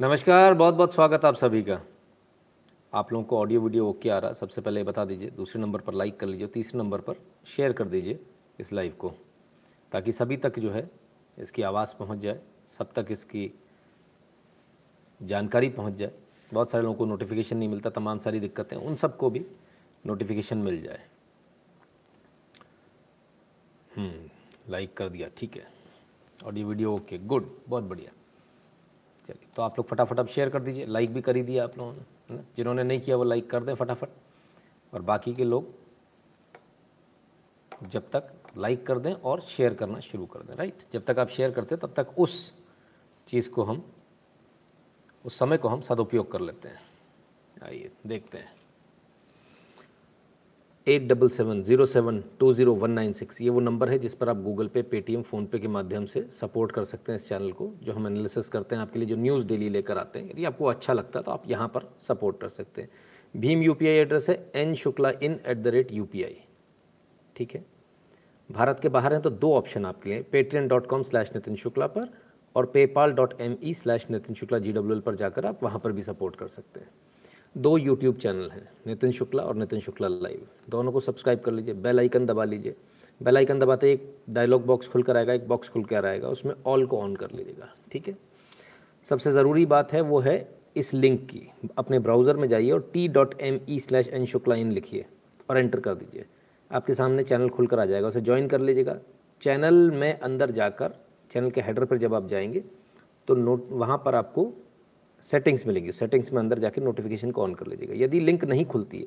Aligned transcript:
नमस्कार 0.00 0.54
बहुत 0.54 0.74
बहुत 0.74 0.94
स्वागत 0.94 1.24
आप 1.24 1.34
सभी 1.34 1.60
का। 1.62 1.78
आप 2.92 3.12
लोगों 3.12 3.24
को 3.24 3.38
ऑडियो 3.38 3.60
वीडियो 3.60 3.86
ओके 3.86 4.10
आ 4.10 4.18
रहा 4.18 4.32
सबसे 4.32 4.60
पहले 4.60 4.82
बता 4.84 5.04
दीजिए, 5.04 5.30
दूसरे 5.30 5.60
नंबर 5.60 5.80
पर 5.80 5.94
लाइक 5.94 6.18
कर 6.20 6.26
लीजिए 6.26 6.46
तीसरे 6.46 6.78
नंबर 6.78 7.00
पर 7.00 7.16
शेयर 7.46 7.72
कर 7.72 7.84
दीजिए 7.84 8.18
इस 8.60 8.72
लाइव 8.72 8.92
को, 8.98 9.12
ताकि 9.92 10.12
सभी 10.12 10.36
तक 10.36 10.58
जो 10.58 10.70
है 10.70 10.88
इसकी 11.38 11.62
आवाज़ 11.62 11.94
पहुँच 11.98 12.18
जाए, 12.18 12.40
सब 12.78 12.92
तक 12.92 13.10
इसकी 13.10 13.50
जानकारी 15.20 15.68
पहुँच 15.70 15.94
जाए। 15.94 16.12
बहुत 16.50 16.70
सारे 16.70 16.82
लोगों 16.82 16.96
को 16.96 17.06
नोटिफिकेशन 17.06 17.56
नहीं 17.56 17.68
मिलता, 17.68 17.90
तमाम 17.90 18.18
सारी 18.18 18.40
दिक्कतें, 18.40 18.76
उन 18.76 18.96
सबको 18.96 19.30
भी 19.30 19.44
नोटिफिकेशन 20.04 20.58
मिल 20.58 20.82
जाए। 20.82 21.00
लाइक 24.70 24.96
कर 24.96 25.08
दिया, 25.08 25.28
ठीक 25.36 25.56
है। 25.56 25.66
ऑडियो 26.40 26.68
वीडियो 26.68 26.92
ओके 26.92 27.18
गुड 27.18 27.50
बहुत 27.68 27.84
बढ़िया। 27.84 28.12
चलिए। 29.30 29.48
तो 29.56 29.62
आप 29.62 29.78
लोग 29.78 29.86
फटाफट 29.88 30.20
अब 30.20 30.26
शेयर 30.26 30.48
कर 30.50 30.62
दीजिए। 30.62 30.86
लाइक 30.86 31.12
भी 31.14 31.22
कर 31.22 31.36
ही 31.36 31.42
दिया 31.42 31.64
आप 31.64 31.78
लोगों 31.78 31.92
ने 32.30 32.42
जिन्होंने 32.56 32.82
नहीं 32.82 33.00
किया 33.00 33.16
वो 33.16 33.24
लाइक 33.24 33.50
कर 33.50 33.64
दें 33.64 33.74
फटाफट। 33.74 34.08
और 34.92 35.02
बाकी 35.02 35.32
के 35.32 35.44
लोग 35.44 35.74
जब 37.82 38.10
तक 38.10 38.32
लाइक 38.58 38.86
कर 38.86 38.98
दें 38.98 39.12
और 39.12 39.40
शेयर 39.40 39.74
करना 39.74 40.00
शुरू 40.00 40.26
कर 40.26 40.40
दें 40.40 40.54
राइट 40.54 40.82
जब 40.92 41.04
तक 41.04 41.18
आप 41.18 41.28
शेयर 41.28 41.50
करते 41.50 41.76
तब 41.76 41.92
तक 41.96 42.18
उस 42.18 42.52
चीज़ 43.28 43.50
को 43.50 43.62
हम, 43.62 43.82
उस 45.24 45.38
समय 45.38 45.56
को 45.56 45.68
हम 45.68 45.80
सदुपयोग 45.80 46.30
कर 46.32 46.40
लेते 46.40 46.68
हैं। 46.68 46.80
आइए, 47.62 47.90
देखते 48.06 48.38
हैं। 48.38 48.59
Eight 50.86 51.02
double 51.08 51.28
seven 51.28 51.62
zero 51.62 51.84
seven 51.86 52.22
two 52.40 52.52
zero 52.52 52.74
one 52.74 52.90
nine 52.90 53.12
six. 53.12 53.40
ये 53.40 53.50
वो 53.50 53.60
नंबर 53.60 53.88
है 53.88 53.98
जिस 53.98 54.14
पर 54.14 54.28
आप 54.28 54.36
गूगल 54.42 54.68
पे, 54.68 54.82
पेटीएम, 54.82 55.22
फ़ोनपे 55.22 55.58
के 55.58 55.68
माध्यम 55.68 56.04
से 56.06 56.22
सपोर्ट 56.32 56.72
कर 56.72 56.84
सकते 56.84 57.12
हैं 57.12 57.18
इस 57.18 57.28
चैनल 57.28 57.50
को, 57.52 57.70
जो 57.82 57.92
हम 57.92 58.06
एनालिसिस 58.06 58.48
करते 58.48 58.74
हैं, 58.74 58.82
आपके 58.82 58.98
लिए 58.98 59.08
जो 59.08 59.16
न्यूज़ 59.16 59.46
डेली 59.46 59.68
लेकर 59.68 59.98
आते 59.98 60.18
हैं। 60.18 60.30
यदि 60.30 60.44
आपको 60.44 60.64
अच्छा 60.66 60.92
लगता 60.92 61.18
है 61.18 61.24
तो 61.24 61.30
आप 61.30 61.42
यहाँ 61.48 61.68
पर 61.68 61.88
सपोर्ट 62.08 62.40
कर 62.40 62.48
सकते 62.48 62.82
हैं। 62.82 62.90
भीम 63.34 63.62
यूपीआई 63.62 63.96
एड्रेस 63.96 64.28
है 64.30 64.36
N 64.54 64.74
Shukla 64.74 65.10
in 65.22 65.38
at 65.46 65.58
the 65.58 65.66
rate 65.68 65.92
U 65.92 66.06
ठीक 67.36 67.54
है? 67.54 67.64
भारत 68.50 68.80
के 68.82 68.88
बाहर 68.88 69.12
हैं 69.12 69.22
तो 69.22 69.30
दो 69.32 69.52
ऑप्शन 69.54 69.84
आपके 69.86 70.10
लिए 70.10 70.22
Paytm 70.32 70.68
dot 70.68 70.86
com 70.86 71.02
slash 71.02 71.30
Nitin 71.34 71.56
Shukla 71.56 71.86
पर 71.88 72.08
और 72.56 72.66
PayPal 72.66 73.12
dot 73.12 73.40
M 73.40 73.56
E 73.62 73.74
slash 73.74 74.06
Nitin 74.10 74.34
Shukla 74.34 74.58
G 74.58 74.72
W 74.72 74.96
L 74.96 75.00
पर 75.00 75.14
जाकर 75.16 75.46
आप 75.46 75.62
वहाँ 75.64 75.80
पर 75.84 75.92
भी 75.92 76.02
सपोर्ट 76.02 76.36
कर 76.36 76.48
सकते 76.48 76.80
हैं। 76.80 76.88
दो 77.54 77.76
यूट्यूब 77.78 78.16
चैनल 78.16 78.50
हैं, 78.50 78.68
नितिन 78.86 79.10
शुक्ला 79.12 79.42
और 79.42 79.56
नितिन 79.56 79.80
शुक्ला 79.80 80.08
लाइव 80.08 80.46
दोनों 80.70 80.92
को 80.92 81.00
सब्सक्राइब 81.00 81.40
कर 81.40 81.52
लीजिए 81.52 81.74
बेल 81.76 81.98
आइकन 81.98 82.26
दबा 82.26 82.44
लीजिए। 82.44 82.74
बेल 83.20 83.36
आइकन 83.36 83.58
दबाते 83.58 83.90
एक 83.92 84.14
डायलॉग 84.30 84.64
बॉक्स 84.66 84.88
खुल 84.88 85.02
कर 85.02 85.16
आएगा, 85.16 85.32
एक 85.32 85.48
बॉक्स 85.48 85.68
खुल 85.68 85.84
कर 85.84 86.06
आएगा, 86.06 86.28
उसमें 86.28 86.54
ऑल 86.66 86.86
को 86.86 87.00
ऑन 87.00 87.16
कर 87.16 87.30
लीजिएगा, 87.30 87.68
ठीक 87.92 88.08
है? 88.08 88.16
सबसे 89.04 89.30
ज़रूरी 89.30 89.66
बात 89.66 89.92
है, 89.92 90.00
वो 90.00 90.20
है 90.20 90.48
इस 90.76 90.92
लिंक 90.94 91.20
की। 91.30 91.42
अपने 91.78 91.98
ब्राउज़र 91.98 92.36
में 92.36 92.48
जाइए 92.48 92.70
और 92.70 92.88
T 92.92 93.06
dot 93.08 93.34
M 93.40 93.60
E 93.68 93.78
slash 93.80 94.08
N 94.08 94.24
Shukla 94.26 94.54
in 94.54 94.72
लिखिए 94.72 95.04
और 95.50 95.58
एंटर 95.58 95.80
कर 95.80 95.94
दीजिए। 95.94 96.24
आपके 96.70 96.94
सामने 96.94 97.22
चैनल 97.24 97.48
खुल 97.48 97.66
कर 97.66 97.80
आ 97.80 97.84
जाएगा, 97.84 98.08
उसे 98.08 98.20
ज्वाइन 98.20 98.48
कर 98.48 98.60
लीजिएगा। 98.60 98.98
चैनल 99.42 99.90
में 99.90 100.18
अंदर 100.18 100.50
जाकर 100.52 100.94
चैनल 101.30 101.50
के 101.50 101.60
हेडर 101.60 101.84
पर 101.84 101.98
जब 101.98 102.14
आप 102.14 102.28
जाएँगे 102.28 102.64
तो 103.28 103.34
नोट 103.34 103.68
वहाँ 103.70 103.96
पर 104.04 104.14
आपको 104.14 104.52
सेटिंग्स 105.26 105.66
मिलेगी। 105.66 105.92
सेटिंग्स 105.92 106.32
में 106.32 106.40
अंदर 106.40 106.58
जाकर 106.58 106.82
नोटिफिकेशन 106.82 107.30
को 107.30 107.42
ऑन 107.42 107.54
कर 107.54 107.66
लीजिएगा। 107.66 108.04
यदि 108.04 108.20
लिंक 108.20 108.44
नहीं 108.44 108.64
खुलती 108.66 108.98
है 108.98 109.06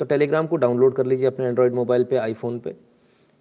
तो 0.00 0.04
टेलीग्राम 0.04 0.46
को 0.46 0.56
डाउनलोड 0.56 0.94
कर 0.94 1.06
लीजिए 1.06 1.26
अपने 1.26 1.46
एंड्रॉयड 1.46 1.74
मोबाइल 1.74 2.04
पे 2.04 2.16
आईफोन 2.16 2.58
पे। 2.58 2.74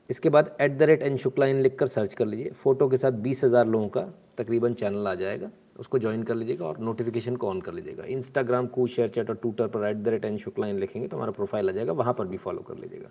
इसके 0.09 0.29
बाद 0.29 0.55
at 0.61 0.77
the 0.77 0.83
rate 0.83 1.03
N 1.03 1.17
Shukla 1.17 1.45
in 1.45 1.61
लिख 1.61 1.75
कर 1.75 1.87
सर्च 1.87 2.13
कर 2.13 2.25
लीजिए। 2.25 2.49
फ़ोटो 2.53 2.87
के 2.89 2.97
साथ 2.97 3.11
बीस 3.21 3.43
हज़ार 3.43 3.67
लोगों 3.67 3.87
का 3.89 4.01
तकरीबन 4.37 4.73
चैनल 4.73 5.07
आ 5.07 5.13
जाएगा। 5.15 5.49
उसको 5.79 5.99
ज्वाइन 5.99 6.23
कर 6.23 6.35
लीजिएगा 6.35 6.65
और 6.65 6.79
नोटिफिकेशन 6.79 7.35
को 7.35 7.49
ऑन 7.49 7.61
कर 7.61 7.73
लीजिएगा। 7.73 8.03
इंस्टाग्राम 8.05 8.67
को 8.67 8.87
शेयर 8.87 9.09
चैट 9.09 9.29
और 9.29 9.35
ट्विटर 9.35 9.67
पर 9.67 9.87
at 9.87 9.97
the 9.97 10.07
rate 10.07 10.25
N 10.25 10.37
Shukla 10.37 10.67
in 10.67 10.79
लिखेंगे 10.79 11.07
तो 11.07 11.17
हमारा 11.17 11.31
प्रोफ़ाइल 11.31 11.69
आ 11.69 11.71
जाएगा। 11.71 11.93
वहाँ 11.93 12.13
पर 12.13 12.27
भी 12.27 12.37
फॉलो 12.37 12.61
कर 12.61 12.77
लीजिएगा। 12.77 13.09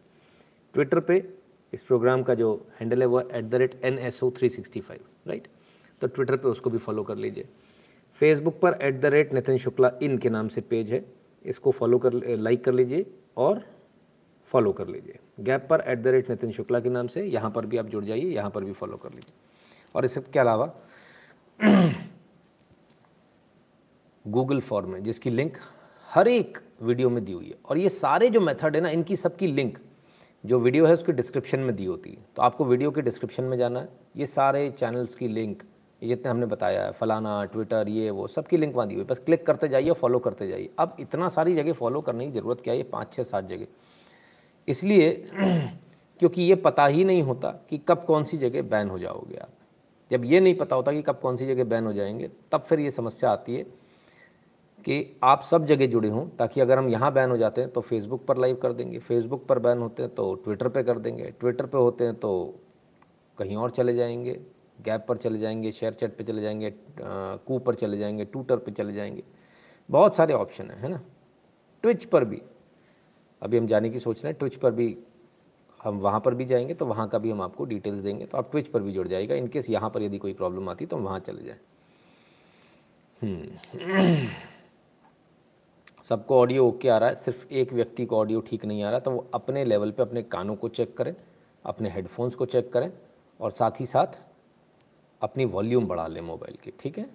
ट्विटर 0.75 1.01
पर 1.01 1.23
इस 1.73 1.83
प्रोग्राम 1.83 2.23
का 2.23 2.35
जो 2.35 2.55
हैंडल 2.81 3.01
है 3.01 3.07
वो 3.07 3.21
at 3.21 3.45
the 3.45 3.55
rate 3.55 3.81
N 3.85 3.99
S 4.01 4.23
O 4.23 4.31
three 4.39 4.49
sixty 4.51 4.81
five 4.81 5.29
right 5.29 5.49
तो 6.03 6.07
ट्विटर 6.09 6.37
पर 6.37 6.49
उसको 6.49 6.71
भी 6.71 6.79
फॉलो 6.81 7.03
कर 7.03 7.17
लीजिए। 7.17 7.49
फेसबुक 8.23 8.59
पर 8.61 8.77
at 8.83 9.01
the 9.01 9.07
rate 9.07 9.33
Nitin 9.35 9.57
Shukla 9.59 9.91
in 10.03 10.17
के 10.19 10.31
नाम 10.31 10.49
से 10.49 10.61
पेज 10.61 10.93
है। 10.93 11.05
इसको 11.45 11.71
फॉलो 11.71 11.99
कर 11.99 12.13
लाइक 12.39 12.63
कर 12.65 12.73
लीजिए 12.73 13.07
और 13.37 13.63
फॉलो 14.51 14.73
कर 14.73 14.89
लीजिए। 14.89 15.19
गैप 15.41 15.67
पर 15.71 15.81
at 15.87 15.99
the 15.99 16.07
rate 16.07 16.31
Nitin 16.31 16.51
Shukla 16.51 16.81
के 16.81 16.89
नाम 16.89 17.07
से, 17.07 17.23
यहाँ 17.23 17.51
पर 17.51 17.67
भी 17.67 17.77
आप 17.77 17.87
जुड़ 17.87 18.05
जाइए, 18.05 18.25
यहाँ 18.25 18.51
पर 18.51 18.65
भी 18.65 18.73
फॉलो 18.73 18.97
कर 18.97 19.11
लीजिए। 19.11 19.35
और 19.95 20.05
इसके 20.05 20.39
अलावा 20.41 20.67
गूगल 24.25 24.61
फॉर्म 24.61 24.95
है 24.95 25.01
जिसकी 25.05 25.31
लिंक 25.31 25.57
हर 26.09 26.29
एक 26.29 26.59
वीडियो 26.83 27.11
में 27.11 27.25
दी 27.25 27.33
हुई 27.33 27.49
है। 27.49 27.59
और 27.65 27.79
ये 27.79 27.89
सारे 27.89 28.31
जो 28.31 28.41
मेथड 28.41 28.77
है 28.77 28.83
ना, 28.83 28.91
इनकी 28.91 29.17
सबकी 29.17 29.47
लिंक 29.47 29.79
जो 30.45 30.61
वीडियो 30.61 30.87
है, 30.87 30.95
उसके 30.95 31.13
डिस्क्रिप्शन 31.13 31.61
में 31.61 31.75
दी 31.77 31.85
होती 31.85 32.11
है। 32.11 32.25
तो 32.37 32.43
आपको 32.43 32.65
वीडियो 32.65 32.91
के 32.91 33.03
डिस्क्रिप्शन 33.03 33.45
में 33.45 33.59
जाना 33.59 33.81
है। 33.81 33.89
ये 34.17 34.27
सारे 34.29 34.69
चैनल्स 34.71 35.15
की 35.15 35.29
लिंक 35.29 35.63
जितने 36.09 36.31
हमने 36.31 36.47
बताया 36.47 36.85
है, 36.85 36.93
फलाना 36.93 37.45
ट्विटर 37.45 37.89
ये, 37.89 38.11
वो, 38.11 38.27
सबकी 38.27 38.57
लिंक 38.57 38.75
वहाँ 38.75 38.89
दी 38.89 38.95
हुई 38.95 39.05
बस 39.05 39.19
क्लिक 39.19 39.47
करते 39.47 39.69
जाइए 39.69 39.93
फॉलो 39.93 40.19
करते 40.19 40.49
जाइए। 40.49 40.71
अब 40.79 40.97
इतना 41.01 41.29
सारी 41.29 41.55
जगह 41.55 41.73
फॉलो 41.73 42.01
करने 42.01 42.27
की 42.27 42.33
ज़रूरत 42.33 42.61
क्या 42.61 42.73
है? 42.73 42.79
ये 42.79 42.85
पाँच 42.85 43.13
छः 43.13 43.23
सात 43.23 43.45
जगह। 43.45 43.67
इसलिए 44.69 45.11
क्योंकि 46.21 46.43
ये 46.43 46.55
पता 46.55 46.87
ही 46.87 47.05
नहीं 47.05 47.23
होता 47.23 47.51
कि 47.71 47.79
कब 47.79 48.05
कौन 48.05 48.25
सी 48.25 48.39
जगह 48.39 48.63
बैन 48.63 48.89
हो 48.89 48.99
जाओगे 48.99 49.37
आप। 49.37 49.49
जब 50.11 50.25
ये 50.25 50.41
नहीं 50.41 50.55
पता 50.55 50.77
होता 50.77 50.93
कि 50.93 51.03
कब 51.03 51.19
कौन 51.21 51.37
सी 51.37 51.47
जगह 51.47 51.65
बैन 51.65 51.87
हो 51.87 51.93
जाएँगे, 51.93 52.31
तब 52.53 52.61
फिर 52.61 52.81
ये 52.81 52.91
समस्या 52.91 53.31
आती 53.31 53.57
है 53.57 53.63
कि 54.85 55.17
आप 55.23 55.43
सब 55.43 55.67
जगह 55.67 55.87
जुड़े 55.87 56.09
हों, 56.09 56.27
ताकि 56.29 56.61
अगर 56.61 56.79
हम 56.79 56.89
यहाँ 56.89 57.13
बैन 57.13 57.31
हो 57.31 57.37
जाते 57.37 57.61
हैं 57.61 57.71
तो 57.71 57.81
फेसबुक 57.81 58.25
पर 58.27 58.39
लाइव 58.39 58.57
कर 58.57 58.73
देंगे। 58.73 58.99
फेसबुक 58.99 59.47
पर 59.47 59.59
बैन 59.59 59.79
होते 59.79 60.03
हैं 60.03 60.15
तो 60.15 60.35
ट्विटर 60.35 60.69
पे 60.69 60.83
कर 60.83 60.99
देंगे। 60.99 61.31
ट्विटर 61.41 61.67
पे 61.67 61.79
होते 61.79 62.05
हैं 62.05 62.15
तो 62.15 62.55
कहीं 63.39 63.57
और 63.57 63.71
चले 63.71 63.95
जाएँगे। 63.95 64.41
गैप 64.85 65.05
पर 65.09 65.17
चले 65.17 65.39
जाएँगे, 65.39 65.73
शेयर 65.73 65.93
चैट 65.95 66.17
पे 66.17 66.25
चले 66.25 66.43
जाएँगे 66.43 66.73
कू 66.99 67.59
पर 67.59 67.75
चले 67.75 67.99
जाएँगे 67.99 68.25
ट्विटर 68.25 68.57
पर 68.57 68.73
चले 68.73 68.93
जाएँगे। 68.93 69.23
बहुत 69.89 70.17
सारे 70.17 70.35
ऑप्शन 70.35 70.71
हैं, 70.71 70.81
है 70.81 70.89
ना? 70.89 71.01
ट्विच 71.85 72.05
पर 72.05 72.25
भी। 72.25 72.43
अभी 73.43 73.59
हम 73.59 73.67
जाने 73.67 73.91
की 73.91 73.99
सोच 74.01 74.23
रहे 74.23 74.31
हैं, 74.31 74.39
ट्विच 74.39 74.57
पर 74.57 74.71
भी 74.73 74.97
हम 75.81 75.99
वहाँ 75.99 76.21
पर 76.21 76.35
भी 76.35 76.45
जाएँगे 76.45 76.75
तो 76.75 76.87
वहाँ 76.87 77.09
का 77.09 77.19
भी 77.19 77.31
हम 77.31 77.43
आपको 77.43 77.65
डिटेल्स 77.65 78.01
देंगे। 78.01 78.27
तो 78.27 78.39
आप 78.39 78.51
ट्विच 78.51 78.69
पर 78.69 78.83
भी 78.83 78.93
जुड़ 78.93 79.07
जाएगा 79.09 79.35
इनकेस 79.35 79.71
यहाँ 79.71 79.91
पर 79.91 80.03
यदि 80.03 80.19
कोई 80.19 80.33
प्रॉब्लम 80.35 80.69
आती 80.69 80.87
तो 80.87 80.97
हम 80.97 81.03
वहाँ 81.03 81.19
चले 81.21 81.45
जाएँ। 81.45 81.59
हम्म। 83.23 84.29
सबको 86.05 86.39
ऑडियो 86.41 86.67
ओके 86.69 86.89
आ 86.89 86.97
रहा 86.99 87.09
है, 87.09 87.15
सिर्फ़ 87.15 87.47
एक 87.51 87.73
व्यक्ति 87.73 88.05
को 88.07 88.17
ऑडियो 88.17 88.41
ठीक 88.41 88.65
नहीं 88.65 88.83
आ 88.83 88.91
रहा 88.91 88.99
तो 89.01 89.11
वो 89.11 89.27
अपने 89.35 89.65
लेवल 89.65 89.91
पे 89.91 90.03
अपने 90.03 90.23
कानों 90.23 90.57
को 90.57 90.69
चेक 90.69 90.97
करें, 90.97 91.15
अपने 91.65 91.91
हेडफोन्स 91.91 92.35
को 92.35 92.47
चेक 92.47 92.73
करें, 92.73 92.91
और 93.41 93.51
साथ 93.51 93.81
ही 93.81 93.87
साथ 93.87 94.19
अपनी 95.23 95.45
वॉल्यूम 95.45 95.87
बढ़ा 95.87 96.07
लें 96.07 96.21
मोबाइल 96.21 96.57
की, 96.65 96.73
ठीक 96.81 96.99
है? 96.99 97.09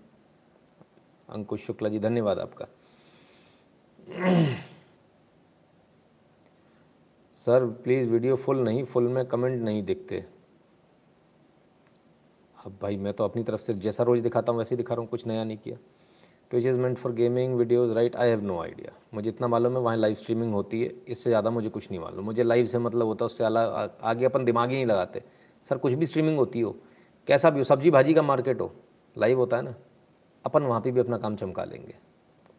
अंकुश 1.30 1.66
शुक्ला 1.66 1.90
जी, 1.90 2.00
धन्यवाद 2.00 2.40
आपका। 2.40 2.68
सर 7.36 7.66
प्लीज़ 7.84 8.10
वीडियो 8.10 8.36
फुल 8.36 8.60
नहीं 8.60 8.84
फुल 8.84 9.08
में 9.08 9.26
कमेंट 9.26 9.62
नहीं 9.64 9.84
दिखते। 9.84 10.24
अब 12.58 12.78
भाई, 12.82 12.98
मैं 12.98 13.14
तो 13.14 13.24
अपनी 13.24 13.44
तरफ़ 13.44 13.62
से 13.62 13.74
जैसा 13.76 14.04
रोज़ 14.04 14.22
दिखाता 14.22 14.52
हूँ, 14.52 14.60
वैसे 14.60 14.76
ही 14.76 14.78
दिखा 14.78 14.94
रहा 14.94 15.02
हूँ, 15.02 15.10
कुछ 15.10 15.26
नया 15.28 15.44
नहीं 15.44 15.58
किया। 15.58 15.78
Twitch 16.52 16.66
is 16.66 16.80
meant 16.80 16.98
for 16.98 17.12
gaming 17.12 17.56
videos 17.56 17.92
right 17.94 18.16
I 18.16 18.30
have 18.30 18.42
no 18.44 18.60
idea 18.62 18.92
मुझे 19.14 19.30
इतना 19.30 19.48
मालूम 19.48 19.74
है, 19.74 19.80
वहाँ 19.80 19.98
लाइव 19.98 20.16
स्ट्रीमिंग 20.16 20.54
होती 20.54 20.82
है, 20.82 20.94
इससे 21.08 21.30
ज़्यादा 21.30 21.50
मुझे 21.50 21.70
कुछ 21.70 21.90
नहीं 21.92 22.00
मालूम। 22.02 22.26
मुझे 22.26 22.44
लाइव 22.44 22.66
से 22.66 22.78
मतलब 22.78 23.06
होता 23.06 23.26
है, 23.26 23.28
उससे 23.28 23.44
अलग 23.44 23.98
आगे 24.02 24.26
अपन 24.26 24.46
दिमाग 24.46 24.70
ही 24.70 24.76
नहीं 24.76 24.86
लगाते। 24.86 25.24
सर, 25.70 25.78
कुछ 25.78 25.94
भी 25.94 26.06
स्ट्रीमिंग 26.06 26.38
होती 26.38 26.62
हो 26.62 26.76
कैसा 27.28 27.50
भी 27.50 27.60
हो 27.60 27.64
सब्ज़ी 27.64 27.90
भाजी 27.92 28.14
का 28.14 28.22
मार्केट 28.22 28.62
हो 28.62 28.72
लाइव 29.16 29.38
होता 29.38 29.58
है 29.58 29.64
ना 29.64 29.74
अपन 30.46 30.64
वहाँ 30.64 30.82
पे 30.82 30.92
भी 30.92 31.00
अपना 31.00 31.18
काम 31.18 31.36
चमका 31.36 31.64
लेंगे। 31.64 31.96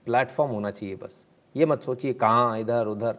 प्लेटफॉर्म 0.06 0.50
होना 0.50 0.70
चाहिए 0.70 0.96
बस। 0.96 1.24
ये 1.54 1.66
मत 1.66 1.82
सोचिए 1.82 2.12
कहाँ 2.12 2.58
इधर 2.60 2.86
उधर। 2.86 3.16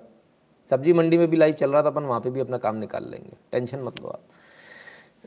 सब्ज़ी 0.70 0.94
मंडी 0.94 1.18
में 1.18 1.28
भी 1.28 1.38
लाइव 1.38 1.54
चल 1.54 1.72
रहा 1.72 1.84
था 1.84 1.88
अपन 1.88 2.04
वहाँ 2.04 2.20
पे 2.22 2.30
भी 2.30 2.40
अपना 2.40 2.58
काम 2.58 2.76
निकाल 2.76 3.10
लेंगे। 3.10 3.38
टेंशन 3.52 3.80
मत 3.80 4.02
लो 4.02 4.10
आप। 4.10 4.22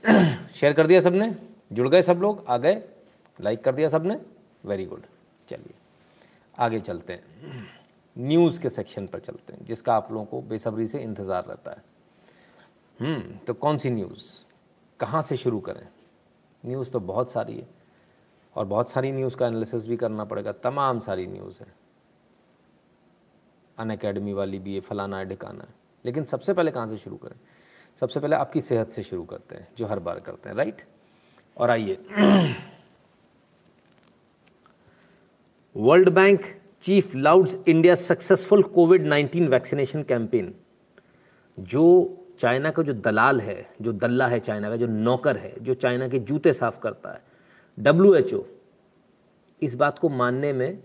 शेयर 0.54 0.72
कर 0.72 0.86
दिया 0.86 1.00
सबने? 1.00 1.34
जुड़ 1.72 1.88
गए 1.88 2.02
सब 2.02 2.20
लोग? 2.22 2.44
आ 2.48 2.56
गए? 2.56 2.82
लाइक 3.38 3.64
कर 3.64 3.74
दिया 3.74 3.88
सबने? 3.88 4.18
वेरी 4.64 4.84
गुड 4.86 5.02
चलिए 5.48 5.74
आगे 6.58 6.80
चलते 6.80 7.12
हैं। 7.12 7.66
न्यूज़ 8.16 8.60
के 8.60 8.68
सेक्शन 8.68 9.06
पर 9.06 9.18
चलते 9.18 9.52
हैं 9.52 9.64
जिसका 9.66 9.94
आप 9.94 10.12
लोगों 10.12 10.24
को 10.24 10.40
बेसब्री 10.40 10.86
से 10.86 10.98
इंतज़ार 10.98 11.42
रहता 11.42 11.70
है। 11.70 11.82
हम्म, 12.98 13.36
तो 13.46 13.54
कौन 13.54 13.78
सी 13.78 13.90
न्यूज़ 13.90 14.24
कहाँ 15.00 15.22
से 15.22 15.36
शुरू 15.36 15.60
करें? 15.60 15.86
न्यूज़ 16.66 16.90
तो 16.90 17.00
बहुत 17.00 17.30
सारी 17.30 17.58
है। 17.58 17.68
और 18.56 18.64
बहुत 18.64 18.90
सारी 18.90 19.12
न्यूज़ 19.12 19.36
का 19.36 19.46
एनालिसिस 19.46 19.86
भी 19.86 19.96
करना 19.96 20.24
पड़ेगा। 20.24 20.52
तमाम 20.52 21.00
सारी 21.00 21.26
न्यूज़ 21.26 21.60
है। 21.60 21.74
अन 23.78 23.90
अकेडमी 23.90 24.32
वाली 24.32 24.58
भी 24.58 24.74
है, 24.74 24.80
फलाना 24.80 25.18
है 25.18 25.24
ढिकाना। 25.24 25.64
है 25.64 25.74
लेकिन 26.04 26.24
सबसे 26.24 26.52
पहले 26.52 26.70
कहाँ 26.70 26.88
से 26.88 26.96
शुरू 26.96 27.16
करें? 27.16 27.36
सबसे 28.00 28.20
पहले 28.20 28.36
आपकी 28.36 28.60
सेहत 28.60 28.90
से 28.90 29.02
शुरू 29.02 29.24
करते 29.24 29.54
हैं, 29.54 29.68
जो 29.78 29.86
हर 29.86 29.98
बार 29.98 30.20
करते 30.20 30.48
हैं 30.48 30.56
राइट 30.56 30.82
और 31.56 31.70
आइए। 31.70 31.98
World 35.76 36.08
Bank 36.08 36.62
chief 36.82 37.14
lauds 37.14 37.54
India 37.68 37.94
successful 37.94 38.62
covid 38.62 39.06
19 39.06 39.48
vaccination 39.48 40.02
campaign 40.02 40.54
जो 41.60 42.16
चाइना 42.42 42.70
का 42.70 42.82
जो 42.82 42.92
दलाल 42.92 43.40
है, 43.40 43.66
जो 43.80 43.92
दल्ला 43.94 44.26
है 44.26 44.38
चाइना 44.40 44.68
का, 44.70 44.76
जो 44.76 44.86
नौकर 44.86 45.36
है, 45.36 45.54
जो 45.60 45.74
चाइना 45.74 46.08
के 46.08 46.18
जूते 46.18 46.52
साफ़ 46.52 46.78
करता 46.80 47.10
है, 47.10 47.20
डब्ल्यू 47.78 48.14
एच 48.14 48.34
ओ, 48.34 48.42
इस 49.62 49.74
बात 49.74 49.98
को 49.98 50.08
मानने 50.08 50.52
में 50.52 50.78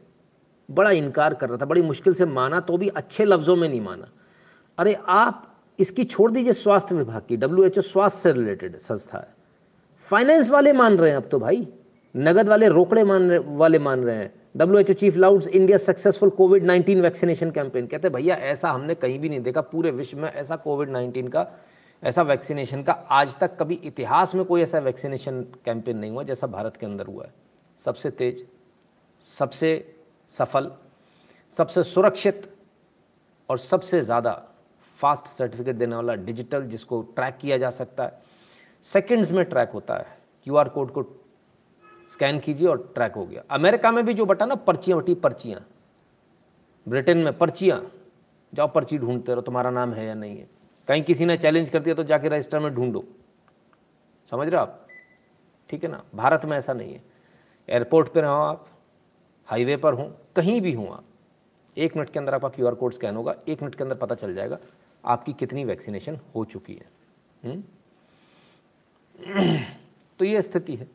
बड़ा 0.70 0.92
इनकार 0.92 1.34
कर 1.34 1.50
रहा 1.50 1.58
था, 1.58 1.66
बड़ी 1.66 1.82
मुश्किल 1.82 2.14
से 2.14 2.26
माना 2.26 2.60
तो 2.60 2.78
भी 2.78 2.88
अच्छे 2.90 3.26
लफ्ज़ों 3.26 3.56
में 3.56 3.68
नहीं 3.70 3.82
माना। 3.82 4.08
अरे 4.78 4.94
आप 5.08 5.56
इसकी 5.80 6.04
छोड़ 6.06 6.32
दीजिए 6.32 6.54
स्वास्थ्य 6.54 6.96
विभाग 6.96 7.22
की, 7.30 7.38
डब्ल्यू 7.38 7.66
एच 7.66 7.78
ओ 7.78 7.82
स्वास्थ्य 7.82 8.22
से 8.22 8.32
रिलेटेड 8.34 8.78
संस्था 8.78 9.18
है। 9.18 9.36
फाइनेंस 10.04 10.50
वाले 10.52 10.74
मान 10.74 10.98
रहे 10.98 11.10
हैं 11.10 11.18
अब 11.18 11.30
तो 11.32 11.40
भाई, 11.40 11.68
नगद 12.16 12.50
वाले 12.50 12.68
रोकड़े 12.68 13.04
मान 13.04 13.38
वाले 13.58 13.80
मान 13.80 14.04
रहे 14.04 14.16
हैं। 14.16 14.34
W 14.56 14.80
H 14.80 14.90
O 14.92 14.94
chief 14.94 15.16
lauds 15.16 15.48
India 15.48 15.78
successful 15.78 16.30
covid 16.30 16.64
19 16.64 17.02
vaccination 17.02 17.52
campaign 17.52 17.88
कहते 17.88 18.08
हैं, 18.08 18.14
भैया, 18.14 18.36
ऐसा 18.36 18.70
हमने 18.70 18.96
कहीं 18.96 19.20
भी 19.20 19.30
नहीं 19.30 19.40
देखा 19.40 19.62
पूरे 19.64 19.92
विश्व 19.92 20.18
में, 20.18 20.30
ऐसा 20.32 20.56
कोविड 20.56 20.90
19 20.90 21.30
का, 21.30 21.46
ऐसा 22.04 22.22
वैक्सीनेशन 22.22 22.84
का 22.84 22.94
आज 23.12 23.36
तक 23.40 23.58
कभी 23.60 23.76
इतिहास 23.84 24.36
में 24.36 24.44
कोई 24.46 24.62
ऐसा 24.62 24.80
वैक्सीनेशन 24.80 25.42
कैंपेन 25.66 25.98
नहीं 25.98 26.12
हुआ 26.12 26.24
जैसा 26.24 26.48
भारत 26.48 26.78
के 26.78 26.86
अंदर 26.86 27.06
हुआ 27.06 27.24
है। 27.24 27.34
सबसे 27.82 28.10
तेज, 28.12 28.46
सबसे 29.22 29.70
सफल, 30.32 30.72
सबसे 31.58 31.84
सुरक्षित 31.84 32.50
और 33.50 33.58
सबसे 33.60 34.02
ज़्यादा 34.02 34.32
फास्ट 35.00 35.28
सर्टिफिकेट 35.28 35.76
देने 35.76 35.96
वाला 35.96 36.14
डिजिटल 36.16 36.64
जिसको 36.68 37.02
ट्रैक 37.16 37.38
किया 37.38 37.58
जा 37.58 37.70
सकता 37.70 38.04
है। 38.04 38.22
सेकंड्स 38.86 39.32
में 39.32 39.44
ट्रैक 39.46 39.72
होता 39.74 39.98
है। 39.98 40.06
क्यूआर 40.48 40.70
कोड 40.70 40.92
को 40.92 41.02
स्कैन 42.18 42.40
कीजिए 42.40 42.68
और 42.68 42.92
ट्रैक 42.96 43.14
हो 43.14 43.26
गया। 43.26 43.44
अमेरिका 43.52 43.92
में 43.92 44.06
भी 44.06 44.14
जो 44.14 44.26
बटा 44.26 44.46
ना, 44.46 44.56
पर्चियाँ 44.56 45.00
बटी 45.00 45.14
पर्चियाँ। 45.14 45.66
ब्रिटेन 46.88 47.18
में 47.18 47.38
पर्चियाँ। 47.38 47.92
जाओ 48.54 48.68
पर्ची 48.68 48.98
ढूंढते 48.98 49.32
रहो, 49.32 49.42
तुम्हारा 49.42 49.70
नाम 49.70 49.94
है 49.94 50.06
या 50.06 50.14
नहीं 50.14 50.38
है। 50.38 50.50
कहीं 50.88 51.04
किसी 51.04 51.26
ने 51.26 51.38
चैलेंज 51.38 51.70
कर 51.70 51.80
दिया 51.80 51.96
तो 51.96 52.04
जाके 52.04 52.28
रजिस्टर 52.28 52.60
में 52.60 52.76
ढूंढो। 52.76 53.06
समझ 54.32 54.48
रहे 54.48 54.56
हो 54.56 54.62
आप? 54.62 54.88
ठीक 55.70 55.84
है 55.84 55.90
ना? 55.90 56.04
भारत 56.16 56.46
में 56.46 56.58
ऐसा 56.58 56.74
नहीं 56.74 56.94
है। 56.94 57.04
एयरपोर्ट 57.70 58.08
पर 58.08 58.22
रहो 58.22 58.34
आप, 58.34 58.68
हाईवे 59.46 59.78
पर 59.78 59.94
हूँ, 59.94 60.18
कहीं 60.36 60.62
भी 60.62 60.74
हूँ 60.74 60.90
आप। 60.90 61.04
एक 61.78 61.96
मिनट 61.96 62.10
के 62.10 62.20
अंदर 62.20 62.34
आपका 62.34 62.50
क्यूआर 62.50 62.76
कोड 62.76 62.94
स्कैन 62.94 63.16
होगा, 63.16 63.36
एक 63.48 63.62
मिनट 63.62 63.76
के 63.76 63.84
अंदर 63.84 63.96
पता 63.96 64.16
चल 64.16 64.34
जाएगा 64.34 64.58
आपकी 65.06 65.34
कितनी 65.34 65.66
वैक्सीनेशन 65.66 66.20
हो 66.36 66.46
चुकी 66.46 66.74
है 66.74 66.86
हुँ? 67.46 67.64
हम्म? 69.28 69.60
तो 70.20 70.26
ये 70.26 70.42
स्थिति 70.42 70.76
है। 70.76 70.88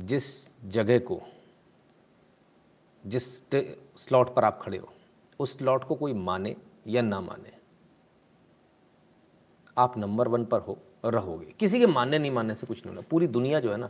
जिस 0.00 0.24
जगह 0.64 0.98
को, 0.98 1.20
जिस 3.04 3.24
स्लॉट 3.96 4.34
पर 4.34 4.44
आप 4.44 4.60
खड़े 4.62 4.78
हो, 4.78 4.88
उस 5.40 5.56
स्लॉट 5.58 5.84
को 5.84 5.94
कोई 5.94 6.12
माने 6.12 6.54
या 6.86 7.02
ना 7.02 7.20
माने, 7.20 7.52
आप 9.76 9.98
नंबर 9.98 10.28
वन 10.28 10.44
पर 10.44 10.60
हो, 10.60 10.78
रहोगे। 11.04 11.54
किसी 11.58 11.78
के 11.78 11.86
मानने 11.86 12.18
नहीं 12.18 12.30
मानने 12.30 12.54
से 12.54 12.66
कुछ 12.66 12.78
नहीं 12.78 12.94
होना। 12.94 13.06
पूरी 13.10 13.26
दुनिया 13.26 13.60
जो 13.60 13.70
है 13.70 13.76
ना, 13.76 13.88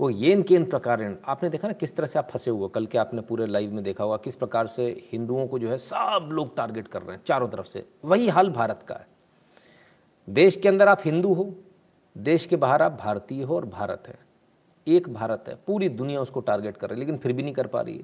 वो 0.00 0.08
येन 0.10 0.42
केन 0.42 0.64
प्रकार 0.64 1.02
आपने 1.24 1.48
देखा 1.50 1.68
ना 1.68 1.74
किस 1.74 1.94
तरह 1.96 2.06
से 2.06 2.18
आप 2.18 2.28
फंसे 2.30 2.50
हुए 2.50 2.68
कल 2.68 2.86
के 2.86 2.98
आपने 2.98 3.20
पूरे 3.20 3.46
लाइव 3.46 3.72
में 3.72 3.82
देखा 3.84 4.04
होगा 4.04 4.16
किस 4.16 4.36
प्रकार 4.36 4.66
से 4.66 4.86
हिंदुओं 5.12 5.46
को 5.48 5.58
जो 5.58 5.68
है 5.68 5.78
सब 5.78 6.28
लोग 6.32 6.56
टारगेट 6.56 6.88
कर 6.88 7.02
रहे 7.02 7.16
हैं 7.16 7.22
चारों 7.26 7.48
तरफ़ 7.48 7.66
से। 7.66 7.84
वही 8.04 8.28
हाल 8.28 8.50
भारत 8.50 8.84
का 8.88 8.94
है। 8.94 9.06
देश 10.28 10.56
के 10.56 10.68
अंदर 10.68 10.88
आप 10.88 11.02
हिंदू 11.04 11.32
हो, 11.34 11.54
देश 12.16 12.46
के 12.46 12.56
बाहर 12.56 12.82
आप 12.82 12.92
भारतीय 12.92 13.42
हो 13.42 13.56
और 13.56 13.66
भारत 13.66 14.04
है। 14.08 14.18
एक 14.86 15.08
भारत 15.08 15.44
है, 15.48 15.58
पूरी 15.66 15.88
दुनिया 15.88 16.20
उसको 16.20 16.40
टारगेट 16.40 16.76
कर 16.76 16.90
रही 16.90 17.00
है, 17.00 17.06
लेकिन 17.06 17.18
फिर 17.18 17.32
भी 17.32 17.42
नहीं 17.42 17.54
कर 17.54 17.66
पा 17.66 17.80
रही 17.80 17.96
है। 17.96 18.02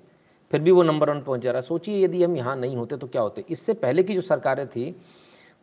फिर 0.50 0.60
भी 0.60 0.70
वो 0.70 0.82
नंबर 0.82 1.10
वन 1.10 1.22
पहुँच 1.22 1.40
जा 1.40 1.50
रहा 1.50 1.60
है। 1.60 1.66
सोचिए, 1.66 2.04
यदि 2.04 2.24
हम 2.24 2.36
यहाँ 2.36 2.56
नहीं 2.56 2.76
होते 2.76 2.96
तो 2.96 3.06
क्या 3.06 3.22
होते? 3.22 3.44
इससे 3.48 3.74
पहले 3.74 4.02
की 4.02 4.14
जो 4.14 4.20
सरकारें 4.20 4.68
थी, 4.68 5.02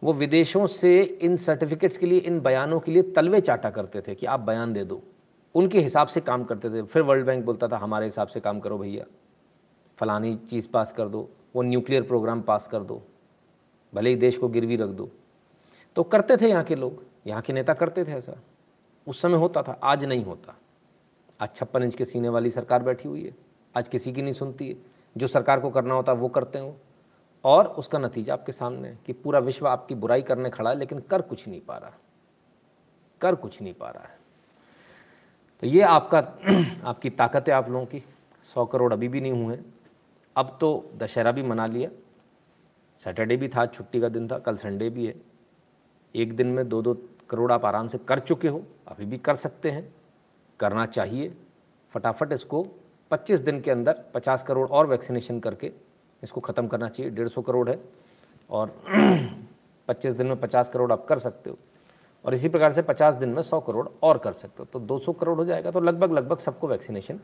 वो 0.04 0.14
विदेशों 0.14 0.68
से 0.68 1.04
इन 1.04 1.38
सर्टिफिकेट्स 1.38 1.98
के 1.98 2.06
लिए, 2.06 2.20
इन 2.20 2.40
बयानों 2.40 2.80
के 2.80 2.92
लिए 2.92 3.02
तलवे 3.02 3.42
चाटा 3.42 3.70
करते 3.70 4.02
थे 4.02 4.16
कि 4.16 4.26
आप 4.26 4.40
बयान 4.40 4.74
दे 4.74 4.84
दो। 4.84 5.02
उनके 5.56 5.80
हिसाब 5.82 6.08
से 6.08 6.22
काम 6.22 6.44
करते 6.44 6.70
थे। 6.70 6.82
फिर 6.82 7.02
वर्ल्ड 7.02 7.26
बैंक 7.26 7.46
बोलता 7.46 7.68
था, 7.68 7.78
हमारे 7.78 8.06
हिसाब 8.06 8.28
से 8.28 8.40
काम 8.40 8.60
करो 8.60 8.78
भैया। 8.78 9.06
फलानी 9.98 10.36
चीज़ 10.36 10.70
पास 10.70 10.94
कर 10.94 11.08
दो। 11.08 11.30
वो 11.56 11.62
न्यूक्लियर 11.62 12.02
प्रोग्राम 12.02 12.42
पास 12.42 12.68
कर 12.68 12.80
दो। 12.80 13.02
भले 13.94 14.10
ही 14.10 14.16
देश 14.16 14.38
को 14.38 14.48
गिरवी 14.48 14.76
रख 14.76 14.90
दो। 14.90 15.10
तो 15.96 16.04
करते 16.04 16.38
थे 16.38 16.50
यहाँ 16.50 16.64
के 16.64 16.76
लोग। 16.76 17.04
यहाँ 17.28 17.42
के 17.42 17.54
नेता 17.54 17.74
करते 17.74 18.06
थे 18.06 18.12
ऐसा। 18.12 18.36
उस 19.08 19.22
समय 19.22 19.38
होता 19.38 19.62
था, 19.62 19.80
आज 19.84 20.06
नहीं 20.06 20.26
होता। 20.26 20.56
आज 21.40 21.50
छप्पन 21.56 21.84
इंच 21.84 21.96
के 21.96 22.06
सीने 22.06 22.30
वाली 22.30 22.52
सरकार 22.52 22.84
बैठी 22.84 23.10
हुई 23.10 23.26
है। 23.26 23.32
आज 23.78 23.88
किसी 23.88 24.14
की 24.14 24.22
नहीं 24.22 24.34
सुनती 24.34 24.70
है। 24.70 24.76
जो 25.18 25.28
सरकार 25.28 25.60
को 25.60 25.70
करना 25.70 25.94
होता 25.94 26.12
है, 26.12 26.18
वो 26.18 26.28
करते 26.28 26.60
हो। 26.60 26.76
और 27.44 27.68
उसका 27.68 28.00
नतीजा 28.00 28.34
आपके 28.34 28.52
सामने 28.52 28.88
है 28.88 29.00
कि 29.06 29.14
पूरा 29.14 29.40
विश्व 29.40 29.68
आपकी 29.68 29.96
बुराई 29.96 30.22
करने 30.22 30.50
खड़ा 30.50 30.70
है, 30.70 30.78
लेकिन 30.78 31.00
कर 31.00 31.22
कुछ 31.22 31.48
नहीं 31.48 31.62
पा 31.62 31.78
रहा 31.78 31.92
कर 33.22 33.36
कुछ 33.36 33.62
नहीं 33.62 33.74
पा 33.74 33.90
रहा 33.90 34.04
है। 34.04 34.18
तो 35.62 35.68
ये 35.68 35.82
आपका, 35.82 36.18
आपकी 36.84 37.10
ताकत 37.10 37.46
है 37.48 37.54
आप 37.54 37.70
लोगों 37.70 37.86
की। 37.86 38.04
सौ 38.54 38.66
करोड़ 38.66 38.94
अभी 38.94 39.08
भी 39.08 39.22
नहीं 39.22 39.44
हुए। 39.44 39.60
अब 40.36 40.58
तो 40.62 40.90
दशहरा 40.98 41.32
भी 41.32 41.44
मना 41.44 41.66
लिया। 41.66 41.90
सैटरडे 42.96 43.38
भी 43.38 43.48
था, 43.48 43.66
छुट्टी 43.66 44.02
का 44.02 44.10
दिन 44.10 44.28
था, 44.28 44.40
कल 44.40 44.58
संडे 44.58 44.90
भी 44.90 45.08
है। 45.08 45.16
एक 46.16 46.36
दिन 46.36 46.48
में 46.48 46.70
दो 46.70 46.82
दो 46.82 47.10
करोड़ 47.30 47.52
आप 47.52 47.66
आराम 47.66 47.88
से 47.88 47.98
कर 47.98 48.20
चुके 48.20 48.48
हो। 48.48 48.64
अभी 48.88 49.06
भी 49.06 49.18
कर 49.18 49.36
सकते 49.36 49.72
हैं। 49.72 49.96
करना 50.60 50.86
चाहिए। 50.88 51.34
फटाफट 51.94 52.32
इसको 52.34 52.66
25 53.12 53.40
दिन 53.40 53.60
के 53.62 53.72
अंदर 53.72 54.04
50 54.16 54.44
करोड़ 54.44 54.68
और 54.70 54.88
वैक्सीनेशन 54.88 55.40
करके 55.40 55.72
इसको 56.24 56.42
ख़त्म 56.42 56.68
करना 56.68 56.90
चाहिए। 56.90 57.12
डेढ़ 57.12 57.28
सौ 57.28 57.42
करोड़ 57.42 57.70
है 57.70 57.80
और 58.50 58.74
25 59.88 60.14
दिन 60.14 60.28
में 60.28 60.40
50 60.42 60.70
करोड़ 60.70 60.92
आप 60.92 61.06
कर 61.06 61.20
सकते 61.20 61.50
हो 61.50 61.58
और 62.26 62.34
इसी 62.34 62.50
प्रकार 62.50 62.74
से 62.74 62.82
50 62.84 63.16
दिन 63.16 63.30
में 63.30 63.42
100 63.42 63.60
करोड़ 63.68 63.88
और 64.04 64.18
कर 64.18 64.34
सकते 64.34 64.64
हो। 64.64 64.66
तो 64.74 64.80
200 64.88 65.14
करोड़ 65.14 65.38
हो 65.38 65.46
जाएगा 65.46 65.72
तो 65.72 65.80
लगभग 65.82 66.12
लगभग 66.14 66.40
सबको 66.40 66.68
वैक्सीनेशन 66.68 67.20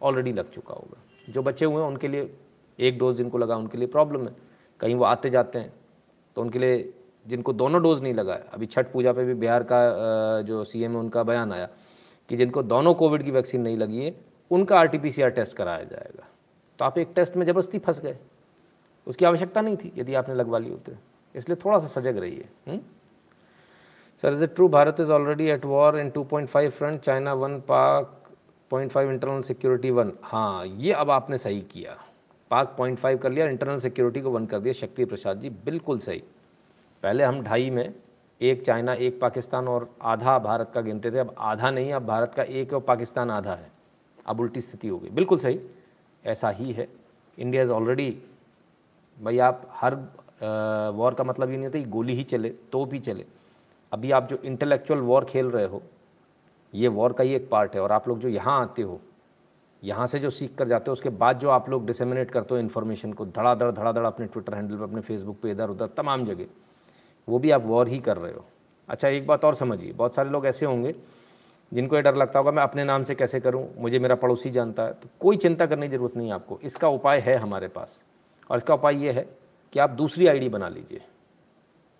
ऑलरेडी 0.00 0.32
लग 0.32 0.50
चुका 0.50 0.74
होगा। 0.74 1.00
जो 1.28 1.42
बच्चे 1.42 1.64
हुए 1.64 1.82
हैं 1.82 1.88
उनके 1.88 2.08
लिए 2.08 2.34
एक 2.78 2.98
डोज 2.98 3.16
जिनको 3.16 3.38
लगा 3.38 3.56
उनके 3.56 3.78
लिए 3.78 3.86
प्रॉब्लम 3.88 4.26
है। 4.26 4.34
कहीं 4.80 4.94
वो 4.94 5.04
आते 5.04 5.30
जाते 5.30 5.58
हैं 5.58 5.72
तो 6.36 6.42
उनके 6.42 6.58
लिए 6.58 6.92
जिनको 7.26 7.52
दोनों 7.52 7.82
डोज 7.82 8.02
नहीं 8.02 8.14
लगा 8.14 8.34
अभी 8.52 8.66
छठ 8.66 8.92
पूजा 8.92 9.12
पे 9.12 9.24
भी 9.24 9.34
बिहार 9.34 9.62
का 9.62 9.80
जो 10.42 10.62
सीएम 10.64 10.92
है 10.92 10.98
उनका 10.98 11.22
बयान 11.22 11.52
आया। 11.52 11.68
कि 12.32 12.36
जिनको 12.36 12.62
दोनों 12.64 12.92
कोविड 12.94 13.22
की 13.22 13.30
वैक्सीन 13.30 13.60
नहीं 13.60 13.76
लगी 13.76 14.04
है, 14.04 14.14
उनका 14.50 14.78
आर 14.78 14.86
टी 14.88 14.98
टेस्ट 15.30 15.56
कराया 15.56 15.82
जाएगा। 15.84 16.26
तो 16.78 16.84
आप 16.84 16.98
एक 16.98 17.08
टेस्ट 17.14 17.36
में 17.36 17.44
ज़बरदस्ती 17.46 17.78
फंस 17.78 18.00
गए। 18.00 18.16
उसकी 19.06 19.24
आवश्यकता 19.24 19.60
नहीं 19.60 19.76
थी 19.76 19.92
यदि 19.96 20.14
आपने 20.14 20.34
लगवा 20.34 20.58
ली 20.58 20.70
होते 20.70 20.92
इसलिए 21.34 21.56
थोड़ा 21.64 21.78
सा 21.78 21.86
सजग 21.90 22.18
रहिए 22.18 22.80
sir 24.22 24.32
is 24.32 24.44
it 24.44 24.54
true 24.54 24.68
Bharat 24.68 25.00
is 25.00 25.10
already 25.12 25.48
at 25.50 25.64
war 25.64 25.98
in 25.98 26.10
2.5 26.10 26.70
front 26.70 27.00
China 27.00 27.34
one 27.34 27.58
Pak 27.68 28.18
point 28.70 28.92
five 28.92 29.10
internal 29.10 29.42
security 29.42 29.90
one 29.90 30.12
हाँ 30.22 30.66
ये 30.66 30.92
अब 30.92 31.10
आपने 31.10 31.38
सही 31.38 31.60
किया। 31.72 31.96
पाक 32.50 32.74
पॉइंट 32.78 32.98
फाइव 32.98 33.18
कर 33.18 33.30
लिया 33.30 33.46
इंटरनल 33.46 33.80
सिक्योरिटी 33.80 34.20
को 34.20 34.30
वन 34.30 34.46
कर 34.46 34.60
दिया। 34.60 34.72
शक्ति 34.72 35.04
प्रसाद 35.04 35.40
जी, 35.40 35.50
बिल्कुल 35.50 35.98
सही। 35.98 36.22
पहले 37.02 37.24
हम 37.24 37.42
ढाई 37.42 37.70
में 37.70 37.92
एक 38.42 38.64
चाइना, 38.66 38.92
एक 38.94 39.20
पाकिस्तान 39.20 39.68
और 39.68 39.88
आधा 40.02 40.38
भारत 40.38 40.70
का 40.74 40.80
गिनते 40.80 41.10
थे। 41.10 41.18
अब 41.18 41.34
आधा 41.38 41.70
नहीं, 41.70 41.92
अब 41.92 42.06
भारत 42.06 42.32
का 42.36 42.42
एक 42.42 42.72
और 42.72 42.80
पाकिस्तान 42.80 43.30
आधा 43.30 43.54
है। 43.54 43.70
अब 44.26 44.40
उल्टी 44.40 44.60
स्थिति 44.60 44.88
हो 44.88 44.98
गई। 44.98 45.10
बिल्कुल 45.10 45.38
सही, 45.38 45.60
ऐसा 46.24 46.50
ही 46.50 46.72
है। 46.72 46.88
इंडिया 47.38 47.62
इज़ 47.62 47.70
ऑलरेडी 47.70 48.10
भाई 49.18 49.38
आप 49.40 49.68
हर 49.72 49.94
वॉर 50.94 51.14
का 51.14 51.24
मतलब 51.24 51.50
ये 51.50 51.56
नहीं 51.56 51.66
होता 51.66 51.78
कि 51.78 51.84
गोली 51.84 52.14
ही 52.14 52.24
चले 52.24 52.48
तो 52.72 52.84
भी 52.84 52.98
चले। 52.98 53.24
अभी 53.92 54.10
आप 54.10 54.28
जो 54.28 54.36
इंटेलेक्चुअल 54.36 55.00
वॉर 55.00 55.24
खेल 55.24 55.46
रहे 55.46 55.66
हो, 55.66 55.82
ये 56.72 56.88
वॉर 56.88 57.12
का 57.12 57.24
ही 57.24 57.34
एक 57.34 57.48
पार्ट 57.50 57.74
है। 57.74 57.80
और 57.80 57.92
आप 57.92 58.08
लोग 58.08 58.18
जो 58.18 58.28
यहाँ 58.28 58.60
आते 58.60 58.82
हो, 58.82 59.00
यहाँ 59.82 60.06
से 60.06 60.18
जो 60.18 60.30
सीख 60.30 60.54
कर 60.54 60.68
जाते 60.68 60.90
हो, 60.90 60.92
उसके 60.92 61.08
बाद 61.10 61.38
जो 61.38 61.48
आप 61.50 61.68
लोग 61.70 61.86
डिसेमिनेट 61.86 62.30
करते 62.30 62.54
हो 62.54 62.60
इन्फॉर्मेशन 62.60 63.12
को, 63.12 63.26
धड़ाधड़ 63.26 63.70
धड़ाधड़ 63.70 64.04
अपने 64.06 64.26
ट्विटर 64.26 64.54
हैंडल 64.54 64.76
पर 64.76 64.82
अपने 64.82 65.00
फेसबुक 65.00 65.40
पे 65.42 65.50
इधर 65.50 65.70
उधर 65.70 65.86
तमाम 65.86 66.24
जगह। 66.26 66.46
वो 67.28 67.38
भी 67.38 67.50
आप 67.50 67.66
वॉर 67.66 67.88
ही 67.88 67.98
कर 68.00 68.16
रहे 68.16 68.32
हो। 68.32 68.44
अच्छा 68.88 69.08
एक 69.08 69.26
बात 69.26 69.44
और 69.44 69.54
समझिए, 69.54 69.92
बहुत 69.92 70.14
सारे 70.14 70.30
लोग 70.30 70.46
ऐसे 70.46 70.66
होंगे 70.66 70.94
जिनको 71.72 71.96
ये 71.96 72.02
डर 72.02 72.16
लगता 72.16 72.38
होगा, 72.38 72.50
मैं 72.50 72.62
अपने 72.62 72.84
नाम 72.84 73.04
से 73.04 73.14
कैसे 73.14 73.40
करूँ, 73.40 73.66
मुझे 73.78 73.98
मेरा 73.98 74.14
पड़ोसी 74.14 74.50
जानता 74.50 74.82
है 74.82 74.92
तो 74.92 75.08
कोई 75.20 75.36
चिंता 75.36 75.66
करने 75.66 75.88
की 75.88 75.96
ज़रूरत 75.96 76.16
नहीं 76.16 76.28
है 76.28 76.34
आपको। 76.34 76.58
इसका 76.62 76.88
उपाय 76.90 77.20
है 77.20 77.36
हमारे 77.36 77.68
पास, 77.68 78.02
और 78.50 78.56
इसका 78.56 78.74
उपाय 78.74 78.96
ये 78.96 79.12
है 79.12 79.26
कि 79.72 79.78
आप 79.80 79.90
दूसरी 79.92 80.26
आईडी 80.26 80.48
बना 80.48 80.68
लीजिए, 80.68 81.00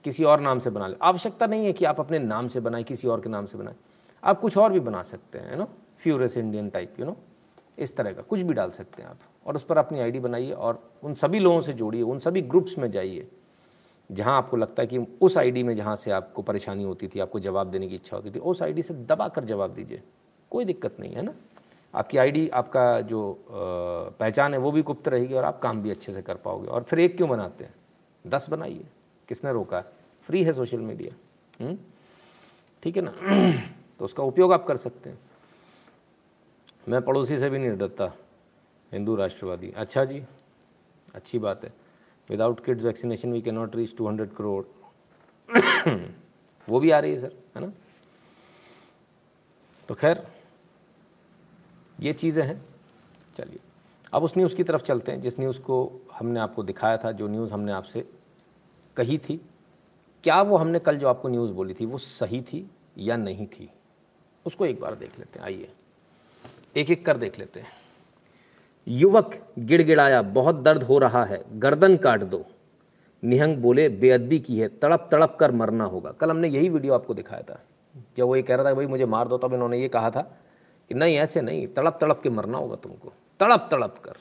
किसी 0.05 0.25
और 0.25 0.41
नाम 0.41 0.59
से 0.59 0.71
बना 0.71 0.87
ले 0.87 0.97
आवश्यकता 1.02 1.47
नहीं 1.47 1.67
है 1.67 1.73
कि 1.73 1.85
आप 1.85 2.00
अपने 2.00 2.19
नाम 2.19 2.49
से 2.49 2.61
बनाएँ, 2.61 2.85
किसी 2.85 3.09
और 3.09 3.21
के 3.21 3.31
नाम 3.31 3.47
से 3.47 3.59
बनाए। 3.59 3.75
आप 4.23 4.41
कुछ 4.41 4.57
और 4.59 4.73
भी 4.73 4.81
बना 4.81 5.02
सकते 5.05 5.38
हैं 5.38 5.57
no 5.57 5.69
furious 6.00 6.37
Indian 6.37 6.69
type 6.71 7.00
you 7.00 7.07
know 7.07 7.17
इस 7.79 7.97
तरह 7.97 8.12
का, 8.12 8.23
कुछ 8.23 8.41
भी 8.41 8.55
डाल 8.55 8.71
सकते 8.71 9.02
हैं 9.02 9.09
आप, 9.09 9.19
और 9.47 9.57
उस 9.57 9.64
पर 9.64 9.79
अपनी 9.79 10.00
आईडी 10.00 10.19
बनाइए, 10.21 10.52
और 10.52 10.83
उन 11.02 11.14
सभी 11.14 11.38
लोगों 11.38 11.61
से 11.61 11.73
जोड़िए, 11.73 12.02
उन 12.02 12.19
सभी 12.19 12.43
ग्रुप्स 12.43 12.79
में 12.79 12.91
जाइए 12.91 13.26
जहाँ 14.12 14.38
आपको 14.38 14.57
लगता 14.57 14.83
है 14.83 14.87
कि 14.87 14.99
उस 14.99 15.38
आईडी 15.38 15.62
में 15.62 15.76
जहाँ 15.76 15.97
से 15.97 16.11
आपको 16.11 16.42
परेशानी 16.42 16.85
होती 16.85 17.09
थी, 17.09 17.21
आपको 17.21 17.40
जवाब 17.40 17.71
देने 17.71 17.88
की 17.88 17.95
इच्छा 17.95 18.16
होती 18.16 18.31
थी, 18.31 18.38
उस 18.38 18.62
आईडी 18.62 18.83
से 18.83 18.95
दबा 18.95 19.28
कर 19.28 19.45
जवाब 19.45 19.75
दीजिए। 19.75 20.02
कोई 20.50 20.64
दिक्कत 20.64 20.97
नहीं, 21.00 21.12
है 21.12 21.23
ना? 21.23 21.35
आपकी 21.95 22.19
आईडी 22.19 22.49
आपका 22.49 23.00
जो 23.00 23.45
पहचान 24.21 24.54
है, 24.54 24.61
वो 24.61 24.73
भी 24.73 24.83
गुप्त 24.83 25.09
रहेगी 25.09 25.35
और 25.35 25.45
आप 25.45 25.61
काम 25.61 25.83
भी 25.83 25.90
अच्छे 25.90 26.12
से 26.12 26.23
कर 26.23 26.35
पाओगे। 26.35 26.69
और 26.69 26.83
फिर 26.83 27.00
एक 27.00 27.16
क्यों 27.16 27.28
बनाते 27.28 27.64
हैं? 27.64 27.75
दस 28.26 28.50
बनाइए। 28.50 28.85
किसने 29.28 29.52
रोका? 29.52 29.76
है 29.76 29.85
फ्री 30.23 30.45
है 30.45 30.52
सोशल 30.52 30.78
मीडिया। 30.78 31.16
हम्म? 31.64 31.78
ठीक 32.83 32.97
है 32.97 33.02
ना? 33.02 33.12
तो 33.99 34.04
उसका 34.04 34.23
उपयोग 34.23 34.52
आप 34.52 34.66
कर 34.66 34.76
सकते 34.76 35.11
हैं। 35.11 35.19
मैं 36.88 37.02
पड़ोसी 37.02 37.38
से 37.38 37.50
भी 37.50 37.59
नहीं 37.59 37.78
डरता। 37.78 38.12
हिंदू 38.92 39.16
राष्ट्रवादी। 39.16 39.73
अच्छा 39.76 40.04
जी, 40.04 40.25
अच्छी 41.14 41.38
बात 41.38 41.64
है। 41.64 41.82
Without 42.33 42.65
kids 42.65 42.85
vaccination 42.85 43.33
we 43.33 43.41
can 43.43 43.55
not 43.55 43.77
reach 43.77 43.97
to 43.97 44.09
hundred 44.09 44.33
crore 44.33 44.65
वो 46.69 46.81
भी 46.81 46.91
आ 46.91 46.99
रही 46.99 47.12
है 47.12 47.21
सर 47.21 47.33
है 47.57 47.67
ना? 47.67 47.73
तो 49.89 49.95
खैर, 49.95 50.27
ये 52.01 52.12
चीज़ें 52.12 52.45
हैं। 52.45 52.61
चलिए, 53.37 53.59
अब 54.12 54.23
उस 54.23 54.37
न्यूज़ 54.37 54.57
की 54.57 54.65
तरफ़ 54.65 54.83
चलते 54.83 55.12
हैं। 55.12 55.21
जिस 55.21 55.39
न्यूज़ 55.41 55.61
को 55.61 56.01
हमने 56.12 56.41
आपको 56.41 56.62
दिखाया 56.62 56.97
था, 56.97 57.12
जो 57.12 57.29
न्यूज़ 57.29 57.53
हमने 57.53 57.73
आपसे 57.73 58.05
कही 58.97 59.19
थी, 59.19 59.41
क्या 60.25 60.43
वो 60.43 60.57
हमने 60.57 60.79
कल 60.79 60.99
जो 60.99 61.09
आपको 61.09 61.29
न्यूज़ 61.29 61.53
बोली 61.53 61.75
थी, 61.75 61.87
वो 61.87 61.99
सही 61.99 62.43
थी 62.43 62.71
या 62.99 63.17
नहीं 63.17 63.47
थी? 63.47 63.71
उसको 64.47 64.67
एक 64.67 64.81
बार 64.81 64.95
देख 64.95 65.19
लेते 65.19 65.39
हैं, 65.39 65.47
आइए। 65.47 65.73
एक 66.77 66.91
एक 66.91 67.07
कर 67.07 67.17
देख 67.17 67.39
लेते 67.39 67.61
हैं। 67.61 67.82
युवक 68.87 69.35
गिड़गिड़ाया, 69.59 70.23
बहुत 70.23 70.55
दर्द 70.55 70.83
हो 70.83 70.99
रहा 70.99 71.25
है, 71.25 71.43
गर्दन 71.53 71.97
काट 71.97 72.23
दो। 72.23 72.45
निहंग 73.25 73.57
बोले, 73.57 73.89
बेअदबी 73.89 74.39
की 74.39 74.59
है, 74.59 74.69
तड़प 74.69 75.09
तड़प 75.12 75.37
कर 75.41 75.53
मरना 75.53 75.85
होगा। 75.85 76.11
कल 76.11 76.31
हमने 76.31 76.49
यही 76.49 76.69
वीडियो 76.69 76.95
आपको 76.95 77.15
दिखाया 77.15 77.43
था। 77.43 77.61
जब 78.17 78.25
वो 78.25 78.37
ये 78.37 78.43
कह 78.43 78.55
रहा 78.55 78.65
था, 78.65 78.75
भाई, 78.75 78.87
मुझे 78.87 79.07
मार 79.07 79.29
दो, 79.29 79.39
तब 79.39 79.55
इन्होंने 79.55 79.79
ये 79.79 79.89
कहा 79.89 80.11
था 80.11 80.23
कि, 80.89 80.95
नहीं, 80.95 81.17
ऐसे 81.17 81.41
नहीं, 81.41 81.67
तड़प 81.67 81.99
तड़प 82.01 82.21
के 82.23 82.31
मरना 82.31 82.59
होगा 82.59 82.77
तुमको, 82.77 83.12
तड़प 83.41 83.69
तड़प 83.71 84.03
कर। 84.05 84.17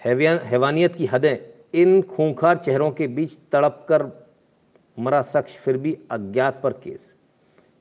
हैवानियत 0.00 0.94
की 0.94 1.06
हदें, 1.06 1.36
इन 1.74 2.02
खूंखार 2.02 2.58
चेहरों 2.58 2.90
के 2.90 3.06
बीच 3.06 3.38
तड़प 3.52 3.86
कर 3.88 4.06
मरा 4.98 5.22
शख्स 5.22 5.56
फिर 5.56 5.76
भी 5.76 5.98
अज्ञात 6.10 6.60
पर 6.62 6.72
केस। 6.72 7.16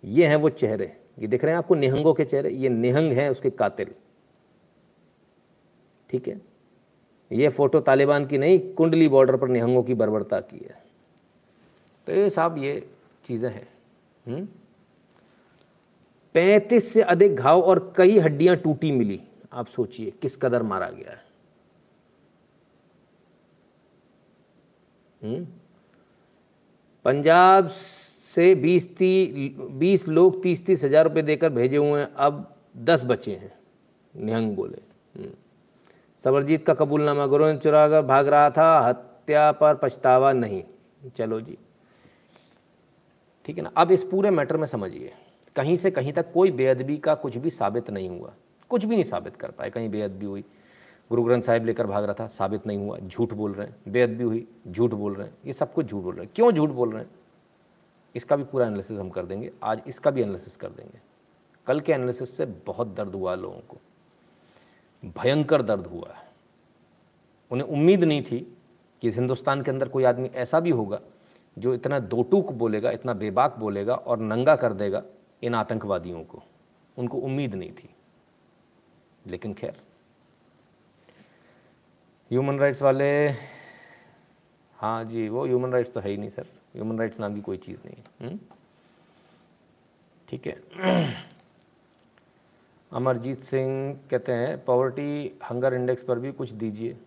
ये 0.04 0.26
हैं 0.28 0.36
वो 0.36 0.50
चेहरे, 0.50 0.96
ये 1.20 1.28
दिख 1.28 1.44
रहे 1.44 1.52
हैं 1.52 1.58
आपको 1.58 1.76
निहंगों 1.76 2.14
के 2.14 2.26
चेहरे, 2.26 2.50
ये 2.50 2.70
निहंग 2.70 3.12
हैं 3.12 3.30
उसके 3.30 3.50
कातिल। 3.50 3.88
ठीक 6.16 6.28
है? 6.28 6.42
ये 7.32 7.50
फ़ोटो 7.50 7.80
तालिबान 7.80 8.26
की 8.26 8.38
नहीं, 8.38 8.74
कुंडली 8.74 9.08
बॉर्डर 9.08 9.38
पर 9.38 9.48
निहंगों 9.48 9.84
की 9.84 9.94
बर्बरता 9.94 10.40
की 10.40 10.58
है। 10.58 10.84
तो 12.08 12.12
ये 12.12 12.30
साहब 12.30 12.58
ये 12.58 12.90
चीज़ें 13.26 13.50
हैं। 13.50 13.68
हम्म? 14.28 14.48
पैंतीस 16.34 16.94
से 16.94 17.02
अधिक 17.02 17.36
घाव 17.36 17.62
और 17.62 17.94
कई 17.98 18.20
हड्डियाँ 18.20 18.56
टूटी 18.56 18.92
मिली। 18.92 19.22
आप 19.54 19.68
सोचिए, 19.68 20.12
किस 20.12 20.38
कदर 20.38 20.64
मारा 20.64 20.90
गया 20.90 21.12
है। 21.12 21.26
हम्म? 25.24 25.48
पंजाब 27.06 27.68
से 27.68 28.56
बीस 28.56 28.96
ती, 28.96 29.50
बीस 29.72 30.08
लोग 30.08 30.44
तीस 30.44 30.66
तीस 30.66 30.84
हज़ार 30.84 31.04
रुपये 31.04 31.24
देकर 31.24 31.50
भेजे 31.50 31.78
हुए 31.78 32.00
हैं। 32.00 32.14
अब 32.14 32.56
दस 32.78 33.04
बचे 33.04 33.32
हैं, 33.32 33.60
निहंग 34.16 34.56
बोले। 34.56 34.82
हम्म। 35.20 35.34
सबरजीत 36.25 36.65
का 36.65 36.74
कबूलनामा 36.74 37.25
गुरु 37.25 37.53
चुरा 37.53 37.88
कर 37.89 38.01
भाग 38.01 38.27
रहा 38.27 38.50
था, 38.50 38.79
हत्या 38.79 39.51
पर 39.51 39.75
पछतावा 39.75 40.34
नहीं। 40.34 40.63
चलो 41.15 41.41
जी। 41.41 41.58
ठीक 43.46 43.58
है 43.58 43.63
ना? 43.63 43.72
अब 43.77 43.91
इस 43.91 44.03
पूरे 44.03 44.29
मैटर 44.29 44.58
में 44.58 44.67
समझिए, 44.67 45.12
कहीं 45.55 45.75
से 45.75 45.91
कहीं 45.91 46.13
तक 46.13 46.34
कोई 46.34 46.51
बेअदबी 46.51 46.98
का 46.98 47.15
कुछ 47.15 47.38
भी 47.38 47.50
साबित 47.50 47.89
नहीं 47.89 48.10
हुआ। 48.10 48.34
कुछ 48.70 48.86
भी 48.86 48.96
नहीं 48.96 49.03
साबित 49.03 49.36
कर 49.36 49.51
पाए। 49.51 49.70
कहीं 49.70 49.89
बेअदबी 49.89 50.25
हुई। 50.25 50.41
गुरु 51.10 51.24
ग्रंथ 51.24 51.41
साहिब 51.41 51.65
लेकर 51.65 51.88
भाग 51.88 52.03
रहा 52.03 52.13
था, 52.13 52.27
साबित 52.27 52.67
नहीं 52.67 52.77
हुआ। 52.77 52.98
झूठ 52.98 53.34
बोल 53.34 53.53
रहे 53.53 53.67
हैं। 53.67 53.75
बेअदबी 53.88 54.24
हुई, 54.24 54.48
झूठ 54.67 54.91
बोल 54.91 55.15
रहे 55.15 55.27
हैं। 55.27 55.38
ये 55.46 55.53
सब 55.53 55.74
कुछ 55.74 55.86
झूठ 55.86 56.03
बोल 56.03 56.15
रहे 56.15 56.25
हैं। 56.25 56.32
क्यों 56.36 56.51
झूठ 56.51 56.70
बोल 56.70 56.91
रहे 56.91 57.01
हैं? 57.01 57.10
इसका 58.15 58.36
भी 58.36 58.44
पूरा 58.44 58.67
एनालिसिस 58.67 59.00
हम 59.00 59.10
कर 59.10 59.25
देंगे। 59.25 59.51
आज 59.63 59.82
इसका 59.88 60.12
भी 60.12 60.22
एनालिसिस 60.22 60.55
कर 60.55 60.70
देंगे। 60.70 61.00
कल 61.67 61.79
के 61.79 61.91
एनालिसिस 61.91 62.38
से 62.38 62.46
बहुत 62.46 62.88
दर्द 62.88 63.15
हुआ 63.15 63.36
लोगों 63.36 63.60
को। 63.70 63.77
भयंकर 65.06 65.62
दर्द 65.62 65.86
हुआ 65.86 66.14
है। 66.14 66.24
उन्हें 67.52 67.68
उम्मीद 67.68 68.04
नहीं 68.04 68.24
थी 68.24 68.58
कि 69.02 69.08
इस 69.08 69.16
हिंदुस्तान 69.16 69.62
के 69.62 69.72
अंदर 69.72 69.88
कोई 69.88 70.04
आदमी 70.04 70.28
ऐसा 70.28 70.60
भी 70.60 70.70
होगा 70.70 71.00
जो 71.58 71.74
इतना 71.74 72.00
दोटूक 72.00 72.52
बोलेगा, 72.52 72.92
इतना 72.92 73.14
बेबाक 73.14 73.56
बोलेगा 73.58 73.96
और 73.96 74.20
नंगा 74.20 74.56
कर 74.56 74.74
देगा 74.74 75.04
इन 75.44 75.56
आतंकवादियों 75.56 76.24
को। 76.24 76.44
उनको 76.98 77.18
उम्मीद 77.18 77.56
नहीं 77.56 77.72
थी। 77.72 77.90
लेकिन 79.28 79.54
खैर 79.54 79.82
ह्यूमन 82.32 82.60
राइट्स 82.60 82.82
वाले 82.82 83.30
हाँ 84.78 85.04
जी, 85.04 85.30
वो 85.30 85.46
ह्यूमन 85.46 85.72
राइट्स 85.72 85.94
तो 85.94 86.00
है 86.00 86.10
ही 86.10 86.18
नहीं 86.18 86.30
सर 86.30 86.46
ह्यूमन 86.76 87.00
राइट्स 87.00 87.20
नाम 87.20 87.36
की 87.36 87.42
कोई 87.42 87.58
चीज़ 87.58 87.78
नहीं 87.86 87.96
है। 87.98 88.28
हम्म? 88.28 88.40
ठीक 90.30 90.48
है। 90.48 90.62
अमरजीत 92.92 93.39
सिंह 93.39 94.00
कहते 94.12 94.32
हैं 94.32 94.65
पॉवर्टी 94.65 95.39
हंगर 95.50 95.74
इंडेक्स 95.74 96.04
पर 96.04 96.20
भी 96.20 96.32
कुछ 96.32 96.51
दीजिए। 96.51 96.98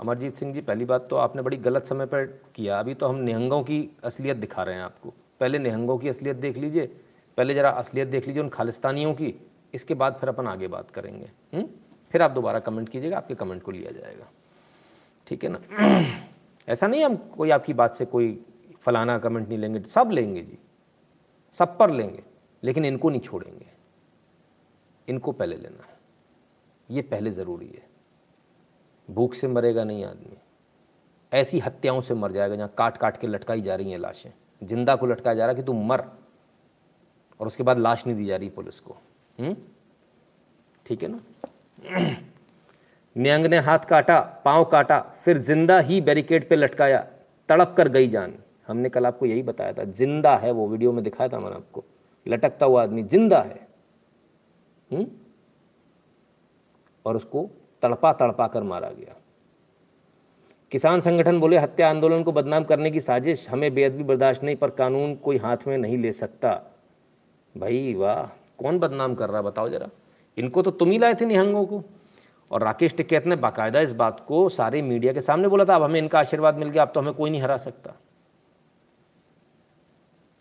अमरजीत 0.00 0.34
सिंह 0.34 0.54
जी, 0.54 0.60
पहली 0.60 0.84
बात 0.84 1.06
तो 1.10 1.16
आपने 1.16 1.42
बड़ी 1.42 1.56
गलत 1.56 1.84
समय 1.84 2.06
पर 2.06 2.24
किया। 2.54 2.80
अभी 2.80 2.94
तो 2.94 3.06
हम 3.06 3.14
निहंगों 3.14 3.62
की 3.62 3.96
असलियत 4.04 4.36
दिखा 4.36 4.62
रहे 4.62 4.74
हैं 4.74 4.82
आपको। 4.82 5.14
पहले 5.40 5.58
निहंगों 5.58 5.98
की 5.98 6.08
असलियत 6.08 6.36
देख 6.36 6.56
लीजिए, 6.56 6.86
पहले 7.36 7.54
ज़रा 7.54 7.70
असलियत 7.70 8.08
देख 8.08 8.26
लीजिए 8.26 8.42
उन 8.42 8.48
खालिस्तानियों 8.48 9.14
की। 9.14 9.34
इसके 9.74 9.94
बाद 9.94 10.14
फिर 10.14 10.28
अपन 10.28 10.46
आगे 10.46 10.68
बात 10.68 10.90
करेंगे। 10.90 11.30
हुँ? 11.54 11.60
हम्म? 11.60 11.70
फिर 12.10 12.22
आप 12.22 12.30
दोबारा 12.30 12.58
कमेंट 12.58 12.88
कीजिएगा, 12.88 13.16
आपके 13.16 13.34
कमेंट 13.34 13.62
को 13.62 13.70
लिया 13.70 13.90
जाएगा। 13.90 14.30
ठीक 15.26 15.44
है 15.44 15.50
ना? 15.52 15.60
ऐसा 16.68 16.86
नहीं 16.86 17.04
हम 17.04 17.16
कोई 17.16 17.50
आपकी 17.50 17.74
बात 17.74 17.94
से 17.94 18.04
कोई 18.04 18.44
फलाना 18.80 19.18
कमेंट 19.18 19.48
नहीं 19.48 19.58
लेंगे। 19.58 19.80
सब 19.80 20.10
लेंगे 20.12 20.42
जी। 20.42 20.58
सब 21.54 21.78
पर 21.78 21.90
लेंगे, 21.90 22.22
लेकिन 22.64 22.84
इनको 22.84 23.10
नहीं 23.10 23.20
छोड़ेंगे। 23.20 23.73
इनको 25.08 25.32
पहले 25.32 25.56
लेना 25.56 25.84
है। 25.84 25.92
ये 26.88 27.02
पहले 27.02 27.30
ज़रूरी 27.30 27.66
है। 27.66 27.82
भूख 29.08 29.34
से 29.34 29.48
मरेगा 29.48 29.84
नहीं 29.84 30.04
आदमी। 30.04 30.36
ऐसी 31.32 31.58
हत्याओं 31.58 32.00
से 32.00 32.14
मर 32.14 32.32
जाएगा 32.32 32.56
जहाँ 32.56 32.72
काट 32.78 32.96
काट 32.96 33.16
के 33.16 33.26
लटकाई 33.26 33.62
जा 33.62 33.74
रही 33.74 33.90
हैं 33.90 33.98
लाशें। 33.98 34.30
ज़िंदा 34.62 34.96
को 34.96 35.06
लटकाया 35.06 35.34
जा 35.36 35.46
रहा 35.46 35.54
कि 35.54 35.62
तू 35.62 35.72
मर। 35.72 36.04
और 37.40 37.46
उसके 37.46 37.62
बाद 37.62 37.78
लाश 37.78 38.06
नहीं 38.06 38.16
दी 38.16 38.26
जा 38.26 38.36
रही 38.36 38.48
पुलिस 38.48 38.80
को। 38.80 38.96
हम्म? 39.38 39.56
ठीक 40.86 41.02
है 41.02 41.08
ना? 41.08 42.16
न्यंग 43.16 43.46
ने 43.46 43.58
हाथ 43.58 43.78
काटा, 43.78 44.20
पाँव 44.44 44.64
काटा, 44.64 44.98
फिर 45.00 45.38
ज़िंदा 45.38 45.78
ही 45.78 46.00
बैरिकेड 46.00 46.48
पे 46.48 46.56
लटकाया। 46.56 46.98
तड़प 47.48 47.74
कर 47.76 47.88
गई 47.88 48.08
जान। 48.08 48.34
हमने 48.66 48.88
कल 48.88 49.06
आपको 49.06 49.26
यही 49.26 49.42
बताया 49.42 49.72
था, 49.72 49.84
ज़िंदा 49.84 50.36
है 50.36 50.50
वो। 50.50 50.66
वीडियो 50.68 50.92
में 50.92 51.02
दिखाया 51.04 51.28
था 51.28 51.38
मैंने 51.38 51.56
आपको। 51.56 51.84
लटकता 52.26 52.66
हुआ 52.66 52.82
आदमी 52.82 53.02
ज़िंदा 53.02 53.40
है। 53.40 53.63
हुँ? 54.94 55.04
हम्म? 55.04 55.16
और 57.06 57.16
उसको 57.16 57.50
तड़पा 57.82 58.12
तड़पा 58.12 58.46
कर 58.46 58.62
मारा 58.62 58.90
गया। 58.90 59.16
किसान 60.70 61.00
संगठन 61.00 61.40
बोले, 61.40 61.58
हत्या 61.58 61.90
आंदोलन 61.90 62.22
को 62.22 62.32
बदनाम 62.32 62.64
करने 62.64 62.90
की 62.90 63.00
साजिश 63.00 63.50
हमें 63.50 63.74
बेअदबी 63.74 64.02
बर्दाश्त 64.02 64.42
नहीं, 64.42 64.56
पर 64.56 64.70
कानून 64.70 65.14
कोई 65.14 65.36
हाथ 65.36 65.56
में 65.66 65.78
नहीं 65.78 65.98
ले 65.98 66.12
सकता। 66.12 66.76
भाई 67.56 67.94
वाह, 67.94 68.26
कौन 68.62 68.78
बदनाम 68.78 69.14
कर 69.14 69.30
रहा 69.30 69.42
बताओ 69.42 69.68
जरा। 69.68 69.88
इनको 70.38 70.62
तो 70.62 70.70
तुम 70.70 70.90
ही 70.90 70.98
लाए 70.98 71.14
थे 71.14 71.24
निहंगों 71.24 71.66
को। 71.66 71.82
और 72.50 72.62
राकेश 72.62 72.94
टिकैत 72.94 73.26
ने 73.26 73.36
बाकायदा 73.36 73.80
इस 73.80 73.92
बात 73.92 74.24
को 74.28 74.48
सारे 74.48 74.82
मीडिया 74.82 75.12
के 75.12 75.20
सामने 75.20 75.48
बोला 75.48 75.64
था, 75.64 75.74
अब 75.74 75.82
हमें 75.82 76.00
इनका 76.00 76.18
आशीर्वाद 76.18 76.54
मिल 76.54 76.68
गया, 76.68 76.82
अब 76.82 76.92
तो 76.94 77.00
हमें 77.00 77.14
कोई 77.14 77.30
नहीं 77.30 77.42
हरा 77.42 77.56
सकता। 77.56 77.92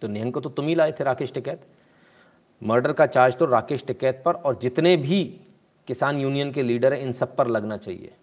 तो 0.02 0.08
निहंग 0.08 0.34
को 0.34 0.42
तो 0.42 0.50
तुम 0.50 0.68
ही 0.68 0.76
लाए 0.76 0.92
थे, 0.92 1.04
राकेश 1.04 1.34
टिकैत 1.34 1.62
मर्डर 2.64 2.94
का 2.94 3.06
चार्ज 3.06 3.38
तो 3.38 3.46
राकेश 3.46 3.84
टिकैत 3.86 4.22
पर 4.26 4.34
और 4.34 4.60
जितने 4.60 4.98
भी 4.98 5.42
किसान 5.88 6.20
यूनियन 6.20 6.52
के 6.52 6.64
लीडर 6.64 6.94
हैं, 6.94 7.02
इन 7.02 7.14
सब 7.14 7.36
पर 7.36 7.48
लगना 7.48 7.78
चाहिए। 7.78 8.14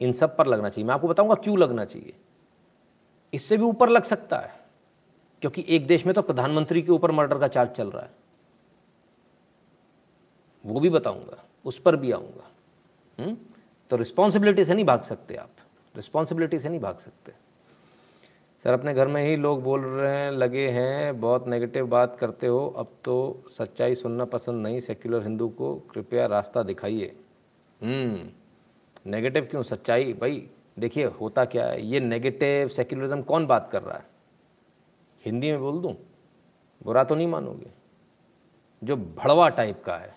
इन 0.00 0.12
सब 0.12 0.36
पर 0.36 0.46
लगना 0.46 0.68
चाहिए। 0.68 0.88
मैं 0.88 0.94
आपको 0.94 1.08
बताऊँगा 1.08 1.34
क्यों 1.34 1.58
लगना 1.58 1.84
चाहिए। 1.84 2.16
इससे 3.34 3.56
भी 3.56 3.62
ऊपर 3.62 3.88
लग 3.88 4.02
सकता 4.02 4.38
है, 4.38 4.60
क्योंकि 5.40 5.64
एक 5.68 5.86
देश 5.86 6.06
में 6.06 6.14
तो 6.14 6.22
प्रधानमंत्री 6.22 6.82
के 6.82 6.92
ऊपर 6.92 7.10
मर्डर 7.10 7.38
का 7.38 7.48
चार्ज 7.48 7.70
चल 7.70 7.90
रहा 7.90 8.02
है। 8.02 8.10
वो 10.66 10.80
भी 10.80 10.90
बताऊँगा, 10.90 11.44
उस 11.64 11.80
पर 11.80 11.96
भी 11.96 12.12
आऊँगा। 12.12 12.50
हम्म? 13.22 13.36
तो 13.90 13.96
रिस्पॉन्सिबिलिटी 13.96 14.64
से 14.64 14.74
नहीं 14.74 14.84
भाग 14.84 15.02
सकते 15.02 15.36
आप। 15.36 15.50
रिस्पॉन्सिबिलिटी 15.96 16.58
से 16.60 16.68
नहीं 16.68 16.80
भाग 16.80 16.98
सकते। 16.98 17.32
सर 18.68 18.74
अपने 18.74 18.92
घर 18.94 19.06
में 19.06 19.22
ही 19.22 19.36
लोग 19.36 19.62
बोल 19.62 19.80
रहे 19.80 20.16
हैं 20.16 20.30
लगे 20.30 20.66
हैं 20.68 21.20
बहुत 21.20 21.46
नेगेटिव 21.48 21.86
बात 21.86 22.16
करते 22.16 22.46
हो। 22.46 22.68
अब 22.78 22.88
तो 23.04 23.44
सच्चाई 23.58 23.94
सुनना 23.94 24.24
पसंद 24.24 24.62
नहीं 24.62 24.80
सेक्युलर 24.80 25.22
हिंदू 25.22 25.48
को 25.48 25.74
कृपया 25.92 26.26
रास्ता 26.26 26.62
दिखाइए। 26.62 27.16
नेगेटिव 27.82 29.42
हम्म, 29.42 29.50
क्यों? 29.50 29.62
सच्चाई 29.62 30.12
भाई 30.12 30.46
देखिए 30.78 31.04
होता 31.04 31.44
क्या 31.44 31.66
है? 31.66 31.86
ये 31.86 32.00
नेगेटिव 32.00 32.68
सेक्युलरिज्म 32.68 33.22
कौन 33.22 33.46
बात 33.46 33.70
कर 33.72 33.82
रहा 33.82 33.96
है? 33.96 34.04
हिंदी 35.24 35.50
में 35.50 35.60
बोल 35.60 35.80
दूँ? 35.80 35.96
बुरा 36.82 37.04
तो 37.04 37.14
नहीं 37.14 37.26
मानोगे? 37.26 37.70
जो 38.84 38.96
भड़वा 38.96 39.48
टाइप 39.48 39.82
का 39.84 39.96
है 39.96 40.14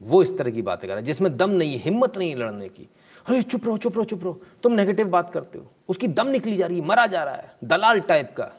वो 0.00 0.22
इस 0.22 0.36
तरह 0.38 0.50
की 0.50 0.62
बातें 0.62 0.88
कर 0.88 0.94
रहा 0.94 1.00
है 1.00 1.06
जिसमें 1.06 1.36
दम 1.36 1.50
नहीं 1.50 1.78
हिम्मत 1.78 2.18
नहीं 2.18 2.34
लड़ने 2.36 2.68
की। 2.68 2.88
अरे, 3.26 3.42
चुप 3.42 3.64
रहो 3.64 3.76
चुप 3.76 3.94
रहो 3.94 4.04
चुप 4.04 4.24
रहो। 4.24 4.40
तुम 4.62 4.72
नेगेटिव 4.72 5.08
बात 5.08 5.32
करते 5.32 5.58
हो। 5.58 5.66
उसकी 5.88 6.08
दम 6.08 6.26
निकली 6.26 6.56
जा 6.56 6.66
रही 6.66 6.80
है, 6.80 6.86
मरा 6.86 7.06
जा 7.06 7.24
रहा 7.24 7.34
है। 7.34 7.56
दलाल 7.64 8.00
टाइप 8.00 8.34
का, 8.36 8.52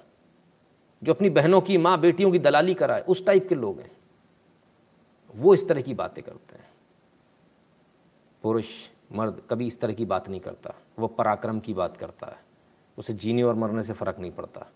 जो 1.04 1.14
अपनी 1.14 1.30
बहनों 1.30 1.62
की, 1.62 1.78
माँ 1.78 2.00
बेटियों 2.00 2.32
की 2.32 2.40
दलाली 2.40 2.74
करा 2.74 2.96
है, 2.96 3.02
उस 3.02 3.26
टाइप 3.26 3.50
के 3.50 3.56
लोग 3.56 3.80
हैं। 3.80 3.92
वो 5.36 5.54
इस 5.54 5.68
तरह 5.68 5.82
की 5.82 5.94
बातें 5.94 6.24
करते 6.24 6.56
हैं। 6.56 6.68
पुरुष, 8.44 8.66
मर्द 9.12 9.42
कभी 9.50 9.68
इस 9.68 9.80
तरह 9.80 9.94
की 9.94 10.06
बात 10.06 10.30
नहीं 10.30 10.40
करता। 10.40 10.74
वो 11.00 11.08
पराक्रम 11.08 11.60
की 11.60 11.74
बात 11.74 11.98
करता 11.98 12.28
है। 12.28 12.38
उसे 12.98 13.14
जीने 13.14 13.44
और 13.44 13.56
मरने 13.56 13.84
से 13.84 13.94
फ़र्क 13.94 14.20
नहीं 14.20 14.32
पड़ता। 14.32 14.72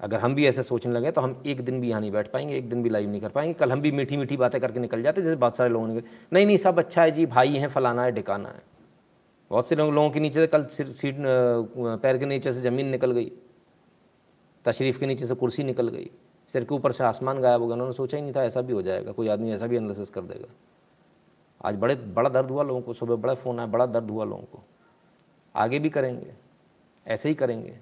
अगर 0.00 0.18
हम 0.20 0.34
भी 0.34 0.46
ऐसे 0.46 0.62
सोचने 0.62 0.92
लगे 0.92 1.10
तो 1.10 1.20
हम 1.20 1.42
एक 1.46 1.60
दिन 1.64 1.80
भी 1.80 1.88
यहाँ 1.88 2.00
नहीं 2.00 2.10
बैठ 2.12 2.30
पाएँगे, 2.30 2.56
एक 2.56 2.68
दिन 2.70 2.82
भी 2.82 2.90
लाइव 2.90 3.08
नहीं 3.10 3.20
कर 3.20 3.28
पाएँगे। 3.28 3.54
कल 3.54 3.72
हम 3.72 3.80
भी 3.80 3.90
मीठी 3.92 4.16
मीठी 4.16 4.36
बातें 4.36 4.60
करके 4.60 4.80
निकल 4.80 5.02
जाते 5.02 5.22
जैसे 5.22 5.36
बहुत 5.36 5.56
सारे 5.56 5.70
लोगों 5.70 5.86
ने 5.88 6.02
नहीं 6.32 6.46
नहीं, 6.46 6.56
सब 6.56 6.78
अच्छा 6.78 7.02
है 7.02 7.10
जी, 7.10 7.26
भाई 7.26 7.56
हैं, 7.56 7.68
फलाना 7.68 8.04
है 8.04 8.12
ढिकाना 8.12 8.48
है। 8.48 8.62
बहुत 9.50 9.68
से 9.68 9.76
लोग, 9.76 9.92
लोगों 9.94 10.10
के 10.10 10.20
नीचे 10.20 10.40
से 10.40 10.46
कल 10.46 10.64
सीट 10.70 11.16
पैर 12.02 12.18
के 12.18 12.26
नीचे 12.26 12.52
से 12.52 12.60
ज़मीन 12.60 12.88
निकल 12.88 13.12
गई। 13.12 13.32
तशरीफ़ 14.64 14.98
के 15.00 15.06
नीचे 15.06 15.26
से 15.26 15.34
कुर्सी 15.34 15.64
निकल 15.64 15.88
गई। 15.88 16.10
सिर 16.54 16.64
के 16.64 16.74
ऊपर 16.74 16.92
से 16.92 17.04
आसमान 17.04 17.40
गायब 17.40 17.60
हो 17.60 17.66
गया। 17.66 17.74
उन्होंने 17.74 17.94
सोचा 17.94 18.16
ही 18.16 18.22
नहीं 18.22 18.34
था 18.34 18.44
ऐसा 18.44 18.60
भी 18.60 18.72
हो 18.72 18.82
जाएगा, 18.82 19.12
कोई 19.12 19.28
आदमी 19.28 19.52
ऐसा 19.52 19.66
भी 19.66 19.76
एनालिसिस 19.76 20.10
कर 20.10 20.20
देगा। 20.22 20.48
आज 21.60 21.76
बड़े, 21.76 21.94
बड़ा 21.94 22.28
दर्द 22.30 22.50
हुआ 22.50 22.62
लोगों 22.62 22.80
को, 22.80 22.92
सुबह 22.92 23.16
बड़ा 23.16 23.34
फ़ोन 23.34 23.58
आया, 23.58 23.66
बड़ा 23.66 23.86
दर्द 23.86 24.10
हुआ 24.10 24.24
लोगों 24.24 24.42
को। 24.42 24.62
आगे 25.54 25.78
भी 25.78 25.90
करेंगे, 25.90 26.32
ऐसे 27.06 27.28
ही 27.28 27.34
करेंगे। 27.34 27.76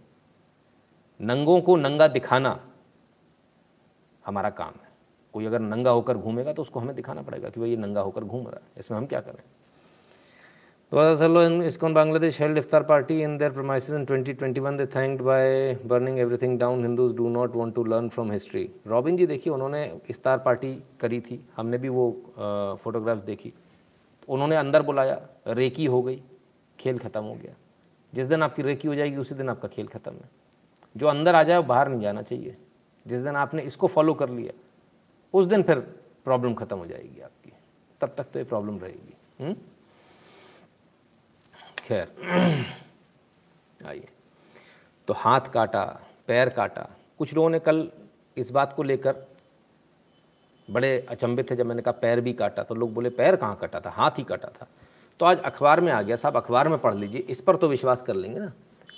नंगों 1.20 1.60
को 1.60 1.76
नंगा 1.76 2.08
दिखाना 2.08 2.58
हमारा 4.24 4.50
काम 4.50 4.72
है 4.74 4.88
कोई 5.32 5.46
अगर 5.46 5.60
नंगा 5.60 5.90
होकर 5.90 6.16
घूमेगा 6.16 6.52
तो 6.52 6.62
उसको 6.62 6.80
हमें 6.80 6.94
दिखाना 6.96 7.22
पड़ेगा 7.22 7.48
कि 7.48 7.60
भाई 7.60 7.70
ये 7.70 7.76
नंगा 7.76 8.00
होकर 8.00 8.24
घूम 8.24 8.46
रहा 8.46 8.56
है 8.56 8.80
इसमें 8.80 8.98
हम 8.98 9.06
क्या 9.06 9.20
करें 9.20 9.42
in 10.92 11.62
ISKCON 11.62 11.92
Bangladesh 11.92 12.36
held 12.36 12.56
iftar 12.56 12.86
party 12.86 13.22
in 13.22 13.36
their 13.36 13.50
premises 13.50 13.90
in 13.90 14.06
2021. 14.06 14.76
They 14.76 14.86
thanked 14.86 15.24
by 15.24 15.76
burning 15.84 16.20
everything 16.20 16.56
down. 16.56 16.82
Hindus 16.82 17.16
do 17.16 17.28
not 17.28 17.52
want 17.52 17.74
to 17.74 17.82
learn 17.82 18.10
from 18.10 18.30
history. 18.30 18.68
Robin 18.86 19.16
ji 19.16 19.26
देखिए, 19.26 19.52
उन्होंने 19.52 19.82
इफ्तार 20.10 20.38
पार्टी 20.44 20.72
करी 21.00 21.20
थी, 21.20 21.40
हमने 21.56 21.78
भी 21.78 21.88
वो 21.88 22.10
फोटोग्राफ्स 22.84 23.22
देखी 23.24 23.52
उन्होंने 24.28 24.56
अंदर 24.56 24.82
बुलाया, 24.82 25.20
रेकी 25.48 25.86
हो 25.86 26.02
गई, 26.02 26.22
खेल 26.78 26.98
ख़त्म 26.98 27.22
हो 27.22 27.34
गया 27.34 27.54
जिस 28.12 28.26
दिन 28.26 28.42
आपकी 28.42 28.62
रेकी 28.62 28.88
हो 28.88 28.94
जाएगी, 28.94 29.16
उसी 29.16 29.34
दिन 29.34 29.48
आपका 29.48 29.68
खेल 29.68 29.86
ख़त्म 29.86 30.12
है 30.12 30.28
जो 30.96 31.06
अंदर 31.06 31.34
आ 31.34 31.42
जाए, 31.42 31.56
वो 31.56 31.62
बाहर 31.62 31.88
नहीं 31.88 32.00
जाना 32.00 32.22
चाहिए। 32.22 32.56
जिस 33.06 33.20
दिन 33.20 33.36
आपने 33.36 33.62
इसको 33.62 33.86
फॉलो 33.86 34.14
कर 34.14 34.28
लिया, 34.28 34.52
उस 35.34 35.46
दिन 35.46 35.62
फिर 35.62 35.78
प्रॉब्लम 36.24 36.54
ख़त्म 36.54 36.76
हो 36.76 36.86
जाएगी 36.86 37.20
आपकी। 37.20 37.52
तब 38.00 38.14
तक 38.18 38.24
तो 38.24 38.38
ये 38.38 38.44
प्रॉब्लम 38.44 38.78
रहेगी। 38.78 39.54
खैर, 41.78 42.14
आइए। 43.86 44.08
तो 45.08 45.14
हाथ 45.14 45.40
काटा, 45.40 46.00
पैर 46.26 46.48
काटा। 46.48 46.90
कुछ 47.18 47.34
लोगों 47.34 47.50
ने 47.50 47.58
कल 47.58 47.90
इस 48.36 48.50
बात 48.50 48.72
को 48.72 48.82
लेकर 48.82 49.26
बड़े 50.70 51.06
अचंभित 51.08 51.50
थे। 51.50 51.56
जब 51.56 51.66
मैंने 51.66 51.82
कहा 51.82 51.92
पैर 51.92 52.20
भी 52.20 52.32
काटा 52.32 52.62
तो 52.62 52.74
लोग 52.74 52.94
बोले, 52.94 53.10
पैर 53.10 53.36
कहाँ 53.36 53.56
काटा 53.56 53.80
था? 53.80 53.90
हाथ 53.90 54.10
ही 54.10 54.24
काटा 54.24 54.48
था। 54.48 54.66
तो 55.20 55.26
आज 55.26 55.38
अखबार 55.38 55.80
में 55.80 55.92
आ 55.92 56.02
गया। 56.02 56.16
साहब, 56.16 56.36
अखबार 56.36 56.68
में 56.68 56.78
पढ़ 56.78 56.94
लीजिए। 56.94 57.20
इस 57.20 57.40
पर 57.40 57.56
तो 57.56 57.68
विश्वास 57.68 58.02
कर 58.02 58.14
लेंगे 58.14 58.38
ना। 58.40 58.52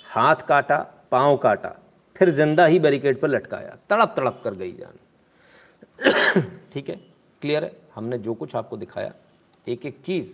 हाथ 0.05 0.35
काटा, 0.35 1.07
पाँव 1.11 1.37
काटा। 1.37 1.75
फिर 2.17 2.29
ज़िंदा 2.29 2.65
ही 2.65 2.79
बैरिकेड 2.79 3.19
पर 3.19 3.27
लटकाया। 3.27 3.77
तड़प 3.89 4.13
तड़प 4.17 4.41
कर 4.43 4.53
गई 4.53 4.71
जान। 4.73 4.97
ठीक 6.73 6.89
है? 6.89 6.95
क्लियर 7.41 7.63
है? 7.63 7.71
हमने 7.95 8.17
जो 8.17 8.33
कुछ 8.33 8.55
आपको 8.55 8.77
दिखाया, 8.77 9.13
एक 9.67 9.85
एक 9.85 10.01
चीज़ 10.05 10.29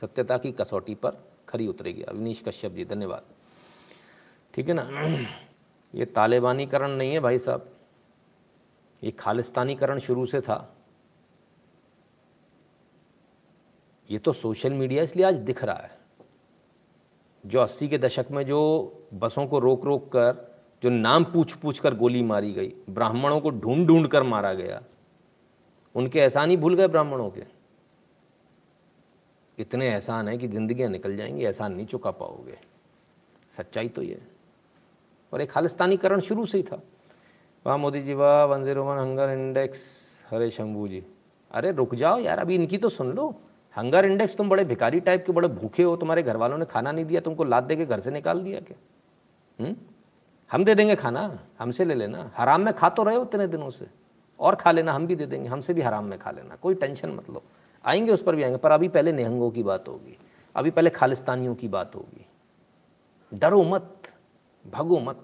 सत्यता 0.00 0.38
की 0.38 0.52
कसौटी 0.52 0.94
पर 0.94 1.18
खरी 1.48 1.66
उतरेगी। 1.66 2.02
अविनीश 2.02 2.42
कश्यप 2.46 2.72
जी, 2.72 2.84
धन्यवाद। 2.84 3.22
ठीक 4.54 4.68
है 4.68 4.74
ना? 4.74 4.82
ये 5.94 6.04
तालिबानीकरण 6.04 6.90
नहीं 6.90 7.12
है 7.12 7.20
भाई 7.20 7.38
साहब। 7.38 7.70
ये 9.02 9.10
खालिस्तानीकरण 9.10 9.98
शुरू 9.98 10.26
से 10.26 10.40
था। 10.40 10.74
ये 14.10 14.18
तो 14.18 14.32
सोशल 14.32 14.72
मीडिया 14.72 15.02
इसलिए 15.02 15.26
आज 15.26 15.34
दिख 15.34 15.64
रहा 15.64 15.76
है। 15.76 15.96
जो 17.44 17.60
अस्सी 17.60 17.88
के 17.88 17.98
दशक 17.98 18.26
में 18.30 18.44
जो 18.46 18.60
बसों 19.14 19.46
को 19.46 19.58
रोक 19.58 19.84
रोक 19.84 20.08
कर 20.12 20.47
जो 20.82 20.90
नाम 20.90 21.24
पूछ 21.24 21.52
पूछ 21.52 21.78
कर 21.78 21.94
गोली 21.94 22.22
मारी 22.22 22.52
गई, 22.52 22.72
ब्राह्मणों 22.90 23.40
को 23.40 23.50
ढूंढ 23.50 23.86
ढूंढ 23.86 24.06
कर 24.06 24.22
मारा 24.22 24.54
गया। 24.54 24.82
उनके 25.94 26.18
एहसान 26.18 26.50
ही 26.50 26.56
भूल 26.56 26.74
गए 26.74 26.86
ब्राह्मणों 26.86 27.30
के। 27.30 27.42
इतने 29.58 29.88
एहसान 29.88 30.28
है 30.28 30.38
कि 30.38 30.48
ज़िंदगियाँ 30.48 30.90
निकल 30.90 31.16
जाएँगी, 31.16 31.44
एहसान 31.44 31.72
नहीं 31.72 31.86
चुका 31.86 32.10
पाओगे। 32.10 32.58
सच्चाई 33.56 33.88
तो 33.88 34.02
ये 34.02 34.20
और 35.32 35.40
एक 35.40 35.50
खालिस्तानीकरण 35.50 36.20
शुरू 36.20 36.46
से 36.46 36.58
ही 36.58 36.64
था। 36.64 36.82
वाह 37.66 37.76
मोदी 37.76 38.02
जी, 38.02 38.14
वाह, 38.14 38.44
one 38.44 38.64
zero 38.64 38.84
one 38.84 38.98
hunger 38.98 39.28
index. 39.28 40.08
Hare 40.30 40.50
Shambhu 40.50 40.88
ji. 40.88 41.04
अरे 41.50 41.72
रुक 41.72 41.94
जाओ 41.94 42.18
यार, 42.18 42.38
अभी 42.38 42.54
इनकी 42.54 42.78
तो 42.78 42.88
सुन 42.88 43.12
लो। 43.12 43.34
हंगर 43.76 44.04
इंडेक्स, 44.04 44.36
तुम 44.36 44.48
बड़े 44.48 44.64
भिखारी 44.64 45.00
टाइप 45.00 45.26
के, 45.26 45.32
बड़े 45.32 45.48
भूखे 45.48 45.82
हो, 45.82 45.96
तुम्हारे 45.96 46.22
घर 46.22 46.36
वालों 46.36 46.58
ने 46.58 46.64
खाना 46.64 46.92
नहीं 46.92 47.04
दिया, 47.04 47.20
तुमको 47.20 47.44
लाद 47.44 47.64
दे 47.64 47.76
के 47.76 47.86
घर 47.86 48.00
से 48.00 48.10
निकाल 48.10 48.40
दिया 48.40 48.60
क्या? 48.60 48.76
हुँ? 49.64 49.76
हम 50.52 50.64
दे 50.64 50.74
देंगे 50.74 50.96
खाना, 50.96 51.38
हमसे 51.58 51.84
ले 51.84 51.94
लेना। 51.94 52.30
हराम 52.36 52.60
में 52.60 52.74
खा 52.74 52.88
तो 52.88 53.02
रहे 53.02 53.16
हो 53.16 53.22
इतने 53.22 53.46
दिनों 53.46 53.70
से। 53.70 53.86
और 54.40 54.54
खा 54.54 54.70
लेना, 54.70 54.92
हम 54.92 55.06
भी 55.06 55.16
दे 55.16 55.26
देंगे। 55.26 55.48
हमसे 55.48 55.74
भी 55.74 55.82
हराम 55.82 56.04
में 56.04 56.18
खा 56.18 56.30
लेना। 56.30 56.56
कोई 56.56 56.74
टेंशन 56.74 57.08
मत 57.08 57.30
लो। 57.30 57.42
आएँगे, 57.84 58.12
उस 58.12 58.22
पर 58.22 58.36
भी 58.36 58.42
आएँगे। 58.42 58.58
पर 58.58 58.70
अभी 58.70 58.88
पहले 58.88 59.12
निहंगों 59.12 59.50
की 59.50 59.62
बात 59.62 59.88
होगी। 59.88 60.18
अभी 60.56 60.70
पहले 60.70 60.90
खालिस्तानियों 60.90 61.54
की 61.54 61.68
बात 61.68 61.94
होगी। 61.94 62.26
डरो 63.34 63.62
मत, 63.62 64.02
भगो 64.70 64.98
मत। 64.98 65.22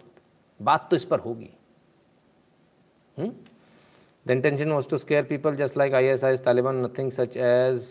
बात 0.63 0.91
तो 0.91 0.97
इस 0.97 1.05
पर 1.05 1.19
होगी। 1.19 1.51
The 4.27 4.31
intention 4.31 4.73
was 4.73 4.89
to 4.89 4.99
scare 4.99 5.25
people 5.25 5.57
just 5.57 5.77
like 5.77 5.95
I 5.95 6.05
S 6.05 6.25
I 6.25 6.37
Taliban 6.37 6.85
nothing 6.85 7.13
such 7.13 7.37
as 7.37 7.87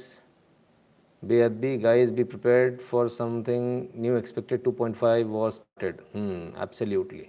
guys 1.23 2.11
be 2.13 2.23
prepared 2.23 2.79
for 2.81 3.09
something 3.09 3.87
new 4.01 4.15
expected 4.17 4.63
two 4.63 4.71
point 4.71 4.95
five 4.95 5.27
war 5.31 5.51
started 5.51 6.01
absolutely 6.63 7.25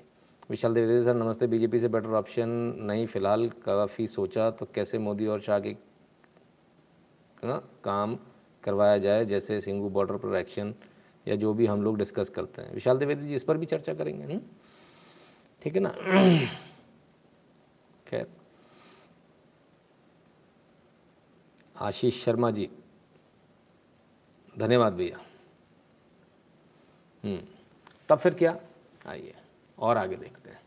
Vishal 0.51 0.75
Devi 0.75 1.03
sir 1.05 1.15
नमस्ते 1.15 1.47
BJP 1.47 1.81
से 1.81 1.89
better 1.89 2.15
option 2.15 2.49
नहीं 2.81 3.07
फ़िलहाल, 3.07 3.49
काफ़ी 3.65 4.07
सोचा 4.07 4.51
तो 4.51 4.67
कैसे 4.75 4.99
मोदी 4.99 5.27
और 5.27 5.41
शाह 5.41 5.61
के 5.61 5.73
का 7.43 7.57
काम 7.85 8.19
करवाया 8.65 8.99
जाए, 8.99 9.25
जैसे 9.25 9.61
सिंगू 9.61 9.89
बॉर्डर 9.91 10.17
पर 10.17 10.37
एक्शन 10.37 10.75
या 11.27 11.37
जो 11.37 11.55
भी 11.55 11.67
हम 11.67 11.83
लोग 11.85 11.99
डिस्कस 11.99 12.29
करते 12.29 12.63
हैं। 12.63 12.73
विशाल 12.75 12.99
द्विवेदी 12.99 13.27
जी 13.29 13.35
इस 13.35 13.45
पर 13.45 13.57
भी 13.57 13.67
चर्चा 13.67 13.95
करेंगे 13.95 14.25
हम्म? 14.25 14.41
ठीक 15.63 15.75
है 15.75 15.81
ना? 15.81 15.95
खैर। 18.07 18.27
आशीष 21.77 22.25
शर्मा 22.25 22.51
जी 22.51 22.69
धन्यवाद 24.55 24.93
भैया। 24.93 25.19
हम्म, 27.25 27.39
तब 28.09 28.19
फिर 28.19 28.35
क्या? 28.35 28.57
आइए 29.07 29.33
और 29.79 29.97
आगे 29.97 30.17
देखते 30.17 30.51
हैं। 30.51 30.63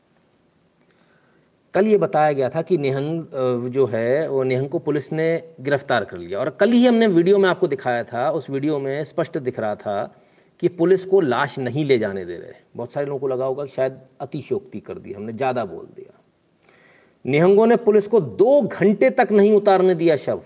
कल 1.74 1.88
ये 1.88 1.98
बताया 1.98 2.32
गया 2.32 2.50
था 2.50 2.62
कि 2.62 2.78
निहंग 2.78 3.70
जो 3.72 3.86
है 3.86 4.28
वो 4.30 4.44
निहंग 4.44 4.70
को 4.70 4.80
पुलिस 4.80 5.12
ने 5.14 5.28
गिरफ़्तार 5.62 6.06
कर 6.06 6.18
लिया। 6.18 6.40
और 6.40 6.50
कल 6.50 6.72
ही 6.72 6.86
हमने 6.86 7.08
वीडियो 7.08 7.38
में 7.38 7.50
आपको 7.50 7.68
दिखाया 7.68 8.04
था 8.04 8.30
उस 8.32 8.50
वीडियो 8.50 8.80
में 8.80 9.04
स्पष्ट 9.04 9.38
दिख 9.38 9.60
रहा 9.60 9.76
था 9.76 10.04
कि 10.60 10.68
पुलिस 10.70 11.06
को 11.06 11.20
लाश 11.22 11.58
नहीं 11.60 11.86
ले 11.86 11.98
जाने 12.00 12.26
दे 12.26 12.38
रहे। 12.38 12.54
बहुत 12.76 12.92
सारे 12.92 13.06
लोगों 13.06 13.20
को 13.20 13.28
लगा 13.28 13.46
होगा 13.46 13.66
कि 13.66 13.72
शायद 13.72 14.00
अतिशोक्ति 14.22 14.80
कर 14.80 15.00
दी 15.00 15.14
हमने 15.14 15.34
ज़्यादा 15.34 15.66
बोल 15.66 15.86
दिया। 15.86 16.20
निहंगों 17.26 17.68
ने 17.68 17.76
पुलिस 17.78 18.08
को 18.08 18.20
दो 18.20 18.62
घंटे 18.62 19.10
तक 19.10 19.32
नहीं 19.32 19.54
उतारने 19.54 19.96
दिया 19.96 20.16
शव। 20.16 20.42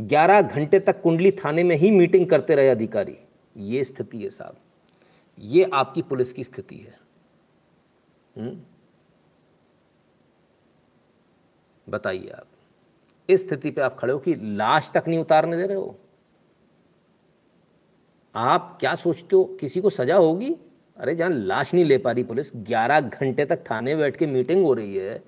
ग्यारह 0.00 0.42
घंटे 0.42 0.80
तक 0.80 1.02
कुंडली 1.02 1.30
थाने 1.30 1.62
में 1.62 1.76
ही 1.76 1.90
मीटिंग 1.90 2.26
करते 2.26 2.54
रहे 2.54 2.68
अधिकारी। 2.68 3.18
ये 3.56 3.84
स्थिति 3.84 4.22
है 4.22 4.30
साहब। 4.30 4.56
ये 5.38 5.70
आपकी 5.74 6.02
पुलिस 6.02 6.32
की 6.32 6.44
स्थिति 6.44 6.76
है। 6.76 6.98
हुँ? 8.38 8.66
बताइए 11.88 12.28
आप। 12.28 12.46
इस 13.28 13.48
स्थिति 13.48 13.70
पे 13.70 13.80
आप 13.80 13.96
खड़े 13.98 14.12
हो 14.12 14.18
कि 14.18 14.34
लाश 14.34 14.90
तक 14.94 15.04
नहीं 15.08 15.18
उतारने 15.18 15.56
दे 15.56 15.66
रहे 15.66 15.76
हो? 15.76 15.98
आप 18.34 18.76
क्या 18.80 18.94
सोचते 18.94 19.36
हो? 19.36 19.44
किसी 19.44 19.80
को 19.80 19.90
सजा 19.90 20.16
होगी? 20.16 20.56
अरे 20.96 21.14
जहाँ 21.14 21.30
लाश 21.30 21.74
नहीं 21.74 21.84
ले 21.84 21.98
पा 21.98 22.12
रही 22.12 22.24
पुलिस। 22.24 22.50
ग्यारह 22.56 23.00
घंटे 23.00 23.44
तक 23.44 23.64
थाने 23.70 23.96
बैठ 23.96 24.16
के 24.16 24.26
मीटिंग 24.26 24.64
हो 24.64 24.74
रही 24.74 24.96
है। 24.96 25.22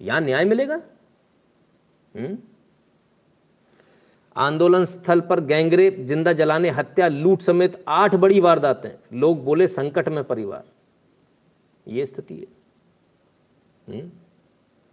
यहाँ 0.00 0.20
न्याय 0.20 0.44
मिलेगा? 0.44 0.74
हम्म 2.16 2.38
आंदोलन 4.36 4.84
स्थल 4.84 5.20
पर 5.20 5.40
गैंगरेप, 5.40 5.96
ज़िंदा 6.00 6.32
जलाने, 6.32 6.70
हत्या, 6.70 7.08
लूट 7.08 7.40
समेत 7.40 7.84
आठ 7.88 8.14
बड़ी 8.14 8.40
वारदातें 8.40 9.18
लोग 9.18 9.44
बोले, 9.44 9.68
संकट 9.68 10.08
में 10.08 10.24
परिवार। 10.24 10.64
ये 11.88 12.06
स्थिति 12.06 12.34
है। 12.34 12.46
हुँ? 13.88 14.12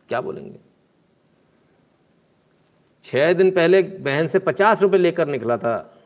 क्या 0.09 0.21
बोलेंगे? 0.21 0.59
छह 3.03 3.33
दिन 3.33 3.51
पहले 3.51 3.81
बहन 3.81 4.27
से 4.27 4.39
पचास 4.39 4.81
रुपए 4.81 4.97
लेकर 4.97 5.27
निकला 5.27 5.57
था 5.57 5.99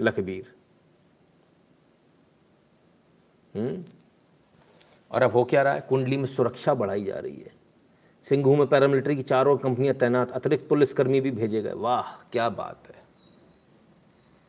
लखबीर। 0.00 0.54
हम्म? 3.56 3.84
और 5.10 5.22
अब 5.22 5.32
हो 5.32 5.44
क्या 5.44 5.62
रहा 5.62 5.72
है? 5.72 5.80
कुंडली 5.80 6.16
में 6.16 6.26
सुरक्षा 6.26 6.74
बढ़ाई 6.74 7.04
जा 7.04 7.18
रही 7.18 7.36
है। 7.36 7.61
सिंघू 8.22 8.56
में 8.56 8.66
पैरामिलिट्री 8.66 9.16
की 9.16 9.22
चारों 9.22 9.58
कंपनियाँ 9.58 9.94
तैनात, 9.94 10.30
अतिरिक्त 10.30 10.68
पुलिसकर्मी 10.68 11.20
भी 11.20 11.30
भेजे 11.30 11.62
गए। 11.62 11.72
वाह, 11.72 12.16
क्या 12.16 12.48
बात 12.48 12.78
है। 12.88 13.02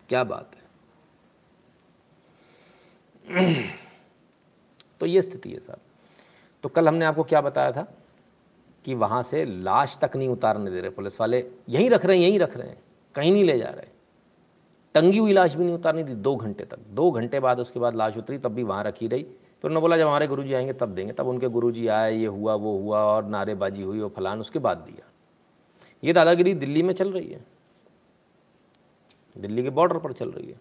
क्या 0.10 0.24
बात 0.24 0.52
है। 0.56 0.64
तो 5.00 5.06
ये 5.06 5.22
स्थिति 5.22 5.52
है 5.52 5.60
साहब। 5.60 5.80
तो 6.64 6.70
कल 6.70 6.88
हमने 6.88 7.06
आपको 7.06 7.24
क्या 7.24 7.42
बताया 7.42 7.72
था 7.72 7.98
कि 8.86 8.94
वहाँ 8.94 9.24
से 9.24 9.46
लाश 9.46 10.00
तक 10.02 10.16
नहीं 10.16 10.30
उतारने 10.30 10.72
दे 10.72 10.82
रहे 10.82 10.90
पुलिस 10.90 11.20
वाले। 11.20 11.52
यहीं 11.70 11.90
रख 11.90 12.06
रहे 12.06 12.18
हैं, 12.18 12.28
यहीं 12.28 12.40
रख 12.40 12.58
रहे 12.58 12.68
हैं। 12.68 12.84
कहीं 13.16 13.32
नहीं 13.32 13.44
ले 13.44 13.58
जा 13.58 13.70
रहे। 13.70 13.88
टंगी 14.94 15.18
हुई 15.18 15.34
लाश 15.34 15.56
भी 15.56 15.66
नहीं 15.66 15.76
उतारनी 15.76 16.04
थी 16.04 16.16
दो 16.16 16.36
घंटे 16.36 16.66
तक। 16.66 16.80
दो 16.80 17.12
घंटे 17.12 17.40
बाद 17.40 17.60
उसके 17.60 17.80
बाद 17.80 17.96
लाश 17.96 18.18
उतरी, 18.18 18.38
तब 18.38 18.54
भी 18.54 18.64
वहाँ 18.64 18.84
रखी 18.84 19.08
रही। 19.08 19.26
फिर 19.64 19.70
उन्होंने 19.70 19.82
बोला 19.82 19.98
जब 19.98 20.08
हमारे 20.08 20.28
गुरु 20.28 20.44
जी 20.44 20.54
आएँगे 20.54 20.74
तब 20.74 20.90
देंगे। 20.90 21.14
तब 21.14 21.28
उनके 21.28 21.48
गुरु 21.48 21.72
जी 21.72 21.88
आए 21.88 22.16
ये 22.16 22.26
हुआ 22.26 22.56
वो 22.56 22.78
हुआ 22.78 23.00
और 23.00 23.26
नारेबाजी 23.26 23.82
हुई 23.82 24.00
और 24.00 24.10
फलान 24.10 24.40
उसके 24.40 24.60
बाद 24.60 24.78
दिया। 24.78 25.10
ये 26.04 26.14
दादागिरी 26.14 26.54
दिल्ली 26.54 26.84
में 26.84 26.94
चल 26.94 27.12
रही 27.12 27.28
है। 27.28 27.46
दिल्ली 29.38 29.64
के 29.64 29.70
बॉर्डर 29.70 29.98
पर 29.98 30.14
चल 30.14 30.30
रही 30.32 30.48
है। 30.48 30.60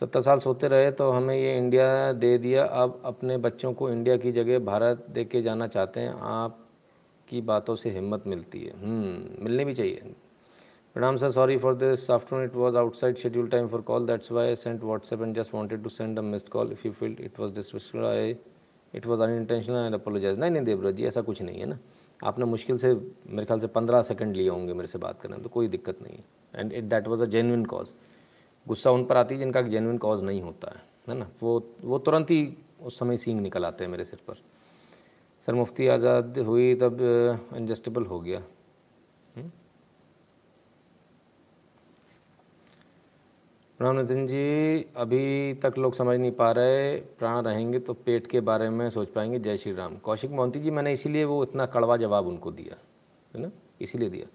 सत्तर 0.00 0.20
साल 0.20 0.38
सोते 0.38 0.68
रहे 0.68 0.90
तो 0.92 1.10
हमें 1.10 1.36
ये 1.36 1.58
इंडिया 1.58 2.12
दे 2.12 2.38
दिया। 2.38 2.64
अब 2.64 3.02
अपने 3.04 3.36
बच्चों 3.36 3.72
को 3.72 3.90
इंडिया 3.90 4.16
की 4.16 4.32
जगह 4.32 4.58
भारत 4.58 5.06
दे 5.10 5.24
के 5.24 5.42
जाना 5.42 5.66
चाहते 5.66 6.00
हैं 6.00 6.14
आपकी 6.20 7.40
बातों 7.40 7.76
से 7.76 7.90
हिम्मत 7.90 8.26
मिलती 8.26 8.64
है। 8.64 8.80
हम्म, 8.80 9.44
मिलनी 9.44 9.64
भी 9.64 9.74
चाहिए। 9.74 10.14
प्रणाम 10.94 11.16
sir 11.16 11.30
sorry 11.30 11.56
for 11.58 11.74
this 11.74 12.10
afternoon 12.10 12.44
it 12.44 12.54
was 12.54 12.76
outside 12.76 13.16
schedule 13.18 13.48
time 13.50 13.68
for 13.68 13.80
call 13.86 14.06
that's 14.06 14.30
why 14.32 14.54
sent 14.56 14.82
WhatsApp 14.82 15.22
and 15.22 15.34
just 15.36 15.54
wanted 15.54 15.82
to 15.82 15.88
send 15.90 16.18
a 16.18 16.22
missed 16.22 16.48
call 16.48 16.70
if 16.72 16.86
you 16.86 16.92
feeled 16.92 17.20
it 17.20 17.40
was 17.40 17.54
disrespectful 17.54 18.04
I 18.06 18.36
it 18.94 19.06
was 19.06 19.22
un 19.22 19.28
unintentional 19.28 19.86
and 19.86 19.94
apologize 19.94 20.38
नहीं 20.38 20.50
नहीं 20.50 20.64
देवराज 20.64 20.94
जी, 20.94 21.04
ऐसा 21.04 21.22
कुछ 21.22 21.42
नहीं 21.42 21.60
है 21.60 21.66
ना। 21.66 21.78
आपने 22.20 22.44
मुश्किल 22.44 22.78
से, 22.78 22.94
मेरे 22.94 23.46
ख्याल 23.46 23.60
से 23.60 23.66
पंद्रह 23.66 24.02
सेकंड 24.02 24.36
लिए 24.36 24.48
होंगे 24.48 24.72
मेरे 24.72 24.88
से 24.88 24.98
बात 24.98 25.20
करने 25.22 25.36
तो 25.36 25.48
कोई 25.48 25.68
दिक्कत 25.68 26.02
नहीं 26.02 26.16
है। 26.16 26.60
And 26.60 26.72
it 26.72 26.84
that 26.84 27.08
was 27.08 27.22
a 27.22 27.26
genuine 27.26 27.64
cause 27.64 27.92
गुस्सा 28.66 28.90
उन 28.90 29.04
पर 29.04 29.16
आती 29.16 29.34
है 29.34 29.40
जिनका 29.40 29.62
जेन्यन 29.64 29.98
कॉज 29.98 30.22
नहीं 30.22 30.42
होता 30.42 30.74
है 30.74 30.82
है 31.08 31.18
ना? 31.18 31.28
वो 31.42 31.62
वो 31.84 31.98
तुरंत 31.98 32.30
ही 32.30 32.56
उस 32.82 32.98
समय 32.98 33.16
सींग 33.16 33.40
निकल 33.40 33.64
आते 33.64 33.84
हैं 33.84 33.90
मेरे 33.90 34.04
सिर 34.04 34.20
पर। 34.28 34.34
सर, 35.48 35.54
मुफ्ती 35.54 35.86
आज़ाद 35.88 36.38
हुई 36.38 36.74
तब 36.76 37.00
एडजस्टेबल 37.56 38.04
हो 38.06 38.20
गया। 38.20 38.42
प्रणाम 43.78 43.96
नितिन 43.96 44.26
जी 44.26 44.84
अभी 44.96 45.54
तक 45.62 45.74
लोग 45.78 45.94
समझ 45.94 46.18
नहीं 46.18 46.30
पा 46.32 46.50
रहे 46.52 46.94
प्राण 47.18 47.42
रहेंगे 47.44 47.78
तो 47.78 47.92
पेट 47.94 48.26
के 48.26 48.40
बारे 48.40 48.68
में 48.70 48.88
सोच 48.90 49.08
पाएँगे। 49.12 49.38
जय 49.38 49.56
श्री 49.58 49.72
राम। 49.72 49.96
कौशिक 49.98 50.30
मोहंती 50.30 50.60
जी 50.60 50.70
मैंने 50.70 50.92
इसीलिए 50.92 51.24
वो 51.24 51.42
इतना 51.44 51.66
कड़वा 51.66 51.96
जवाब 51.96 52.26
उनको 52.26 52.50
दिया 52.52 52.76
है 53.34 53.40
ना? 53.42 53.50
इसीलिए 53.80 54.10
दिया। 54.10 54.26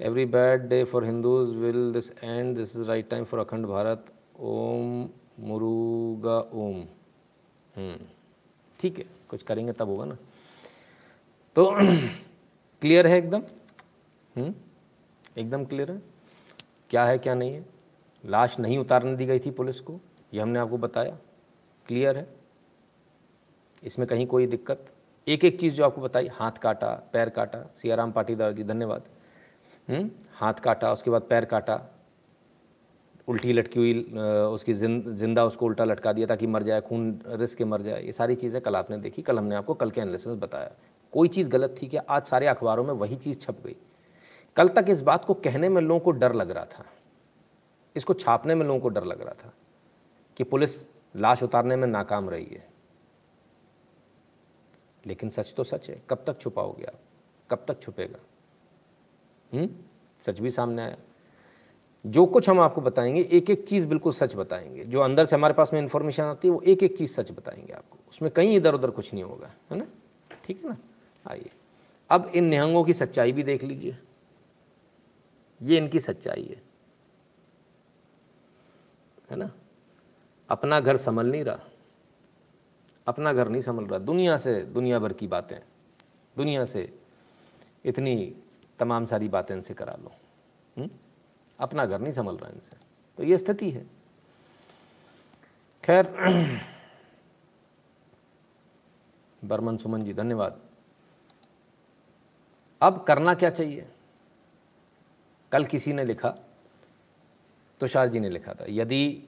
Every 0.00 0.24
bad 0.26 0.68
day 0.68 0.82
for 0.84 1.04
Hindus 1.04 1.54
will 1.56 1.92
this 1.92 2.10
end 2.22 2.56
this 2.56 2.74
is 2.76 2.82
right 2.84 3.08
time 3.10 3.24
for 3.24 3.40
Akhand 3.40 3.66
Bharat 3.66 4.04
Om 4.40 5.08
Muruga 5.40 6.38
ओम। 6.38 6.82
हम्म, 7.76 7.96
ठीक 8.80 8.98
है 8.98 9.04
कुछ 9.28 9.42
करेंगे 9.42 9.72
तब 9.72 9.88
होगा 9.88 10.04
ना। 10.04 10.16
तो 11.56 11.70
क्लियर 12.82 13.06
है 13.06 13.18
एकदम? 13.18 13.42
हम्म, 14.36 14.54
एकदम 15.38 15.64
क्लियर 15.64 15.90
है? 15.90 16.00
क्या 16.90 17.04
है 17.04 17.18
क्या 17.18 17.34
नहीं 17.34 17.52
है? 17.52 17.64
लाश 18.24 18.58
नहीं 18.60 18.78
उतारने 18.78 19.14
दी 19.16 19.26
गई 19.26 19.38
थी 19.38 19.50
पुलिस 19.50 19.80
को, 19.80 20.00
ये 20.34 20.40
हमने 20.40 20.58
आपको 20.58 20.78
बताया। 20.78 21.16
क्लियर 21.86 22.16
है? 22.16 22.26
इसमें 23.82 24.06
कहीं 24.08 24.26
कोई 24.26 24.46
दिक्कत? 24.46 24.86
एक 25.26 25.44
एक 25.44 25.58
चीज़ 25.60 25.74
जो 25.74 25.84
आपको 25.84 26.00
बताई, 26.00 26.28
हाथ 26.28 26.58
काटा, 26.62 26.88
पैर 27.12 27.28
काटा। 27.28 27.58
सियाराम 27.82 28.12
पाटीदार 28.12 28.52
जी, 28.52 28.64
धन्यवाद। 28.64 29.02
हम्म? 29.88 30.10
हाथ 30.34 30.54
काटा, 30.54 30.92
उसके 30.92 31.10
बाद 31.10 31.22
पैर 31.22 31.44
काटा। 31.44 31.80
उल्टी 33.28 33.52
लटकी 33.52 33.78
हुई 33.78 34.02
उसकी 34.46 34.74
ज़िंदा 34.74 35.44
उसको 35.44 35.66
उल्टा 35.66 35.84
लटका 35.84 36.12
दिया 36.12 36.26
ताकि 36.26 36.46
मर 36.46 36.62
जाए, 36.62 36.80
खून 36.80 37.20
रिस 37.26 37.54
के 37.56 37.64
मर 37.64 37.82
जाए। 37.82 38.02
ये 38.02 38.12
सारी 38.12 38.34
चीज़ें 38.34 38.60
कल 38.62 38.76
आपने 38.76 38.98
देखी। 38.98 39.22
कल 39.22 39.38
हमने 39.38 39.54
आपको, 39.54 39.74
कल 39.74 39.90
के 39.90 40.00
एनालिसिस 40.00 40.34
बताया। 40.34 40.70
कोई 41.12 41.28
चीज़ 41.28 41.50
गलत 41.50 41.74
थी 41.82 41.86
कि 41.88 41.96
आज 41.96 42.24
सारे 42.24 42.46
अखबारों 42.46 42.84
में 42.84 42.92
वही 42.94 43.16
चीज़ 43.16 43.38
छप 43.38 43.56
गई। 43.66 43.76
कल 44.56 44.68
तक 44.68 44.86
इस 44.88 45.02
बात 45.02 45.24
को 45.24 45.34
कहने 45.34 45.68
में 45.68 45.80
लोगों 45.82 46.00
को 46.00 46.10
डर 46.10 46.34
लग 46.34 46.50
रहा 46.50 46.64
था। 46.64 46.84
इसको 47.96 48.14
छापने 48.14 48.54
में 48.54 48.66
लोगों 48.66 48.80
को 48.80 48.88
डर 48.88 49.04
लग 49.04 49.22
रहा 49.22 49.34
था 49.34 49.52
कि 50.36 50.44
पुलिस 50.44 50.88
लाश 51.16 51.42
उतारने 51.42 51.76
में 51.76 51.88
नाकाम 51.88 52.30
रही 52.30 52.46
है। 52.46 52.68
लेकिन 55.06 55.30
सच 55.30 55.54
तो 55.56 55.64
सच 55.64 55.90
है। 55.90 56.02
कब 56.10 56.24
तक 56.26 56.40
छुपाओगे 56.40 56.84
आप? 56.84 57.00
कब 57.50 57.64
तक 57.68 57.82
छुपेगा? 57.82 58.18
हुँ? 59.54 59.90
सच 60.26 60.40
भी 60.40 60.50
सामने 60.50 60.82
आया। 60.82 60.96
जो 62.06 62.26
कुछ 62.26 62.48
हम 62.48 62.60
आपको 62.60 62.80
बताएँगे 62.80 63.28
एक 63.32 63.50
एक 63.50 63.68
चीज़ 63.68 63.86
बिल्कुल 63.86 64.12
सच 64.12 64.36
बताएँगे। 64.36 64.84
जो 64.84 65.00
अंदर 65.00 65.26
से 65.26 65.36
हमारे 65.36 65.54
पास 65.54 65.72
में 65.72 65.80
इंफॉर्मेशन 65.80 66.22
आती 66.22 66.48
है, 66.48 66.54
वो 66.54 66.60
एक 66.60 66.82
एक 66.82 66.98
चीज़ 66.98 67.10
सच 67.10 67.30
बताएँगे 67.30 67.72
आपको। 67.72 67.98
उसमें 68.10 68.30
कहीं 68.30 68.56
इधर 68.56 68.74
उधर 68.74 68.90
कुछ 68.90 69.14
नहीं 69.14 69.24
होगा, 69.24 69.54
है 69.70 69.78
ना? 69.78 69.86
ठीक 70.44 70.64
है 70.64 70.70
ना? 70.70 70.76
आइए। 71.26 71.50
अब 72.10 72.32
इन 72.34 72.44
निहंगों 72.44 72.84
की 72.84 72.94
सच्चाई 72.94 73.32
भी 73.32 73.42
देख 73.42 73.64
लीजिए। 73.64 73.98
ये 75.62 75.76
इनकी 75.76 76.00
सच्चाई 76.00 76.44
है। 76.44 76.65
है 79.30 79.36
ना? 79.36 79.50
अपना 80.48 80.80
घर 80.80 80.96
संभल 80.96 81.26
नहीं 81.26 81.44
रहा। 81.44 81.58
अपना 83.06 83.32
घर 83.32 83.48
नहीं 83.48 83.62
संभल 83.62 83.84
रहा। 83.84 83.98
दुनिया 83.98 84.36
से 84.36 84.62
दुनिया 84.62 84.98
भर 84.98 85.12
की 85.12 85.26
बातें। 85.26 85.58
दुनिया 86.36 86.64
से 86.64 86.98
इतनी 87.84 88.36
तमाम 88.78 89.06
सारी 89.06 89.28
बातें 89.28 89.54
इनसे 89.54 89.74
करा 89.74 89.92
लो। 89.92 90.08
हुँ? 90.08 90.84
हम्म? 90.84 90.90
अपना 91.60 91.86
घर 91.86 92.00
नहीं 92.00 92.12
संभल 92.12 92.36
रहा 92.36 92.50
इनसे। 92.50 92.76
तो 93.16 93.22
ये 93.22 93.38
स्थिति 93.38 93.70
है। 93.70 93.86
खैर, 95.84 96.14
बर्मन 99.44 99.76
सुमन 99.76 100.04
जी, 100.04 100.14
धन्यवाद। 100.14 100.60
अब 102.80 103.04
करना 103.04 103.34
क्या 103.34 103.50
चाहिए? 103.50 103.88
कल 105.52 105.64
किसी 105.64 105.92
ने 105.92 106.04
लिखा 106.04 106.34
तुषार 107.80 108.08
जी 108.08 108.20
ने 108.20 108.28
लिखा 108.30 108.52
था, 108.52 108.64
यदि 108.68 109.22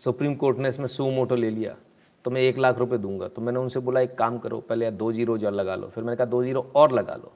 सुप्रीम 0.00 0.34
कोर्ट 0.34 0.58
ने 0.58 0.68
इसमें 0.68 0.86
सू 0.86 1.10
मोटो 1.10 1.34
ले 1.34 1.50
लिया 1.50 1.76
तो 2.24 2.30
मैं 2.30 2.40
एक 2.40 2.58
लाख 2.58 2.78
रुपए 2.78 2.98
दूँगा। 2.98 3.28
तो 3.28 3.42
मैंने 3.42 3.58
उनसे 3.58 3.80
बोला, 3.80 4.00
एक 4.00 4.14
काम 4.14 4.38
करो, 4.38 4.58
पहले 4.60 4.90
दो 4.90 5.10
ज़ीरो 5.12 5.36
जो 5.38 5.50
लगा 5.50 5.74
लो। 5.74 5.88
फिर 5.88 6.04
मैंने 6.04 6.16
कहा, 6.16 6.24
दो 6.24 6.42
ज़ीरो 6.44 6.70
और 6.76 6.92
लगा 6.92 7.14
लो। 7.14 7.32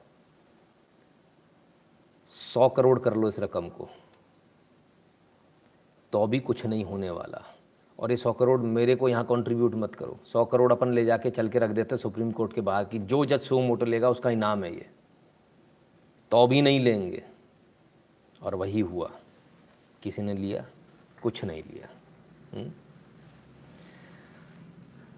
सौ 2.53 2.67
करोड़ 2.69 2.99
कर 2.99 3.15
लो 3.15 3.29
इस 3.29 3.39
रकम 3.39 3.69
को। 3.69 3.87
तो 6.13 6.25
भी 6.27 6.39
कुछ 6.39 6.65
नहीं 6.65 6.83
होने 6.83 7.09
वाला। 7.09 7.41
और 7.99 8.11
ये 8.11 8.17
सौ 8.17 8.33
करोड़ 8.33 8.59
मेरे 8.61 8.95
को 8.95 9.09
यहाँ 9.09 9.25
कंट्रीब्यूट 9.25 9.75
मत 9.75 9.95
करो। 9.95 10.17
सौ 10.25 10.45
करोड़ 10.45 10.71
अपन 10.71 10.93
ले 10.93 11.05
जाके 11.05 11.29
चल 11.29 11.49
के 11.49 11.59
रख 11.59 11.69
देते 11.69 11.97
सुप्रीम 11.97 12.31
कोर्ट 12.31 12.53
के 12.53 12.61
बाहर 12.61 12.85
कि 12.85 12.99
जो 12.99 13.25
जज 13.25 13.41
सो 13.41 13.59
मोटो 13.61 13.85
लेगा, 13.85 14.09
उसका 14.09 14.29
इनाम 14.29 14.63
है 14.63 14.73
ये। 14.73 14.89
तो 16.31 16.47
भी 16.47 16.61
नहीं 16.61 16.79
लेंगे। 16.79 17.23
और 18.41 18.55
वही 18.55 18.79
हुआ। 18.79 19.11
किसी 20.05 20.21
ने 20.21 20.33
लिया, 20.33 20.65
कुछ 21.21 21.43
नहीं 21.45 21.63
लिया? 21.63 21.89
हम्म? 22.53 22.71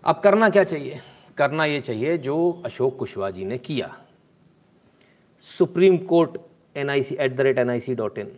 अब 0.03 0.19
करना 0.19 0.49
क्या 0.49 0.63
चाहिए? 0.63 0.99
करना 1.37 1.65
ये 1.65 1.81
चाहिए 1.81 2.17
जो 2.17 2.61
अशोक 2.65 2.97
कुशवाहा 2.97 3.31
जी 3.31 3.45
ने 3.45 3.57
किया। 3.57 3.97
Supreme 5.57 5.97
Court 5.97 6.37
N 6.75 6.89
I 6.89 7.03
C 7.03 7.15
at 7.15 7.35
the 7.35 7.41
rate 7.41 7.57
N 7.57 7.69
I 7.69 7.79
C 7.79 7.95
dot 7.95 8.17
in 8.17 8.31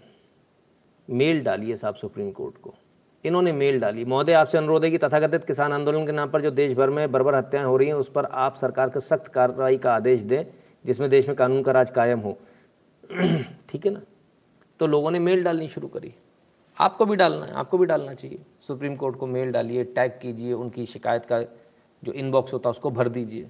mail 1.09 1.43
डालिए 1.43 1.77
साहब 1.77 1.95
सुप्रीम 1.95 2.31
कोर्ट 2.31 2.57
को। 2.57 2.75
इन्होंने 3.25 3.51
मेल 3.51 3.79
डाली। 3.79 4.05
महोदय, 4.05 4.33
आपसे 4.33 4.57
अनुरोध 4.57 4.83
है 4.85 4.91
कि 4.91 4.97
तथाकथित 4.97 5.43
किसान 5.43 5.73
आंदोलन 5.73 6.05
के 6.05 6.11
नाम 6.11 6.29
पर 6.29 6.41
जो 6.41 6.51
देश 6.51 6.73
भर 6.73 6.89
में 6.89 7.11
बर्बर 7.11 7.35
हत्याएँ 7.35 7.65
हो 7.65 7.77
रही 7.77 7.87
हैं, 7.87 7.95
उस 7.95 8.11
पर 8.11 8.25
आप 8.25 8.55
सरकार 8.55 8.89
को 8.89 8.99
सख्त 8.99 9.27
कार्रवाई 9.27 9.77
का 9.77 9.95
आदेश 9.95 10.21
दें, 10.21 10.45
जिसमें 10.85 11.09
देश 11.09 11.27
में 11.27 11.37
कानून 11.37 11.63
का 11.63 11.71
राज 11.71 11.91
कायम 11.91 12.19
हो। 12.19 12.37
ठीक 13.69 13.85
है 13.85 13.89
ना? 13.91 14.01
तो 14.79 14.87
लोगों 14.87 15.11
ने 15.11 15.19
मेल 15.19 15.43
डालनी 15.43 15.67
शुरू 15.67 15.87
करी। 15.87 16.15
आपको 16.79 17.05
भी 17.05 17.15
डालना 17.15 17.45
है, 17.45 17.53
आपको 17.53 17.77
भी 17.77 17.85
डालना 17.85 18.13
चाहिए। 18.13 18.39
सुप्रीम 18.67 18.95
कोर्ट 18.95 19.15
को 19.15 19.27
मेल 19.27 19.51
डालिए, 19.51 19.83
टैग 19.83 20.11
कीजिए, 20.11 20.53
उनकी 20.53 20.85
शिकायत 20.85 21.25
का 21.25 21.41
जो 22.03 22.11
इनबॉक्स 22.11 22.53
होता 22.53 22.69
है 22.69 22.71
उसको 22.71 22.91
भर 22.91 23.09
दीजिए। 23.09 23.49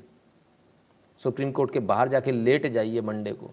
सुप्रीम 1.22 1.52
कोर्ट 1.52 1.74
के 1.74 1.80
बाहर 1.80 2.08
जाके 2.08 2.32
लेट 2.32 2.68
जाइए 2.68 3.02
मंडे 3.02 3.32
को 3.32 3.52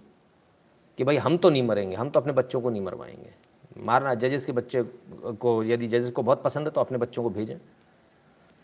कि 0.99 1.05
भाई 1.05 1.17
हम 1.17 1.37
तो 1.37 1.51
नहीं 1.51 1.63
मरेंगे, 1.63 1.97
हम 1.97 2.11
तो 2.11 2.21
अपने 2.21 2.33
बच्चों 2.33 2.61
को 2.61 2.71
नहीं 2.71 2.83
मरवाएँगे। 2.83 3.35
मारना, 3.79 4.15
जजेस 4.15 4.47
के 4.47 4.53
बच्चे 4.53 4.83
को, 4.83 5.63
यदि 5.65 5.87
जजेस 5.89 6.11
को 6.11 6.23
बहुत 6.23 6.43
पसंद 6.43 6.67
है 6.67 6.71
तो 6.71 6.81
अपने 6.81 6.99
बच्चों 6.99 7.23
को 7.23 7.31
भेजें। 7.31 7.57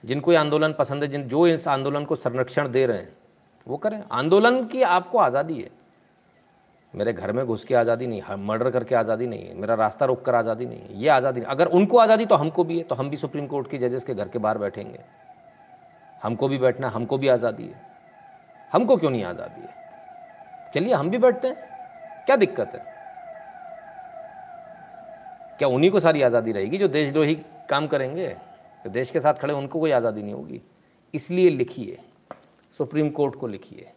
जिनको 0.04 0.32
ये 0.32 0.38
आंदोलन 0.38 0.72
पसंद 0.72 1.02
है, 1.02 1.08
जिन, 1.08 1.28
जो 1.28 1.46
इस 1.46 1.68
आंदोलन 1.68 2.04
को 2.04 2.16
संरक्षण 2.16 2.68
दे 2.68 2.86
रहे 2.86 2.98
हैं, 2.98 3.16
वो 3.66 3.76
करें। 3.76 4.02
आंदोलन 4.12 4.66
की 4.66 4.82
आपको 4.82 5.18
आज़ादी 5.18 5.60
है। 5.60 5.70
मेरे 6.94 7.12
घर 7.12 7.32
में 7.32 7.44
घुस 7.46 7.64
के 7.64 7.74
आज़ादी 7.74 8.06
नहीं 8.06 8.22
है 8.22 8.36
मर्डर 8.38 8.70
करके 8.70 8.94
आज़ादी 8.94 9.26
नहीं 9.26 9.46
है, 9.46 9.54
मेरा 9.54 9.74
रास्ता 9.74 10.06
रोक 10.06 10.24
कर 10.24 10.34
आज़ादी 10.34 10.66
नहीं 10.66 10.80
है, 10.80 10.98
ये 10.98 11.08
आज़ादी 11.08 11.40
नहीं। 11.40 11.50
अगर 11.50 11.66
उनको 11.68 11.98
आज़ादी 11.98 12.26
तो 12.26 12.34
हमको 12.34 12.64
भी 12.64 12.76
है 12.78 12.84
तो 12.84 12.94
हम 12.94 13.10
भी 13.10 13.16
सुप्रीम 13.16 13.46
कोर्ट 13.46 13.70
के 13.70 13.78
जजेस 13.78 14.04
के 14.04 14.14
घर 14.14 14.28
के 14.28 14.38
बाहर 14.38 14.58
बैठेंगे। 14.58 15.00
हमको 16.22 16.48
भी 16.48 16.58
बैठना, 16.58 16.88
हमको 16.88 17.18
भी 17.18 17.28
आज़ादी 17.28 17.64
है। 17.64 17.80
हमको 18.72 18.96
क्यों 18.96 19.10
नहीं 19.10 19.24
आज़ादी 19.24 19.60
है? 19.60 20.70
चलिए, 20.74 20.92
हम 20.94 21.10
भी 21.10 21.18
बैठते 21.18 21.48
हैं। 21.48 22.24
क्या 22.26 22.36
दिक्कत 22.36 22.72
है? 22.74 22.84
क्या 25.58 25.68
उन्हीं 25.68 25.90
को 25.90 26.00
सारी 26.00 26.22
आज़ादी 26.22 26.52
रहेगी 26.52 26.78
जो 26.78 26.88
देशद्रोही 26.88 27.34
काम 27.68 27.86
करेंगे? 27.86 28.28
तो 28.84 28.90
देश 28.90 29.10
के 29.10 29.20
साथ 29.20 29.34
खड़े, 29.34 29.54
उनको 29.54 29.80
कोई 29.80 29.90
आज़ादी 29.90 30.22
नहीं 30.22 30.34
होगी। 30.34 30.60
इसलिए 31.14 31.50
लिखिए, 31.50 31.98
सुप्रीम 32.78 33.10
कोर्ट 33.10 33.34
को 33.34 33.46
लिखिए, 33.46 33.90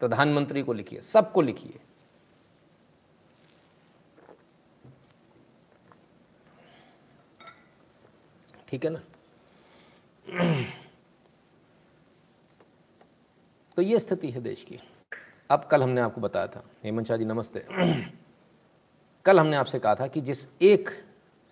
प्रधानमंत्री 0.00 0.62
को 0.62 0.72
लिखिए, 0.72 1.00
सबको 1.02 1.42
लिखिए। 1.42 1.78
ठीक 8.76 8.84
है 8.84 8.90
ना? 8.90 9.00
तो 13.76 13.82
ये 13.82 13.98
स्थिति 13.98 14.30
है 14.30 14.40
देश 14.40 14.64
की। 14.64 14.78
अब 15.50 15.68
कल 15.70 15.82
हमने 15.82 16.00
आपको 16.00 16.20
बताया 16.20 16.46
था, 16.46 16.62
हेमंत 16.84 17.06
शाह 17.06 17.16
जी 17.16 17.24
नमस्ते। 17.24 17.62
कल 19.24 19.40
हमने 19.40 19.56
आपसे 19.56 19.78
कहा 19.78 19.94
था 19.94 20.06
कि 20.06 20.20
जिस 20.20 20.46
एक 20.62 20.90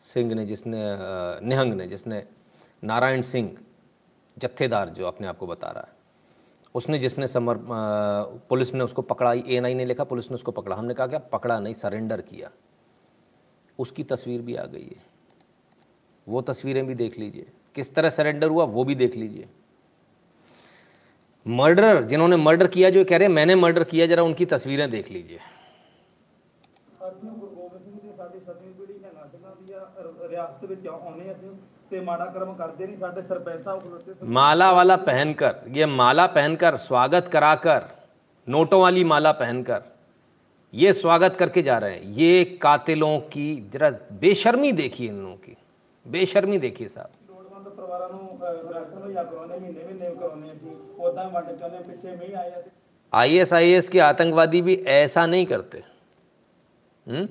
सिंह 0.02 0.34
ने, 0.34 0.44
जिसने 0.46 0.82
निहंग 1.48 1.74
ने, 1.74 1.86
जिसने 1.86 2.22
नारायण 2.82 3.22
सिंह 3.22 3.56
जत्थेदार 4.36 4.88
जो 4.88 5.06
अपने 5.06 5.26
आप 5.26 5.38
को 5.38 5.46
बता 5.46 5.70
रहा 5.70 5.84
है, 5.84 5.92
उसने 6.74 6.98
जिसने 6.98 7.28
समर 7.28 7.58
पुलिस 8.48 8.74
ने 8.74 8.84
उसको 8.84 9.02
पकड़ा 9.02 9.32
ए 9.32 9.42
एन 9.48 9.64
आई 9.64 9.74
ने 9.74 9.84
लिखा, 9.84 10.04
पुलिस 10.04 10.30
ने 10.30 10.34
उसको 10.34 10.52
पकड़ा, 10.52 10.76
हमने 10.76 10.94
कहा 10.94 11.06
क्या 11.06 11.18
पकड़ा 11.32 11.58
नहीं, 11.58 11.74
सरेंडर 11.74 12.20
किया। 12.20 12.50
उसकी 13.78 14.04
तस्वीर 14.04 14.42
भी 14.42 14.56
आ 14.56 14.64
गई 14.66 14.84
है। 14.84 15.13
वो 16.28 16.40
तस्वीरें 16.40 16.86
भी 16.86 16.94
देख 16.94 17.18
लीजिए। 17.18 17.46
किस 17.74 17.94
तरह 17.94 18.10
सरेंडर 18.10 18.48
हुआ, 18.48 18.64
वो 18.64 18.84
भी 18.84 18.94
देख 18.94 19.16
लीजिए। 19.16 19.48
मर्डर 21.46 22.02
जिन्होंने 22.02 22.36
मर्डर 22.36 22.66
किया, 22.66 22.90
जो 22.90 23.04
कह 23.04 23.16
रहे 23.16 23.28
हैं, 23.28 23.34
मैंने 23.34 23.54
मर्डर 23.54 23.84
किया, 23.84 24.06
जरा 24.06 24.22
उनकी 24.22 24.46
तस्वीरें 24.46 24.90
देख 24.90 25.10
लीजिए। 25.10 25.38
माला 34.22 34.72
वाला 34.72 34.96
पहनकर, 34.96 35.56
ये 35.68 35.86
माला 35.86 36.26
पहनकर, 36.26 36.76
स्वागत 36.76 37.28
कराकर, 37.32 37.82
नोटों 38.48 38.80
वाली 38.82 39.04
माला 39.04 39.32
पहनकर, 39.32 39.82
ये 40.74 40.92
स्वागत 40.92 41.34
करके 41.34 41.62
जा 41.62 41.78
रहे 41.78 41.92
हैं। 41.92 42.02
ये 42.02 42.44
कातिलों 42.44 43.20
की, 43.20 43.70
जरा 43.72 43.90
बेशर्मी 44.12 44.72
देखिए 44.72 45.08
इन 45.08 45.20
लोगों 45.20 45.36
की। 45.36 45.56
बेशर्मी 46.06 46.58
देखिए 46.58 46.88
साहब। 46.88 47.10
आई 53.12 53.36
एस 53.38 53.52
आई 53.52 53.70
एस 53.70 53.88
के 53.88 54.00
आतंकवादी 54.00 54.62
भी 54.62 54.74
ऐसा 54.74 55.26
नहीं 55.26 55.46
करते। 55.46 55.82
हुँ? 57.06 57.26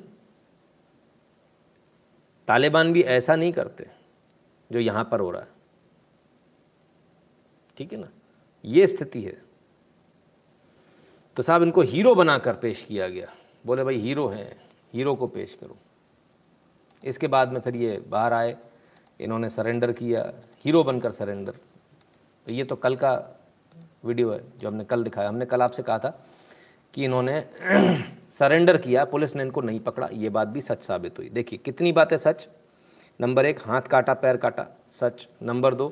तालिबान 2.47 2.93
भी 2.93 3.01
ऐसा 3.01 3.35
नहीं 3.35 3.53
करते 3.53 3.89
जो 4.71 4.79
यहाँ 4.79 5.03
पर 5.11 5.19
हो 5.19 5.29
रहा 5.31 5.41
है। 5.41 5.47
ठीक 7.77 7.93
है 7.93 7.99
ना? 7.99 8.09
ये 8.65 8.87
स्थिति 8.87 9.21
है। 9.21 9.41
तो 11.37 11.43
साहब 11.43 11.63
इनको 11.63 11.81
हीरो 11.81 12.15
बनाकर 12.15 12.55
पेश 12.55 12.83
किया 12.83 13.07
गया। 13.07 13.27
बोले 13.65 13.83
भाई 13.83 13.97
हीरो 13.97 14.27
हैं 14.27 14.51
हीरो 14.93 15.15
को 15.15 15.27
पेश 15.27 15.57
करो। 15.61 15.77
इसके 17.03 17.27
बाद 17.27 17.51
में 17.53 17.59
फिर 17.61 17.75
ये 17.75 18.03
बाहर 18.09 18.33
आए, 18.33 18.55
इन्होंने 19.19 19.49
सरेंडर 19.49 19.91
किया 19.91 20.31
हीरो 20.65 20.83
बनकर 20.83 21.11
सरेंडर 21.11 21.51
तो 22.47 22.51
ये 22.51 22.63
तो 22.63 22.75
कल 22.75 22.95
का 22.95 23.13
वीडियो 24.05 24.31
है 24.31 24.39
जो 24.59 24.69
हमने 24.69 24.83
कल 24.83 25.03
दिखाया। 25.03 25.29
हमने 25.29 25.45
कल 25.45 25.61
आपसे 25.61 25.83
कहा 25.83 25.99
था 25.99 26.09
कि 26.93 27.03
इन्होंने 27.05 27.43
सरेंडर 28.31 28.77
किया, 28.77 29.05
पुलिस 29.05 29.35
ने 29.35 29.43
इनको 29.43 29.61
नहीं 29.61 29.79
पकड़ा। 29.79 30.07
ये 30.11 30.29
बात 30.29 30.47
भी 30.47 30.61
सच 30.61 30.83
साबित 30.83 31.17
हुई। 31.19 31.29
देखिए, 31.29 31.59
कितनी 31.65 31.91
बातें 31.91 32.17
सच। 32.17 32.47
नंबर 33.19 33.45
एक, 33.45 33.59
हाथ 33.65 33.81
काटा, 33.81 34.13
पैर 34.13 34.37
काटा। 34.37 34.65
सच। 34.99 35.27
नंबर 35.43 35.75
दो, 35.75 35.87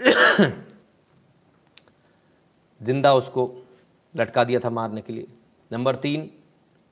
ज़िंदा 2.80 3.14
उसको 3.14 3.50
लटका 4.14 4.44
दिया 4.44 4.60
था 4.60 4.70
मारने 4.70 5.00
के 5.00 5.12
लिए। 5.12 5.26
नंबर 5.70 5.96
तीन, 5.96 6.30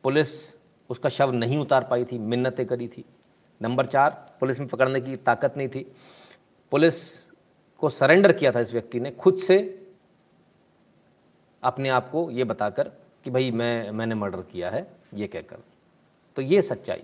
पुलिस 0.04 0.53
उसका 0.90 1.08
शव 1.08 1.30
नहीं 1.30 1.58
उतार 1.58 1.84
पाई 1.84 2.04
थी, 2.04 2.18
मिन्नतें 2.18 2.66
करी 2.66 2.88
थी। 2.88 3.04
नंबर 3.62 3.86
चार, 3.86 4.36
पुलिस 4.40 4.58
में 4.58 4.68
पकड़ने 4.68 5.00
की 5.00 5.16
ताकत 5.16 5.54
नहीं 5.56 5.68
थी। 5.68 5.96
पुलिस 6.70 7.24
को 7.78 7.90
सरेंडर 7.90 8.32
किया 8.32 8.52
था 8.52 8.60
इस 8.60 8.72
व्यक्ति 8.72 9.00
ने 9.00 9.10
खुद 9.10 9.38
से, 9.38 9.86
अपने 11.62 11.88
आप 11.88 12.10
को 12.10 12.30
ये 12.30 12.44
बताकर 12.44 12.88
कि 13.24 13.30
भाई 13.30 13.50
मैं, 13.50 13.90
मैंने 13.90 14.14
मर्डर 14.14 14.42
किया 14.42 14.70
है, 14.70 14.96
ये 15.14 15.26
कहकर। 15.26 15.58
तो 16.36 16.42
ये 16.42 16.62
सच्चाई 16.62 17.02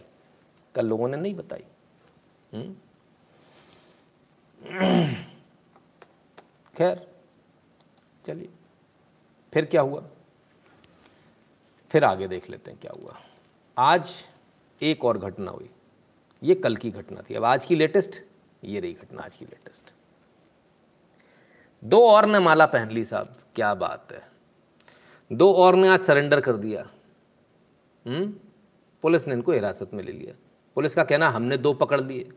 कल 0.75 0.87
लोगों 0.87 1.09
ने 1.09 1.17
नहीं 1.17 1.35
बताई। 1.35 1.65
हम्म? 2.55 2.75
खैर, 6.77 7.09
चलिए, 8.27 8.49
फिर 9.55 9.65
क्या 9.65 9.81
हुआ? 9.81 10.05
फिर 11.91 12.05
आगे 12.05 12.29
देख 12.29 12.51
लेते 12.51 12.71
हैं 12.71 12.81
क्या 12.81 12.93
हुआ। 13.01 13.30
आज 13.81 14.11
एक 14.83 15.05
और 15.05 15.19
घटना 15.19 15.51
हुई। 15.51 15.71
ये 16.43 16.55
कल 16.55 16.77
की 16.77 16.91
घटना 16.91 17.23
थी। 17.31 17.35
अब 17.35 17.45
आज 17.45 17.67
की 17.67 17.77
लेटेस्ट 17.77 18.23
ये 18.65 18.81
रही 18.81 18.93
घटना 18.93 19.23
आज 19.23 19.37
की 19.37 19.45
लेटेस्ट 19.45 19.83
दो 21.85 22.09
और 22.09 22.27
ने 22.27 22.39
माला 22.39 22.67
पहन 22.67 22.91
ली 22.91 23.05
साहब, 23.05 23.37
क्या 23.55 23.75
बात 23.75 24.13
है। 24.13 24.31
दो 25.33 25.53
और 25.53 25.75
ने 25.75 25.89
आज 25.89 26.01
सरेंडर 26.01 26.41
कर 26.41 26.53
दिया। 26.53 26.91
हम्म? 28.07 28.35
पुलिस 29.03 29.27
ने 29.27 29.35
इनको 29.35 29.53
हिरासत 29.53 29.91
में 29.95 30.05
ले 30.05 30.13
लिया। 30.13 30.35
पुलिस 30.75 30.95
का 30.95 31.05
कहना, 31.05 31.29
हमने 31.29 31.57
दो 31.57 31.73
पकड़ 31.73 32.01
लिए। 32.01 32.33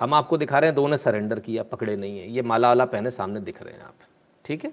हम 0.00 0.14
आपको 0.14 0.36
दिखा 0.36 0.58
रहे 0.58 0.68
हैं, 0.68 0.74
दो 0.74 0.88
ने 0.88 0.98
सरेंडर 0.98 1.40
किया, 1.40 1.62
पकड़े 1.62 1.96
नहीं 1.96 2.18
है। 2.18 2.30
ये 2.30 2.42
माला 2.42 2.68
वाला 2.68 2.84
पहने 2.84 3.10
सामने 3.10 3.40
दिख 3.40 3.62
रहे 3.62 3.74
हैं 3.74 3.82
आप। 3.82 3.94
ठीक 4.44 4.64
है? 4.64 4.72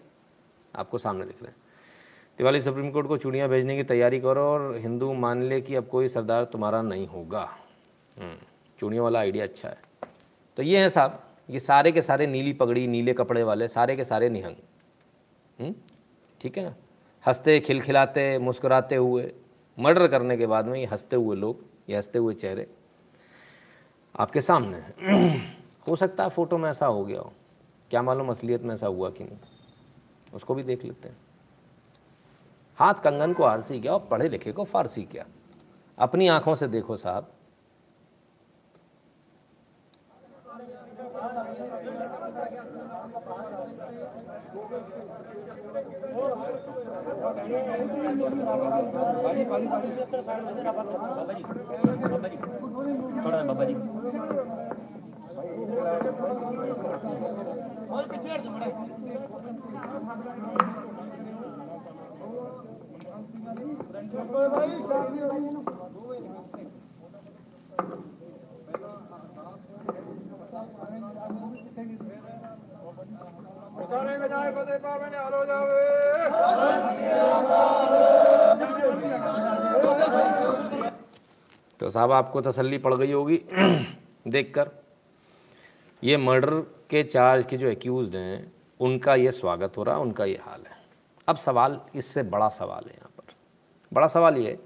आपको 0.75 0.97
सामने 0.97 1.25
दिख 1.25 1.43
रहे 1.43 1.51
हैं। 1.51 1.62
दिवाली 2.37 2.61
सुप्रीम 2.61 2.91
कोर्ट 2.91 3.07
को 3.07 3.17
चूड़ियाँ 3.17 3.49
भेजने 3.49 3.75
की 3.75 3.83
तैयारी 3.83 4.19
करो 4.19 4.41
और 4.41 4.75
हिंदू 4.77 5.13
मान 5.13 5.43
ले 5.43 5.61
कि 5.61 5.75
अब 5.75 5.87
कोई 5.87 6.07
सरदार 6.07 6.43
तुम्हारा 6.43 6.81
नहीं 6.81 7.07
होगा। 7.07 7.43
हम्म, 8.19 8.35
चूड़ियों 8.79 9.03
वाला 9.03 9.19
आइडिया 9.19 9.43
अच्छा 9.43 9.69
है। 9.69 9.77
तो 10.57 10.63
ये 10.63 10.81
है 10.81 10.89
साहब 10.89 11.23
ये 11.49 11.59
सारे 11.59 11.91
के 11.91 12.01
सारे 12.01 12.27
नीली 12.27 12.53
पगड़ी 12.53 12.87
नीले 12.87 13.13
कपड़े 13.13 13.43
वाले 13.43 13.67
सारे 13.67 13.95
के 13.95 14.03
सारे 14.03 14.29
निहंग। 14.29 14.55
हम्म, 15.59 15.73
ठीक 16.41 16.57
है 16.57 16.63
ना? 16.63 16.75
हँसते 17.27 17.59
खिलखिलाते 17.59 18.37
मुस्कुराते 18.37 18.95
हुए 18.95 19.31
मर्डर 19.79 20.07
करने 20.07 20.37
के 20.37 20.45
बाद 20.45 20.65
में 20.65 20.79
ये 20.79 20.85
हँसते 20.85 21.15
हुए 21.15 21.35
लोग 21.35 21.63
ये 21.89 21.95
हँसते 21.95 22.19
हुए 22.19 22.33
चेहरे 22.33 22.67
आपके 24.19 24.41
सामने 24.41 24.77
हो। 25.89 25.95
सकता 25.95 26.23
है 26.23 26.29
फ़ोटो 26.29 26.57
में 26.57 26.69
ऐसा 26.69 26.85
हो 26.85 27.05
गया 27.05 27.19
हो। 27.19 27.33
क्या 27.89 28.01
मालूम 28.01 28.29
असलियत 28.29 28.63
में 28.63 28.73
ऐसा 28.75 28.87
हुआ 28.87 29.09
कि 29.09 29.23
नहीं। 29.23 29.37
उसको 30.33 30.55
भी 30.55 30.63
देख 30.63 30.83
लेते 30.85 31.09
हैं। 31.09 31.17
हाथ 32.79 32.93
कंगन 32.93 33.33
को 33.33 33.43
आरसी 33.43 33.79
किया 33.79 33.93
और 33.93 34.07
पढ़े 34.11 34.29
लिखे 34.29 34.51
को 34.51 34.63
फारसी 34.63 35.03
किया। 35.03 35.25
अपनी 35.97 36.27
आँखों 36.27 36.55
से 36.55 36.67
देखो 36.67 36.97
साहब। 36.97 37.31
तो 81.79 81.89
साहब, 81.89 82.11
आपको 82.11 82.41
तसल्ली 82.41 82.77
पड़ 82.77 82.93
गई 82.93 83.11
होगी। 83.11 83.37
देखकर, 84.27 84.69
ये 86.03 86.17
मर्डर 86.17 86.59
के 86.89 87.03
चार्ज 87.03 87.45
के 87.45 87.57
जो 87.57 87.67
एक्यूज 87.67 88.15
हैं, 88.15 88.53
उनका 88.79 89.15
ये 89.15 89.31
स्वागत 89.31 89.77
हो 89.77 89.83
रहा 89.83 89.95
है 89.95 90.01
उनका 90.01 90.25
ये 90.25 90.39
हाल 90.45 90.61
है। 90.61 90.77
अब 91.27 91.35
सवाल, 91.35 91.79
इससे 91.95 92.23
बड़ा 92.23 92.49
सवाल 92.49 92.83
है 92.85 92.93
यहाँ 92.93 93.12
बड़ा 93.93 94.07
सवाल 94.07 94.37
ये 94.37 94.57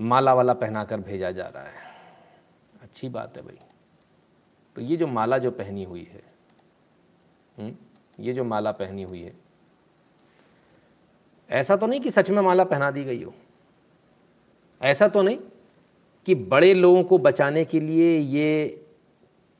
माला 0.00 0.34
वाला 0.34 0.52
पहनाकर 0.54 1.00
भेजा 1.00 1.30
जा 1.32 1.46
रहा 1.54 1.62
है 1.62 1.86
अच्छी 2.82 3.08
बात 3.08 3.36
है 3.36 3.42
भाई 3.42 3.58
तो 4.76 4.82
ये 4.82 4.96
जो 4.96 5.06
माला 5.06 5.38
जो 5.38 5.50
पहनी 5.50 5.84
हुई 5.84 6.08
है 6.12 6.22
हुँ? 7.58 7.66
हम्म, 7.66 7.76
ये 8.24 8.32
जो 8.32 8.44
माला 8.44 8.72
पहनी 8.72 9.02
हुई 9.02 9.18
है 9.18 9.32
ऐसा 11.50 11.76
तो 11.76 11.86
नहीं 11.86 12.00
कि 12.00 12.10
सच 12.10 12.30
में 12.30 12.42
माला 12.42 12.64
पहना 12.64 12.90
दी 12.90 13.04
गई 13.04 13.22
हो 13.22 13.34
ऐसा 14.80 15.08
तो 15.08 15.22
नहीं 15.22 15.38
कि 16.26 16.34
बड़े 16.34 16.74
लोगों 16.74 17.02
को 17.04 17.18
बचाने 17.18 17.64
के 17.64 17.80
लिए 17.80 18.18
ये 18.18 18.84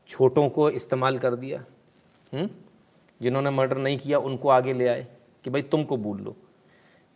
छोटों 0.09 0.49
को 0.49 0.71
इस्तेमाल 0.71 1.19
कर 1.19 1.35
दिया? 1.35 1.65
हम्म, 2.35 2.49
जिन्होंने 3.23 3.51
मर्डर 3.51 3.79
नहीं 3.79 3.99
किया 3.99 4.19
उनको 4.19 4.49
आगे 4.49 4.73
ले 4.73 4.89
आए 4.89 5.07
कि 5.45 5.51
भाई 5.51 5.63
तुमको 5.63 5.97
भूल 5.97 6.21
लो 6.21 6.37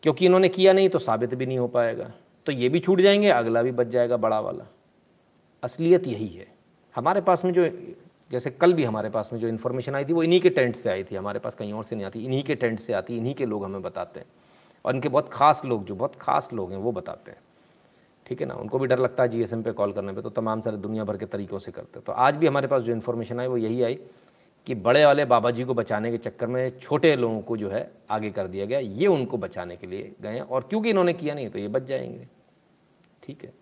क्योंकि 0.02 0.26
इन्होंने 0.26 0.48
किया 0.48 0.72
नहीं 0.72 0.88
तो 0.88 0.98
साबित 0.98 1.34
भी 1.34 1.46
नहीं 1.46 1.58
हो 1.58 1.68
पाएगा। 1.68 2.12
तो 2.46 2.52
ये 2.52 2.68
भी 2.68 2.80
छूट 2.80 3.00
जाएँगे, 3.00 3.28
अगला 3.28 3.62
भी 3.62 3.72
बच 3.72 3.86
जाएगा 3.86 4.16
बड़ा 4.16 4.40
वाला। 4.40 4.64
असलियत 5.62 6.06
यही 6.06 6.28
है। 6.28 6.46
हमारे 6.96 7.20
पास 7.20 7.44
में 7.44 7.52
जो, 7.52 7.68
जैसे 8.30 8.50
कल 8.50 8.72
भी 8.72 8.84
हमारे 8.84 9.10
पास 9.10 9.30
में 9.32 9.40
जो 9.40 9.48
इन्फॉर्मेशन 9.48 9.94
आई 9.94 10.04
थी, 10.04 10.12
वो 10.12 10.22
इन्हीं 10.22 10.40
के 10.40 10.50
टेंट 10.50 10.76
से 10.76 10.90
आई 10.90 11.04
थी। 11.04 11.14
हमारे 11.14 11.38
पास 11.38 11.54
कहीं 11.54 11.72
और 11.72 11.84
से 11.84 11.96
नहीं 11.96 12.06
आती, 12.06 12.24
इन्हीं 12.24 12.44
के 12.44 12.54
टेंट 12.54 12.80
से 12.80 12.92
आती, 12.92 13.16
इन्हीं 13.16 13.34
के 13.34 13.46
लोग 13.46 13.64
हमें 13.64 13.82
बताते 13.82 14.20
हैं। 14.20 14.26
और 14.84 14.94
इनके 14.94 15.08
बहुत 15.08 15.28
खास 15.32 15.62
लोग, 15.64 15.84
जो 15.84 15.94
बहुत 15.94 16.16
खास 16.16 16.50
लोग 16.52 16.70
हैं, 16.70 16.78
वो 16.78 16.92
बताते 16.92 17.30
हैं। 17.30 17.38
ठीक 18.26 18.40
है 18.40 18.46
ना? 18.46 18.54
उनको 18.54 18.78
भी 18.78 18.86
डर 18.86 18.98
लगता 18.98 19.22
है 19.22 19.28
जीएसएम 19.28 19.62
पे 19.62 19.72
कॉल 19.72 19.92
करने 19.92 20.12
पे 20.12 20.22
तो 20.22 20.30
तमाम 20.30 20.60
सारे 20.60 20.76
दुनिया 20.76 21.04
भर 21.04 21.16
के 21.16 21.26
तरीक़ों 21.26 21.58
से 21.58 21.72
करते 21.72 21.98
हैं। 21.98 22.04
तो 22.06 22.12
आज 22.12 22.36
भी 22.36 22.46
हमारे 22.46 22.66
पास 22.66 22.82
जो 22.82 22.92
इन्फॉर्मेशन 22.92 23.40
आई, 23.40 23.46
वो 23.46 23.56
यही 23.56 23.82
आई। 23.82 23.98
कि 24.66 24.74
बड़े 24.74 25.04
वाले 25.06 25.24
बाबा 25.24 25.50
जी 25.50 25.64
को 25.64 25.74
बचाने 25.74 26.10
के 26.10 26.18
चक्कर 26.18 26.46
में 26.46 26.78
छोटे 26.78 27.16
लोगों 27.16 27.40
को 27.40 27.56
जो 27.56 27.70
है 27.70 27.90
आगे 28.10 28.30
कर 28.30 28.48
दिया 28.48 28.66
गया, 28.66 28.78
ये 28.78 29.06
उनको 29.06 29.36
बचाने 29.36 29.76
के 29.76 29.86
लिए 29.86 30.12
गए 30.20 30.40
और 30.40 30.62
क्योंकि 30.62 30.90
इन्होंने 30.90 31.12
किया 31.12 31.34
नहीं 31.34 31.50
तो 31.50 31.58
ये 31.58 31.68
बच 31.68 31.82
जाएँगे। 31.82 32.28
ठीक 33.22 33.44
है। 33.44 33.52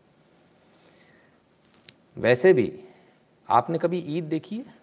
वैसे 2.19 2.53
भी 2.53 2.85
आपने 3.49 3.79
कभी 3.79 3.99
ईद 3.99 4.25
देखी 4.25 4.57
है? 4.57 4.75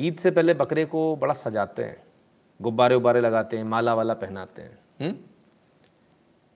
ईद 0.00 0.18
से 0.18 0.30
पहले 0.30 0.54
बकरे 0.54 0.84
को 0.84 1.16
बड़ा 1.16 1.34
सजाते 1.34 1.84
हैं, 1.84 2.02
गुब्बारे 2.62 2.94
उब्बारे 2.94 3.20
लगाते 3.20 3.56
हैं, 3.56 3.64
माला 3.64 3.94
वाला 3.94 4.14
पहनाते 4.14 4.62
हैं। 4.62 4.78
हम्म? 5.00 5.16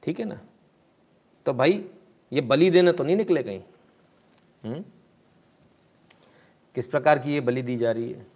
ठीक 0.03 0.21
है 0.21 0.25
ना? 0.25 0.41
तो 1.47 1.53
भाई, 1.53 1.85
ये 2.33 2.41
बलि 2.41 2.71
देने 2.71 2.93
तो 2.93 3.05
नहीं 3.05 3.17
निकले 3.17 3.43
कहीं? 3.43 3.63
हुँ? 4.65 4.85
किस 6.79 6.87
प्रकार 6.87 7.19
की 7.19 7.33
ये 7.33 7.41
बलि 7.41 7.63
दी 7.63 7.77
जा 7.77 7.93
रही 7.93 8.13
है? 8.13 8.27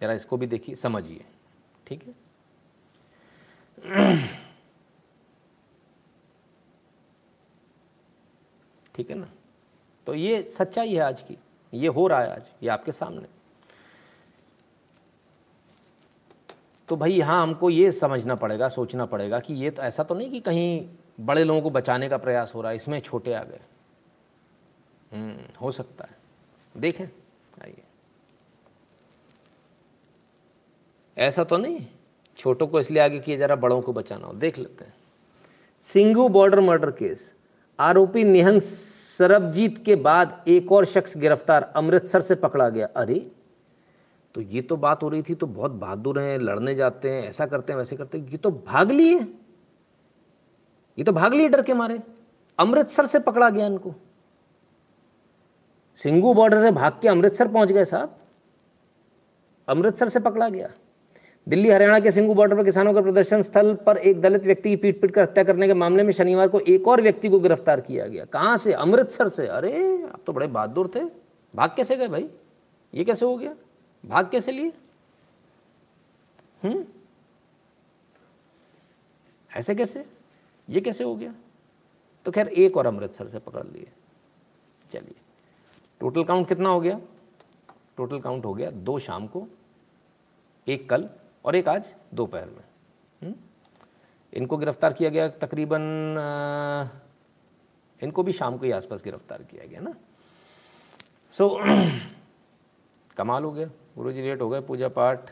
जरा 0.00 0.12
इसको 0.12 0.36
भी 0.36 0.46
देखिए 0.46 0.74
समझिए। 0.74 1.24
ठीक 1.86 2.04
है? 2.04 2.12
ठीक 8.94 9.10
है 9.10 9.16
ना? 9.16 9.28
तो 10.06 10.14
ये 10.14 10.50
सच्चाई 10.58 10.94
है 10.94 11.00
आज 11.00 11.22
की। 11.22 11.36
ये 11.74 11.88
हो 11.88 12.06
रहा 12.06 12.20
है 12.20 12.32
आज 12.32 12.42
ये 12.62 12.68
आपके 12.68 12.92
सामने। 12.92 13.28
तो 16.88 16.96
भाई 16.96 17.12
यहाँ 17.12 17.42
हमको 17.42 17.70
ये 17.70 17.92
समझना 17.92 18.34
पड़ेगा 18.34 18.68
सोचना 18.68 19.06
पड़ेगा 19.06 19.40
कि 19.40 19.54
ये 19.54 19.70
तो 19.70 19.82
ऐसा 19.82 20.02
तो 20.02 20.14
नहीं 20.14 20.30
कि 20.30 20.40
कहीं 20.40 20.88
बड़े 21.20 21.44
लोगों 21.44 21.62
को 21.62 21.70
बचाने 21.70 22.08
का 22.08 22.16
प्रयास 22.16 22.52
हो 22.54 22.62
रहा 22.62 22.70
है 22.70 22.76
इसमें 22.76 23.00
छोटे 23.00 23.34
आ 23.34 23.42
गए। 23.42 23.60
हम्म, 25.12 25.38
हो 25.60 25.72
सकता 25.72 26.04
है। 26.04 26.16
देखें 26.76 27.04
आइए 27.62 27.82
ऐसा 31.16 31.44
तो 31.44 31.56
नहीं। 31.56 31.86
छोटों 32.38 32.66
को 32.66 32.80
इसलिए 32.80 33.02
आगे 33.02 33.18
किए 33.18 33.36
जा 33.36 33.46
रहा, 33.46 33.56
बड़ों 33.56 33.80
को 33.80 33.92
बचाना 33.92 34.26
हो। 34.26 34.32
देख 34.34 34.58
लेते 34.58 34.84
हैं। 34.84 34.94
सिंगू 35.84 36.28
बॉर्डर 36.28 36.60
मर्डर 36.60 36.90
केस 36.90 37.34
आरोपी 37.78 38.24
निहंग 38.24 38.60
सरबजीत 38.60 39.82
के 39.84 39.94
बाद 39.96 40.44
एक 40.48 40.72
और 40.72 40.84
शख्स 40.84 41.16
गिरफ़्तार, 41.16 41.62
अमृतसर 41.76 42.20
से 42.20 42.34
पकड़ा 42.34 42.68
गया। 42.68 42.88
अरे 42.96 43.30
तो 44.34 44.40
ये 44.40 44.62
तो 44.62 44.76
बात 44.76 45.02
हो 45.02 45.08
रही 45.08 45.22
थी 45.22 45.34
तो 45.34 45.46
बहुत 45.46 45.70
बहादुर 45.70 46.18
हैं, 46.18 46.38
लड़ने 46.38 46.74
जाते 46.74 47.10
हैं, 47.10 47.22
ऐसा 47.28 47.46
करते 47.46 47.72
हैं, 47.72 47.78
वैसे 47.78 47.96
करते 47.96 48.18
हैं। 48.18 48.28
ये 48.28 48.36
तो 48.36 48.50
भाग 48.50 48.90
लिए। 48.90 49.18
ये 50.98 51.04
तो 51.04 51.12
भाग 51.12 51.34
लिए, 51.34 51.48
डर 51.48 51.62
के 51.62 51.74
मारे। 51.74 52.00
अमृतसर 52.58 53.06
से 53.06 53.18
पकड़ा 53.18 53.48
गया 53.50 53.66
इनको। 53.66 53.94
सिंगू 55.98 56.34
बॉर्डर 56.34 56.62
से 56.62 56.70
भाग 56.70 56.98
के 57.02 57.08
अमृतसर 57.08 57.48
पहुँच 57.48 57.72
गए 57.72 57.84
साहब। 57.84 58.16
अमृतसर 59.68 60.08
से 60.08 60.20
पकड़ा 60.20 60.48
गया। 60.48 60.70
दिल्ली, 61.50 61.68
हरियाणा 61.68 62.00
के 62.00 62.10
सिंगू 62.12 62.34
बॉर्डर 62.34 62.56
पर 62.56 62.64
किसानों 62.64 62.94
के 62.94 63.00
प्रदर्शन 63.00 63.42
स्थल 63.42 63.74
पर 63.74 63.96
एक 63.96 64.20
दलित 64.20 64.42
व्यक्ति 64.42 64.70
की 64.70 64.76
पीट 64.76 65.00
पीट 65.00 65.10
कर 65.10 65.22
हत्या 65.22 65.44
करने 65.44 65.66
के 65.66 65.74
मामले 65.74 66.02
में 66.02 66.12
शनिवार 66.12 66.48
को 66.48 66.60
एक 66.60 66.88
और 66.88 67.00
व्यक्ति 67.00 67.28
को 67.28 67.40
गिरफ़्तार 67.40 67.80
किया 67.80 68.06
गया। 68.06 68.24
कहाँ 68.24 68.56
से? 68.56 68.72
अमृतसर 68.72 69.28
से। 69.28 69.46
अरे, 69.46 70.02
आप 70.02 70.20
तो 70.26 70.32
बड़े 70.32 70.46
बहादुर 70.46 70.90
थे। 70.94 71.00
भाग 71.56 71.70
कैसे 71.76 71.96
गए 71.96 72.08
भाई? 72.08 72.30
ये 72.94 73.04
कैसे 73.04 73.26
हो 73.26 73.36
गया? 73.36 73.54
भाग 74.06 74.30
कैसे 74.30 74.52
लिए? 74.52 74.72
हम्म? 76.62 76.84
ऐसे 79.56 79.74
कैसे? 79.74 80.06
ये 80.70 80.80
कैसे 80.80 81.04
हो 81.04 81.16
गया? 81.16 81.34
तो 82.24 82.30
खैर, 82.30 82.48
एक 82.48 82.76
और 82.76 82.86
अमृतसर 82.86 83.28
से 83.28 83.38
पकड़ 83.38 83.64
लिए। 83.64 83.88
चलिए। 84.92 85.14
टोटल 86.00 86.24
काउंट 86.24 86.48
कितना 86.48 86.68
हो 86.68 86.80
गया? 86.80 87.00
टोटल 87.96 88.20
काउंट 88.20 88.44
हो 88.44 88.54
गया 88.54 88.70
दो 88.70 88.98
शाम 88.98 89.26
को, 89.26 89.46
एक 90.68 90.90
कल। 90.90 91.10
और 91.44 91.56
एक 91.56 91.68
आज 91.68 91.94
दोपहर 92.14 92.44
में। 92.44 92.64
हम्म? 93.22 93.34
इनको 94.32 94.56
गिरफ़्तार 94.56 94.92
किया 94.92 95.10
गया 95.10 95.28
तकरीबन 95.28 95.82
इनको 98.02 98.22
भी 98.22 98.32
शाम 98.32 98.56
को 98.58 98.64
ही 98.64 98.70
आसपास 98.70 99.02
गिरफ़्तार 99.04 99.42
किया 99.42 99.66
गया 99.66 99.80
ना। 99.80 99.94
सो 101.34 101.48
so, 101.48 101.90
कमाल 103.16 103.44
हो 103.44 103.52
गया 103.52 103.70
गुरु 103.96 104.12
जी 104.12 104.22
लेट 104.22 104.40
हो 104.40 104.48
गए 104.48 104.60
पूजा 104.60 104.88
पाठ 104.88 105.30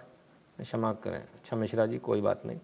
क्षमा 0.61 0.93
करें। 0.93 1.19
अच्छा 1.19 1.57
मिश्रा 1.57 1.87
जी 1.87 1.99
कोई 1.99 2.21
बात 2.21 2.47
नहीं। 2.47 2.59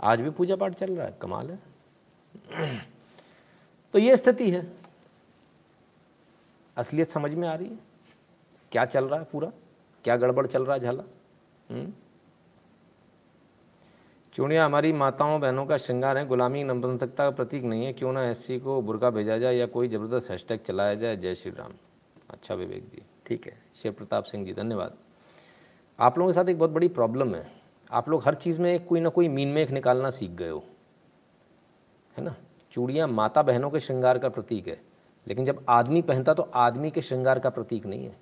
आज 0.00 0.20
भी 0.20 0.30
पूजा 0.30 0.56
पाठ 0.56 0.74
चल 0.74 0.96
रहा 0.96 1.06
है 1.06 1.16
कमाल 1.22 1.50
है। 1.50 2.78
तो 3.92 3.98
ये 3.98 4.16
स्थिति 4.16 4.50
है। 4.50 4.66
असलियत 6.76 7.08
समझ 7.08 7.34
में 7.34 7.48
आ 7.48 7.54
रही 7.54 7.68
है। 7.68 7.78
क्या 8.72 8.84
चल 8.84 9.04
रहा 9.04 9.18
है 9.20 9.26
पूरा? 9.32 9.52
क्या 10.04 10.16
गड़बड़ 10.16 10.46
चल 10.46 10.64
रहा 10.64 10.74
है 10.74 10.80
झाला? 10.80 11.02
हम्म? 11.70 11.92
चूड़िया 14.36 14.64
हमारी 14.64 14.92
माताओं 14.92 15.40
बहनों 15.40 15.66
का 15.66 15.76
श्रृंगार 15.76 16.18
है। 16.18 16.26
गुलामी 16.26 16.64
नपुंसकता 16.64 17.24
का 17.24 17.30
प्रतीक 17.30 17.64
नहीं 17.64 17.84
है। 17.84 17.92
क्यों 17.92 18.12
ना 18.12 18.28
एससी 18.30 18.58
को 18.58 18.82
बुरका 18.82 19.10
भेजा 19.10 19.38
जाए 19.38 19.56
या 19.56 19.66
कोई 19.66 19.88
ज़बरदस्त 19.88 20.30
हैशटैग 20.30 20.60
चलाया 20.60 20.94
जाए। 20.94 21.16
जय 21.16 21.34
श्री 21.34 21.50
राम। 21.50 21.72
अच्छा 22.30 22.54
विवेक 22.54 22.88
जी। 22.88 23.02
ठीक 23.26 23.46
है। 23.46 23.62
शिव 23.82 23.92
प्रताप 23.92 24.24
सिंह 24.24 24.46
जी, 24.46 24.52
धन्यवाद। 24.52 24.94
आप 26.00 26.18
लोगों 26.18 26.32
के 26.32 26.34
साथ 26.34 26.48
एक 26.48 26.58
बहुत 26.58 26.70
बड़ी 26.70 26.88
प्रॉब्लम 26.88 27.34
है। 27.34 27.52
आप 27.90 28.08
लोग 28.08 28.22
हर 28.24 28.34
चीज़ 28.34 28.62
में 28.62 28.86
कोई 28.86 29.00
ना 29.00 29.08
कोई 29.08 29.28
मीन 29.28 29.48
मेख 29.48 29.70
निकालना 29.70 30.10
सीख 30.10 30.30
गए 30.30 30.48
हो। 30.48 30.64
है 32.16 32.24
ना? 32.24 32.36
चूड़ियाँ 32.72 33.08
माता 33.08 33.42
बहनों 33.42 33.70
के 33.70 33.80
श्रृंगार 33.80 34.18
का 34.18 34.28
प्रतीक 34.28 34.68
है। 34.68 34.80
लेकिन 35.28 35.44
जब 35.44 35.64
आदमी 35.68 36.02
पहनता 36.02 36.34
तो 36.34 36.42
आदमी 36.42 36.90
के 36.90 37.02
श्रृंगार 37.02 37.38
का 37.38 37.50
प्रतीक 37.50 37.86
नहीं 37.86 38.06
है। 38.06 38.16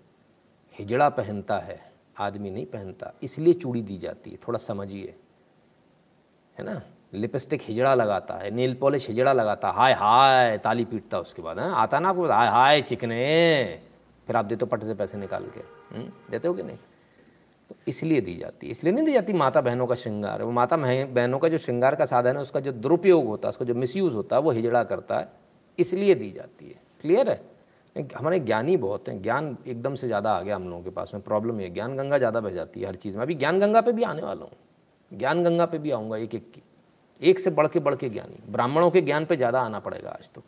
हिजड़ा 0.79 1.09
पहनता 1.09 1.59
है, 1.59 1.93
आदमी 2.19 2.51
नहीं 2.51 2.67
पहनता। 2.67 3.15
इसलिए 3.23 3.55
चूड़ी 3.55 3.83
दी 3.83 3.99
जाती 3.99 4.31
है। 4.31 4.37
थोड़ा 4.37 4.59
समझिए। 4.59 5.15
है 6.57 6.65
ना? 6.65 6.81
लिपस्टिक 7.15 7.63
हिजड़ा 7.63 7.95
लगाता 7.95 8.35
है 8.35 8.51
नील 8.51 8.75
पॉलिश 8.75 9.09
हिजड़ा 9.09 9.33
लगाता 9.33 9.69
है। 9.69 9.75
हाय 9.75 9.93
हाय 9.93 10.57
ताली 10.59 10.85
पीटता 10.85 11.19
उसके 11.19 11.43
बाद 11.43 11.59
है? 11.59 11.71
आता 11.73 11.99
ना 11.99 12.09
आपको 12.09 12.27
हाय 12.29 12.49
हाय 12.49 12.83
चिकने। 12.83 13.81
फिर 14.29 14.37
आप 14.37 14.45
देते 14.45 14.65
हो 14.65 14.67
पट 14.67 14.85
से 14.85 14.95
पैसे 14.95 15.19
निकाल 15.19 15.45
के 15.45 15.61
हुँ? 15.61 15.69
हम्म, 15.95 16.11
देते 16.31 16.49
हो 16.49 16.55
कि 16.55 16.63
नहीं? 16.63 16.77
तो 17.71 17.77
इसलिए 17.89 18.21
दी 18.21 18.35
जाती 18.37 18.67
है। 18.67 18.71
इसलिए 18.71 18.93
नहीं 18.93 19.05
दी 19.05 19.13
जाती 19.13 19.33
माता 19.33 19.61
बहनों 19.61 19.87
का 19.87 19.95
श्रृंगार। 19.95 20.43
वो 20.43 20.51
माता 20.51 20.77
बहनों 20.77 21.39
का 21.39 21.49
जो 21.49 21.59
श्रृंगार 21.59 21.95
का 21.95 22.05
साधन 22.07 22.37
है 22.37 22.43
उसका 22.43 22.61
जो 22.61 22.73
दुरुपयोग 22.73 23.27
होता 23.27 23.49
है 23.49 23.51
उसका 23.51 23.65
जो 23.65 23.75
मिसयूज़ 23.75 24.15
होता 24.15 24.37
है 24.37 24.43
वो 24.43 24.51
हिजड़ा 24.51 24.83
करता 24.85 25.19
है। 25.19 25.29
इसलिए 25.79 26.15
दी 26.15 26.31
जाती 26.31 26.69
है। 26.69 26.81
क्लियर 27.01 27.31
है? 27.31 27.41
हमारे 28.17 28.39
ज्ञानी 28.41 28.77
बहुत 28.77 29.09
हैं। 29.09 29.21
ज्ञान 29.23 29.57
एकदम 29.67 29.95
से 29.95 30.07
ज़्यादा 30.07 30.31
आ 30.31 30.41
गया 30.43 30.57
हम 30.57 30.69
लोगों 30.69 30.83
के 30.83 30.91
पास 30.91 31.11
में। 31.15 31.23
प्रॉब्लम 31.23 31.61
ये 31.61 31.69
ज्ञान 31.71 31.97
गंगा 31.97 32.19
ज़्यादा 32.19 32.41
बह 32.41 32.51
जाती 32.51 32.81
है 32.81 32.87
हर 32.87 32.95
चीज़ 32.97 33.17
में। 33.17 33.23
अभी 33.23 33.35
ज्ञान 33.35 33.61
गंगा 33.61 33.81
पे 33.81 33.93
भी 33.93 34.03
आने 34.03 34.23
वाला 34.23 34.45
हूँ। 34.45 34.53
ज्ञान 35.19 35.43
गंगा 35.45 35.67
पे 35.67 35.79
भी 35.79 35.91
आऊँगा, 35.91 36.17
एक 36.17 36.35
एक 36.35 36.51
की 36.53 36.63
एक 37.21 37.39
से 37.39 37.51
बढ़ 37.51 37.67
के 37.69 37.81
बढ़ 37.81 37.95
के 37.95 38.09
ज्ञानी। 38.09 38.43
ब्राह्मणों 38.53 38.91
के 38.91 39.01
ज्ञान 39.01 39.25
पे 39.25 39.37
ज़्यादा 39.37 39.61
आना 39.61 39.79
पड़ेगा 39.81 40.11
आज 40.11 40.29
तो। 40.35 40.43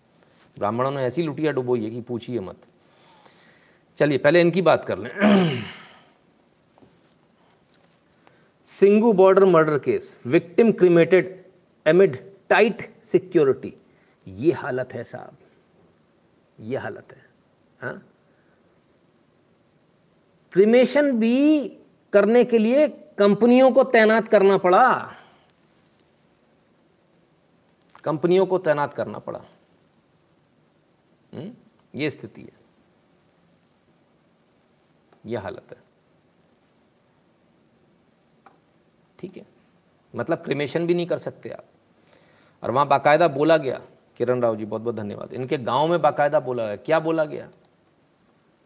ब्राह्मणों 0.57 0.91
ने 0.91 1.05
ऐसी 1.05 1.23
लुटिया 1.23 1.53
डुबोई 1.53 1.85
है 1.85 1.91
कि 1.91 2.01
पूछिए 2.01 2.41
मत। 2.41 2.57
चलिए, 3.99 4.19
पहले 4.19 4.41
इनकी 4.41 4.63
बात 4.63 4.85
कर 4.85 4.99
लें। 4.99 5.63
Singhu 8.69 9.13
border 9.13 9.45
murder 9.45 9.79
case, 9.79 10.17
victim 10.27 10.73
cremated 10.73 11.45
amid 11.87 12.17
tight 12.51 12.83
security. 13.05 13.73
ये 14.27 14.53
हालत 14.53 14.93
है 14.93 15.05
साहब। 15.05 15.37
ये 16.59 16.77
हालत 16.77 17.13
है 17.13 17.95
क्रिमेशन 20.53 21.05
हाँ? 21.05 21.15
भी 21.15 21.69
करने 22.13 22.45
के 22.45 22.59
लिए 22.59 22.87
कंपनियों 23.19 23.73
को 23.73 23.85
तैनात 23.85 24.29
करना 24.29 24.59
पड़ा। 24.59 25.13
कंपनियों 28.05 28.47
को 28.47 28.59
तैनात 28.59 28.95
करना 28.95 29.19
पड़ा। 29.19 29.45
हम्म? 31.35 31.55
ये 31.95 32.11
स्थिति 32.11 32.43
है। 32.43 32.53
यह 35.27 35.41
हालत 35.41 35.65
है। 35.71 35.77
ठीक 39.19 39.37
है। 39.37 39.47
मतलब 40.17 40.39
क्रिमेशन 40.39 40.87
भी 40.87 40.95
नहीं 40.95 41.07
कर 41.07 41.19
सकते 41.19 41.49
आप। 41.49 41.65
और 42.63 42.71
वहाँ 42.71 42.89
बाकायदा 42.89 43.29
बोला 43.29 43.57
गया, 43.57 43.81
किरण 44.17 44.41
राव 44.41 44.57
जी, 44.57 44.65
बहुत 44.65 44.83
बहुत 44.83 44.95
धन्यवाद। 44.95 45.33
इनके 45.33 45.59
गाँव 45.59 45.89
में 45.89 46.03
बाकायदा 46.03 46.41
बोला 46.41 46.67
गया। 46.67 46.77
क्या 46.77 47.01
बोला 47.01 47.25
गया? 47.25 47.51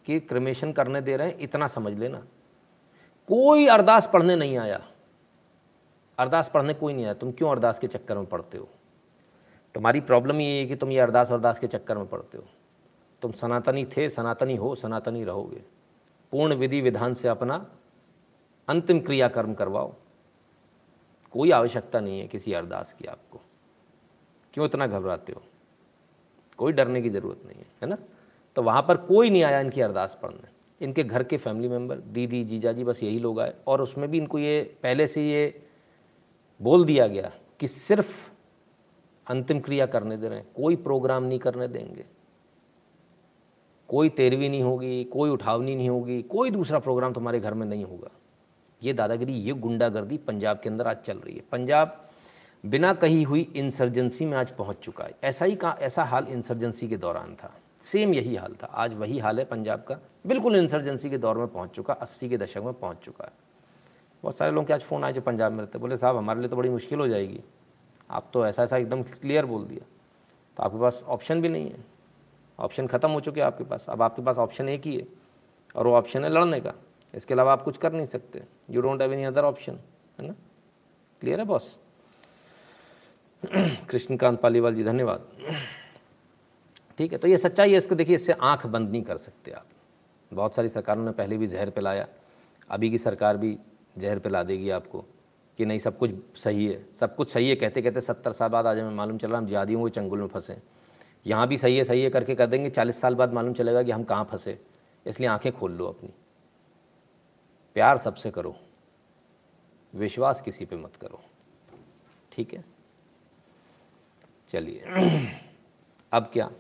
कि 0.07 0.21
क्रिमेशन 0.21 0.73
करने 0.73 1.01
दे 1.01 1.17
रहे 1.17 1.29
हैं, 1.29 1.39
इतना 1.39 1.67
समझ 1.67 1.93
लेना। 1.99 2.27
कोई 3.31 3.67
अरदास 3.67 4.11
पढ़ने 4.13 4.37
नहीं 4.37 4.59
आया। 4.59 4.89
अरदास 6.19 6.51
पढ़ने 6.55 6.75
कोई 6.75 6.95
नहीं 6.95 7.05
आया। 7.05 7.15
तुम 7.15 7.33
क्यों 7.33 7.51
अरदास 7.51 7.79
के 7.79 7.87
चक्कर 7.87 8.17
में 8.17 8.27
पढ़ते 8.27 8.59
हो? 8.59 8.69
तुम्हारी 9.75 10.01
प्रॉब्लम 10.01 10.41
ये 10.41 10.61
है 10.61 10.67
कि 10.67 10.77
तुम 10.77 10.91
ये 10.91 10.99
अरदास 10.99 11.33
अरदास 11.33 11.59
के 11.59 11.67
चक्कर 11.67 11.99
में 11.99 12.07
पढ़ते 12.07 12.39
हो। 12.39 12.45
तुम 13.23 13.33
सनातनी 13.33 13.85
थे, 13.85 14.11
सनातनी 14.11 14.57
हो, 14.57 14.75
सनातनी 14.75 15.25
रहोगे। 15.25 15.63
पूर्ण 16.31 16.55
विधि 16.55 16.81
विधान 16.81 17.15
से 17.15 17.29
अपना 17.29 17.67
अंतिम 18.69 19.01
क्रियाकर्म 19.01 19.55
करवाओ। 19.55 19.95
कोई 21.33 21.51
आवश्यकता 21.51 22.01
नहीं 22.01 22.21
है 22.21 22.27
किसी 22.27 22.53
अरदास 22.53 22.93
की 22.93 23.05
आपको। 23.05 23.41
क्यों 24.55 24.67
इतना 24.67 24.87
घबराते 24.87 25.33
हो? 25.33 25.43
कोई 26.57 26.73
डरने 26.73 27.03
की 27.03 27.11
ज़रूरत 27.11 27.47
नहीं 27.47 27.59
है 27.59 27.67
है 27.83 27.89
ना? 27.89 27.99
तो 28.57 28.63
वहाँ 28.63 28.83
पर 28.83 28.97
कोई 28.97 29.31
नहीं 29.31 29.43
आया 29.43 29.61
इनकी 29.61 29.81
अरदास 29.81 30.19
पढ़ने। 30.23 30.50
इनके 30.81 31.05
घर 31.05 31.23
के 31.23 31.37
फैमिली 31.37 31.69
मेंबर 31.69 31.97
दीदी 31.97 32.45
जीजा 32.45 32.73
जी 32.73 32.85
बस 32.85 33.03
यही 33.03 33.19
लोग 33.19 33.41
आए। 33.41 33.55
और 33.67 33.83
उसमें 33.83 34.11
भी 34.11 34.19
इनको 34.19 34.39
ये, 34.39 34.77
पहले 34.83 35.07
से 35.07 35.31
ये 35.31 35.63
बोल 36.63 36.85
दिया 36.85 37.07
गया 37.07 37.33
कि 37.61 37.69
सिर्फ़ 37.69 38.31
अंतिम 39.27 39.61
क्रिया 39.61 39.87
करने 39.87 40.17
दे 40.17 40.29
रहे 40.29 40.39
हैं, 40.39 40.47
कोई 40.57 40.77
प्रोग्राम 40.77 41.25
नहीं 41.25 41.39
करने 41.39 41.69
देंगे। 41.69 42.05
कोई 43.89 44.09
तेरहवीं 44.09 44.51
नहीं 44.51 44.63
होगी, 44.63 45.05
कोई 45.05 45.31
उठावनी 45.31 45.75
नहीं 45.75 45.91
होगी, 45.91 46.23
कोई 46.23 46.51
दूसरा 46.51 46.79
प्रोग्राम 46.79 47.13
तुम्हारे 47.13 47.41
घर 47.41 47.55
में 47.55 47.67
नहीं 47.67 47.85
होगा। 47.85 48.11
ये 48.83 48.93
दादागिरी, 48.93 49.33
ये 49.33 49.53
गुंडागर्दी 49.53 50.17
पंजाब 50.17 50.61
के 50.61 50.69
अंदर 50.69 50.87
आज 50.87 50.97
चल 50.97 51.19
रही 51.19 51.35
है। 51.35 51.43
पंजाब 51.53 52.11
बिना 52.67 52.95
कही 52.95 53.23
हुई 53.23 53.53
इंसर्जेंसी 53.57 54.25
में 54.25 54.39
आज 54.39 54.51
पहुँच 54.51 54.77
चुका 54.77 55.05
है। 55.05 55.13
ऐसा 55.25 55.45
ही 55.45 55.57
का, 55.57 55.77
ऐसा 55.81 56.05
हाल 56.05 56.27
इंसर्जेंसी 56.29 56.89
के 56.89 56.97
दौरान 56.97 57.35
था। 57.35 57.55
सेम 57.83 58.15
यही 58.15 58.37
हाल 58.37 58.57
था। 58.63 58.67
आज 58.67 58.95
वही 58.95 59.19
हाल 59.19 59.39
है 59.39 59.45
पंजाब 59.45 59.79
का। 59.79 60.10
बिल्कुल 60.25 60.57
इंसर्जेंसी 60.57 61.11
के 61.11 61.19
दौर 61.19 61.39
में 61.39 61.47
पहुँच 61.47 61.71
चुका, 61.71 61.95
अस्सी 61.95 62.29
के 62.29 62.39
दशक 62.39 62.61
में 62.61 62.73
पहुँच 62.73 62.97
चुका 62.97 63.25
है। 63.25 63.33
बहुत 64.23 64.37
सारे 64.39 64.53
लोग 64.53 64.67
के 64.67 64.73
आज 64.73 64.83
फ़ोन 64.83 65.05
आए 65.05 65.13
जो 65.13 65.21
पंजाब 65.21 65.53
में 65.53 65.59
रहते 65.61 65.79
बोले, 65.79 65.97
साहब, 65.97 66.17
हमारे 66.17 66.41
लिए 66.41 66.49
तो 66.49 66.57
बड़ी 66.57 66.69
मुश्किल 66.69 67.01
हो 67.01 67.09
जाएगी। 67.09 67.41
आप 68.11 68.31
तो 68.33 68.47
ऐसा 68.47 68.63
ऐसा 68.63 68.77
एकदम 68.77 69.03
क्लियर 69.03 69.47
बोल 69.47 69.65
दिया। 69.65 69.85
तो 70.57 70.63
आपके 70.63 70.79
पास 70.79 71.03
ऑप्शन 71.07 71.41
भी 71.43 71.49
नहीं 71.49 71.71
है। 71.71 71.85
ऑप्शन 72.59 72.87
ख़त्म 72.87 73.11
हो 73.11 73.21
चुके 73.21 73.41
आपके 73.41 73.65
पास। 73.65 73.87
अब 73.89 74.03
आपके 74.03 74.23
पास 74.23 74.37
ऑप्शन 74.37 74.69
एक 74.69 74.87
ही 74.87 74.97
है, 74.97 75.07
और 75.75 75.87
वो 75.87 75.95
ऑप्शन 75.95 76.25
है 76.25 76.31
लड़ने 76.31 76.61
का। 76.61 76.75
इसके 77.15 77.35
अलावा 77.35 77.53
आप 77.53 77.63
कुछ 77.63 77.79
कर 77.79 77.93
नहीं 77.93 78.07
सकते। 78.07 78.43
You 78.71 78.81
don't 78.83 79.03
have 79.03 79.13
any 79.13 79.25
other 79.25 79.45
option 79.45 79.79
है 80.19 80.27
ना? 80.27 80.35
क्लियर 81.23 81.39
है 81.39 81.45
बॉस 81.47 81.79
कृष्णकांत 83.89 84.41
पालीवाल 84.41 84.75
जी, 84.75 84.85
धन्यवाद। 84.85 85.27
ठीक 86.99 87.13
है 87.13 87.19
तो 87.19 87.29
ये 87.29 87.39
सच्चाई 87.39 87.71
है, 87.71 87.77
इसको 87.77 87.95
देखिए, 87.95 88.15
इससे 88.15 88.33
आँख 88.33 88.67
बंद 88.67 88.91
नहीं 88.91 89.03
कर 89.03 89.17
सकते 89.19 89.53
आप। 89.53 89.67
बहुत 90.33 90.55
सारी 90.55 90.69
सरकारों 90.69 91.05
ने 91.05 91.13
पहले 91.13 91.37
भी 91.39 91.47
जहर 91.47 91.71
पिलाया, 91.71 92.07
अभी 92.71 92.91
की 92.91 92.99
सरकार 92.99 93.37
भी 93.37 93.57
जहर 93.99 94.19
पिला 94.19 94.43
देगी 94.43 94.71
आपको, 94.71 95.05
कि 95.59 95.65
नहीं, 95.65 95.79
सब 95.79 95.99
कुछ 95.99 96.11
सही 96.37 96.67
है, 96.67 96.85
सब 97.01 97.15
कुछ 97.17 97.33
सही 97.33 97.49
है 97.49 97.57
कहते 97.57 97.83
कहते 97.83 98.01
सत्तर 98.01 98.33
साल 98.33 98.49
बाद 98.49 98.67
आज 98.67 98.79
हमें 98.79 98.95
मालूम 98.95 99.19
चल 99.19 99.35
हम 99.35 99.47
जिहादियों 99.47 99.85
के 99.85 99.91
चंगुल 99.91 100.21
में 100.21 100.29
फंसे। 100.29 100.57
यहाँ 101.27 101.47
भी 101.49 101.57
सही 101.59 101.77
है 101.77 101.85
सही 101.85 102.03
है 102.03 102.11
करके 102.11 102.35
कर 102.35 102.47
देंगे, 102.47 102.71
चालीस 102.71 103.01
साल 103.01 103.15
बाद 103.15 103.33
मालूम 103.33 103.55
चलेगा 103.55 103.83
कि 103.83 103.91
हम 103.91 104.05
कहाँ 104.05 104.25
फंसे, 104.25 104.59
इसलिए 105.07 105.29
आँखें 105.29 105.53
खोल 105.53 105.73
लो 105.73 105.87
अपनी। 105.87 106.11
प्यार 107.77 107.99
सबसे 107.99 108.31
करो, 108.31 108.55
विश्वास 109.95 110.41
किसी 110.41 110.65
पे 110.65 110.77
मत 110.77 110.97
करो, 110.97 111.21
ठीक 112.33 112.55
है? 112.55 112.65
चलिए, 114.51 114.81
अब 116.13 116.31
क्या? 116.33 116.51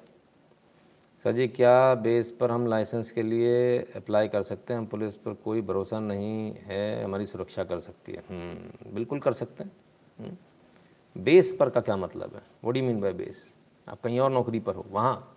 सर 1.24 1.32
जी 1.32 1.46
क्या 1.48 1.94
बेस 1.94 2.30
पर 2.40 2.50
हम 2.50 2.66
लाइसेंस 2.66 3.10
के 3.12 3.22
लिए 3.22 3.78
अप्लाई 3.96 4.28
कर 4.28 4.42
सकते 4.42 4.72
हैं? 4.72 4.80
हम 4.80 4.86
पुलिस 4.86 5.16
पर 5.16 5.32
कोई 5.44 5.60
भरोसा 5.60 5.98
नहीं 6.00 6.54
है 6.66 7.02
हमारी 7.04 7.26
सुरक्षा 7.26 7.64
कर 7.64 7.80
सकती 7.80 8.12
है। 8.12 8.22
हम्म, 8.30 8.94
बिल्कुल 8.94 9.20
कर 9.20 9.32
सकते 9.32 9.64
हैं। 9.64 9.72
हम्म। 10.18 11.22
बेस 11.22 11.56
पर 11.60 11.70
का 11.70 11.80
क्या 11.80 11.96
मतलब 11.96 12.34
है? 12.34 12.42
What 12.64 12.74
d 12.74 12.80
mean 12.80 13.00
by 13.00 13.12
base? 13.12 13.42
आप 13.86 14.00
कहीं 14.00 14.20
और 14.20 14.30
नौकरी 14.30 14.60
पर 14.60 14.74
हो 14.74 14.84
वहाँ 14.90 15.36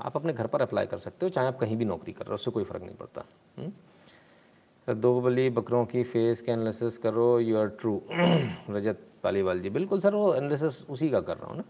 आप 0.00 0.16
अपने 0.16 0.32
घर 0.32 0.46
पर 0.46 0.62
अप्लाई 0.62 0.86
कर 0.86 0.98
सकते 0.98 1.26
हो 1.26 1.30
चाहे 1.30 1.48
आप 1.48 1.58
कहीं 1.58 1.76
भी 1.76 1.84
नौकरी 1.84 2.12
कर 2.12 2.24
रहे 2.24 2.30
हो 2.30 2.34
उससे 2.34 2.50
कोई 2.50 2.64
फ़र्क 2.64 2.82
नहीं 2.82 2.96
पड़ता। 2.96 3.24
हम्म। 3.58 3.70
सर 4.88 4.94
दो 4.94 5.20
बली 5.20 5.48
बकरों 5.50 5.84
की 5.86 6.02
फेस 6.04 6.40
के 6.42 6.52
एनालिसिस 6.52 6.98
करो 6.98 7.38
you 7.40 7.58
are 7.58 7.68
true 7.80 8.00
Rajat 8.70 9.00
Paliwal 9.22 9.60
ji 9.60 9.70
बिल्कुल 9.70 10.00
सर 10.00 10.14
वो 10.14 10.34
एनालिसिस 10.34 10.82
उसी 10.90 11.10
का 11.10 11.20
कर 11.20 11.36
रहा 11.36 11.50
हूँ 11.50 11.56
ना। 11.56 11.64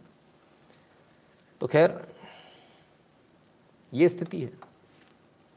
तो 1.60 1.66
खैर 1.66 1.98
ये 3.94 4.08
स्थिति 4.08 4.40
है। 4.40 4.68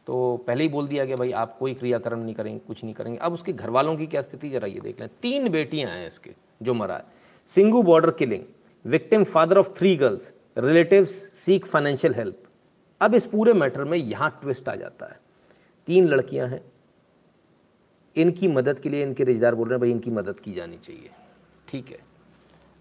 तो 0.07 0.43
पहले 0.47 0.63
ही 0.63 0.69
बोल 0.69 0.87
दिया 0.87 1.05
गया, 1.05 1.15
भाई, 1.15 1.31
आप 1.31 1.57
कोई 1.57 1.73
क्रियाकर्म 1.73 2.19
नहीं 2.19 2.35
करेंगे, 2.35 2.59
कुछ 2.59 2.83
नहीं 2.83 2.93
करेंगे। 2.93 3.19
अब 3.19 3.33
उसके 3.33 3.53
घर 3.53 3.69
वालों 3.69 3.95
की 3.95 4.07
क्या 4.07 4.21
स्थिति, 4.21 4.49
जरा 4.49 4.67
ये 4.67 4.79
देख 4.79 4.99
लें। 4.99 5.09
तीन 5.21 5.49
बेटियाँ 5.49 5.91
हैं 5.91 6.07
इसके, 6.07 6.31
जो 6.61 6.73
मरा 6.73 6.95
है। 6.95 7.03
Singhu 7.47 7.83
border 7.83 8.11
killing, 8.11 8.43
victim 8.85 9.23
father 9.23 9.57
of 9.57 9.69
three 9.69 9.95
girls, 9.95 10.33
relatives 10.57 11.11
seek 11.33 11.65
financial 11.65 12.13
help. 12.13 12.43
अब 13.01 13.15
इस 13.15 13.25
पूरे 13.25 13.53
मैटर 13.53 13.83
में 13.83 13.97
यहाँ 13.97 14.39
ट्विस्ट 14.41 14.69
आ 14.69 14.75
जाता 14.75 15.05
है। 15.05 15.19
तीन 15.87 16.07
लड़कियाँ 16.07 16.47
हैं। 16.47 16.63
इनकी 18.15 18.47
मदद 18.47 18.79
के 18.79 18.89
लिए 18.89 19.03
इनके 19.03 19.23
रिश्तेदार 19.23 19.55
बोल 19.55 19.67
रहे 19.67 19.75
हैं, 19.75 19.81
भाई, 19.81 19.91
इनकी 19.91 20.11
मदद 20.11 20.39
की 20.39 20.53
जानी 20.53 20.77
चाहिए। 20.77 21.09
ठीक 21.67 21.89
है। 21.89 21.99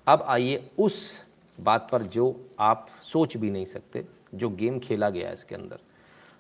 अब 0.06 0.22
आइए 0.22 0.70
उस 0.78 1.24
बात 1.60 1.88
पर 1.92 2.02
जो 2.02 2.48
आप 2.60 2.88
सोच 3.02 3.36
भी 3.36 3.50
नहीं 3.50 3.64
सकते। 3.64 4.04
जो 4.34 4.48
गेम 4.48 4.78
खेला 4.78 5.10
गया 5.10 5.30
इसके 5.30 5.54
अंदर, 5.54 5.78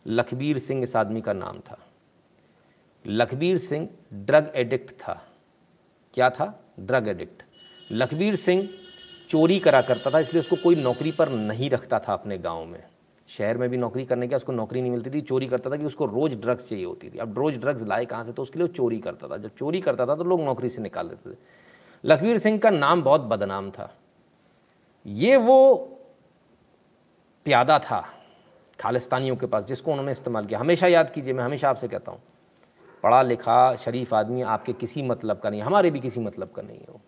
लखबीर 0.06 0.58
सिंह 0.58 0.82
इस 0.82 0.96
आदमी 0.96 1.20
का 1.20 1.32
नाम 1.32 1.58
था। 1.60 1.78
लखबीर 3.06 3.58
सिंह 3.58 3.88
ड्रग 4.14 4.52
एडिक्ट 4.56 4.90
था। 4.90 5.22
क्या 6.14 6.30
था? 6.30 6.64
Drug 6.80 7.08
addict. 7.08 7.42
लखबीर 7.92 8.36
सिंह 8.36 8.68
चोरी 9.30 9.58
करा 9.58 9.80
करता 9.82 10.10
था, 10.10 10.18
इसलिए 10.18 10.40
उसको 10.40 10.56
कोई 10.56 10.76
नौकरी 10.76 11.12
पर 11.12 11.28
नहीं 11.28 11.70
रखता 11.70 11.98
था 11.98 12.12
अपने 12.12 12.38
गाँव 12.38 12.64
में। 12.64 12.82
शहर 13.28 13.58
में 13.58 13.68
भी 13.70 13.76
नौकरी 13.76 14.04
करने 14.04 14.28
के 14.28 14.34
उसको 14.34 14.52
नौकरी 14.52 14.80
नहीं 14.80 14.90
मिलती 14.90 15.10
थी, 15.10 15.20
चोरी 15.20 15.46
करता 15.46 15.70
था 15.70 15.76
कि 15.76 15.86
उसको 15.86 16.06
रोज़ 16.06 16.36
ड्रग्स 16.36 16.68
चाहिए 16.68 16.84
होती 16.84 17.10
थी। 17.10 17.18
अब 17.18 17.38
रोज़ 17.38 17.56
ड्रग्स 17.56 17.82
लाए 17.82 18.04
कहाँ 18.04 18.24
से 18.24 18.32
तो 18.32 18.42
उसके 18.42 18.58
लिए 18.58 18.68
वो 18.68 18.74
चोरी 18.74 18.98
करता 18.98 19.28
था। 19.28 19.36
जब 19.36 19.54
चोरी 19.54 19.80
करता 19.80 20.06
था 20.06 20.16
तो 20.16 20.24
लोग 20.24 20.40
नौकरी 20.40 20.68
से 20.68 20.82
निकाल 20.82 21.08
देते 21.08 21.30
थे। 21.30 21.36
लखवीर 22.04 22.38
सिंह 22.38 22.58
का 22.58 22.70
नाम 22.70 23.02
बहुत 23.02 23.20
बदनाम 23.20 23.70
था। 23.70 23.94
ये 25.06 25.36
वो 25.36 25.98
प्यादा 27.44 27.78
था 27.78 28.04
खालिस्तानियों 28.80 29.36
के 29.36 29.46
पास, 29.46 29.64
जिसको 29.64 29.90
उन्होंने 29.90 30.12
इस्तेमाल 30.12 30.46
किया। 30.46 30.58
हमेशा 30.60 30.86
याद 30.86 31.10
कीजिए, 31.10 31.32
मैं 31.32 31.44
हमेशा 31.44 31.70
आपसे 31.70 31.88
कहता 31.88 32.12
हूँ, 32.12 32.22
पढ़ा 33.02 33.22
लिखा, 33.22 33.76
शरीफ 33.76 34.14
आदमी 34.14 34.42
आपके 34.42 34.72
किसी 34.72 35.02
मतलब 35.02 35.38
का 35.38 35.50
नहीं, 35.50 35.62
हमारे 35.62 35.90
भी 35.90 36.00
किसी 36.00 36.20
मतलब 36.20 36.50
का 36.50 36.62
नहीं 36.62 36.78
है 36.78 36.86
वो। 36.90 37.00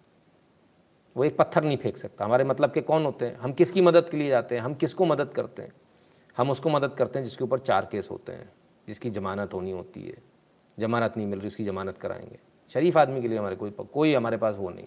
वो 1.17 1.25
एक 1.25 1.37
पत्थर 1.37 1.65
नहीं 1.65 1.77
फेंक 1.77 1.97
सकता। 1.97 2.25
हमारे 2.25 2.45
मतलब 2.45 2.73
के 2.73 2.81
कौन 2.81 3.05
होते 3.05 3.27
हैं? 3.27 3.37
हम 3.37 3.53
किसकी 3.53 3.81
मदद 3.81 4.09
के 4.11 4.17
लिए 4.17 4.29
जाते 4.29 4.55
हैं? 4.55 4.63
हम 4.63 4.75
किसको 4.75 5.05
मदद 5.05 5.29
करते 5.29 5.63
हैं? 5.63 5.73
हम 6.37 6.51
उसको 6.51 6.71
मदद 6.71 6.95
करते 6.95 7.19
हैं 7.19 7.27
जिसके 7.27 7.45
ऊपर 7.45 7.59
चार 7.59 7.89
केस 7.93 8.09
होते 8.11 8.33
हैं, 8.33 8.49
जिसकी 8.89 9.11
ज़मानत 9.11 9.55
होनी 9.55 9.71
होती 9.71 10.03
है। 10.03 10.17
ज़मानत 10.79 11.17
नहीं 11.17 11.27
मिल 11.27 11.39
रही, 11.39 11.49
उसकी 11.49 11.65
ज़मानत 11.65 11.99
कराएँगे। 11.99 12.39
शरीफ 12.71 12.97
आदमी 12.97 13.23
के 13.23 13.29
लिए 13.29 13.39
हमारे 13.39 13.57
कोई 13.57 13.71
कोई 13.71 14.15
हमारे 14.15 14.37
पास 14.37 14.55
वो 14.59 14.71
नहीं 14.71 14.87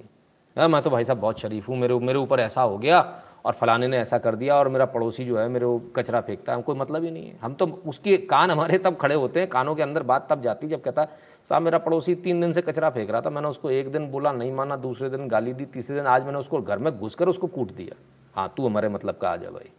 है। 0.58 0.68
मैं 0.68 0.82
तो 0.82 0.90
भाई 0.90 1.06
साहब 1.06 1.20
बहुत 1.20 1.40
शरीफ 1.40 1.70
हूँ, 1.70 1.78
मेरे 1.78 2.00
मेरे 2.00 2.20
ऊपर 2.20 2.40
ऐसा 2.40 2.62
हो 2.62 2.78
गया 2.78 3.02
और 3.46 3.54
फलाने 3.54 3.88
ने 3.88 3.98
ऐसा 3.98 4.18
कर 4.18 4.36
दिया 4.36 4.56
और 4.56 4.70
मेरा 4.70 4.86
पड़ोसी 4.86 5.26
जो 5.26 5.38
है 5.38 5.50
मेरे 5.50 5.66
वो 5.66 5.80
कचरा 5.96 6.22
फेंकता 6.22 6.56
है। 6.56 6.62
कोई 6.62 6.76
मतलब 6.76 7.04
ही 7.04 7.12
नहीं 7.12 7.28
है। 7.28 7.38
हम 7.38 7.54
तो 7.54 7.66
उसके 7.88 8.18
कान 8.18 8.52
हमारे 8.52 8.78
तब 8.78 8.96
खड़े 8.96 9.16
होते 9.16 9.40
हैं, 9.40 9.50
कानों 9.50 9.76
के 9.76 9.84
अंदर 9.84 10.04
बात 10.04 10.28
तब 10.30 10.42
जाती 10.42 10.68
जब 10.68 10.82
कहता, 10.82 11.06
साहब, 11.50 11.62
मेरा 11.62 11.78
पड़ोसी 11.78 12.16
तीन 12.16 12.42
दिन 12.42 12.54
से 12.54 12.62
कचरा 12.62 12.90
फेंक 12.90 13.10
रहा 13.10 13.22
था, 13.22 13.30
मैंने 13.30 13.48
उसको 13.48 13.72
एक 13.72 13.92
दिन 13.92 14.12
बोला, 14.12 14.32
नहीं 14.32 14.52
माना, 14.52 14.76
दूसरे 14.76 15.10
दिन 15.10 15.28
गाली 15.28 15.54
दी, 15.54 15.66
तीसरे 15.66 15.96
दिन 15.96 16.06
आज 16.06 16.24
मैंने 16.24 16.38
उसको 16.38 16.62
घर 16.62 16.80
में 16.80 17.00
घुस 17.00 17.16
कर 17.16 17.28
उसको 17.28 17.48
कूट 17.48 17.72
दिया। 17.72 17.96
हाँ 18.36 18.54
तू 18.58 18.66
हमारे 18.66 18.90
मतलब 18.90 19.16
का 19.16 19.30
आ 19.30 19.36
जा 19.36 19.50
भाई। 19.50 19.70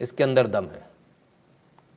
इसके 0.00 0.24
अंदर 0.24 0.46
दम 0.46 0.64
है। 0.64 0.86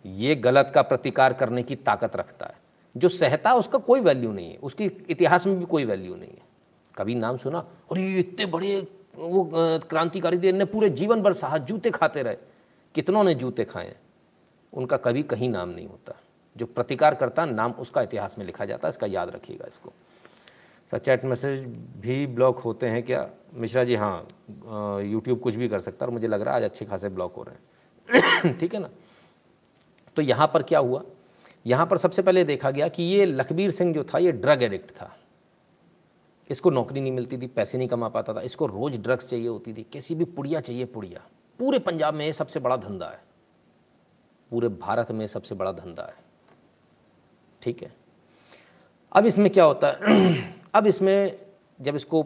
ये 0.05 0.36
गलत 0.36 0.72
का 0.76 0.82
प्रतिकार 0.82 1.34
करने 1.34 1.64
की 1.64 1.76
ताकत 1.76 2.16
रखता 2.16 2.45
है। 2.45 2.55
जो 2.97 3.10
सहता 3.10 3.49
है, 3.49 3.55
उसका 3.55 3.80
कोई 3.80 3.99
वैल्यू 3.99 4.32
नहीं 4.32 4.51
है। 4.51 4.57
उसकी 4.57 4.86
इतिहास 4.86 5.47
में 5.47 5.60
भी 5.60 5.66
कोई 5.66 5.86
वैल्यू 5.86 6.16
नहीं 6.16 6.30
है। 6.30 6.49
कभी 6.97 7.16
नाम 7.16 7.38
सुना 7.38 7.66
ये 7.97 8.20
इतने 8.20 8.45
बड़े 8.45 8.88
वो 9.16 9.49
क्रांतिकारी 9.89 10.38
थे 10.39 10.49
इनने 10.49 10.66
पूरे 10.66 10.89
जीवन 10.89 11.22
भर 11.22 11.34
सहा 11.34 11.57
जूते 11.57 11.91
खाते 11.91 12.22
रहे। 12.22 12.38
कितनों 12.95 13.24
ने 13.24 13.36
जूते 13.36 13.66
खाए? 13.66 13.95
उनका 14.74 14.97
कभी 14.97 15.24
कहीं 15.24 15.49
नाम 15.49 15.70
नहीं 15.70 15.88
होता। 15.88 16.16
जो 16.55 16.66
प्रतिकार 16.66 17.16
करता, 17.16 17.45
नाम 17.45 17.72
उसका 17.72 18.01
इतिहास 18.01 18.36
में 18.38 18.45
लिखा 18.45 18.66
जाता 18.66 18.88
है, 18.88 18.89
इसका 18.89 19.07
याद 19.07 19.30
रखिएगा 19.30 19.66
इसको। 19.68 19.93
सर, 20.91 20.97
चैट 20.97 21.26
मैसेज 21.26 21.64
भी 22.01 22.26
ब्लॉक 22.28 22.60
होते 22.60 22.88
हैं 22.88 23.03
क्या? 23.03 23.30
मिश्रा 23.53 23.84
जी 23.84 23.95
हाँ 23.95 24.28
यूट्यूब 25.03 25.39
कुछ 25.39 25.55
भी 25.55 25.68
कर 25.70 25.80
सकता 25.80 26.05
है 26.05 26.07
और 26.07 26.14
मुझे 26.14 26.28
लग 26.28 26.41
रहा 26.41 26.55
है 26.55 26.64
आज 26.64 26.70
अच्छे 26.70 26.86
खासे 26.86 27.10
ब्लॉक 27.10 27.36
हो 27.36 27.43
रहे 27.43 27.55
हैं। 27.55 28.57
ठीक 28.60 28.74
है 28.74 28.80
ना? 28.80 28.89
तो 30.18 30.22
यहाँ 30.22 30.51
पर 30.53 30.64
क्या 30.64 30.80
हुआ? 30.80 31.03
यहाँ 31.66 31.86
पर 31.86 31.97
सबसे 31.97 32.22
पहले 32.22 32.43
देखा 32.43 32.72
गया 32.72 32.88
कि 32.88 33.03
ये 33.03 33.26
लखबीर 33.26 33.72
सिंह 33.72 33.93
जो 33.93 34.03
था, 34.03 34.18
ये 34.18 34.32
ड्रग 34.32 34.64
एडिक्ट 34.64 34.91
था। 34.91 35.16
इसको 36.50 36.70
नौकरी 36.70 37.02
नहीं 37.02 37.12
मिलती 37.12 37.38
थी, 37.38 37.47
पैसे 37.47 37.78
नहीं 37.78 37.88
कमा 37.88 38.08
पाता 38.08 38.34
था। 38.34 38.41
इसको 38.41 38.66
रोज़ 38.66 38.97
ड्रग्स 38.97 39.28
चाहिए 39.28 39.47
होती 39.47 39.74
थी, 39.74 39.84
किसी 39.84 40.16
भी 40.16 40.26
पुड़िया 40.26 40.60
चाहिए 40.60 40.86
पुड़िया। 40.86 41.22
पूरे 41.60 41.80
पंजाब 41.80 42.14
में 42.14 42.32
सबसे 42.32 42.60
बड़ा 42.60 42.76
धंधा 42.76 43.06
है। 43.06 43.22
पूरे 44.50 44.68
भारत 44.68 45.12
में 45.12 45.28
सबसे 45.28 45.56
बड़ा 45.56 45.72
धंधा 45.72 46.04
है। 46.04 46.16
ठीक 47.62 47.84
है? 47.84 47.93
अब 49.12 49.26
इसमें 49.26 49.50
क्या 49.52 49.64
होता 49.64 49.88
है? 49.88 50.00
अब 50.76 50.88
इसमें 50.88 51.39
जब 51.82 51.95
इसको 51.95 52.24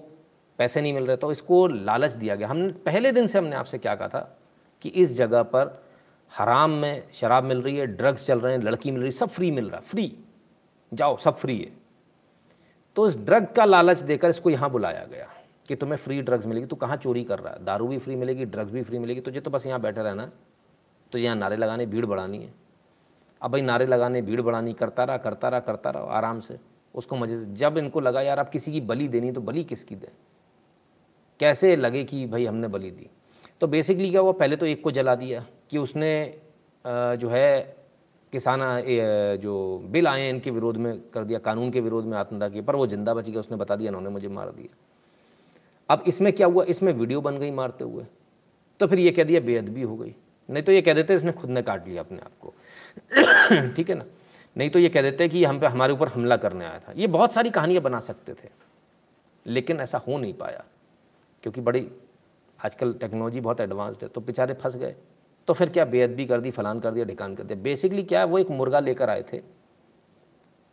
पैसे 0.57 0.81
नहीं 0.81 0.93
मिल 0.93 1.05
रहे 1.05 1.17
तो 1.17 1.31
इसको 1.31 1.67
लालच 1.67 2.11
दिया 2.11 2.35
गया। 2.35 2.47
हमने, 2.47 2.67
पहले 2.67 3.11
दिन 3.11 3.27
से 3.27 3.37
हमने 3.37 3.55
आपसे 3.55 3.77
क्या 3.77 3.95
कहा 3.95 4.07
था 4.07 4.39
कि 4.81 4.89
इस 4.89 5.13
जगह 5.13 5.43
पर 5.43 5.83
हराम 6.37 6.71
में 6.71 7.11
शराब 7.13 7.43
मिल 7.43 7.61
रही 7.61 7.77
है 7.77 7.87
ड्रग्स 7.87 8.25
चल 8.25 8.39
रहे 8.39 8.53
हैं, 8.53 8.63
लड़की 8.63 8.91
मिल 8.91 9.01
रही 9.01 9.07
है, 9.07 9.11
सब 9.11 9.29
फ्री 9.29 9.51
मिल 9.51 9.69
रहा 9.69 9.77
है 9.77 9.83
फ्री 9.83 10.17
जाओ, 10.93 11.17
सब 11.17 11.35
फ्री 11.35 11.59
है। 11.59 11.82
तो 12.95 13.07
इस 13.07 13.17
ड्रग 13.17 13.47
का 13.55 13.65
लालच 13.65 13.99
देकर 14.01 14.29
इसको 14.29 14.49
यहाँ 14.49 14.69
बुलाया 14.71 15.05
गया 15.05 15.27
कि 15.69 15.75
तुम्हें 15.75 15.97
फ्री 15.97 16.21
ड्रग्स 16.21 16.45
मिलेगी। 16.45 16.67
तो 16.67 16.75
कहाँ 16.75 16.97
चोरी 16.97 17.23
कर 17.23 17.39
रहा 17.39 17.53
है? 17.53 17.63
दारू 17.65 17.87
भी 17.87 17.97
फ्री 17.97 18.15
मिलेगी 18.15 18.45
ड्रग्स 18.45 18.71
भी 18.71 18.83
फ्री 18.83 18.99
मिलेगी। 18.99 19.21
तुझे 19.21 19.41
तो 19.41 19.51
बस 19.51 19.65
यहाँ 19.67 19.79
बैठे 19.81 20.01
रहना 20.01 20.29
तो 21.11 21.17
यहाँ 21.17 21.35
नारे 21.35 21.55
लगाने, 21.55 21.85
भीड़ 21.85 22.05
बढ़ानी 22.05 22.37
है। 22.37 22.53
अब 23.41 23.51
भाई 23.51 23.61
नारे 23.61 23.85
लगाने, 23.85 24.21
भीड़ 24.21 24.41
बढ़ानी, 24.41 24.73
करता 24.73 25.03
रहा 25.03 25.17
करता 25.17 25.49
रहा 25.49 25.59
करता 25.59 25.89
रहा, 25.89 26.03
आराम 26.07 26.39
से। 26.39 26.57
उसको 26.95 27.15
मज़े 27.15 27.43
जब 27.55 27.77
इनको 27.77 27.99
लगा, 27.99 28.21
यार 28.21 28.39
अब 28.39 28.49
किसी 28.49 28.71
की 28.71 28.81
बलि 28.81 29.07
देनी 29.07 29.31
तो 29.31 29.41
बलि 29.41 29.63
किसकी 29.63 29.95
दे? 29.95 30.11
कैसे 31.39 31.75
लगे 31.75 32.03
कि 32.03 32.25
भाई 32.25 32.45
हमने 32.45 32.67
बलि 32.67 32.91
दी? 32.91 33.09
तो 33.61 33.67
बेसिकली 33.67 34.09
क्या 34.09 34.21
हुआ? 34.21 34.31
पहले 34.31 34.55
तो 34.55 34.65
एक 34.65 34.83
को 34.83 34.91
जला 34.91 35.15
दिया 35.15 35.45
कि 35.69 35.77
उसने 35.77 36.39
जो 36.85 37.29
है 37.29 37.75
किसान 38.33 38.59
जो 39.41 39.53
बिल 39.91 40.07
आए 40.07 40.29
इनके 40.29 40.51
विरोध 40.51 40.77
में 40.77 40.99
कर 41.13 41.23
दिया, 41.23 41.39
कानून 41.41 41.71
के 41.71 41.81
विरोध 41.81 42.05
में 42.05 42.17
आत्मदा 42.17 42.49
किया 42.49 42.63
पर 42.63 42.75
वो 42.75 42.87
ज़िंदा 42.87 43.13
बच 43.13 43.29
गया 43.29 43.39
उसने 43.39 43.57
बता 43.57 43.75
दिया 43.75 43.89
उन्होंने 43.89 44.09
मुझे 44.09 44.27
मार 44.29 44.49
दिया। 44.51 44.75
अब 45.89 46.03
इसमें 46.07 46.31
क्या 46.33 46.47
हुआ? 46.47 46.63
इसमें 46.65 46.91
वीडियो 46.93 47.21
बन 47.21 47.37
गई 47.37 47.51
मारते 47.53 47.83
हुए। 47.83 48.05
तो 48.79 48.87
फिर 48.87 48.99
ये 48.99 49.11
कह 49.11 49.23
दिया, 49.23 49.39
बेअदबी 49.41 49.81
हो 49.81 49.95
गई। 49.95 50.13
नहीं 50.49 50.63
तो 50.63 50.71
ये 50.71 50.81
कह 50.81 50.93
देते, 50.93 51.15
इसने 51.15 51.31
खुद 51.31 51.49
ने 51.49 51.61
काट 51.63 51.87
लिया 51.87 52.01
अपने 52.01 52.17
आप 52.19 52.31
को। 52.41 52.53
ठीक 53.75 53.89
है 53.89 53.95
ना? 53.95 54.05
नहीं 54.55 54.69
तो 54.69 54.79
ये 54.79 54.89
कह 54.89 55.01
देते 55.01 55.27
कि 55.29 55.43
हम 55.45 55.59
पे, 55.59 55.67
हमारे 55.67 55.93
ऊपर 55.93 56.07
हमला 56.09 56.37
करने 56.37 56.65
आया 56.65 56.79
था। 56.79 56.93
ये 56.95 57.07
बहुत 57.09 57.33
सारी 57.33 57.49
कहानियाँ 57.49 57.81
बना 57.83 57.99
सकते 58.01 58.33
थे, 58.33 58.49
लेकिन 59.45 59.79
ऐसा 59.79 59.97
हो 59.97 60.17
नहीं 60.17 60.33
पाया, 60.33 60.63
क्योंकि 61.43 61.61
बड़ी, 61.61 61.87
आजकल 62.59 62.93
टेक्नोलॉजी 62.93 63.41
बहुत 63.41 63.61
एडवांस्ड 63.61 64.03
है 64.03 64.07
तो 64.09 64.21
बेचारे 64.21 64.53
फंस 64.53 64.75
गए। 64.77 64.95
तो 65.47 65.53
फिर 65.53 65.69
क्या 65.69 65.85
बेअदबी 65.85 66.25
कर 66.25 66.41
दी, 66.41 66.51
फलान 66.51 66.79
कर 66.79 66.91
दिया 66.91 67.05
ढिकान 67.05 67.35
कर 67.35 67.43
दिया? 67.43 67.61
बेसिकली 67.61 68.03
क्या 68.03 68.19
है 68.19 68.25
वो 68.25 68.39
एक 68.39 68.49
मुर्गा 68.51 68.79
लेकर 68.79 69.09
आए 69.09 69.23
थे। 69.33 69.41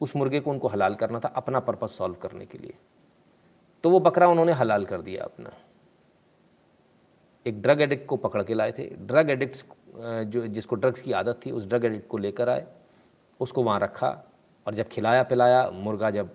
उस 0.00 0.14
मुर्गे 0.16 0.40
को 0.40 0.50
उनको 0.50 0.68
हलाल 0.68 0.94
करना 0.94 1.20
था 1.20 1.28
अपना 1.28 1.60
पर्पज़ 1.60 1.90
सॉल्व 1.90 2.14
करने 2.14 2.46
के 2.46 2.58
लिए। 2.58 2.74
तो 3.84 3.90
वो 3.90 4.00
बकरा 4.00 4.28
उन्होंने 4.28 4.52
हलाल 4.52 4.84
कर 4.84 5.02
दिया 5.02 5.24
अपना। 5.24 5.50
एक 7.46 7.60
ड्रग 7.62 7.80
एडिक्ट 7.80 8.06
को 8.06 8.16
पकड़ 8.16 8.42
के 8.42 8.54
लाए 8.54 8.72
थे। 8.72 8.86
ड्रग 8.96 9.30
एडिक्ट 9.30 9.64
जो, 10.24 10.46
जिसको 10.46 10.76
ड्रग्स 10.76 11.02
की 11.02 11.12
आदत 11.12 11.40
थी, 11.46 11.50
उस 11.50 11.66
ड्रग 11.66 11.84
एडिक्ट 11.84 12.08
को 12.08 12.18
लेकर 12.18 12.48
आए। 12.48 12.66
उसको 13.40 13.62
वहाँ 13.62 13.80
रखा 13.80 14.08
और 14.66 14.74
जब 14.74 14.88
खिलाया 14.88 15.22
पिलाया, 15.22 15.68
मुर्गा 15.70 16.10
जब 16.10 16.30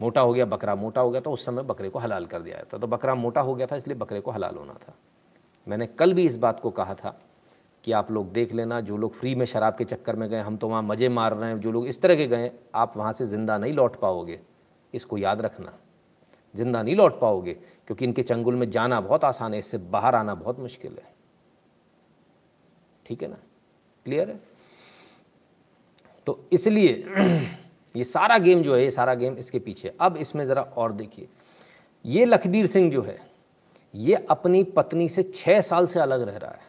मोटा 0.00 0.20
हो 0.20 0.32
गया, 0.32 0.44
बकरा 0.44 0.74
मोटा 0.74 1.00
हो 1.00 1.10
गया 1.10 1.20
तो 1.20 1.30
उस 1.30 1.44
समय 1.44 1.62
बकरे 1.62 1.88
को 1.88 1.98
हलाल 1.98 2.26
कर 2.26 2.42
दिया 2.42 2.62
था। 2.64 2.78
तो 2.78 2.86
बकरा 2.86 3.14
मोटा 3.14 3.40
हो 3.40 3.54
गया 3.54 3.66
था, 3.66 3.76
इसलिए 3.76 3.96
बकरे 3.96 4.20
को 4.20 4.30
हलाल 4.30 4.56
होना 4.56 4.74
था। 4.74 4.94
मैंने 5.66 5.86
कल 5.88 6.12
भी 6.14 6.26
इस 6.26 6.36
बात 6.36 6.60
को 6.60 6.70
कहा 6.70 6.94
था 6.94 7.18
कि 7.88 7.92
आप 7.92 8.10
लोग 8.10 8.32
देख 8.32 8.52
लेना, 8.52 8.80
जो 8.80 8.96
लोग 8.96 9.14
फ्री 9.14 9.34
में 9.34 9.46
शराब 9.46 9.76
के 9.76 9.84
चक्कर 9.84 10.16
में 10.16 10.28
गए, 10.28 10.40
हम 10.40 10.56
तो 10.56 10.68
वहाँ 10.68 10.82
मज़े 10.82 11.08
मार 11.08 11.34
रहे 11.34 11.50
हैं, 11.50 11.60
जो 11.60 11.72
लोग 11.72 11.86
इस 11.86 12.00
तरह 12.00 12.16
के 12.16 12.26
गए, 12.26 12.50
आप 12.74 12.96
वहाँ 12.96 13.12
से 13.12 13.26
ज़िंदा 13.26 13.58
नहीं 13.58 13.72
लौट 13.72 14.00
पाओगे। 14.00 14.40
इसको 14.94 15.18
याद 15.18 15.40
रखना। 15.40 15.72
ज़िंदा 16.56 16.82
नहीं 16.82 16.96
लौट 16.96 17.20
पाओगे, 17.20 17.52
क्योंकि 17.52 18.04
इनके 18.04 18.22
चंगुल 18.22 18.54
में 18.54 18.70
जाना 18.70 19.00
बहुत 19.00 19.24
आसान 19.24 19.52
है, 19.52 19.58
इससे 19.58 19.78
बाहर 19.78 20.14
आना 20.14 20.34
बहुत 20.34 20.60
मुश्किल 20.60 20.92
है। 20.92 21.14
ठीक 23.06 23.22
है 23.22 23.28
ना? 23.28 23.36
क्लियर 24.04 24.28
है? 24.28 24.40
तो 26.26 26.44
इसलिए 26.52 27.04
ये 27.96 28.04
सारा 28.04 28.38
गेम 28.38 28.62
जो 28.62 28.76
है, 28.76 28.84
ये 28.84 28.90
सारा 28.90 29.14
गेम 29.14 29.36
इसके 29.36 29.58
पीछे। 29.58 29.94
अब 30.00 30.16
इसमें 30.16 30.46
ज़रा 30.46 30.62
और 30.62 30.92
देखिए। 30.92 31.28
ये 32.04 32.24
लखबीर 32.24 32.66
सिंह 32.66 32.90
जो 32.90 33.02
है, 33.02 33.18
ये 33.94 34.14
अपनी 34.14 34.64
पत्नी 34.64 35.08
से 35.08 35.22
छः 35.22 35.60
साल 35.60 35.86
से 35.86 36.00
अलग 36.00 36.22
रह 36.22 36.36
रहा 36.36 36.50
है। 36.50 36.67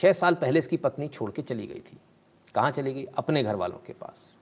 छः 0.00 0.12
साल 0.12 0.34
पहले 0.34 0.58
इसकी 0.58 0.76
पत्नी 0.76 1.08
छोड़ 1.08 1.30
के 1.30 1.42
चली 1.42 1.66
गई 1.66 1.80
थी। 1.80 1.98
कहाँ 2.54 2.70
चली 2.70 2.92
गई? 2.94 3.04
अपने 3.04 3.42
घर 3.42 3.54
वालों 3.54 3.78
के 3.86 3.92
पास। 3.92 4.38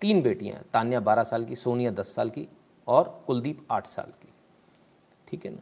तीन 0.00 0.22
बेटियाँ 0.22 0.60
तान्या 0.72 1.00
बारह 1.00 1.22
साल 1.22 1.44
की, 1.44 1.56
सोनिया 1.56 1.90
दस 1.90 2.14
साल 2.14 2.30
की 2.30 2.46
और 2.88 3.22
कुलदीप 3.26 3.66
आठ 3.70 3.86
साल 3.86 4.10
की। 4.22 4.28
ठीक 5.28 5.44
है 5.44 5.50
ना? 5.50 5.60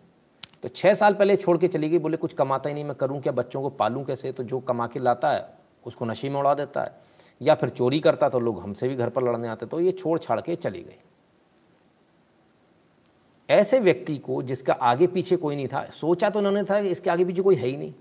तो 0.62 0.68
छः 0.68 0.94
साल 0.94 1.14
पहले 1.14 1.36
छोड़ 1.36 1.56
के 1.58 1.68
चली 1.68 1.88
गई, 1.88 1.98
बोले, 1.98 2.16
कुछ 2.16 2.32
कमाता 2.32 2.68
ही 2.68 2.74
नहीं, 2.74 2.84
मैं 2.84 2.94
करूँ 2.94 3.20
क्या? 3.20 3.32
बच्चों 3.32 3.62
को 3.62 3.68
पालूँ 3.70 4.04
कैसे? 4.04 4.32
तो 4.32 4.42
जो 4.42 4.60
कमा 4.60 4.86
के 4.86 5.00
लाता 5.00 5.30
है, 5.32 5.48
उसको 5.86 6.04
नशे 6.04 6.28
में 6.28 6.38
उड़ा 6.40 6.54
देता 6.54 6.82
है। 6.82 6.92
या 7.40 7.54
फिर 7.54 7.68
चोरी 7.68 8.00
करता 8.00 8.28
तो 8.28 8.40
लोग 8.40 8.60
हमसे 8.62 8.88
भी 8.88 8.96
घर 8.96 9.08
पर 9.08 9.22
लड़ने 9.22 9.48
आते 9.48 9.66
तो 9.66 9.80
ये 9.80 9.92
छोड़ 9.92 10.18
छाड़ 10.18 10.40
के 10.40 10.56
चली 10.56 10.80
गई। 10.80 10.98
ऐसे 13.48 13.80
व्यक्ति 13.80 14.16
को 14.18 14.42
जिसका 14.42 14.72
आगे 14.72 15.06
पीछे 15.06 15.36
कोई 15.36 15.56
नहीं 15.56 15.68
था, 15.68 15.84
सोचा 15.90 16.30
तो 16.30 16.38
उन्होंने 16.38 16.64
था 16.64 16.82
कि 16.82 16.88
इसके 16.88 17.10
आगे 17.10 17.24
पीछे 17.24 17.42
कोई 17.42 17.56
है 17.56 17.66
ही 17.66 17.76
नहीं। 17.76 17.94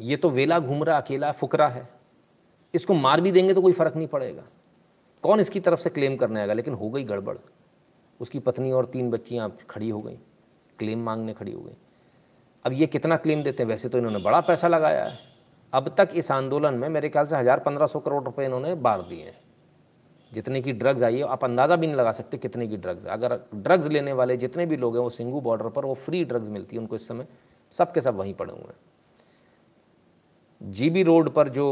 ये 0.00 0.16
तो 0.16 0.30
वेला 0.30 0.58
घूम 0.58 0.82
रहा, 0.84 0.96
अकेला, 0.96 1.32
फुकरा 1.32 1.68
है। 1.68 1.88
इसको 2.74 2.94
मार 2.94 3.20
भी 3.20 3.32
देंगे 3.32 3.54
तो 3.54 3.62
कोई 3.62 3.72
फ़र्क 3.72 3.96
नहीं 3.96 4.08
पड़ेगा। 4.08 4.42
कौन 5.24 5.40
इसकी 5.40 5.60
तरफ़ 5.60 5.80
से 5.80 5.90
क्लेम 5.90 6.16
करने 6.16 6.40
आएगा? 6.40 6.52
लेकिन 6.52 6.74
हो 6.74 6.90
गई 6.90 7.04
गड़बड़। 7.04 7.36
उसकी 8.20 8.38
पत्नी 8.38 8.72
और 8.72 8.86
तीन 8.86 9.10
बच्चियाँ 9.10 9.50
खड़ी 9.70 9.88
हो 9.90 10.00
गई। 10.00 10.18
क्लेम 10.78 11.02
मांगने 11.02 11.32
खड़ी 11.32 11.52
हो 11.52 11.60
गई। 11.60 11.76
अब 12.64 12.72
ये 12.72 12.86
कितना 12.86 13.16
क्लेम 13.16 13.42
देते 13.42 13.62
हैं? 13.62 13.70
वैसे 13.70 13.88
तो 13.88 13.98
इन्होंने 13.98 14.18
बड़ा 14.18 14.40
पैसा 14.40 14.68
लगाया 14.68 15.04
है। 15.04 15.18
अब 15.72 15.94
तक 15.98 16.10
इस 16.14 16.30
आंदोलन 16.30 16.74
में 16.74 16.88
मेरे 16.88 17.08
ख्याल 17.08 17.26
से 17.26 17.36
हज़ार 17.36 17.60
पंद्रह 17.60 17.86
सौ 17.86 18.00
करोड़ 18.00 18.22
रुपए 18.24 18.44
इन्होंने 18.44 18.74
बार 18.76 19.02
दिए 19.02 19.24
हैं। 19.24 19.38
जितने 20.32 20.60
की 20.62 20.72
ड्रग्स 20.72 21.02
आई 21.02 21.16
है, 21.16 21.22
आप 21.22 21.44
अंदाज़ा 21.44 21.76
भी 21.76 21.86
नहीं 21.86 21.96
लगा 21.96 22.12
सकते 22.12 22.38
कितने 22.38 22.66
की 22.68 22.76
ड्रग्स 22.76 23.06
अगर 23.06 23.38
ड्रग्स 23.54 23.86
लेने 23.86 24.12
वाले 24.12 24.36
जितने 24.36 24.66
भी 24.66 24.76
लोग 24.76 24.96
हैं, 24.96 25.02
वो 25.02 25.10
सिंगू 25.10 25.40
बॉर्डर 25.40 25.68
पर 25.68 25.84
वो 25.84 25.94
फ्री 25.96 26.24
ड्रग्स 26.24 26.48
मिलती 26.48 26.76
है। 26.76 26.80
उनको 26.82 26.96
इस 26.96 27.08
समय 27.08 27.26
सब 27.74 27.92
के 27.92 28.00
सब 28.00 28.16
वहीं 28.16 28.34
पड़े 28.34 28.52
हुए 28.52 28.62
हैं। 28.62 28.78
जीबी 30.60 31.02
रोड 31.02 31.30
पर 31.30 31.48
जो 31.48 31.66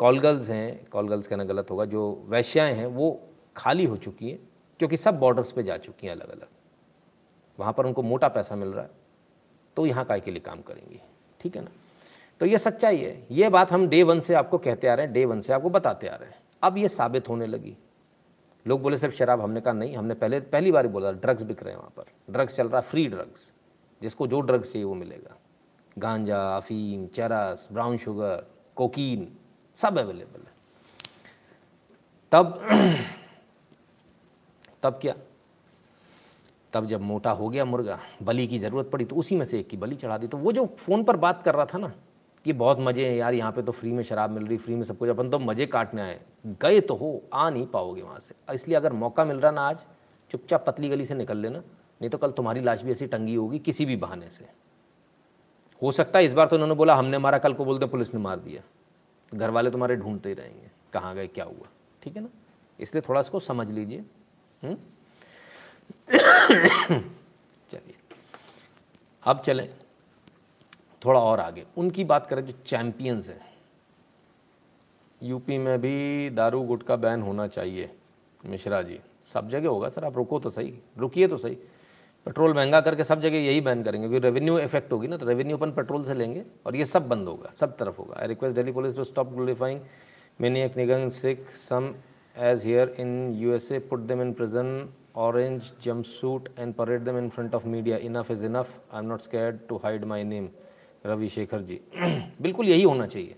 कॉलगर्ल्स 0.00 0.48
हैं 0.48 0.84
कॉलगर्ल्स 0.90 1.26
कहना 1.26 1.44
गलत 1.44 1.70
होगा, 1.70 1.84
जो 1.84 2.24
वैश्याएँ 2.28 2.74
हैं, 2.74 2.86
वो 2.86 3.20
खाली 3.56 3.84
हो 3.84 3.96
चुकी 3.96 4.30
हैं, 4.30 4.38
क्योंकि 4.80 4.96
सब 4.96 5.18
बॉर्डर्स 5.18 5.52
पे 5.52 5.62
जा 5.62 5.76
चुकी 5.76 6.06
हैं 6.06 6.14
अलग 6.14 6.30
अलग 6.30 6.46
वहाँ 7.58 7.72
पर 7.72 7.86
उनको 7.86 8.02
मोटा 8.02 8.28
पैसा 8.28 8.56
मिल 8.56 8.68
रहा 8.68 8.84
है 8.84 8.90
तो 9.76 9.86
यहाँ 9.86 10.04
काय 10.04 10.20
के 10.20 10.30
लिए 10.30 10.40
काम 10.40 10.60
करेंगी। 10.62 11.00
ठीक 11.40 11.56
है 11.56 11.62
ना? 11.62 11.70
तो 12.40 12.46
ये 12.46 12.58
सच्चाई 12.58 12.96
है। 12.96 13.26
ये 13.30 13.48
बात 13.48 13.72
हम 13.72 13.86
डे 13.88 14.02
वन 14.02 14.20
से 14.20 14.34
आपको 14.34 14.58
कहते 14.58 14.88
आ 14.88 14.94
रहे 14.94 15.06
हैं 15.06 15.12
डे 15.14 15.24
वन 15.24 15.40
से 15.40 15.52
आपको 15.52 15.70
बताते 15.70 16.08
आ 16.08 16.14
रहे 16.14 16.28
हैं। 16.28 16.36
अब 16.62 16.78
ये 16.78 16.88
साबित 16.88 17.28
होने 17.28 17.46
लगी। 17.46 17.76
लोग 18.66 18.82
बोले, 18.82 18.98
सिर्फ़ 18.98 19.14
शराब 19.14 19.40
हमने 19.40 19.60
कहा 19.60 19.72
नहीं, 19.72 19.96
हमने 19.96 20.14
पहले, 20.14 20.40
पहली 20.40 20.72
बार 20.72 20.86
बोला 20.86 21.12
ड्रग्स 21.12 21.42
बिक 21.42 21.62
रहे 21.62 21.72
हैं 21.72 21.78
वहाँ 21.78 21.92
पर। 21.96 22.32
ड्रग्स 22.32 22.56
चल 22.56 22.68
रहा 22.68 22.80
है 22.80 22.86
फ्री 22.88 23.06
ड्रग्स 23.06 23.50
जिसको 24.02 24.26
जो 24.26 24.40
ड्रग्स 24.40 24.72
चाहिए 24.72 24.84
वो 24.84 24.94
मिलेगा। 24.94 25.36
गांजा 25.96 26.40
अफीम 26.56 27.06
चरस 27.06 27.68
ब्राउन 27.72 27.96
शुगर 27.98 28.46
कोकीन 28.76 29.28
सब 29.78 29.98
अवेलेबल 29.98 30.40
है। 30.40 30.50
तब 32.32 32.58
तब 34.82 34.98
क्या? 35.00 35.14
तब 36.72 36.86
जब 36.86 37.00
मोटा 37.00 37.30
हो 37.30 37.48
गया 37.48 37.64
मुर्गा, 37.64 37.98
बलि 38.22 38.46
की 38.46 38.58
ज़रूरत 38.58 38.88
पड़ी 38.90 39.04
तो 39.04 39.16
उसी 39.16 39.36
में 39.36 39.44
से 39.44 39.58
एक 39.58 39.68
की 39.68 39.76
बलि 39.76 39.96
चढ़ा 39.96 40.16
दी। 40.18 40.26
तो 40.26 40.38
वो 40.38 40.52
जो 40.52 40.64
फ़ोन 40.78 41.04
पर 41.04 41.16
बात 41.16 41.42
कर 41.42 41.54
रहा 41.54 41.64
था 41.64 41.78
ना 41.78 41.92
कि 42.46 42.52
बहुत 42.54 42.78
मज़े 42.80 43.06
हैं 43.06 43.16
यार, 43.16 43.34
यहाँ 43.34 43.52
पे 43.52 43.62
तो 43.62 43.72
फ्री 43.72 43.92
में 43.92 44.02
शराब 44.04 44.30
मिल 44.30 44.46
रही, 44.46 44.56
फ्री 44.58 44.74
में 44.74 44.84
सब 44.84 44.98
कुछ 44.98 45.10
अपन 45.10 45.30
तो 45.30 45.38
मज़े 45.38 45.66
काटने 45.66 46.02
आए 46.02 46.20
गए 46.62 46.80
तो 46.80 46.94
हो, 46.94 47.22
आ 47.32 47.48
नहीं 47.50 47.66
पाओगे 47.66 48.02
वहाँ 48.02 48.18
से। 48.20 48.54
इसलिए 48.54 48.76
अगर 48.76 48.92
मौका 48.94 49.24
मिल 49.24 49.36
रहा 49.36 49.50
ना 49.50 49.68
आज, 49.68 49.78
चुपचाप 50.30 50.64
पतली 50.66 50.88
गली 50.88 51.04
से 51.04 51.14
निकल 51.14 51.38
लेना, 51.38 51.58
नहीं 51.58 52.10
तो 52.10 52.18
कल 52.18 52.30
तुम्हारी 52.32 52.60
लाश 52.60 52.82
भी 52.82 52.92
ऐसी 52.92 53.06
टंगी 53.06 53.34
होगी 53.34 53.58
किसी 53.58 53.86
भी 53.86 53.96
बहाने 53.96 54.28
से। 54.30 54.44
हो 55.82 55.92
सकता 55.92 56.18
है 56.18 56.24
इस 56.24 56.32
बार 56.32 56.46
तो 56.46 56.56
उन्होंने 56.56 56.74
बोला, 56.74 56.94
हमने 56.94 57.18
मारा, 57.18 57.38
कल 57.38 57.54
को 57.54 57.64
बोलते 57.64 57.86
पुलिस 57.86 58.14
ने 58.14 58.20
मार 58.20 58.38
दिया। 58.38 58.62
घर 59.34 59.50
वाले 59.50 59.70
तुम्हारे 59.70 59.96
ढूंढते 59.96 60.28
ही 60.28 60.34
रहेंगे, 60.34 60.70
कहाँ 60.92 61.14
गए, 61.14 61.26
क्या 61.26 61.44
हुआ? 61.44 61.68
ठीक 62.02 62.16
है 62.16 62.22
ना? 62.22 62.28
इसलिए 62.80 63.02
थोड़ा 63.08 63.20
इसको 63.20 63.40
समझ 63.40 63.68
लीजिए। 63.70 64.04
हम्म? 64.62 64.76
चलिए, 67.70 67.94
अब 69.22 69.40
चलें 69.40 69.68
थोड़ा 71.04 71.20
और 71.20 71.40
आगे। 71.40 71.64
उनकी 71.76 72.04
बात 72.04 72.26
करें 72.26 72.44
जो 72.46 72.52
चैंपियंस 72.66 73.28
हैं। 73.28 73.52
यूपी 75.22 75.58
में 75.58 75.80
भी 75.80 76.30
दारू 76.30 76.62
गुटखा 76.62 76.96
बैन 76.96 77.22
होना 77.22 77.46
चाहिए। 77.46 77.90
मिश्रा 78.46 78.82
जी, 78.82 79.00
सब 79.32 79.48
जगह 79.48 79.68
होगा 79.68 79.88
सर, 79.88 80.04
आप 80.04 80.16
रुको 80.16 80.38
तो 80.40 80.50
सही, 80.50 80.78
रुकिए 80.98 81.28
तो 81.28 81.38
सही। 81.38 81.58
पेट्रोल 82.26 82.54
महँगा 82.54 82.80
करके 82.80 83.04
सब 83.04 83.20
जगह 83.20 83.38
यही 83.38 83.60
बैन 83.60 83.82
करेंगे, 83.82 84.08
क्योंकि 84.08 84.26
रेवेन्यू 84.26 84.58
इफ़ेक्ट 84.58 84.92
होगी 84.92 85.08
ना 85.08 85.16
तो 85.16 85.26
रेवेन्यू 85.26 85.56
अपन 85.56 85.70
पेट्रोल 85.72 86.04
से 86.04 86.14
लेंगे 86.14 86.44
और 86.66 86.76
ये 86.76 86.84
सब 86.84 87.08
बंद 87.08 87.28
होगा, 87.28 87.50
सब 87.50 87.76
तरफ़ 87.76 87.96
होगा। 87.98 88.16
I 88.20 88.28
request 88.28 88.56
Delhi 88.56 88.72
police 88.72 88.96
to 88.96 89.04
stop 89.04 89.32
glorifying 89.34 89.80
many 90.40 90.60
एक 90.62 90.76
निगम 90.76 91.08
Sikh 91.10 91.50
some 91.58 91.94
as 92.36 92.66
here 92.66 92.94
in 93.00 93.34
U 93.38 93.52
S 93.54 93.70
A 93.72 93.78
put 93.90 94.00
them 94.00 94.22
in 94.22 94.32
prison 94.32 94.88
orange 95.18 95.70
jumpsuit 96.06 96.48
and 96.58 96.74
parade 96.74 97.04
them 97.04 97.18
in 97.18 97.28
front 97.28 97.54
of 97.54 97.66
media 97.68 97.96
enough 97.98 98.30
is 98.30 98.44
enough 98.46 98.80
I 98.92 98.98
am 98.98 99.06
not 99.06 99.20
scared 99.20 99.58
to 99.68 99.76
hide 99.84 100.04
my 100.04 100.24
name 100.24 100.48
Ravi 101.06 101.28
Shekhar 101.28 101.62
ji 101.62 101.80
बिल्कुल 102.40 102.68
यही 102.68 102.82
होना 102.82 103.06
चाहिए। 103.06 103.36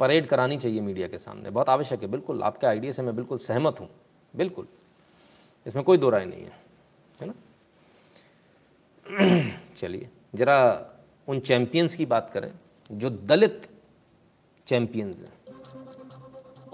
parade 0.00 0.26
करानी 0.26 0.56
चाहिए 0.58 0.80
media 0.80 1.08
के 1.08 1.18
सामने। 1.18 1.50
बहुत 1.50 1.68
आवश्यक 1.68 2.02
है, 2.02 2.08
बिल्कुल। 2.10 2.42
आपके 2.42 2.66
आइडिया 2.66 2.92
से 2.92 3.02
मैं 3.02 3.14
बिल्कुल 3.16 3.38
सहमत 3.38 3.80
हूँ। 3.80 3.88
बिल्कुल। 4.34 4.66
इसमें 5.66 5.84
कोई 5.84 5.98
दो 5.98 6.10
राय 6.10 6.24
नहीं 6.24 6.42
है। 6.42 6.52
चलिए 9.78 10.08
जरा 10.36 10.56
उन 11.28 11.40
चैंपियंस 11.48 11.96
की 11.96 12.06
बात 12.06 12.30
करें 12.34 12.50
जो 13.02 13.10
दलित 13.32 13.68
चैंपियंस 14.68 15.16
हैं 15.16 15.32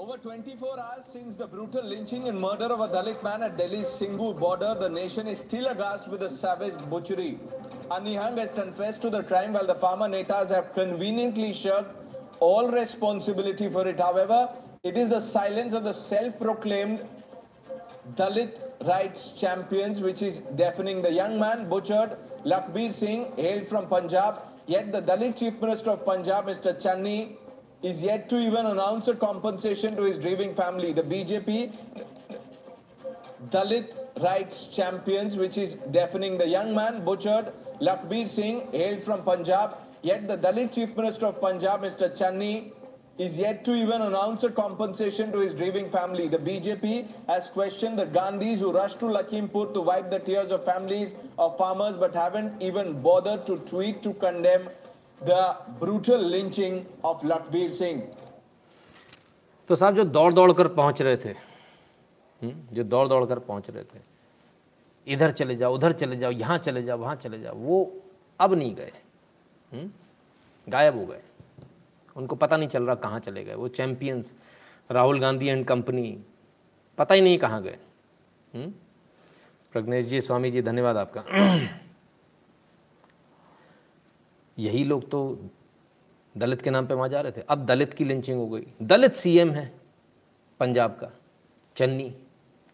Over 0.02 0.16
24 0.22 0.78
hours 0.82 1.08
since 1.12 1.34
the 1.40 1.46
brutal 1.46 1.84
lynching 1.88 2.28
and 2.28 2.40
murder 2.44 2.68
of 2.76 2.80
a 2.80 2.86
Dalit 2.92 3.22
man 3.22 3.42
at 3.42 3.56
Delhi's 3.58 3.90
Singhu 3.98 4.28
border, 4.38 4.70
the 4.80 4.88
nation 4.88 5.28
is 5.32 5.38
still 5.38 5.66
aghast 5.72 6.08
with 6.08 6.20
the 6.24 6.28
savage 6.36 6.78
butchery. 6.92 7.38
Anihang 7.96 8.40
has 8.42 8.50
confessed 8.52 9.02
to 9.02 9.10
the 9.10 9.22
crime 9.22 9.52
while 9.58 9.68
the 9.72 9.76
farmer 9.84 10.08
netas 10.14 10.54
have 10.56 10.72
conveniently 10.78 11.52
shirked 11.52 12.16
all 12.48 12.70
responsibility 12.70 13.68
for 13.68 13.86
it. 13.86 14.00
However, 14.00 14.40
it 14.82 14.96
is 14.96 15.10
the 15.10 15.20
silence 15.20 15.74
of 15.74 15.84
the 15.84 15.92
self-proclaimed 15.92 17.06
Dalit 18.16 18.58
rights 18.86 19.32
champions 19.32 20.00
which 20.00 20.22
is 20.22 20.38
deafening. 20.56 21.02
The 21.02 21.12
young 21.12 21.38
man 21.38 21.68
butchered, 21.68 22.16
Lakbir 22.44 22.92
Singh, 22.92 23.32
hailed 23.36 23.68
from 23.68 23.86
Punjab, 23.88 24.40
yet 24.66 24.92
the 24.92 25.02
Dalit 25.02 25.36
Chief 25.38 25.60
Minister 25.60 25.90
of 25.90 26.04
Punjab, 26.04 26.46
Mr. 26.46 26.80
Channi, 26.80 27.36
is 27.82 28.02
yet 28.02 28.28
to 28.28 28.38
even 28.38 28.66
announce 28.66 29.08
a 29.08 29.14
compensation 29.14 29.96
to 29.96 30.02
his 30.02 30.18
grieving 30.18 30.54
family. 30.54 30.92
The 30.92 31.02
BJP 31.02 31.72
Dalit 33.50 33.94
rights 34.22 34.66
champions, 34.66 35.36
which 35.36 35.56
is 35.56 35.74
deafening. 35.90 36.36
The 36.36 36.46
young 36.46 36.74
man 36.74 37.04
butchered, 37.04 37.52
Lakbir 37.80 38.28
Singh, 38.28 38.70
hailed 38.72 39.02
from 39.02 39.22
Punjab, 39.22 39.76
yet 40.02 40.28
the 40.28 40.36
Dalit 40.36 40.72
Chief 40.74 40.94
Minister 40.96 41.26
of 41.26 41.40
Punjab, 41.40 41.80
Mr. 41.80 42.14
Channi, 42.16 42.72
is 43.19 43.37
yet 43.39 43.63
to 43.65 43.73
even 43.73 44.01
announce 44.01 44.43
a 44.43 44.49
compensation 44.49 45.31
to 45.31 45.39
his 45.39 45.53
grieving 45.53 45.89
family. 45.89 46.27
The 46.27 46.37
BJP 46.37 47.07
has 47.27 47.49
questioned 47.49 47.97
the 47.97 48.05
Gandhis 48.05 48.59
who 48.59 48.71
rushed 48.71 48.99
to 48.99 49.05
Lakhimpur 49.05 49.73
to 49.73 49.81
wipe 49.81 50.09
the 50.09 50.19
tears 50.19 50.51
of 50.51 50.65
families 50.65 51.15
of 51.39 51.57
farmers 51.57 51.95
but 51.95 52.13
haven't 52.13 52.61
even 52.61 53.01
bothered 53.01 53.45
to 53.45 53.57
tweet 53.59 54.03
to 54.03 54.13
condemn 54.13 54.69
the 55.21 55.55
brutal 55.79 56.21
lynching 56.21 56.85
of 57.03 57.21
Lakbir 57.21 57.71
Singh. 57.71 58.01
तो 59.69 59.75
साहब 59.75 59.95
जो 59.95 60.03
दौड़ 60.05 60.33
दौड़ 60.33 60.51
कर 60.53 60.67
पहुंच 60.75 61.01
रहे 61.01 61.17
थे 61.17 61.33
जो 62.73 62.83
दौड़ 62.83 63.07
दौड़ 63.07 63.25
कर 63.25 63.39
पहुंच 63.47 63.69
रहे 63.69 63.83
थे 63.83 63.99
इधर 65.13 65.31
चले 65.31 65.55
जाओ 65.55 65.73
उधर 65.75 65.91
चले 66.01 66.15
जाओ 66.17 66.31
यहाँ 66.31 66.57
चले 66.57 66.83
जाओ 66.83 66.97
वहाँ 66.97 67.15
चले 67.23 67.39
जाओ 67.41 67.55
वो 67.55 67.79
अब 68.39 68.53
नहीं 68.53 68.75
गए 68.75 68.91
गायब 70.69 70.97
हो 70.97 71.05
गए 71.05 71.21
उनको 72.16 72.36
पता 72.36 72.56
नहीं 72.56 72.68
चल 72.68 72.82
रहा 72.82 72.94
कहाँ 72.94 73.20
चले 73.20 73.44
गए। 73.44 73.54
वो 73.54 73.68
champions 73.68 74.32
Rahul 74.90 75.20
Gandhi 75.20 75.48
and 75.48 75.66
company 75.66 76.22
पता 76.98 77.14
ही 77.14 77.20
नहीं 77.20 77.38
कहाँ 77.38 77.62
गए। 77.62 77.78
प्रज्ञेश 79.72 80.06
जी, 80.06 80.20
स्वामी 80.20 80.50
जी, 80.50 80.62
धन्यवाद 80.62 80.96
आपका। 80.96 81.24
यही 84.58 84.84
लोग 84.84 85.10
तो 85.10 85.50
दलित 86.36 86.62
के 86.62 86.70
नाम 86.70 86.86
पे 86.86 86.94
वहाँ 86.94 87.08
जा 87.08 87.20
रहे 87.20 87.32
थे। 87.32 87.40
अब 87.40 87.66
दलित 87.66 87.94
की 87.94 88.04
लिंचिंग 88.04 88.38
हो 88.38 88.46
गई। 88.46 88.66
दलित 88.82 89.14
सीएम 89.14 89.50
है 89.50 89.72
पंजाब 90.60 90.90
का, 90.90 91.10
चन्नी। 91.76 92.14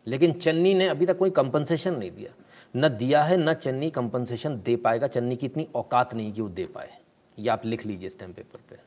लेकिन 0.07 0.33
चन्नी 0.33 0.75
ने 0.75 0.89
अभी 0.89 1.07
तक 1.07 1.19
कोई 1.19 1.31
कंपनसेशन 1.31 1.99
नहीं 1.99 2.11
दिया। 2.11 2.33
न 2.77 2.89
दिया 2.89 3.23
है, 3.23 3.37
न 3.37 3.55
चन्नी 3.55 3.91
कंपनसेशन 3.91 4.61
दे 4.61 4.77
पाएगा। 4.77 5.07
चन्नी 5.07 5.37
की 5.37 5.47
इतनी 5.47 5.69
औकात 5.75 6.15
नहीं 6.15 6.33
कि 6.33 6.43
वो 6.43 6.49
दे 6.49 6.67
पाए। 6.67 6.99
ये 7.39 7.49
आप 7.49 7.67
लिख 7.67 7.87
लीजिए 7.87 8.09
स्टैम्प 8.09 8.37
पेपर 8.37 8.61
पे। 8.71 8.86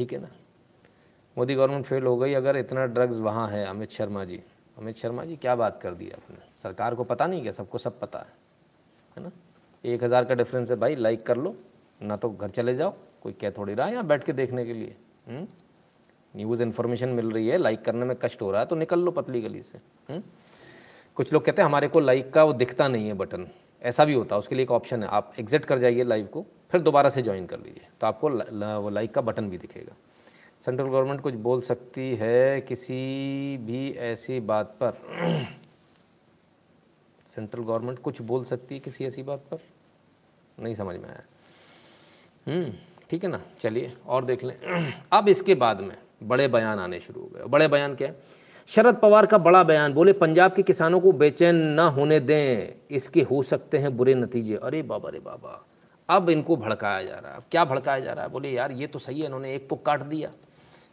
ठीक 0.00 0.12
है 0.12 0.18
ना? 0.18 0.28
मोदी 1.36 1.54
गवर्नमेंट 1.54 1.84
फेल 1.86 2.04
हो 2.04 2.16
गई, 2.16 2.34
अगर 2.34 2.56
इतना 2.56 2.84
ड्रग्स 2.86 3.16
वहाँ 3.16 3.46
है, 3.48 3.64
अमित 3.66 3.90
शर्मा 3.90 4.24
जी। 4.24 4.40
अमित 4.76 4.96
शर्मा 4.96 5.24
जी 5.24 5.36
क्या 5.36 5.54
बात 5.54 5.80
कर 5.82 5.94
दी 5.94 6.08
आपने? 6.10 6.36
सरकार 6.62 6.94
को 6.94 7.04
पता 7.04 7.26
नहीं 7.26 7.42
क्या? 7.42 7.52
सबको 7.52 7.78
सब 7.78 7.98
पता 8.00 8.18
है। 8.18 8.32
है 9.16 9.22
ना? 9.22 9.30
एक 9.84 10.04
हज़ार 10.04 10.24
का 10.24 10.34
डिफरेंस 10.34 10.70
है 10.70 10.76
भाई 10.76 10.94
लाइक 10.96 11.26
कर 11.26 11.36
लो। 11.36 11.54
ना 12.00 12.16
तो 12.16 12.30
घर 12.30 12.50
चले 12.50 12.74
जाओ, 12.74 12.94
कोई 13.22 13.32
क्या 13.32 13.50
थोड़ी 13.50 13.74
रहा 13.74 13.86
है 13.86 13.92
यहाँ 13.92 14.06
बैठ 14.06 14.24
के 14.24 14.32
देखने 14.32 14.64
के 14.64 14.72
लिए। 14.72 14.94
न्यूज़ 15.28 16.62
हम्म? 16.62 16.62
इन्फॉर्मेशन 16.62 17.08
मिल 17.08 17.30
रही 17.30 17.48
है 17.48 17.58
लाइक 17.58 17.82
करने 17.84 18.04
में 18.04 18.16
कष्ट 18.22 18.42
हो 18.42 18.50
रहा 18.50 18.60
है 18.60 18.66
तो 18.66 18.76
निकल 18.76 19.00
लो 19.00 19.10
पतली 19.10 19.40
गली 19.40 19.62
से? 19.62 19.78
हम्म? 20.08 20.22
कुछ 21.16 21.32
लोग 21.32 21.44
कहते 21.44 21.62
हैं, 21.62 21.68
हमारे 21.68 21.88
को 21.88 22.00
लाइक 22.00 22.32
का 22.32 22.44
वो 22.44 22.52
दिखता 22.54 22.88
नहीं 22.88 23.08
है 23.08 23.14
बटन 23.14 23.46
ऐसा 23.82 24.04
भी 24.04 24.14
होता 24.14 24.34
है, 24.34 24.38
उसके 24.38 24.54
लिए 24.54 24.64
एक 24.64 24.70
ऑप्शन 24.70 25.02
है। 25.02 25.08
आप 25.10 25.32
एग्जिट 25.38 25.64
कर 25.64 25.78
जाइए 25.78 26.04
लाइव 26.04 26.26
को। 26.26 26.44
फिर 26.70 26.80
दोबारा 26.80 27.10
से 27.10 27.22
ज्वाइन 27.22 27.46
कर 27.46 27.58
लीजिए। 27.58 27.86
तो 28.00 28.06
आपको 28.06 28.28
वो 28.80 28.90
लाइक 28.90 29.14
का 29.14 29.20
बटन 29.20 29.50
भी 29.50 29.58
दिखेगा। 29.58 29.96
सेंट्रल 30.64 30.86
गवर्नमेंट 30.86 31.20
कुछ 31.20 31.34
बोल 31.34 31.60
सकती 31.60 32.14
है 32.14 32.60
किसी 32.60 33.56
भी 33.60 33.90
ऐसी 33.92 34.40
बात 34.40 34.76
पर। 34.82 34.92
सेंट्रल 37.26 37.62
गवर्नमेंट 37.62 37.98
कुछ 37.98 38.22
बोल 38.22 38.44
सकती 38.44 38.74
है 38.74 38.80
किसी 38.80 39.04
ऐसी 39.04 39.22
बात 39.22 39.44
पर? 39.50 39.58
नहीं 40.62 40.74
समझ 40.74 40.96
में 40.96 41.08
आया। 41.08 41.22
हम्म, 42.46 42.72
ठीक 43.10 43.24
है 43.24 43.30
ना? 43.30 43.40
चलिए 43.60 43.92
और 44.06 44.24
देख 44.24 44.44
लें। 44.44 44.56
अब 45.12 45.28
इसके 45.28 45.54
बाद 45.54 45.80
में 45.80 45.96
बड़े 46.22 46.48
बयान 46.48 46.78
आने 46.78 47.00
शुरू 47.00 47.20
हो 47.20 47.26
गए। 47.26 47.44
बड़े 47.44 47.68
बयान 47.68 47.94
क्या 47.94 48.08
है? 48.08 48.16
शरद 48.66 48.96
पवार 48.96 49.26
का 49.26 49.38
बड़ा 49.38 49.62
बयान 49.64 49.92
बोले 49.92 50.12
पंजाब 50.12 50.52
के 50.52 50.62
किसानों 50.62 51.00
को 51.00 51.12
बेचैन 51.12 51.56
ना 51.56 51.86
होने 51.88 52.20
दें। 52.20 52.80
इसके 52.90 53.22
हो 53.22 53.42
सकते 53.42 53.78
हैं 53.78 53.96
बुरे 53.96 54.14
नतीजे। 54.14 54.56
अरे 54.56 54.82
बाबा 54.82 55.08
अरे 55.08 55.20
बाबा। 55.20 55.66
अब 56.10 56.30
इनको 56.30 56.56
भड़काया 56.56 57.02
जा 57.02 57.14
रहा 57.14 57.30
है। 57.30 57.36
अब 57.36 57.42
क्या 57.50 57.64
भड़काया 57.64 58.00
जा 58.00 58.12
रहा 58.12 58.24
है? 58.24 58.30
बोले 58.30 58.50
यार 58.50 58.72
ये 58.72 58.86
तो 58.86 58.98
सही 58.98 59.20
है 59.20 59.26
इन्होंने 59.26 59.54
एक 59.54 59.68
को 59.68 59.76
काट 59.76 60.00
दिया। 60.00 60.30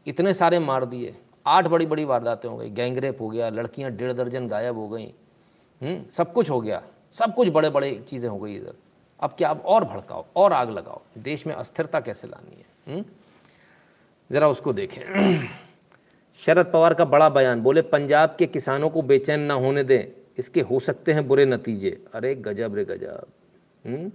इतने 0.08 0.34
सारे 0.34 0.60
मार 0.60 0.86
दिए। 0.86 1.16
आठ 1.48 1.68
बड़ी 1.68 1.86
बड़ी 1.86 2.06
वारदातें 2.06 2.50
हो 2.50 2.58
गई। 2.58 2.70
गैंगरेप 2.70 3.22
हो 3.22 3.30
गया 3.30 3.50
लड़कियाँ 3.50 3.92
डेढ़ 3.92 4.12
दर्जन 4.12 4.48
गायब 4.48 4.76
हो 4.76 4.90
गई। 4.90 5.14
हम्म, 5.82 6.04
सब 6.18 6.34
कुछ 6.34 6.50
हो 6.50 6.62
गया। 6.62 6.84
सब 7.14 7.36
कुछ 7.36 7.48
बड़े 7.48 7.70
बड़े 7.70 8.06
चीज़ें 8.10 8.30
हो 8.30 8.40
गई 8.40 8.56
इधर। 8.56 8.74
अब 9.20 9.36
क्या 9.38 9.50
अब 9.50 9.62
और 9.66 9.84
भड़काओ 9.84 10.26
और 10.36 10.54
आग 10.54 10.70
लगाओ। 10.70 11.02
देश 11.18 11.48
में 11.48 11.56
अस्थिरता 11.56 12.00
कैसे 12.00 12.28
लानी 12.28 12.56
है? 12.56 12.96
हम्म? 12.96 13.06
ज़रा 14.32 14.48
उसको 14.48 14.74
देखें। 14.74 15.48
शरद 16.36 16.66
पवार 16.66 16.94
का 16.94 17.06
बड़ा 17.06 17.30
बयान 17.30 17.62
बोले 17.62 17.82
पंजाब 17.82 18.36
के 18.40 18.46
किसानों 18.46 18.90
को 18.90 19.02
बेचैन 19.02 19.40
ना 19.40 19.54
होने 19.54 19.84
दें। 19.84 20.22
इसके 20.38 20.62
हो 20.62 20.80
सकते 20.80 21.14
हैं 21.14 21.28
बुरे 21.28 21.46
नतीजे। 21.46 22.06
अरे 22.14 22.36
गजब 22.36 22.76
रे 22.76 22.86
गजब। 22.86 23.28
हम्म? 23.86 24.12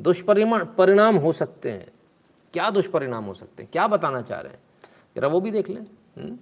दुष्परिणाम 0.00 0.64
परिणाम 0.64 1.16
हो 1.16 1.32
सकते 1.32 1.70
हैं। 1.70 1.86
क्या 2.52 2.70
दुष्परिणाम 2.70 3.24
हो 3.24 3.34
सकते 3.34 3.62
हैं? 3.62 3.70
क्या 3.72 3.86
बताना 3.86 4.22
चाह 4.22 4.40
रहे 4.40 4.52
हैं? 4.52 4.58
जरा 5.16 5.28
वो 5.28 5.40
भी 5.40 5.50
देख 5.50 5.68
लें। 5.68 5.84
हम्म? 6.18 6.38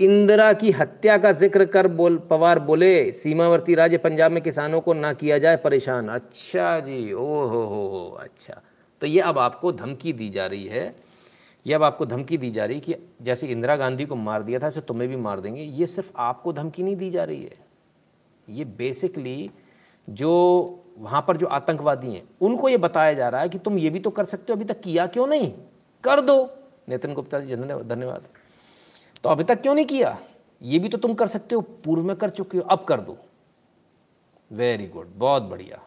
इंदिरा 0.00 0.52
की 0.52 0.70
हत्या 0.70 1.18
का 1.18 1.32
ज़िक्र 1.32 1.64
कर 1.64 1.88
बोल, 1.88 2.18
पवार 2.18 2.58
बोले, 2.58 3.12
सीमावर्ती 3.12 3.74
राज्य 3.74 3.98
पंजाब 3.98 4.32
में 4.32 4.42
किसानों 4.42 4.80
को 4.80 4.94
ना 4.94 5.12
किया 5.12 5.38
जाए, 5.38 5.56
परेशान। 5.56 6.08
अच्छा 6.08 6.80
जी 6.80 7.12
ओ 7.12 7.46
हो 7.46 7.64
हो 7.64 8.18
अच्छा। 8.20 8.60
तो 9.00 9.06
ये 9.06 9.20
अब 9.20 9.38
आपको 9.38 9.72
धमकी 9.72 10.12
दी 10.12 10.30
जा 10.30 10.46
रही 10.46 10.66
है। 10.66 10.96
ये 11.66 11.74
अब 11.74 11.82
आपको 11.82 12.06
धमकी 12.06 12.38
दी 12.38 12.50
जा 12.50 12.64
रही 12.64 12.76
है 12.76 12.80
कि 12.80 12.94
जैसे 13.22 13.46
इंदिरा 13.46 13.76
गांधी 13.76 14.04
को 14.04 14.16
मार 14.16 14.42
दिया 14.42 14.58
था, 14.58 14.66
ऐसे 14.66 14.80
तुम्हें 14.80 15.10
भी 15.10 15.16
मार 15.16 15.40
देंगे। 15.40 15.62
ये 15.62 15.86
सिर्फ़ 15.86 16.10
आपको 16.16 16.52
धमकी 16.52 16.82
नहीं 16.82 16.96
दी 16.96 17.10
जा 17.10 17.24
रही 17.24 17.42
है। 17.42 17.52
ये 18.48 18.64
बेसिकली 18.64 19.50
जो 20.10 20.83
वहाँ 20.98 21.24
पर 21.28 21.36
जो 21.36 21.46
आतंकवादी 21.46 22.14
हैं, 22.14 22.22
उनको 22.40 22.68
ये 22.68 22.76
बताया 22.76 23.12
जा 23.12 23.28
रहा 23.28 23.40
है 23.40 23.48
कि 23.48 23.58
तुम 23.58 23.78
ये 23.78 23.90
भी 23.90 24.00
तो 24.00 24.10
कर 24.10 24.24
सकते 24.24 24.52
हो, 24.52 24.56
अभी 24.56 24.64
तक 24.64 24.80
किया 24.80 25.06
क्यों 25.06 25.26
नहीं? 25.26 25.52
कर 26.04 26.20
दो। 26.20 26.36
नितिन 26.88 27.14
गुप्ता 27.14 27.40
जी, 27.40 27.56
धन्यवाद 27.56 28.24
तो 29.24 29.28
अभी 29.28 29.44
तक 29.44 29.60
क्यों 29.62 29.74
नहीं 29.74 29.86
किया? 29.86 30.18
ये 30.62 30.78
भी 30.78 30.88
तो 30.88 30.98
तुम 30.98 31.14
कर 31.14 31.26
सकते 31.26 31.54
हो, 31.54 31.60
पूर्व 31.60 32.02
में 32.02 32.16
कर 32.16 32.30
चुके 32.30 32.58
हो, 32.58 32.64
अब 32.64 32.84
कर 32.84 33.00
दो। 33.00 33.16
वेरी 34.50 34.86
गुड 34.86 35.08
बहुत 35.16 35.42
बढ़िया। 35.42 35.78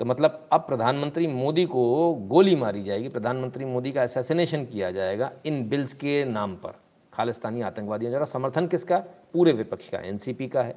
तो 0.00 0.04
मतलब 0.04 0.48
अब 0.52 0.60
प्रधानमंत्री 0.60 1.26
मोदी 1.26 1.64
को 1.64 2.14
गोली 2.14 2.54
मारी 2.56 2.82
जाएगी, 2.84 3.08
प्रधानमंत्री 3.08 3.64
मोदी 3.64 3.92
का 3.92 4.02
असैसिनेशन 4.02 4.64
किया 4.64 4.90
जाएगा 4.90 5.30
इन 5.46 5.68
बिल्स 5.68 5.92
के 5.94 6.24
नाम 6.24 6.54
पर। 6.56 6.74
खालिस्तानी 7.12 7.60
आतंकवादियों, 7.60 8.12
जरा 8.12 8.24
समर्थन 8.24 8.66
किसका? 8.66 8.98
पूरे 9.32 9.52
विपक्ष 9.52 9.88
का 9.88 9.98
एनसीपी 9.98 10.48
का 10.48 10.62
है, 10.62 10.76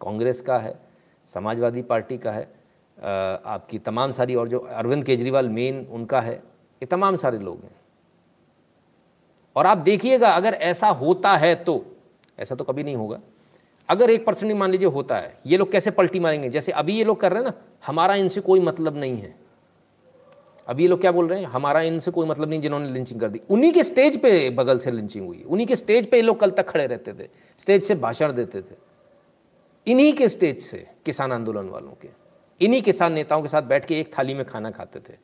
कांग्रेस 0.00 0.40
का 0.40 0.58
है, 0.58 0.78
समाजवादी 1.30 1.82
पार्टी 1.82 2.18
का 2.18 2.32
है। 2.32 2.57
आपकी 2.98 3.78
तमाम 3.78 4.12
सारी 4.12 4.34
और 4.34 4.48
जो 4.48 4.58
अरविंद 4.58 5.04
केजरीवाल 5.04 5.48
मेन 5.48 5.86
उनका 5.90 6.20
है, 6.20 6.34
ये 6.34 6.86
तमाम 6.86 7.16
सारे 7.16 7.38
लोग 7.38 7.62
हैं। 7.62 7.76
और 9.56 9.66
आप 9.66 9.78
देखिएगा, 9.78 10.30
अगर 10.30 10.54
ऐसा 10.54 10.88
होता 10.88 11.36
है 11.36 11.54
तो 11.54 11.84
ऐसा 12.38 12.54
तो 12.54 12.64
कभी 12.64 12.82
नहीं 12.82 12.96
होगा। 12.96 13.20
अगर 13.88 14.10
एक 14.10 14.26
परसेंट 14.26 14.52
मान 14.52 14.70
लीजिए 14.70 14.88
होता 14.88 15.16
है, 15.16 15.38
ये 15.46 15.56
लोग 15.56 15.72
कैसे 15.72 15.90
पलटी 15.90 16.20
मारेंगे? 16.20 16.48
जैसे 16.48 16.72
अभी 16.72 16.96
ये 16.96 17.04
लोग 17.04 17.20
कर 17.20 17.32
रहे 17.32 17.42
हैं 17.42 17.50
ना, 17.50 17.54
हमारा 17.86 18.14
इनसे 18.14 18.40
कोई 18.40 18.60
मतलब 18.60 18.96
नहीं 18.96 19.16
है। 19.16 19.34
अभी 20.66 20.82
ये 20.82 20.88
लोग 20.88 21.00
क्या 21.00 21.12
बोल 21.12 21.28
रहे 21.28 21.40
हैं? 21.40 21.46
हमारा 21.46 21.80
इनसे 21.80 22.10
कोई 22.10 22.26
मतलब 22.26 22.48
नहीं 22.48 22.60
जिन्होंने 22.60 22.90
लिंचिंग 22.90 23.20
कर 23.20 23.28
दी। 23.28 23.40
उन्हीं 23.50 23.72
के 23.72 23.84
स्टेज 23.84 24.20
पे 24.22 24.50
बगल 24.50 24.78
से 24.78 24.90
लिंचिंग 24.90 25.26
हुई। 25.26 25.42
उन्हीं 25.42 25.66
के 25.66 25.76
स्टेज 25.76 26.10
पे 26.10 26.16
ये 26.16 26.22
लोग 26.22 26.40
कल 26.40 26.50
तक 26.50 26.68
खड़े 26.68 26.86
रहते 26.86 27.12
थे। 27.12 27.28
स्टेज 27.58 27.84
से 27.84 27.94
भाषण 27.94 28.32
देते 28.32 28.62
थे। 28.62 28.74
इन्हीं 29.86 30.12
के 30.12 30.28
स्टेज 30.28 30.60
से 30.60 30.86
किसान 31.06 31.32
आंदोलन 31.32 31.68
वालों 31.68 31.92
के। 31.92 32.08
इन्हीं 32.60 32.82
किसान 32.82 33.12
नेताओं 33.12 33.42
के 33.42 33.48
साथ 33.48 33.62
बैठ 33.62 33.84
के 33.84 34.00
एक 34.00 34.18
थाली 34.18 34.34
में 34.34 34.44
खाना 34.44 34.70
खाते 34.70 35.00
थे। 35.00 35.16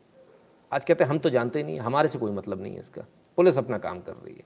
आज 0.72 0.84
कहते 0.84 1.04
हैं, 1.04 1.10
हम 1.10 1.18
तो 1.18 1.30
जानते 1.30 1.58
ही 1.58 1.64
नहीं 1.64 1.80
हमारे 1.80 2.08
से 2.08 2.18
कोई 2.18 2.32
मतलब 2.32 2.62
नहीं 2.62 2.74
है 2.74 2.80
इसका। 2.80 3.02
पुलिस 3.36 3.58
अपना 3.58 3.78
काम 3.78 4.00
कर 4.00 4.12
रही 4.12 4.34
है। 4.34 4.44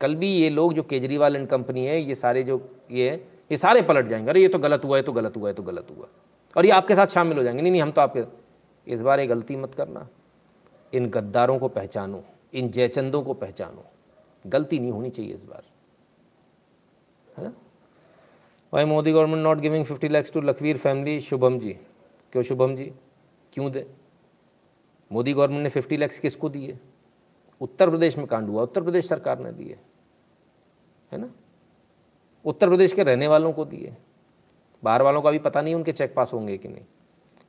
कल 0.00 0.14
भी 0.14 0.28
ये 0.28 0.50
लोग 0.50 0.74
जो 0.74 0.82
केजरीवाल 0.82 1.36
एंड 1.36 1.48
कंपनी 1.48 1.86
है, 1.86 2.02
ये 2.02 2.14
सारे 2.14 2.42
जो 2.42 2.76
ये 2.90 3.10
है, 3.10 3.16
ये 3.50 3.56
सारे 3.56 3.82
पलट 3.82 4.06
जाएँगे। 4.06 4.30
अरे, 4.30 4.40
ये 4.40 4.48
तो 4.48 4.58
गलत 4.58 4.84
हुआ 4.84 4.96
है 4.96 5.02
तो 5.02 5.12
गलत 5.12 5.36
हुआ 5.36 5.48
है 5.48 5.54
तो 5.54 5.62
गलत 5.62 5.86
हुआ। 5.98 6.06
और 6.56 6.66
ये 6.66 6.72
आपके 6.72 6.94
साथ 6.94 7.06
शामिल 7.06 7.38
हो 7.38 7.44
जाएँगे। 7.44 7.62
नहीं 7.62 7.72
नहीं, 7.72 7.82
हम 7.82 7.90
तो 7.90 8.00
आपके 8.00 8.24
इस 8.92 9.02
बार 9.02 9.20
ये 9.20 9.26
गलती 9.26 9.56
मत 9.56 9.74
करना। 9.74 10.08
इन 10.94 11.06
गद्दारों 11.06 11.58
को 11.58 11.68
पहचानो, 11.68 12.24
इन 12.54 12.68
जयचंदों 12.68 13.22
को 13.22 13.34
पहचानो। 13.34 13.84
गलती 14.46 14.78
नहीं 14.78 14.92
होनी 14.92 15.10
चाहिए 15.10 15.34
इस 15.34 15.44
बार। 15.44 15.62
है 17.38 17.44
ना? 17.44 17.52
Why 18.74 18.84
Modi 18.84 19.12
government 19.12 19.42
not 19.42 19.58
giving 19.58 19.84
fifty 19.84 20.08
lakhs 20.08 20.32
to 20.32 20.40
Lakhbir 20.40 20.78
family 20.78 21.20
Shubham 21.20 21.58
ji. 21.58 21.78
क्यों 22.34 22.42
शुभम 22.42 22.76
जी, 22.76 22.92
क्यों 23.52 23.72
दे? 23.72 23.86
मोदी 25.12 25.32
गवर्नमेंट 25.32 25.62
ने 25.62 25.68
फिफ्टी 25.68 25.96
लैक्स 25.96 26.18
किसको 26.18 26.48
दिए? 26.48 26.78
उत्तर 27.60 27.90
प्रदेश 27.90 28.18
में 28.18 28.26
कांड 28.26 28.48
हुआ, 28.48 28.62
उत्तर 28.62 28.82
प्रदेश 28.82 29.08
सरकार 29.08 29.38
ने 29.38 29.52
दिए, 29.52 29.78
है 31.12 31.20
ना? 31.20 31.30
उत्तर 32.44 32.68
प्रदेश 32.68 32.92
के 32.92 33.02
रहने 33.02 33.28
वालों 33.28 33.52
को 33.52 33.64
दिए। 33.64 33.96
बाहर 34.84 35.02
वालों 35.02 35.22
का 35.22 35.30
भी 35.30 35.38
पता 35.38 35.60
नहीं 35.60 35.74
उनके 35.74 35.92
चेक 35.92 36.14
पास 36.14 36.30
होंगे 36.32 36.58
कि 36.58 36.68
नहीं। 36.68 36.84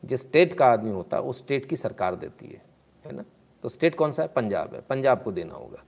जिस 0.05 0.21
स्टेट 0.21 0.53
का 0.53 0.65
आदमी 0.65 0.91
होता 0.91 1.17
है 1.17 1.23
उस 1.23 1.37
स्टेट 1.37 1.65
की 1.65 1.77
सरकार 1.77 2.15
देती 2.15 2.47
है 2.47 2.61
है 3.05 3.15
ना? 3.15 3.25
तो 3.63 3.69
स्टेट 3.69 3.95
कौन 3.95 4.11
सा 4.11 4.21
है? 4.21 4.27
पंजाब 4.27 4.75
है। 4.75 4.81
पंजाब 4.81 5.23
को 5.23 5.31
देना 5.31 5.53
होगा। 5.53 5.83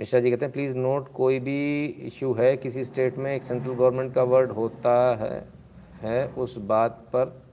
मिश्रा 0.00 0.20
जी 0.20 0.30
कहते 0.30 0.44
हैं 0.44 0.52
प्लीज़ 0.52 0.76
नोट 0.76 1.12
कोई 1.12 1.38
भी 1.38 1.86
इशू 1.86 2.32
है 2.32 2.56
किसी 2.56 2.84
स्टेट 2.84 3.18
में, 3.18 3.36
एक 3.36 3.42
सेंट्रल 3.42 3.74
गवर्नमेंट 3.74 4.14
का 4.14 4.22
वर्ड 4.22 4.50
होता 4.50 5.16
है 5.16 5.48
है 6.00 6.28
उस 6.28 6.58
बात 6.58 6.92
पर 6.92 7.47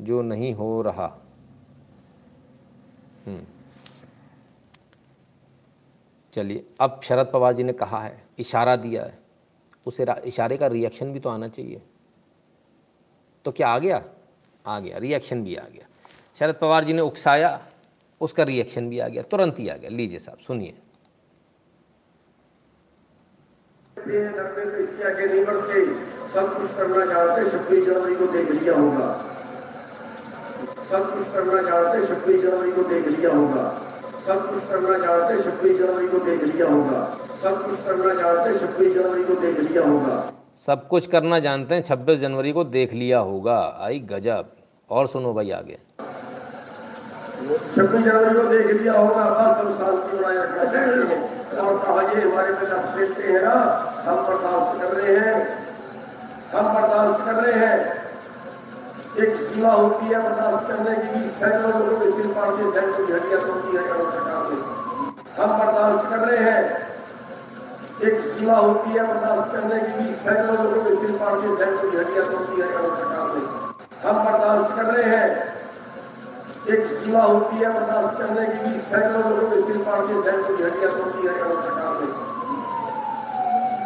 जो 0.00 0.22
नहीं 0.22 0.54
हो 0.54 0.82
रहा। 0.82 1.06
हम्म। 3.26 3.44
चलिए 6.34 6.66
अब 6.80 7.00
शरद 7.04 7.30
पवार 7.32 7.52
जी 7.52 7.62
ने 7.62 7.72
कहा 7.72 8.02
है 8.02 8.24
इशारा 8.38 8.76
दिया 8.76 9.04
है। 9.04 9.18
उसे 9.86 10.06
इशारे 10.24 10.56
का 10.56 10.66
रिएक्शन 10.66 11.12
भी 11.12 11.20
तो 11.20 11.28
आना 11.28 11.48
चाहिए। 11.48 11.82
तो 13.44 13.52
क्या 13.52 13.68
आ 13.68 13.78
गया? 13.78 14.02
आ 14.66 14.80
गया 14.80 14.98
रिएक्शन 14.98 15.44
भी 15.44 15.56
आ 15.56 15.64
गया। 15.64 15.86
शरद 16.38 16.54
पवार 16.54 16.84
जी 16.84 16.92
ने 16.92 17.02
उकसाया 17.02 17.66
उसका 18.20 18.42
रिएक्शन 18.42 18.88
भी 18.88 18.98
आ 18.98 19.08
गया 19.08 19.22
तुरंत 19.22 19.58
ही 19.58 19.68
आ 19.68 19.76
गया। 19.76 19.90
लीजिए 19.90 20.18
साहब 20.18 20.38
सुनिए। 20.38 20.74
सब 26.34 26.56
कुछ 26.58 26.70
करना 26.76 27.04
चाहते 27.06 27.50
छब्बीस 27.50 27.84
जनवरी 27.84 28.14
को 28.14 28.26
देख 28.26 28.50
लिया 28.50 28.74
होगा। 28.74 29.33
सब 30.90 31.14
कुछ 31.14 31.26
करना 31.34 31.70
चाहते 31.70 32.06
छब्बीस 32.06 32.42
जनवरी 32.42 32.72
को 32.72 32.82
देख 32.82 33.08
लिया 33.08 33.30
होगा। 33.30 33.82
सब 34.26 34.50
कुछ 34.50 34.62
करना 34.70 34.98
चाहते 35.06 35.42
छब्बीस 35.42 35.78
जनवरी 35.78 36.08
को 36.08 36.18
देख 36.18 36.44
लिया 36.44 36.66
होगा। 36.68 37.18
सब 37.42 37.66
कुछ 37.66 37.78
करना 37.86 38.14
चाहते 38.22 38.58
छब्बीस 38.58 38.94
जनवरी 38.94 39.24
को 39.24 39.34
देख 39.34 39.60
लिया 39.60 39.82
होगा। 39.82 40.32
सब 40.66 40.88
कुछ 40.88 41.06
करना 41.06 41.38
जानते 41.38 41.74
हैं 41.74 41.82
छब्बीस 41.82 42.18
जनवरी 42.18 42.52
को 42.52 42.64
देख 42.64 42.92
लिया 42.92 43.18
होगा। 43.18 43.78
आई 43.80 43.98
गजब। 43.98 44.44
और 44.90 45.06
सुनो 45.06 45.34
भाई 45.34 45.50
आगे। 45.50 45.78
छब्बीस 47.76 48.04
जनवरी 48.04 48.34
को 48.34 48.48
देख 48.48 48.66
लिया 48.66 48.92
होगा 48.92 49.24
बस 49.24 49.58
हम 49.58 49.72
शांति 49.74 50.16
बनाए 50.16 50.36
रखना 50.36 50.64
चाहते 50.64 50.78
हैं। 50.78 51.58
और 51.58 51.78
कहा 51.78 52.02
ये 52.02 52.30
हमारे 52.30 52.52
पे 52.52 52.66
देते 52.98 53.32
हैं 53.32 53.42
ना। 53.42 53.54
हम 54.06 54.16
बर्दाश्त 54.16 54.82
कर 54.82 54.96
रहे 54.96 55.16
हैं। 55.16 55.66
हम 56.54 56.74
बर्दाश्त 56.74 57.24
कर 57.24 57.34
रहे 57.34 57.66
हैं। 57.66 58.03
एक 59.18 59.34
सीमा 59.40 59.72
होती 59.72 60.06
है 60.06 60.18
बर्दाश्त 60.22 60.68
करने 60.68 60.94
की 60.96 61.20
सैकड़ों 61.30 61.72
लोगों 61.72 61.98
के 61.98 62.06
सिर 62.12 62.26
पाड़ 62.26 62.50
के 62.50 62.70
सैकड़ों 62.70 63.06
झड़िया 63.06 63.38
होती 63.40 63.76
है 63.76 63.82
सरकार 63.82 64.40
में। 64.46 64.62
हम 65.36 65.50
बर्दाश्त 65.58 66.10
कर 66.10 66.18
रहे 66.18 66.50
हैं। 66.50 66.62
एक 68.02 68.20
सीमा 68.20 68.56
होती 68.56 68.90
है 68.90 69.06
बर्दाश्त 69.08 69.52
करने 69.52 69.80
की 69.80 70.14
सैकड़ों 70.14 70.56
लोगों 70.56 70.82
के 70.84 70.96
सिर 70.96 71.12
पाड़ 71.16 71.34
के 71.34 71.56
सैकड़ों 71.56 71.90
झड़िया 71.92 72.24
होती 72.24 72.60
है 72.60 72.66
सरकार 72.66 73.28
में। 73.28 73.46
हम 74.06 74.24
बर्दाश्त 74.24 74.76
कर 74.76 74.84
रहे 74.84 75.16
हैं। 75.16 75.54
एक 76.68 76.86
सीमा 76.86 77.22
होती 77.22 77.56
है 77.56 77.72
बर्दाश्त 77.74 78.18
करने 78.18 78.46
की 78.46 78.80
सैकड़ों 78.80 79.22
लोगों 79.22 79.50
के 79.50 79.62
सिर 79.62 79.82
पाड़ 79.82 80.00
के 80.00 80.22
सैकड़ों 80.22 80.58
झड़िया 80.58 80.90
होती 80.90 81.26
है 81.26 81.38
सरकार 81.38 81.92
में। 82.00 82.12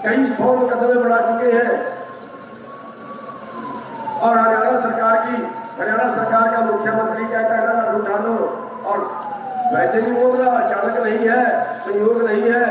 कई 0.03 0.35
सौ 0.35 0.57
कदम 0.69 1.03
बढ़ा 1.03 1.21
चुके 1.21 1.53
हैं। 1.53 1.98
और 4.19 4.39
हरियाणा 4.39 4.81
सरकार 4.81 5.17
की, 5.25 5.37
हरियाणा 5.81 6.07
सरकार 6.15 6.45
का 6.53 6.61
मुख्यमंत्री 6.63 7.25
कहता 7.25 7.55
है 7.57 7.63
ना 7.67 7.83
उठा 7.99 8.17
लो 8.25 8.35
और 8.85 8.99
वैसे 9.75 10.01
नहीं 10.01 10.13
बोल 10.15 10.37
रहा 10.37 10.59
अचानक 10.59 10.97
नहीं 11.05 11.29
है, 11.29 11.43
संयोग 11.85 12.23
नहीं 12.23 12.51
है। 12.53 12.67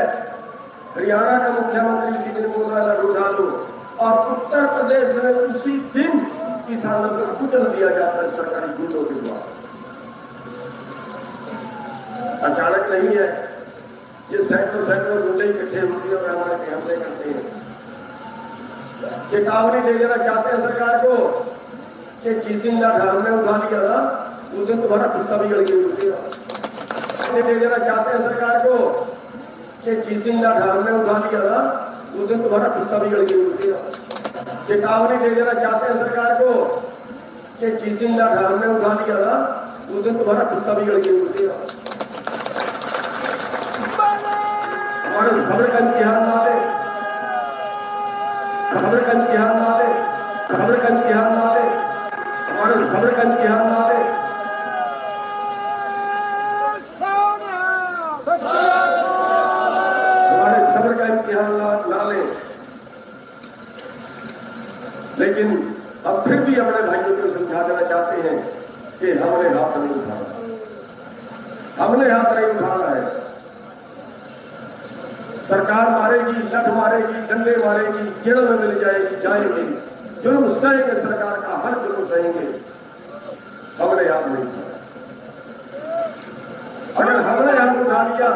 हरियाणा 0.96 1.38
का 1.38 1.48
मुख्यमंत्री 1.50 2.10
इसी 2.20 2.30
दिन 2.40 2.50
बोल 2.52 2.72
रहा 2.72 2.94
उठा 3.08 3.26
लो 3.30 3.46
और 4.00 4.12
उत्तर 4.32 4.66
प्रदेश 4.74 5.06
में 5.24 5.32
उसी 5.34 5.72
दिन 5.94 6.18
किसानों 6.68 7.10
को 7.10 7.34
कुचल 7.34 7.64
दिया 7.66 7.90
जाता 7.90 8.22
है 8.22 8.30
सरकारी 8.36 8.72
गुंडों 8.78 9.04
के 9.04 9.14
द्वारा। 9.20 9.44
अचानक 12.48 12.90
नहीं 12.90 13.16
है। 13.16 13.28
ये 14.32 14.38
सैकड़ों 14.44 14.84
सैकड़ों 14.86 15.20
गुंडे 15.22 15.44
इकट्ठे 15.44 15.80
होती 15.80 16.08
है 16.08 16.16
और 16.16 16.30
हमारे 16.30 16.70
हमले 16.70 16.96
करते 16.96 17.30
हैं। 17.30 17.57
चेतावनी 19.00 19.80
दे 19.82 19.92
देना 19.98 20.16
चाहते 20.18 20.56
हैं 20.56 20.60
सरकार 20.62 20.98
को 20.98 21.16
कि 22.22 22.34
जिस 22.36 22.62
दिन 22.62 22.80
घर 22.80 23.18
में 23.18 23.30
उठा 23.32 23.56
लिया 23.58 23.82
था 23.82 23.98
उस 24.52 24.66
दिन 24.66 24.80
तुम्हारा 24.82 25.06
कुत्ता 25.08 25.36
भी 25.36 25.48
गड़ 25.48 25.60
गया 25.60 26.16
दे 27.36 27.54
देना 27.54 27.76
चाहते 27.78 28.10
हैं 28.10 28.20
सरकार 28.22 28.58
को 28.60 28.78
कि 29.84 29.94
जिस 29.98 30.22
दिन 30.24 30.42
घर 30.42 30.80
में 30.80 30.92
उठा 30.92 31.18
लिया 31.20 31.40
था 31.42 31.60
उस 32.12 32.28
दिन 32.28 32.42
तुम्हारा 32.42 32.68
कुत्ता 32.70 32.98
भी 32.98 33.10
गड़ 33.10 33.22
गया 33.22 33.76
चेतावनी 34.68 35.18
दे 35.18 35.34
देना 35.34 35.52
चाहते 35.54 35.92
हैं 35.92 35.98
सरकार 35.98 36.34
को 36.40 36.52
कि 37.60 37.70
जिस 37.76 37.98
दिन 37.98 38.18
घर 38.18 38.54
में 38.56 38.66
उठा 38.68 38.94
लिया 38.94 39.18
था 39.18 39.36
उस 39.90 40.04
दिन 40.04 40.16
तुम्हारा 40.16 40.44
कुत्ता 40.46 40.74
भी 40.74 40.84
गड़ 40.86 40.98
गया 40.98 41.52
हमारे 45.06 45.30
खबर 45.44 45.70
का 45.70 45.78
इम्तिहान 45.78 46.26
ले 46.44 46.67
खबर 48.72 49.00
खबर 50.50 50.78
ले 51.54 51.62
हमारे 60.28 60.58
खबर 60.72 60.92
का 60.98 61.04
हमारे 61.14 62.22
लेकिन 65.18 65.56
अब 66.06 66.24
फिर 66.24 66.40
भी 66.40 66.54
अपने 66.54 66.82
भाइयों 66.82 67.16
को 67.16 67.32
समझा 67.38 67.62
देना 67.68 67.88
चाहते 67.88 68.28
हैं 68.28 68.36
कि 69.00 69.12
हाथ 69.54 69.76
नहीं 69.76 69.94
हमने 71.78 72.10
हाथ 72.10 72.34
नहीं 72.34 72.44
उठाना 72.44 72.88
है। 72.88 73.17
सरकार 75.48 75.90
मारेगी, 75.90 76.56
लठ 76.56 76.68
मारेगी, 76.68 77.20
डंडे 77.28 77.56
मारेगी, 77.64 78.22
जेल 78.24 78.48
में 78.48 78.58
मिल 78.58 78.80
जाएगी। 78.80 79.16
जाएगी 79.16 79.82
जुर्म 80.22 80.54
सहेंगे 80.54 81.02
सरकार 81.02 81.40
का, 81.40 81.62
हर 81.64 81.74
जुर्म 81.78 82.04
सहेंगे। 82.08 82.46
हमने 83.80 84.08
हाथ 84.08 84.28
नहीं 84.28 84.46
अगर 86.96 87.16
हमने 87.16 87.52
हाथ 87.52 87.86
उठा 87.86 88.02
लिया, 88.02 88.30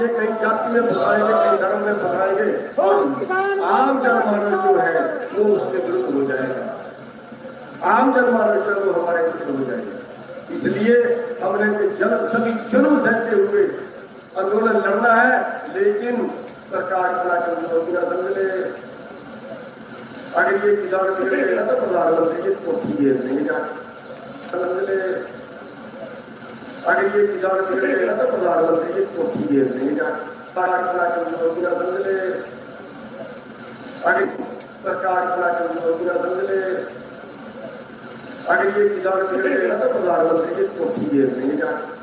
ये 0.00 0.06
कहीं 0.08 0.34
जाति 0.40 0.72
में 0.72 0.88
फंसाएँगे, 0.88 1.32
कहीं 1.32 1.58
धर्म 1.58 1.80
में 1.80 1.94
फंसाएँगे, 1.94 2.82
और 2.82 2.94
आम 3.64 4.02
जनमानस 4.02 4.64
जो 4.64 4.76
है, 4.78 5.16
वो 5.16 5.54
उसके 5.54 5.78
विरुद्ध 5.78 6.14
हो 6.14 6.22
जाएगा। 6.22 7.92
आम 7.92 8.14
जनमानस 8.14 8.62
जो 8.62 8.92
वो 8.92 9.00
हमारे 9.00 9.22
विरुद्ध 9.22 9.58
हो 9.58 9.64
जाएगा। 9.64 9.96
इसलिए 10.54 10.96
हमने 11.42 11.88
जन 11.88 12.28
सभी 12.32 12.52
जन्म 12.72 13.04
सहते 13.04 13.36
हुए 13.36 13.64
आंदोलन 14.38 14.76
लड़ना 14.76 15.12
है, 15.14 15.62
लेकिन 15.74 16.30
सरकार 16.70 17.12
कर 17.16 17.62
योजना 17.72 18.00
समझ 18.02 18.36
ले 18.36 18.46
अगर 20.36 20.66
ये 20.66 20.74
किसान 20.76 21.10
बिगड़ेगा 21.18 21.64
तो 21.64 21.74
प्रधानमंत्री 21.80 22.42
जी 22.42 22.54
कोठी 22.64 22.92
घेर 22.94 23.16
देंगे 23.18 23.44
जाके 23.44 24.50
समझ 24.50 24.88
ले 24.88 24.96
अगर 26.86 27.16
ये 27.16 27.26
किसान 27.28 27.60
बिगड़ेगा 27.68 28.16
तो 28.16 28.30
प्रधानमंत्री 28.32 28.92
जी 28.94 29.94
जाके 29.96 30.34
सरकार 30.56 31.18
योजना 31.36 31.70
बदले 31.76 32.18
अगर 34.04 34.26
सरकार 34.84 35.22
योजना 35.82 36.14
बदले 36.14 36.60
अगर 38.48 38.80
ये 38.80 38.88
किसान 38.88 39.22
मिले 39.32 39.54
ना 39.68 39.78
तो 39.78 39.92
प्रधानमंत्री 39.92 40.52
जी 40.56 41.56
जाए 41.56 41.94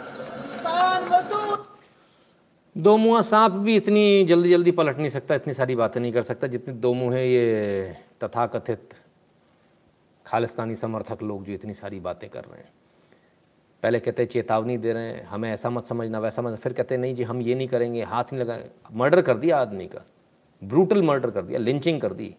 दो 2.75 2.95
मुँहा 2.97 3.21
सांप 3.21 3.51
भी 3.51 3.75
इतनी 3.75 4.23
जल्दी 4.25 4.49
जल्दी 4.49 4.71
पलट 4.71 4.97
नहीं 4.97 5.09
सकता, 5.09 5.35
इतनी 5.35 5.53
सारी 5.53 5.75
बातें 5.75 5.99
नहीं 6.01 6.11
कर 6.11 6.21
सकता 6.21 6.47
जितने 6.47 6.73
दो 6.73 6.93
मुँहे 6.93 7.25
ये 7.25 7.95
तथाकथित 8.23 8.93
खालिस्तानी 10.25 10.75
समर्थक 10.75 11.21
लोग 11.23 11.43
जो 11.45 11.53
इतनी 11.53 11.73
सारी 11.73 11.99
बातें 11.99 12.29
कर 12.29 12.43
रहे 12.43 12.61
हैं। 12.61 12.71
पहले 13.83 13.99
कहते 13.99 14.25
चेतावनी 14.25 14.77
दे 14.77 14.93
रहे 14.93 15.07
हैं, 15.07 15.25
हमें 15.25 15.51
ऐसा 15.51 15.69
मत 15.69 15.85
समझना, 15.85 16.19
वैसा 16.19 16.41
मत, 16.41 16.59
फिर 16.59 16.73
कहते 16.73 16.97
नहीं 16.97 17.15
जी, 17.15 17.23
हम 17.23 17.41
ये 17.41 17.55
नहीं 17.55 17.67
करेंगे, 17.67 18.03
हाथ 18.03 18.23
नहीं 18.33 18.41
लगाए। 18.41 18.69
मर्डर 18.93 19.21
कर 19.21 19.37
दिया 19.37 19.57
आदमी 19.57 19.85
का, 19.87 20.03
ब्रूटल 20.61 21.01
मर्डर 21.01 21.31
कर 21.31 21.41
दिया, 21.41 21.59
लिंचिंग 21.59 22.01
कर 22.01 22.13
दी, 22.13 22.35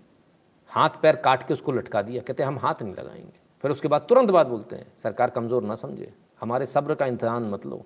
हाथ 0.68 0.90
पैर 1.02 1.16
काट 1.16 1.46
के 1.48 1.54
उसको 1.54 1.72
लटका 1.72 2.02
दिया, 2.02 2.22
कहते 2.22 2.42
हम 2.42 2.58
हाथ 2.58 2.82
नहीं 2.82 2.94
लगाएँगे। 2.94 3.38
फिर 3.64 3.70
उसके 3.70 3.88
बाद 3.88 4.06
तुरंत 4.08 4.30
बात 4.30 4.46
बोलते 4.46 4.76
हैं, 4.76 4.86
सरकार 5.02 5.30
कमज़ोर 5.30 5.62
ना 5.62 5.74
समझे, 5.74 6.12
हमारे 6.40 6.66
सब्र 6.66 6.94
का 6.94 7.06
इम्तहान 7.06 7.42
मत 7.42 7.66
लो। 7.66 7.84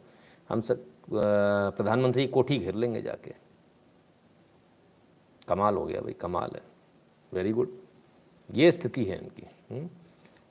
हम 0.48 0.60
सब 0.60 0.84
प्रधानमंत्री 1.10 2.26
कोठी 2.26 2.58
घेर 2.58 2.74
लेंगे 2.74 3.02
जाके। 3.02 3.34
कमाल 5.48 5.74
हो 5.74 5.84
गया 5.86 6.00
भाई, 6.00 6.12
कमाल 6.12 6.50
है। 6.54 6.62
वेरी 7.32 7.52
गुड 7.52 7.70
ये 8.50 8.70
स्थिति 8.72 9.04
है 9.04 9.18
इनकी 9.18 9.46
हम्म? 9.70 9.88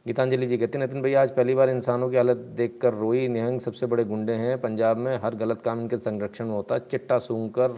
गीतांजलि 0.06 0.48
जी 0.48 0.58
कहते 0.58 0.78
हैं, 0.78 0.86
नितिन 0.86 1.02
भैया 1.02 1.22
आज 1.22 1.36
पहली 1.36 1.56
बार 1.56 1.70
इंसानों 1.70 2.10
की 2.10 2.16
हालत 2.16 2.38
देखकर 2.58 2.94
रोई। 2.94 3.28
निहंग 3.28 3.60
सबसे 3.62 3.86
बड़े 3.86 4.04
गुंडे 4.04 4.34
हैं 4.34 4.60
पंजाब 4.62 4.98
में। 4.98 5.16
हर 5.18 5.36
गलत 5.36 5.62
काम 5.62 5.82
इनके 5.82 5.98
संरक्षण 5.98 6.46
में 6.46 6.54
होता 6.54 6.76
है। 6.76 6.88
चिट्टा 6.92 7.18
सूंघ 7.20 7.52
कर 7.52 7.78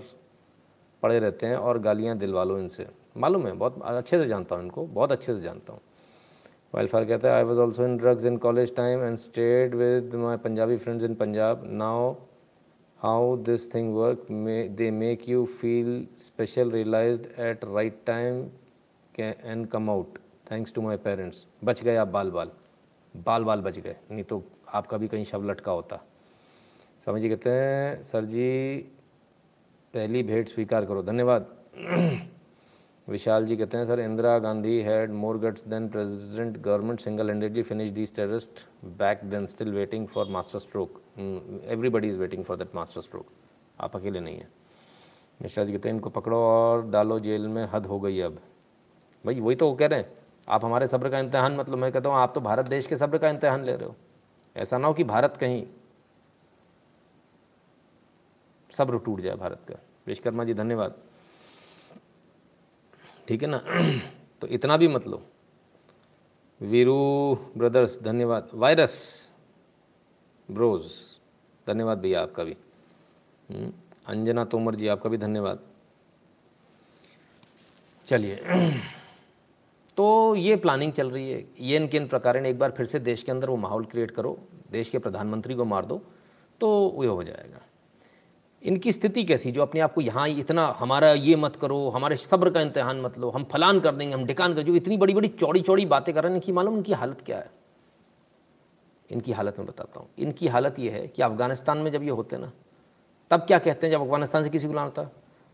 पड़े 1.03 1.19
रहते 1.19 1.47
हैं 1.47 1.55
और 1.55 1.79
गालियाँ 1.79 2.17
दिलवा 2.17 2.43
लो 2.43 2.57
इनसे। 2.59 2.87
मालूम 3.17 3.47
है, 3.47 3.53
बहुत 3.53 3.81
अच्छे 3.81 4.17
से 4.17 4.25
जानता 4.25 4.55
हूँ 4.55 4.63
इनको, 4.63 4.85
बहुत 4.85 5.11
अच्छे 5.11 5.33
से 5.35 5.41
जानता 5.41 5.73
हूँ। 5.73 5.81
वाइल्डफायर 6.73 7.05
कहता 7.07 7.27
है 7.29 7.35
I 7.35 7.43
was 7.43 7.59
also 7.59 7.85
in 7.85 7.97
drugs 7.97 8.25
in 8.25 8.37
college 8.37 8.75
time 8.75 9.03
and 9.03 9.17
stayed 9.17 9.75
with 9.75 10.15
my 10.15 10.37
Punjabi 10.37 10.77
friends 10.77 11.05
in 11.05 11.15
Punjab 11.15 11.63
now 11.81 12.13
how 12.99 13.35
this 13.43 13.73
thing 13.73 13.93
work 13.95 14.25
make 14.99 15.27
you 15.27 15.41
feel 15.59 15.91
special 16.23 16.71
realized 16.71 17.27
at 17.49 17.63
right 17.75 17.99
time 18.09 18.39
can, 19.15 19.33
and 19.51 19.69
come 19.75 19.93
out. 19.95 20.17
Thanks 20.51 20.73
to 20.73 20.81
my 20.81 20.97
parents 20.97 21.45
बच 21.63 21.81
गए 21.83 21.95
आप 21.95 22.07
बाल 22.07 22.29
बाल 22.31 22.51
बाल 23.15 23.43
बाल 23.43 23.61
बच 23.61 23.77
गए। 23.79 23.95
नहीं 24.11 24.23
तो 24.23 24.41
आपका 24.73 24.97
भी 24.97 25.07
कहीं 25.07 25.25
शव 25.25 25.49
लटका 25.49 25.71
होता। 25.71 25.99
समझ 27.05 27.21
कहते 27.21 27.49
हैं 27.49 28.03
सर 28.03 28.25
जी 28.25 28.77
पहली 29.93 30.23
भेंट 30.23 30.47
स्वीकार 30.49 30.85
करो। 30.85 31.03
धन्यवाद। 31.03 31.45
विशाल 33.09 33.45
जी 33.45 33.55
कहते 33.57 33.77
हैं, 33.77 33.85
sir, 33.85 33.99
Indira 33.99 34.37
Gandhi 34.39 34.79
had 34.81 35.11
more 35.11 35.37
guts 35.37 35.67
than 35.67 35.87
president 35.89 36.57
government 36.57 36.99
single 36.99 37.29
handedly 37.29 37.61
finish 37.63 37.91
these 37.91 38.15
terrorist 38.15 38.59
back 38.97 39.23
then 39.25 39.45
still 39.45 39.73
waiting 39.73 40.07
for 40.07 40.27
master 40.27 40.59
stroke 40.59 41.01
everybody 41.19 42.09
is 42.09 42.17
waiting 42.17 42.43
for 42.43 42.57
that 42.57 42.75
master 42.75 43.01
stroke 43.01 43.25
आप 43.79 43.95
अकेले 43.95 44.19
नहीं 44.19 44.37
हैं। 44.37 44.47
मिश्रा 45.39 45.63
जी 45.63 45.71
कहते 45.71 45.89
हैं, 45.89 45.95
इनको 45.95 46.09
पकड़ो 46.09 46.37
और 46.37 46.85
डालो 46.89 47.19
जेल 47.19 47.47
में, 47.47 47.67
हद 47.73 47.85
हो 47.85 47.99
गई 47.99 48.19
अब। 48.19 48.39
भाई, 49.23 49.39
वही 49.39 49.55
तो 49.55 49.69
वो 49.69 49.75
कह 49.75 49.87
रहे 49.87 49.99
हैं। 49.99 50.11
आप 50.49 50.65
हमारे 50.65 50.87
सब्र 50.87 51.09
का 51.09 51.19
इम्तहान 51.19 51.55
मतलब 51.55 51.77
मैं 51.77 51.91
कहता 51.91 52.09
हूँ, 52.09 52.17
आप 52.17 52.31
तो 52.35 52.41
भारत 52.41 52.67
देश 52.67 52.87
के 52.87 52.97
सब्र 52.97 53.17
का 53.17 53.29
इम्तहान 53.29 53.63
ले 53.63 53.75
रहे 53.75 53.85
हो। 53.85 53.95
ऐसा 54.55 54.77
ना 54.77 54.87
हो 54.87 54.93
कि 54.93 55.03
भारत 55.03 55.37
कहीं 55.39 55.65
सब्र 58.69 58.99
टूट 58.99 59.21
जाए, 59.21 59.35
भारत 59.35 59.65
का। 59.69 59.79
विश्वकर्मा 60.07 60.43
जी, 60.43 60.53
धन्यवाद। 60.53 60.95
ठीक 63.29 63.43
है 63.43 63.49
ना? 63.49 63.57
तो 64.41 64.47
इतना 64.47 64.77
भी 64.77 64.87
मत 64.87 65.07
लो। 65.07 65.21
वीरू 66.61 66.95
ब्रदर्स 67.57 68.01
धन्यवाद। 68.01 68.49
वायरस 68.53 68.95
ब्रोज 70.49 70.83
धन्यवाद 71.67 71.99
भैया 71.99 72.21
आपका 72.21 72.43
भी। 72.43 72.55
हम्म, 73.49 73.71
अंजना 74.07 74.45
तोमर 74.45 74.75
जी 74.75 74.87
आपका 74.87 75.09
भी 75.09 75.17
धन्यवाद। 75.17 75.59
चलिए। 78.07 78.35
तो 79.97 80.35
ये 80.35 80.55
प्लानिंग 80.55 80.93
चल 80.93 81.11
रही 81.11 81.31
है। 81.31 81.45
ये 81.59 81.77
इन 81.77 82.07
प्रकार 82.07 82.37
एक 82.37 82.59
बार 82.59 82.71
फिर 82.71 82.85
से 82.85 82.99
देश 82.99 83.23
के 83.23 83.31
अंदर 83.31 83.49
वो 83.49 83.57
माहौल 83.57 83.85
क्रिएट 83.85 84.11
करो 84.11 84.37
देश 84.71 84.89
के 84.89 84.99
प्रधानमंत्री 84.99 85.55
को 85.55 85.65
मार 85.65 85.85
दो 85.85 86.01
तो 86.61 86.69
ये 87.03 87.09
हो 87.09 87.23
जाएगा। 87.23 87.61
इनकी 88.63 88.91
स्थिति 88.91 89.23
कैसी? 89.23 89.51
जो 89.51 89.61
अपने 89.61 89.81
आप 89.81 89.93
को 89.93 90.01
यहाँ 90.01 90.27
इतना 90.27 90.75
हमारा 90.79 91.11
ये 91.11 91.35
मत 91.35 91.55
करो, 91.55 91.89
हमारे 91.89 92.15
सब्र 92.15 92.49
का 92.49 92.61
इम्तहान 92.61 93.01
मत 93.01 93.17
लो, 93.17 93.29
हम 93.29 93.43
फलान 93.43 93.79
कर 93.79 93.95
देंगे, 93.95 94.13
हम 94.13 94.25
ढिकान 94.25 94.53
कर 94.53 94.61
जो 94.61 94.75
इतनी 94.75 94.97
बड़ी 94.97 95.13
बड़ी 95.13 95.27
चौड़ी 95.27 95.61
चौड़ी 95.61 95.85
बातें 95.85 96.15
कर 96.15 96.23
रहे 96.23 96.31
हैं, 96.31 96.37
इनकी 96.37 96.51
मालूम 96.51 96.77
इनकी 96.77 96.93
हालत 96.93 97.21
क्या 97.25 97.37
है? 97.37 97.51
इनकी 99.11 99.31
हालत 99.31 99.55
मैं 99.57 99.67
बताता 99.67 99.99
हूँ। 99.99 100.09
इनकी 100.19 100.47
हालत 100.47 100.75
ये 100.79 100.89
है 100.89 101.07
कि 101.07 101.21
अफ़गानिस्तान 101.21 101.77
में 101.77 101.91
जब 101.91 102.03
ये 102.03 102.09
होते 102.09 102.37
ना, 102.37 102.51
तब 103.31 103.39
क्या 103.39 103.59
कहते 103.59 103.87
हैं 103.87 103.91
जब 103.91 104.01
अफ़गानिस्तान 104.01 104.43
से 104.43 104.49
किसी 104.49 104.67
को 104.67 104.73
लाना 104.73 105.11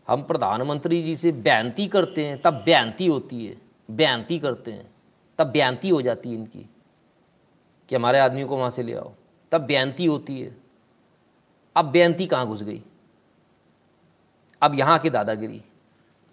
हम 0.08 0.22
प्रधानमंत्री 0.22 1.02
जी 1.02 1.16
से 1.16 1.32
बयानती 1.32 1.88
करते 1.88 2.24
हैं, 2.24 2.42
तब 2.42 2.62
बयानती 2.66 3.06
होती 3.06 3.46
है, 3.46 3.56
बयानती 3.90 4.38
करते 4.38 4.72
हैं, 4.72 4.90
तब 5.38 5.46
बयानती 5.46 5.88
हो 5.88 6.02
जाती 6.02 6.28
है 6.28 6.34
इनकी 6.34 6.70
कि 7.88 7.94
हमारे 7.94 8.18
आदमी 8.18 8.44
को 8.44 8.56
वहाँ 8.56 8.70
से 8.70 8.82
ले 8.82 8.94
आओ। 8.94 9.12
तब 9.52 9.60
बयानती 9.60 10.04
होती 10.04 10.40
है। 10.40 10.56
अब 11.76 11.84
बेअंती 11.84 12.26
कहाँ 12.26 12.46
घुस 12.46 12.62
गई? 12.62 12.82
अब 14.66 14.74
यहाँ 14.74 14.98
की 14.98 15.10
दादागिरी। 15.10 15.62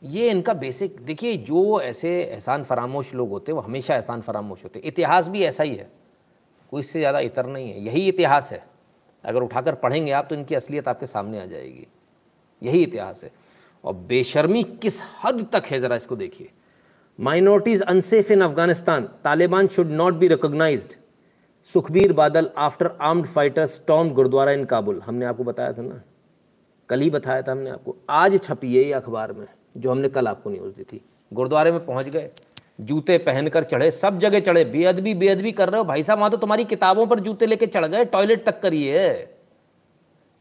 ये 0.02 0.30
इनका 0.30 0.54
बेसिक 0.56 0.96
देखिए, 1.02 1.36
जो 1.40 1.82
ऐसे 1.82 2.10
एहसान 2.22 2.64
फरामोश 2.64 3.14
लोग 3.16 3.30
होते 3.30 3.52
हैं, 3.52 3.56
वो 3.56 3.62
हमेशा 3.62 3.96
एहसान 3.96 4.22
फरामोश 4.22 4.64
होते 4.64 4.80
इतिहास 4.82 5.28
भी 5.28 5.44
ऐसा 5.44 5.64
ही 5.64 5.76
है। 5.76 5.90
कोई 6.72 6.80
इससे 6.80 7.00
ज़्यादा 7.00 7.20
इतर 7.22 7.46
नहीं 7.48 7.72
है। 7.72 7.82
यही 7.82 8.08
इतिहास 8.08 8.52
है। 8.52 8.64
अगर 9.24 9.42
उठाकर 9.42 9.76
पढ़ेंगे 9.76 10.12
आप 10.12 10.28
तो 10.30 10.36
इनकी 10.36 10.56
असलियत 10.56 10.88
आपके 10.88 11.06
सामने 11.08 11.40
आ 11.42 11.46
जाएगी। 11.46 11.88
यही 12.62 12.84
इतिहास 12.84 13.24
है। 13.24 13.32
और 13.84 13.94
बेशर्मी 14.08 14.64
किस 14.82 15.00
हद 15.24 15.46
तक 15.54 15.66
है, 15.66 15.80
ज़रा 15.80 15.96
इसको 15.96 16.16
देखिए। 16.16 16.50
Minorities 17.20 17.84
unsafe 17.84 18.32
in 18.32 18.42
Afghanistan 18.42 19.08
Taliban 19.24 19.68
should 19.68 19.92
not 19.92 20.14
be 20.14 20.28
recognise 20.28 20.96
Sukhbir 21.66 22.14
Badal 22.14 22.50
after 22.60 22.90
armed 23.02 23.26
fighters 23.28 23.82
storm 23.88 24.10
gurdwara 24.14 24.52
in 24.52 24.66
Kabul 24.66 25.02
हमने 25.02 25.26
आपको 25.26 25.44
बताया 25.44 25.74
था 25.74 25.82
ना? 25.82 26.02
कल 26.94 27.02
ही 27.02 27.10
बताया 27.10 27.42
था 27.42 27.52
हमने 27.52 27.70
आपको, 27.70 27.96
आज 28.10 28.44
छपी 28.44 28.76
है 28.78 28.84
ये 28.84 28.94
अखबार 28.94 29.32
में, 29.34 29.48
जो 29.78 29.92
हमने 29.92 30.10
कल 30.10 30.28
आपको 30.28 30.50
न्यूज़ 30.50 30.76
दी 30.76 30.84
थी। 30.84 31.02
गुरुद्वारे 31.34 31.72
में 31.72 31.86
पहुँच 31.86 32.06
गए, 32.06 32.30
जूते 32.82 33.18
पहनकर 33.18 33.64
चढ़े, 33.64 33.92
सब 33.92 34.20
जगह 34.20 34.40
चढ़े, 34.40 34.66
बेअदबी 34.66 35.14
बेअदबी 35.14 35.52
कर 35.52 35.70
रहे 35.70 35.78
हो, 35.78 35.86
भाई 35.86 36.04
साहब, 36.04 36.20
वहाँ 36.20 36.32
तो 36.32 36.38
तुम्हारी 36.38 36.66
किताबों 36.66 37.08
पर 37.08 37.20
जूते 37.20 37.46
लेके 37.46 37.68
चढ़ 37.68 37.86
गए 37.86 38.06
टॉयलेट 38.06 38.46
तक 38.46 38.62
करिए 38.62 39.30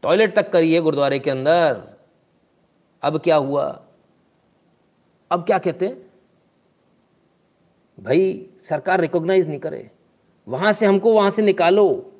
टॉयलेट 0.03 0.35
तक 0.35 0.51
करिए 0.51 0.81
गुरुद्वारे 0.81 1.19
के 1.19 1.31
अंदर। 1.31 1.81
अब 3.03 3.19
क्या 3.19 3.35
हुआ? 3.35 3.83
अब 5.31 5.43
क्या 5.43 5.57
कहते 5.57 5.87
हैं? 5.87 6.11
भाई, 7.99 8.49
सरकार 8.63 9.01
रिकॉग्नाइज 9.01 9.47
नहीं 9.47 9.59
करे। 9.59 9.91
वहाँ 10.47 10.71
से 10.71 10.85
हमको 10.85 11.13
वहाँ 11.13 11.29
से 11.29 11.41
निकालो। 11.41 12.12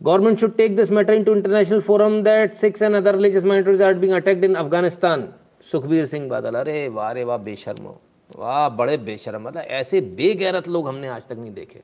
Government 0.00 0.38
should 0.38 0.58
take 0.58 0.76
this 0.76 0.90
matter 0.90 1.14
into 1.14 1.32
international 1.32 1.80
forum 1.80 2.24
that 2.24 2.56
Sikhs 2.58 2.82
and 2.82 2.96
other 2.96 3.12
religious 3.12 3.44
minorities 3.44 3.80
are 3.80 3.94
being 3.94 4.12
attacked 4.12 4.44
in 4.44 4.56
Afghanistan. 4.56 5.22
Sukhbir 5.62 6.06
Singh 6.06 6.28
Badal 6.28 6.54
अरे 6.54 6.88
वाह 6.88 7.12
रे 7.12 7.24
वाह, 7.24 7.36
बेशर्म 7.38 7.86
वाह, 8.30 8.68
बड़े 8.68 8.96
बेशर्म 8.96 9.42
मतलब 9.42 9.62
ऐसे 9.62 10.00
बेगैरत 10.18 10.68
लोग 10.68 10.88
हमने 10.88 11.08
आज 11.08 11.26
तक 11.26 11.36
नहीं 11.38 11.52
देखे। 11.52 11.80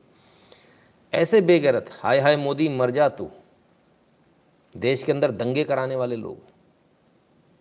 ऐसे 1.12 1.40
बेगैरत, 1.40 1.90
हाय 2.02 2.20
हाय 2.20 2.36
मोदी, 2.36 2.68
मर 2.68 2.90
जा 2.90 3.08
तू। 3.08 3.28
देश 4.76 5.02
के 5.02 5.12
अंदर 5.12 5.30
दंगे 5.30 5.64
कराने 5.64 5.96
वाले 5.96 6.16
लोग, 6.16 6.38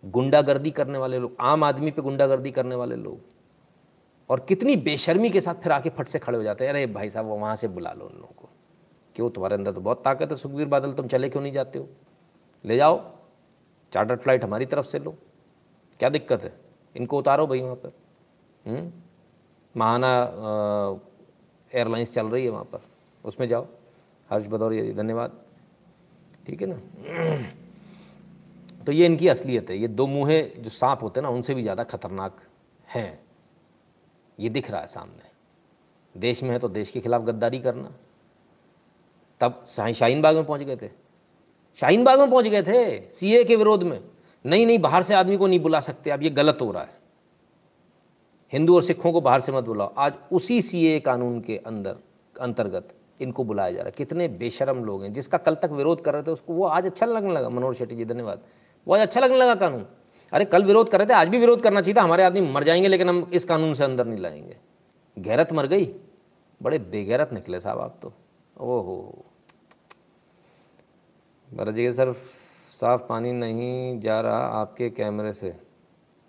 गुंडागर्दी 0.04 0.70
करने 0.70 0.98
वाले 0.98 1.18
लोग, 1.18 1.36
आम 1.40 1.64
आदमी 1.64 1.90
पे 1.90 2.02
गुंडागर्दी 2.02 2.50
करने 2.50 2.74
वाले 2.74 2.96
लोग, 2.96 3.20
और 4.30 4.46
कितनी 4.48 4.76
बेशर्मी 4.76 5.30
के 5.30 5.40
साथ 5.40 5.62
फिर 5.62 5.72
आके 5.72 5.90
फट 5.90 6.08
से 6.08 6.18
खड़े 6.18 6.36
हो 6.38 6.44
जाते 6.44 6.64
हैं। 6.64 6.72
अरे 6.72 6.86
भाई 6.86 7.10
साहब, 7.10 7.26
वो 7.26 7.36
वहाँ 7.36 7.56
से 7.56 7.68
बुला 7.68 7.92
लो 7.92 8.04
उन 8.04 8.16
लोगों 8.16 8.34
को। 8.34 8.49
क्यों? 9.16 9.30
तुम्हारे 9.30 9.54
अंदर 9.54 9.72
तो 9.72 9.80
बहुत 9.80 10.02
ताकत 10.04 10.30
है, 10.30 10.36
सुखबीर 10.36 10.66
बादल, 10.66 10.92
तुम 10.92 11.08
चले 11.08 11.28
क्यों 11.28 11.42
नहीं 11.42 11.52
जाते 11.52 11.78
हो? 11.78 11.88
ले 12.64 12.76
जाओ 12.76 13.00
चार्टर 13.92 14.16
फ़्लाइट 14.16 14.44
हमारी 14.44 14.66
तरफ़ 14.66 14.86
से 14.86 14.98
लो। 14.98 15.14
क्या 16.00 16.08
दिक्कत 16.08 16.42
है? 16.42 16.52
इनको 16.94 17.18
उतारो 17.18 17.46
भाई 17.46 17.60
वहाँ 17.60 17.74
पर। 17.74 17.92
हम्म? 18.64 18.92
महाना 19.74 20.10
एयरलाइंस 21.72 22.12
चल 22.14 22.26
रही 22.26 22.44
है 22.44 22.50
वहाँ 22.50 22.64
पर। 22.64 22.80
उसमें 23.24 23.46
जाओ। 23.48 23.66
हर्ष 24.30 24.46
भदौरिया 24.46 24.92
धन्यवाद। 24.94 25.40
ठीक 26.46 26.62
है 26.62 26.68
ना? 26.68 26.76
तो 28.86 28.92
ये 28.92 29.06
इनकी 29.06 29.28
असलियत 29.28 29.70
है। 29.70 29.76
ये 29.76 29.88
दो 29.88 30.06
मुँहे 30.06 30.42
जो 30.58 30.70
सांप 30.70 31.02
होते 31.02 31.20
हैं 31.20 31.22
ना, 31.22 31.30
उनसे 31.30 31.54
भी 31.54 31.62
ज़्यादा 31.62 31.84
खतरनाक 31.84 32.40
हैं। 32.86 33.20
ये 34.38 34.48
दिख 34.48 34.70
रहा 34.70 34.80
है 34.80 34.86
सामने। 34.86 35.28
देश 36.14 36.42
में 36.42 36.50
है 36.50 36.58
तो 36.58 36.68
देश 36.68 36.90
के 36.90 37.00
खिलाफ 37.00 37.22
गद्दारी 37.22 37.58
करना। 37.58 37.92
तब 39.40 39.64
शाहीन 39.68 40.22
बाग 40.22 40.36
में 40.36 40.44
पहुँच 40.44 40.60
गए 40.60 40.76
थे। 40.76 40.88
शाहीन 41.76 42.04
बाग 42.04 42.20
में 42.20 42.30
पहुँच 42.30 42.44
गए 42.44 42.62
थे, 42.62 43.10
सीए 43.10 43.44
के 43.44 43.56
विरोध 43.56 43.82
में। 43.82 44.00
नहीं 44.46 44.66
नहीं, 44.66 44.78
बाहर 44.78 45.02
से 45.02 45.14
आदमी 45.14 45.36
को 45.36 45.46
नहीं 45.46 45.60
बुला 45.60 45.80
सकते, 45.80 46.10
अब 46.10 46.22
ये 46.22 46.30
गलत 46.30 46.58
हो 46.60 46.70
रहा 46.70 46.82
है। 46.82 47.00
हिंदू 48.52 48.74
और 48.74 48.82
सिखों 48.82 49.12
को 49.12 49.20
बाहर 49.20 49.40
से 49.40 49.52
मत 49.52 49.64
बुलाओ। 49.64 49.94
आज 49.98 50.14
उसी 50.32 50.62
सीए 50.62 51.00
कानून 51.00 51.40
के 51.40 51.56
अंदर 51.56 51.96
अंतर्गत 52.40 52.88
इनको 53.20 53.44
बुलाया 53.44 53.70
जा 53.70 53.78
रहा 53.78 53.86
है। 53.86 53.92
कितने 53.92 54.28
बेशरम 54.28 54.84
लोग 54.84 55.02
हैं, 55.02 55.12
जिसका 55.12 55.38
कल 55.38 55.54
तक 55.54 55.70
विरोध 55.72 56.00
कर 56.00 56.14
रहे 56.14 56.22
थे, 56.22 56.30
उसको 56.30 56.52
वो 56.52 56.64
आज 56.64 56.86
अच्छा 56.86 57.06
लगने 57.06 57.32
लगा। 57.32 57.48
मनोहर 57.48 57.74
शेट्टी 57.74 57.96
जी, 57.96 58.04
धन्यवाद। 58.04 58.40
वो 58.88 58.94
आज 58.94 59.00
अच्छा 59.00 59.20
लगने 59.20 59.36
लगा 59.36 59.54
कानून। 59.54 59.86
अरे, 60.32 60.44
कल 60.44 60.64
विरोध 60.64 60.90
कर 60.90 60.98
रहे 60.98 61.06
थे, 61.06 61.12
आज 61.12 61.28
भी 61.28 61.38
विरोध 61.38 61.62
करना 61.62 61.80
चाहिए 61.80 61.96
था, 61.96 62.02
हमारे 62.02 62.22
आदमी 62.22 62.40
मर 62.40 62.64
जाएँगे, 62.64 62.88
लेकिन 62.88 63.08
हम 63.08 63.30
इस 63.32 63.44
कानून 63.44 63.74
से 63.74 63.84
अंदर 63.84 64.04
नहीं 64.04 64.18
लाएँगे। 64.18 64.56
गैरत 65.18 65.52
मर 65.52 65.66
गई। 65.66 65.94
बड़े 66.62 66.78
बेगैरत 66.78 67.30
निकले 67.32 67.60
साहब 67.60 67.78
आप 67.78 67.98
तो। 68.02 68.12
ओहो। 68.60 69.24
बरजिए 71.54 71.92
सर 71.92 72.12
साफ़ 72.80 73.02
पानी 73.08 73.32
नहीं 73.32 74.00
जा 74.00 74.20
रहा 74.20 74.38
आपके 74.38 74.90
कैमरे 74.90 75.32
से। 75.32 75.48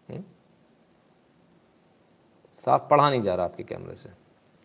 हुँ? 0.09 0.24
साफ़ 2.65 2.89
पढ़ा 2.89 3.09
नहीं 3.09 3.22
जा 3.22 3.36
रहा 3.36 3.45
आपके 3.45 3.63
कैमरे 3.63 3.95
से। 3.95 4.09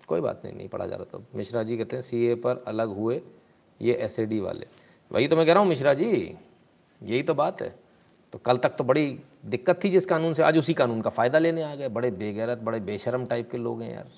कोई 0.09 0.20
बात 0.20 0.42
नहीं 0.44 0.54
नहीं 0.57 0.68
पढ़ा 0.68 0.86
जा 0.86 0.96
रहा 0.96 1.04
तो 1.04 1.22
मिश्रा 1.34 1.62
जी 1.62 1.76
कहते 1.76 1.96
हैं, 1.96 2.02
सीए 2.02 2.34
पर 2.34 2.64
अलग 2.66 2.88
हुए 2.88 3.22
ये 3.82 3.94
एस 3.94 4.20
वाले। 4.20 4.66
वही 5.12 5.28
तो 5.28 5.36
मैं 5.36 5.46
कह 5.46 5.52
रहा 5.52 5.61
हूँ, 5.61 5.68
मिश्रा 5.68 5.94
जी, 5.94 6.36
यही 7.02 7.22
तो 7.22 7.34
बात 7.34 7.62
है। 7.62 7.74
तो 8.32 8.38
कल 8.38 8.59
तक 8.59 8.68
तो 8.68 8.84
बड़ी 8.84 9.20
दिक्कत 9.46 9.84
थी 9.84 9.90
जिस 9.90 10.07
कानून 10.07 10.34
से, 10.34 10.42
आज 10.42 10.59
उसी 10.59 10.74
कानून 10.74 11.00
का 11.00 11.11
फ़ायदा 11.11 11.38
लेने 11.38 11.62
आ 11.62 11.74
गए। 11.74 11.88
बड़े 11.88 12.11
बेगैरत, 12.11 12.59
बड़े 12.59 12.80
बेशरम 12.80 13.24
टाइप 13.26 13.50
के 13.50 13.59
लोग 13.59 13.82
हैं 13.82 13.92
यार। 13.94 14.11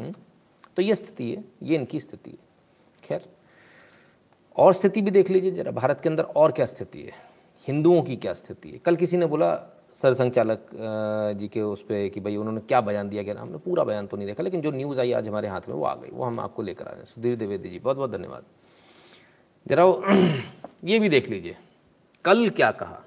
हुँ? 0.00 0.12
तो 0.76 0.82
ये 0.82 0.94
स्थिति 0.94 1.32
है, 1.32 1.44
ये 1.62 1.76
इनकी 1.76 2.00
स्थिति 2.00 2.30
है। 2.30 2.38
खैर 3.02 3.26
और 4.58 4.72
स्थिति 4.74 5.00
भी 5.00 5.10
देख 5.10 5.30
लीजिए, 5.30 5.50
जरा 5.50 5.70
भारत 5.70 6.00
के 6.00 6.08
अंदर 6.08 6.22
और 6.22 6.52
क्या 6.52 6.66
स्थिति 6.66 6.98
है? 6.98 7.12
हिंदुओं 7.68 8.02
की 8.02 8.16
क्या 8.16 8.32
स्थिति 8.34 8.70
है? 8.70 8.78
कल 8.78 8.96
किसी 8.96 9.16
ने 9.16 9.26
बोला 9.26 9.54
सरसंघ 10.02 10.32
चालक 10.32 10.66
जी 11.38 11.48
के 11.48 11.60
उस 11.60 11.82
पर 11.82 12.08
कि 12.08 12.20
भाई 12.20 12.36
उन्होंने 12.36 12.60
क्या 12.60 12.80
बयान 12.80 13.08
दिया 13.08 13.22
क्या 13.22 13.34
हमने 13.38 13.58
पूरा 13.58 13.84
बयान 13.84 14.06
तो 14.06 14.16
नहीं 14.16 14.26
देखा, 14.26 14.42
लेकिन 14.42 14.60
जो 14.60 14.70
न्यूज़ 14.70 15.00
आई 15.00 15.12
आज 15.12 15.28
हमारे 15.28 15.48
हाथ 15.48 15.60
में, 15.68 15.74
वो 15.76 15.84
आ 15.84 15.94
गई। 15.94 16.08
वो 16.12 16.24
हम 16.24 16.40
आपको 16.40 16.62
लेकर 16.62 16.86
आ 16.86 16.90
रहे 16.90 16.98
हैं। 16.98 17.06
सुधीर 17.06 17.36
द्विवेदी 17.36 17.68
जी 17.68 17.78
बहुत 17.78 17.96
बहुत 17.96 18.10
धन्यवाद। 18.10 18.42
जरा 19.66 19.84
ये 20.84 20.98
भी 20.98 21.08
देख 21.08 21.28
लीजिए। 21.28 21.56
कल 22.24 22.48
क्या 22.48 22.70
कहा? 22.70 23.02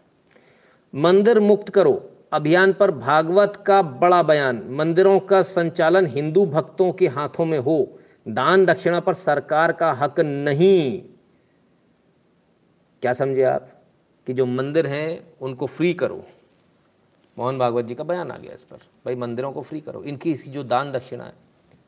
मंदिर 0.95 1.39
मुक्त 1.39 1.69
करो, 1.69 2.09
अभियान 2.33 2.73
पर 2.73 2.91
भागवत 2.91 3.63
का 3.67 3.81
बड़ा 3.81 4.23
बयान। 4.23 4.63
मंदिरों 4.69 5.19
का 5.19 5.41
संचालन 5.41 6.05
हिंदू 6.05 6.45
भक्तों 6.45 6.91
के 6.91 7.07
हाथों 7.07 7.45
में 7.45 7.59
हो। 7.59 7.99
दान 8.27 8.65
दक्षिणा 8.65 8.99
पर 8.99 9.13
सरकार 9.13 9.71
का 9.71 9.91
हक 9.91 10.19
नहीं। 10.19 11.03
क्या 13.01 13.13
समझे 13.13 13.43
आप 13.43 13.69
कि 14.27 14.33
जो 14.33 14.45
मंदिर 14.45 14.87
हैं, 14.87 15.33
उनको 15.41 15.65
फ्री 15.65 15.93
करो? 15.93 16.23
मोहन 17.39 17.57
भागवत 17.57 17.85
जी 17.85 17.95
का 17.95 18.03
बयान 18.03 18.31
आ 18.31 18.37
गया 18.37 18.53
इस 18.53 18.63
पर। 18.63 18.77
भाई, 18.77 19.15
मंदिरों 19.15 19.51
को 19.51 19.61
फ्री 19.61 19.81
करो। 19.81 20.03
इनकी 20.03 20.31
इसकी 20.31 20.49
जो 20.49 20.63
दान 20.63 20.91
दक्षिणा 20.91 21.23
है, 21.23 21.33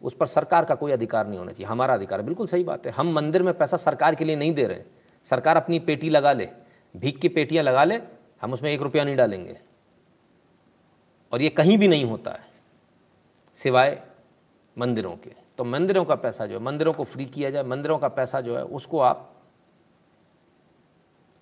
उस 0.02 0.16
पर 0.16 0.26
सरकार 0.26 0.66
का 0.66 0.76
कोई 0.76 0.92
अधिकार 0.92 1.28
नहीं 1.28 1.40
होना 1.40 1.52
चाहिए। 1.52 1.66
हमारा 1.66 1.94
अधिकार 1.94 2.20
है। 2.20 2.26
बिल्कुल 2.26 2.48
सही 2.48 2.64
बात 2.64 2.86
है। 2.86 2.92
हम 2.92 3.14
मंदिर 3.14 3.44
में 3.44 3.54
पैसा 3.54 3.78
सरकार 3.78 4.16
के 4.16 4.26
लिए 4.26 4.36
नहीं 4.36 4.54
दे 4.54 4.64
रहे 4.64 4.78
हैं। 4.78 4.86
सरकार 5.26 5.58
अपनी 5.58 5.80
पेटी 5.80 6.10
लगा 6.10 6.34
ले, 6.34 6.50
भीख 6.98 7.20
की 7.20 7.30
पेटियाँ 7.30 7.64
लगा 7.64 7.84
ले, 7.84 8.02
हम 8.42 8.54
उसमें 8.54 8.72
एक 8.72 8.82
रुपया 8.82 9.04
नहीं 9.04 9.16
डालेंगे। 9.16 9.58
और 11.34 11.42
ये 11.42 11.50
कहीं 11.50 11.78
भी 11.78 11.88
नहीं 11.88 12.06
होता 12.06 12.32
है, 12.32 12.46
सिवाय 13.56 14.02
मंदिरों 14.78 15.16
के। 15.16 15.32
तो 15.58 15.64
मंदिरों 15.64 16.06
का 16.06 16.16
पैसा 16.16 16.46
जो 16.46 16.58
है, 16.58 16.64
मंदिरों 16.64 16.94
को 16.94 17.04
फ्री 17.04 17.26
किया 17.26 17.50
जाए, 17.50 17.64
मंदिरों 17.64 17.98
का 17.98 18.08
पैसा 18.08 18.42
जो 18.42 18.58
है, 18.58 18.64
उसको 18.64 19.00
आप 19.00 19.33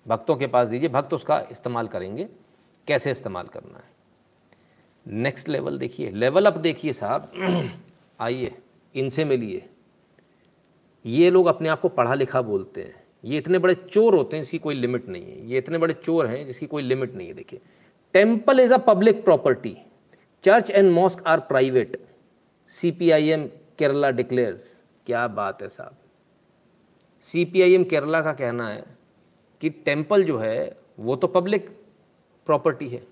भक्तों 0.06 0.36
के 0.36 0.46
पास 0.46 0.68
दीजिए। 0.68 0.88
भक्त 0.88 1.14
उसका 1.14 1.46
इस्तेमाल 1.50 1.88
करेंगे। 1.88 2.28
कैसे 2.86 3.10
इस्तेमाल 3.10 3.46
करना 3.46 3.78
है? 3.78 3.90
नेक्स्ट 5.06 5.48
लेवल 5.48 5.78
देखिए। 5.78 6.10
लेवल 6.10 6.46
अप 6.46 6.58
देखिए 6.58 6.92
साहब। 6.92 7.32
आइए। 8.20 8.54
इनसे 8.94 9.24
मिलिए। 9.24 9.68
ये 11.06 11.30
लोग 11.30 11.46
अपने 11.46 11.68
आप 11.68 11.80
को 11.80 11.88
पढ़ा 11.88 12.14
लिखा 12.14 12.42
बोलते 12.42 12.82
हैं। 12.82 13.02
ये 13.24 13.38
इतने 13.38 13.58
बड़े 13.58 13.74
चोर 13.74 14.14
होते 14.14 14.36
हैं, 14.36 14.42
इसकी 14.42 14.58
कोई 14.58 14.74
लिमिट 14.74 15.08
नहीं 15.08 15.24
है। 15.24 15.50
ये 15.50 15.58
इतने 15.58 15.78
बड़े 15.78 15.94
चोर 15.94 16.26
हैं, 16.26 16.46
जिसकी 16.46 16.66
कोई 16.66 16.82
लिमिट 16.82 17.14
नहीं 17.14 17.28
है, 17.28 17.34
देखिए। 17.34 17.60
Temple 18.12 18.60
is 18.60 18.74
a 18.74 18.76
public 18.76 19.24
property 19.24 19.76
church 20.44 20.70
and 20.70 20.90
mosque 20.92 21.22
are 21.26 21.40
private 21.40 21.96
C 22.68 22.90
P 22.90 23.10
I 23.10 23.28
M 23.28 23.46
Kerala 23.78 24.10
declares 24.10 24.82
क्या 25.06 25.26
बात 25.28 25.62
है 25.62 25.68
साहब। 25.68 25.96
C 27.22 27.44
P 27.44 27.62
I 27.62 27.72
M 27.72 27.84
Kerala 27.84 28.20
का 28.20 28.32
कहना 28.32 28.68
है 28.68 28.84
कि 29.62 29.70
टेंपल 29.70 30.24
जो 30.24 30.38
है, 30.38 30.76
वो 30.98 31.16
तो 31.16 31.26
पब्लिक 31.26 31.70
प्रॉपर्टी 32.46 32.88
है। 32.88 33.06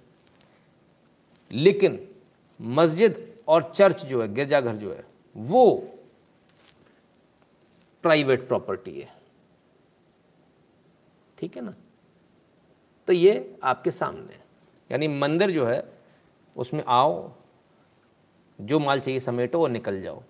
लेकिन 1.52 2.08
मस्जिद 2.60 3.36
और 3.48 3.72
चर्च 3.76 4.04
जो 4.04 4.22
है, 4.22 4.34
गिरजाघर 4.34 4.76
जो 4.76 4.92
है, 4.92 5.04
वो 5.36 5.88
प्राइवेट 8.02 8.48
प्रॉपर्टी 8.48 9.00
है। 9.00 9.14
ठीक 11.38 11.56
है 11.56 11.64
ना? 11.64 11.74
तो 13.06 13.12
ये 13.12 13.58
आपके 13.62 13.90
सामने 13.90 14.40
यानी 14.92 15.08
मंदिर 15.08 15.50
जो 15.50 15.66
है, 15.66 15.92
उसमें 16.56 16.84
आओ, 16.88 17.32
जो 18.60 18.78
माल 18.78 19.00
चाहिए 19.00 19.20
समेटो 19.20 19.62
और 19.62 19.70
निकल 19.70 20.02
जाओ। 20.02 20.22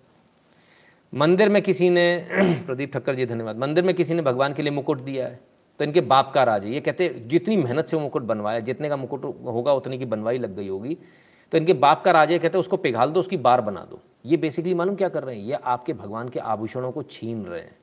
मंदिर 1.13 1.49
में 1.49 1.61
किसी 1.61 1.89
ने, 1.89 2.27
प्रदीप 2.65 2.93
ठक्कर 2.93 3.15
जी, 3.15 3.25
धन्यवाद। 3.25 3.57
मंदिर 3.57 3.83
में 3.83 3.95
किसी 3.95 4.13
ने 4.13 4.21
भगवान 4.21 4.53
के 4.53 4.61
लिए 4.61 4.71
मुकुट 4.71 4.99
दिया 4.99 5.27
है। 5.27 5.50
तो 5.81 5.85
इनके 5.85 6.01
बाप 6.01 6.31
का 6.33 6.43
राज 6.43 6.65
है। 6.65 6.71
ये 6.71 6.79
कहते 6.79 7.09
जितनी 7.09 7.57
मेहनत 7.57 7.85
से 7.85 7.97
वो 7.97 8.03
मुकुट 8.03 8.21
बनवाया, 8.21 8.59
जितने 8.59 8.89
का 8.89 8.95
मुकुट 8.95 9.23
होगा, 9.45 9.73
उतने 9.73 9.97
की 9.97 10.05
बनवाई 10.05 10.37
लग 10.37 10.55
गई 10.55 10.67
होगी। 10.67 10.97
तो 11.51 11.57
इनके 11.57 11.73
बाप 11.73 12.03
का 12.05 12.11
राज 12.11 12.31
कहते 12.31 12.57
उसको 12.57 12.77
पिघाल 12.77 13.09
दो, 13.09 13.19
उसकी 13.19 13.37
बार 13.37 13.61
बना 13.61 13.87
दो। 13.89 13.99
ये 14.25 14.37
बेसिकली 14.37 14.73
मालूम 14.73 14.95
क्या 14.95 15.09
कर 15.09 15.23
रहे 15.23 15.35
हैं? 15.35 15.43
ये 15.43 15.53
आपके 15.53 15.93
भगवान 15.93 16.29
के 16.29 16.39
आभूषणों 16.39 16.91
को 16.91 17.03
छीन 17.03 17.45
रहे 17.45 17.61
हैं। 17.61 17.75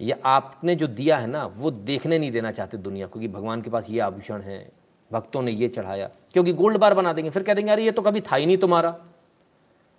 ये 0.00 0.20
आपने 0.24 0.76
जो 0.76 0.86
दिया 0.86 1.16
है 1.16 1.26
ना, 1.26 1.46
वो 1.46 1.70
देखने 1.70 2.18
नहीं 2.18 2.32
देना 2.32 2.50
चाहते 2.50 2.76
दुनिया 2.76 3.06
को 3.06 3.20
कि 3.20 3.28
भगवान 3.28 3.62
के 3.62 3.70
पास 3.70 3.90
ये 3.90 4.00
आभूषण 4.00 4.40
है, 4.40 4.72
भक्तों 5.12 5.42
ने 5.42 5.52
ये 5.52 5.68
चढ़ाया। 5.68 6.10
क्योंकि 6.32 6.52
गोल्ड 6.52 6.76
बार 6.76 6.94
बना 6.94 7.12
देंगे, 7.12 7.30
फिर 7.30 7.42
कह 7.42 7.54
देंगे, 7.54 7.72
अरे, 7.72 7.84
ये 7.84 7.90
तो 7.90 8.02
कभी 8.02 8.20
था 8.20 8.36
ही 8.36 8.46
नहीं 8.46 8.56
तुम्हारा। 8.56 8.96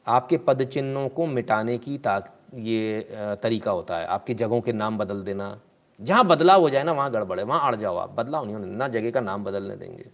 आपके 0.07 0.37
पद 0.37 0.63
चिन्हों 0.63 1.09
को 1.09 1.25
मिटाने 1.25 1.77
की 1.77 1.97
ताक, 1.97 2.35
ये 2.55 3.07
तरीका 3.43 3.71
होता 3.71 3.97
है। 3.97 4.05
आपकी 4.05 4.33
जगहों 4.33 4.61
के 4.61 4.73
नाम 4.73 4.97
बदल 4.97 5.21
देना 5.21 5.59
जहाँ 6.01 6.25
बदलाव 6.25 6.61
हो 6.61 6.69
जाए 6.69 6.83
ना, 6.83 6.91
वहाँ 6.91 7.11
गड़बड़ 7.11 7.39
है, 7.39 7.45
वहाँ 7.45 7.67
अड़ 7.67 7.75
जाओ 7.75 7.95
आप, 7.97 8.09
बदलाव 8.09 8.45
नहीं 8.45 8.55
होने, 8.55 8.67
ना 8.67 8.87
जगह 8.87 9.11
का 9.11 9.21
नाम 9.21 9.43
बदलने 9.43 9.75
देंगे। 9.75 10.05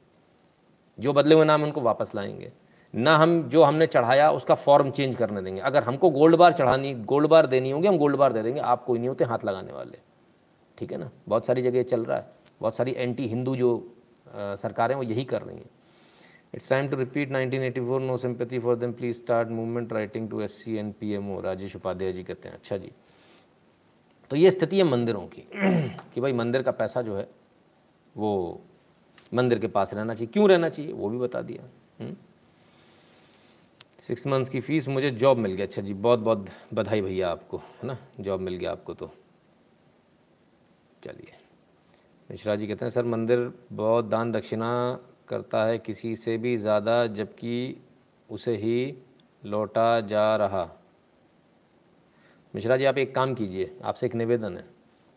जो 0.99 1.13
बदले 1.13 1.35
हुए 1.35 1.45
नाम 1.45 1.63
उनको 1.63 1.81
वापस 1.81 2.11
लाएँगे। 2.15 2.51
ना 2.95 3.15
हम, 3.17 3.49
जो 3.49 3.63
हमने 3.63 3.87
चढ़ाया, 3.87 4.29
उसका 4.31 4.55
फॉर्म 4.55 4.91
चेंज 4.91 5.15
करने 5.15 5.41
देंगे। 5.41 5.61
अगर 5.61 5.83
हमको 5.83 6.09
गोल्ड 6.09 6.35
बार 6.35 6.53
चढ़ानी 6.53 6.93
गोल्ड 6.93 7.27
बार 7.27 7.47
देनी 7.47 7.71
होगी, 7.71 7.87
हम 7.87 7.97
गोल्ड 7.97 8.15
बार 8.15 8.33
दे 8.33 8.43
देंगे। 8.43 8.59
आप 8.59 8.83
कोई 8.83 8.99
नहीं 8.99 9.09
होते 9.09 9.23
हाथ 9.23 9.45
लगाने 9.45 9.73
वाले। 9.73 9.97
ठीक 10.77 10.91
है 10.91 10.97
ना? 10.97 11.09
बहुत 11.27 11.45
सारी 11.45 11.61
जगह 11.61 11.83
चल 11.83 12.05
रहा 12.05 12.17
है। 12.17 12.25
बहुत 12.61 12.75
सारी 12.75 12.93
एंटी 12.97 13.27
हिंदू 13.27 13.55
जो 13.55 13.95
सरकारें 14.35 14.95
वो 14.95 15.03
यही 15.03 15.23
कर 15.23 15.41
रही 15.41 15.57
हैं। 15.57 15.69
It's 16.53 16.69
time 16.69 16.87
to 16.87 16.97
repeat 16.97 17.31
1984 17.31 17.99
no 17.99 18.17
sympathy 18.17 18.59
for 18.59 18.75
them 18.75 18.93
please 18.93 19.17
start 19.17 19.49
movement 19.49 19.93
writing 19.93 20.29
to 20.29 20.41
S 20.41 20.63
C 20.63 20.75
N 20.75 20.91
P 20.91 21.11
M 21.11 21.31
O 21.35 21.39
Rajesh 21.41 21.75
Upadhyay 21.75 22.13
ji 22.13 22.23
कहते 22.23 22.49
हैं। 22.49 22.55
अच्छा 22.55 22.77
जी। 22.77 22.91
तो 24.33 24.37
ये 24.37 24.51
स्थिति 24.51 24.77
है 24.77 24.83
मंदिरों 24.83 25.21
की, 25.27 25.43
कि 26.13 26.21
भाई 26.21 26.33
मंदिर 26.33 26.61
का 26.61 26.71
पैसा 26.71 27.01
जो 27.01 27.15
है, 27.17 27.27
वो 28.15 28.61
मंदिर 29.33 29.59
के 29.59 29.67
पास 29.67 29.93
रहना 29.93 30.13
चाहिए। 30.13 30.31
क्यों 30.33 30.49
रहना 30.49 30.69
चाहिए? 30.69 30.91
वो 30.91 31.09
भी 31.09 31.17
बता 31.17 31.41
दिया। 31.41 32.07
सिक्स 34.01 34.27
मंथ्स 34.27 34.49
की 34.49 34.61
फ़ीस 34.61 34.87
मुझे 34.87 35.11
जॉब 35.11 35.37
मिल 35.37 35.53
गया। 35.53 35.65
अच्छा 35.65 35.81
जी, 35.81 35.93
बहुत 35.93 36.19
बहुत 36.19 36.49
बधाई 36.73 37.01
भैया 37.01 37.29
आपको, 37.29 37.57
है 37.57 37.87
ना? 37.87 37.97
जॉब 38.19 38.39
मिल 38.39 38.55
गया 38.55 38.71
आपको 38.71 38.93
तो। 38.93 39.11
चलिए। 41.03 41.37
मिश्रा 42.29 42.55
जी 42.55 42.67
कहते 42.67 42.85
हैं, 42.85 42.91
सर, 42.91 43.05
मंदिर 43.05 43.51
बहुत 43.71 44.05
दान 44.05 44.31
दक्षिणा 44.31 44.99
करता 45.27 45.65
है, 45.65 45.77
किसी 45.77 46.15
से 46.15 46.37
भी 46.37 46.57
ज़्यादा, 46.57 47.05
जबकि 47.07 47.81
उसे 48.29 48.57
ही 48.57 48.95
लौटा 49.45 50.01
जा 50.01 50.35
रहा। 50.35 50.69
मिश्रा 52.53 52.77
जी, 52.77 52.85
आप 52.85 52.97
एक 52.97 53.15
काम 53.15 53.33
कीजिए, 53.33 53.77
आपसे 53.83 54.05
एक 54.05 54.15
निवेदन 54.15 54.57
है। 54.57 54.65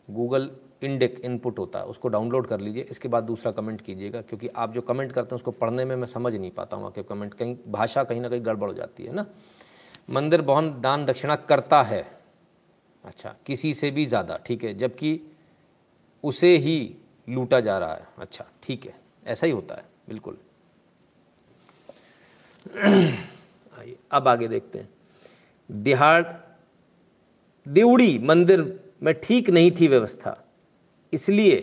गूगल 0.09 0.51
इंडेक 0.83 1.21
इनपुट 1.25 1.59
होता 1.59 1.79
है, 1.79 1.85
उसको 1.85 2.09
डाउनलोड 2.09 2.47
कर 2.47 2.61
लीजिए, 2.61 2.83
इसके 2.83 3.09
बाद 3.09 3.25
दूसरा 3.25 3.53
कमेंट 3.53 3.81
कीजिएगा, 3.81 4.21
क्योंकि 4.21 4.49
आप 4.49 4.73
जो 4.73 4.81
कमेंट 4.81 5.13
करते 5.13 5.35
हैं, 5.35 5.37
उसको 5.37 5.51
पढ़ने 5.51 5.85
में 5.85 5.97
मैं 5.97 6.07
समझ 6.07 6.35
नहीं 6.35 6.51
पाता 6.51 6.77
हूँ, 6.77 6.87
आपके 6.87 7.03
कमेंट 7.03 7.35
कहीं, 7.35 7.57
भाषा 7.69 8.05
कहीं 8.05 8.21
ना 8.21 8.29
कहीं 8.29 8.45
गड़बड़ 8.47 8.69
हो 8.69 8.75
जाती 8.75 9.05
है 9.05 9.15
ना। 9.15 9.27
मंदिर 10.11 10.43
बहुत 10.43 10.65
दान 10.65 11.05
दक्षिणा 11.05 11.37
करता 11.37 11.83
है। 11.83 12.21
अच्छा 13.05 13.35
किसी 13.47 13.75
से 13.75 13.91
भी 13.91 14.07
ज़्यादा, 14.07 14.37
ठीक 14.37 14.65
है, 14.65 14.75
जबकि 14.75 15.21
उसे 16.25 16.57
ही 16.57 16.97
लूटा 17.29 17.61
जा 17.61 17.79
रहा 17.79 17.95
है। 17.95 18.07
अच्छा 18.19 18.45
ठीक 18.63 18.87
है, 18.87 18.95
ऐसा 19.27 19.47
ही 19.47 19.53
होता 19.53 19.75
है, 19.75 19.85
बिल्कुल। 20.09 20.37
आइए, 22.77 23.97
अब 24.11 24.29
आगे 24.29 24.49
देखते 24.49 24.79
हैं। 24.79 24.89
दिहाड़ 25.71 26.23
देवड़ी 27.67 28.19
मंदिर 28.19 28.63
में 29.03 29.15
ठीक 29.21 29.51
नहीं 29.51 29.71
थी 29.71 29.89
व्यवस्था, 29.89 30.37
इसलिए 31.13 31.61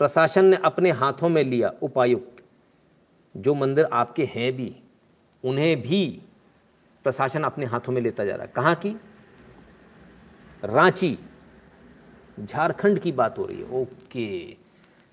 प्रशासन 0.00 0.44
ने 0.44 0.56
अपने 0.64 0.90
हाथों 0.92 1.28
में 1.28 1.42
लिया 1.44 1.72
उपायुक्त। 1.82 2.42
जो 3.34 3.54
मंदिर 3.54 3.88
आपके 3.92 4.24
हैं 4.24 4.52
भी, 4.52 4.74
उन्हें 5.44 5.80
भी 5.82 6.06
प्रशासन 7.04 7.42
अपने 7.42 7.66
हाथों 7.66 7.92
में 7.92 8.00
लेता 8.02 8.24
जा 8.24 8.34
रहा 8.34 8.44
है। 8.44 8.52
कहाँ 8.56 8.74
की? 8.76 8.96
रांची। 10.62 11.16
झारखंड 12.38 12.98
की 12.98 13.12
बात 13.12 13.38
हो 13.38 13.46
रही 13.46 13.58
है। 13.58 13.70
ओके। 13.72 14.56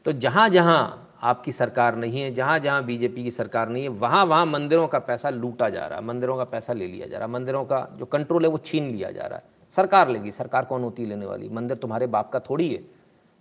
तो 0.06 0.12
जहाँ 0.12 0.48
जहाँ 0.50 1.08
आपकी 1.24 1.52
सरकार 1.52 1.96
नहीं 1.96 2.22
है 2.22 2.34
जहाँ 2.34 2.60
जहाँ 2.60 2.84
बीजेपी 2.86 3.24
की 3.24 3.32
सरकार 3.32 3.70
नहीं 3.70 3.84
है 3.84 3.90
वहाँ 3.90 4.24
वहाँ 4.26 4.46
मंदिरों 4.46 4.88
का 4.88 5.00
पैसा 5.00 5.30
लूटा 5.30 5.70
जा 5.70 5.86
रहा 5.88 6.00
है। 6.00 6.06
मंदिरों 6.06 6.38
का 6.38 6.44
पैसा 6.46 6.74
ले 6.74 6.88
लिया 6.88 7.08
जा 7.08 7.18
रहा 7.18 7.28
है। 7.28 7.34
मंदिरों 7.34 7.64
का 7.66 7.88
जो 8.00 8.06
कंट्रोल 8.06 8.46
है, 8.46 8.50
वो 8.50 8.58
छीन 8.58 8.90
लिया 8.92 9.12
जा 9.12 9.22
रहा 9.22 9.38
है। 9.38 9.60
सरकार 9.72 10.10
लेगी, 10.10 10.32
सरकार 10.32 10.66
कौन 10.66 10.84
होती 10.84 11.06
लेने 11.06 11.26
वाली। 11.26 11.50
मंदिर 11.50 11.78
तुम्हारे 11.78 12.08
बाप 12.08 12.32
का 12.32 12.40
थोड़ी 12.40 12.74
है, 12.74 12.84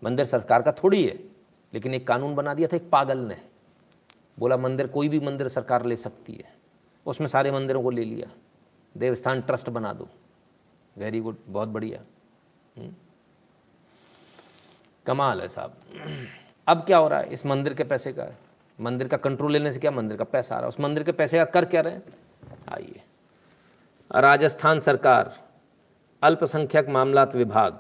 मंदिर 0.04 0.26
सरकार 0.26 0.62
का 0.62 0.72
थोड़ी 0.72 1.06
है, 1.06 1.14
लेकिन 1.74 1.94
एक 1.94 2.06
कानून 2.06 2.34
बना 2.34 2.54
दिया 2.54 2.68
था, 2.68 2.76
एक 2.76 2.90
पागल 2.90 3.18
ने। 3.18 3.36
बोला, 4.38 4.56
मंदिर, 4.56 4.86
कोई 4.86 5.08
भी 5.08 5.20
मंदिर 5.20 5.48
सरकार 5.48 5.84
ले 5.84 5.96
सकती 5.96 6.32
है। 6.32 6.54
उसमें 7.06 7.28
सारे 7.28 7.50
मंदिरों 7.50 7.82
को 7.82 7.90
ले 7.90 8.04
लिया। 8.04 8.30
देवस्थान 8.96 9.42
ट्रस्ट 9.42 9.70
बना 9.70 9.92
दो। 9.92 10.08
वेरी 10.96 11.20
गुड 11.20 11.36
बहुत 11.48 11.68
बढ़िया। 11.68 12.00
हम्म। 12.80 12.92
कमाल 15.06 15.40
है 15.40 15.48
साहब। 15.48 15.74
अब 16.66 16.78
क्या 16.78 16.98
हो 16.98 17.08
रहा 17.08 17.20
है? 17.20 17.32
इस 17.32 17.46
मंदिर 17.46 17.74
के 17.74 17.84
पैसे 17.84 18.12
का, 18.12 18.34
मंदिर 18.80 19.08
का 19.08 19.16
कंट्रोल 19.16 19.52
लेने 19.52 19.72
से 19.72 19.80
क्या 19.80 19.90
मंदिर 19.90 20.16
का 20.16 20.24
पैसा 20.24 20.54
आ 20.54 20.58
रहा 20.58 20.64
है? 20.64 20.68
उस 20.68 20.80
मंदिर 20.80 21.02
के 21.02 21.12
पैसे 21.12 21.38
का 21.38 21.44
कर 21.44 21.64
क्या 21.64 21.80
रहे 21.80 21.96
आइए। 22.68 23.00
राजस्थान 24.16 24.80
सरकार 24.80 25.49
अल्पसंख्यक 26.22 26.88
मामलात 26.88 27.34
विभाग। 27.36 27.78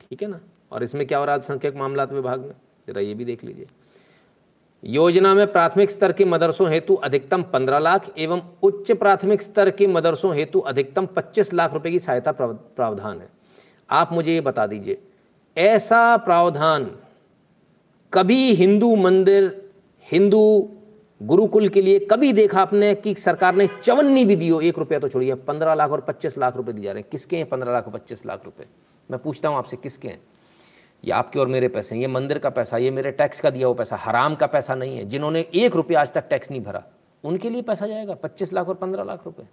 ठीक 0.00 0.22
है 0.22 0.28
ना? 0.28 0.40
और 0.72 0.82
इसमें 0.82 1.06
क्या 1.06 1.18
हो 1.18 1.24
रहा 1.24 1.34
है 1.34 1.40
अल्पसंख्यक 1.40 1.76
मामलात 1.76 2.12
विभाग 2.12 2.40
में? 2.40 2.54
जरा 2.88 3.00
ये 3.00 3.14
भी 3.14 3.24
देख 3.24 3.44
लीजिए। 3.44 3.66
योजना 4.82 5.34
में 5.34 5.46
प्राथमिक 5.52 5.90
स्तर 5.90 6.12
के 6.12 6.24
मदरसों 6.24 6.68
हेतु 6.70 6.94
अधिकतम 6.94 7.42
15 7.42 7.78
लाख 7.78 8.08
एवं 8.18 8.42
उच्च 8.62 8.90
प्राथमिक 8.92 9.42
स्तर 9.42 9.70
के 9.70 9.86
मदरसों 9.86 10.34
हेतु 10.34 10.60
अधिकतम 10.60 11.06
25 11.06 11.52
लाख 11.52 11.72
रुपए 11.74 11.90
की 11.90 11.98
सहायता 11.98 12.32
प्रावधान 12.32 13.20
है। 13.20 13.28
आप 13.90 14.12
मुझे 14.12 14.32
ये 14.32 14.40
बता 14.40 14.66
दीजिए, 14.66 14.98
ऐसा 15.56 16.16
प्रावधान 16.16 16.90
कभी 18.12 18.54
हिंदू 18.54 18.94
मंदिर, 18.96 19.70
हिंदू 20.08 20.70
गुरुकुल 21.22 21.68
के 21.68 21.80
लिए 21.82 21.98
कभी 22.10 22.32
देखा 22.32 22.60
आपने 22.60 22.94
कि 22.94 23.14
सरकार 23.14 23.54
ने 23.54 23.66
चवन्नी 23.82 24.24
भी 24.24 24.36
दी 24.36 24.48
हो? 24.48 24.60
एक 24.60 24.78
रुपया 24.78 24.98
तो 24.98 25.08
छोड़िए 25.08 25.34
पंद्रह 25.34 25.74
लाख 25.74 25.90
और 25.90 26.00
पच्चीस 26.00 26.38
लाख 26.38 26.56
रुपए 26.56 26.72
दिए 26.72 26.84
जा 26.84 26.92
रहे 26.92 27.00
हैं। 27.00 27.08
किसके 27.10 27.36
हैं 27.36 27.48
पंद्रह 27.48 27.72
लाख 27.72 27.86
और 27.86 27.92
पच्चीस 27.92 28.24
लाख 28.26 28.44
रुपए? 28.44 28.66
मैं 29.08 29.20
पूछता 29.20 29.48
हूँ 29.48 29.58
आपसे, 29.58 29.76
किसके 29.76 30.08
हैं? 30.08 30.20
ये 31.04 31.12
आपके 31.12 31.38
और 31.40 31.48
मेरे 31.48 31.68
पैसे 31.68 31.96
ये 31.96 32.06
मंदिर 32.06 32.38
का 32.38 32.50
पैसा, 32.50 32.76
ये 32.76 32.90
मेरे 32.90 33.10
टैक्स 33.12 33.40
का 33.40 33.50
दिया 33.50 33.66
हुआ 33.66 33.76
पैसा, 33.76 33.96
हराम 33.96 34.34
का 34.34 34.46
पैसा 34.46 34.74
नहीं 34.74 34.96
है। 34.96 35.04
जिन्होंने 35.04 35.46
एक 35.54 35.76
रुपया 35.76 36.00
आज 36.00 36.12
तक 36.12 36.28
टैक्स 36.30 36.50
नहीं 36.50 36.60
भरा, 36.60 36.82
उनके 37.24 37.50
लिए 37.50 37.62
पैसा 37.62 37.86
जाएगा, 37.86 38.14
पच्चीस 38.14 38.52
लाख 38.52 38.68
और 38.68 38.74
पंद्रह 38.74 39.04
लाख 39.04 39.24
रुपए? 39.26 39.46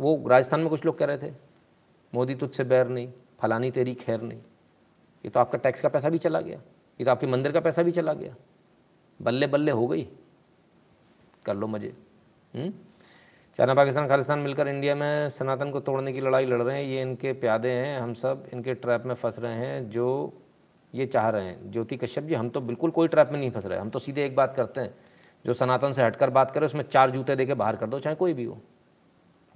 वो 0.00 0.22
राजस्थान 0.28 0.60
में 0.60 0.68
कुछ 0.68 0.84
लोग 0.84 0.98
कह 0.98 1.04
रहे 1.04 1.18
थे, 1.18 1.32
मोदी 2.12 2.34
तुझसे 2.34 2.64
बैर 2.64 2.88
नहीं, 2.88 3.08
फलानी 3.40 3.70
तेरी 3.70 3.94
खैर 3.96 4.20
नहीं। 4.22 4.38
ये 4.38 5.28
तो 5.28 5.40
आपका 5.40 5.58
टैक्स 5.58 5.80
का 5.80 5.88
पैसा 5.88 6.08
भी 6.08 6.18
चला 6.18 6.40
गया, 6.40 6.58
ये 7.00 7.04
तो 7.04 7.10
आपके 7.10 7.26
मंदिर 7.26 7.52
का 7.52 7.60
पैसा 7.60 7.82
भी 7.82 7.92
चला 7.92 8.12
गया। 8.12 8.34
बल्ले 9.22 9.46
बल्ले 9.46 9.72
हो 9.72 9.86
गई। 9.86 10.08
कर 11.44 11.54
लो 11.54 11.66
मज़े। 11.66 11.92
हम्म? 12.54 12.72
चाइना 13.56 13.74
पाकिस्तान 13.74 14.08
खालिस्तान 14.08 14.38
मिलकर 14.38 14.68
इंडिया 14.68 14.94
में 14.94 15.28
सनातन 15.28 15.70
को 15.70 15.80
तोड़ने 15.80 16.12
की 16.12 16.20
लड़ाई 16.20 16.46
लड़ 16.46 16.62
रहे 16.62 16.82
हैं, 16.82 16.90
ये 16.90 17.02
इनके 17.02 17.32
प्यादे 17.32 17.70
हैं, 17.70 18.00
हम 18.00 18.14
सब 18.14 18.46
इनके 18.52 18.74
ट्रैप 18.74 19.04
में 19.06 19.14
फंस 19.14 19.38
रहे 19.38 19.54
हैं, 19.54 19.90
जो 19.90 20.32
ये 20.94 21.06
चाह 21.06 21.28
रहे 21.28 21.44
हैं। 21.44 21.72
ज्योति 21.72 21.96
कश्यप 21.96 22.24
जी, 22.24 22.34
हम 22.34 22.50
तो 22.50 22.60
बिल्कुल 22.60 22.90
कोई 22.90 23.08
ट्रैप 23.08 23.30
में 23.32 23.38
नहीं 23.40 23.50
फंस 23.50 23.66
रहे, 23.66 23.78
हम 23.78 23.90
तो 23.90 23.98
सीधे 23.98 24.26
एक 24.26 24.36
बात 24.36 24.54
करते 24.56 24.80
हैं, 24.80 24.94
जो 25.46 25.54
सनातन 25.54 25.92
से 25.92 26.02
हटकर 26.02 26.30
बात 26.30 26.50
करे, 26.50 26.66
उसमें 26.66 26.82
चार 26.82 27.10
जूते 27.10 27.36
दे 27.36 27.46
के 27.46 27.54
बाहर 27.54 27.76
कर 27.76 27.86
दो, 27.86 28.00
चाहे 28.00 28.16
कोई 28.16 28.32
भी 28.32 28.44
हो। 28.44 28.58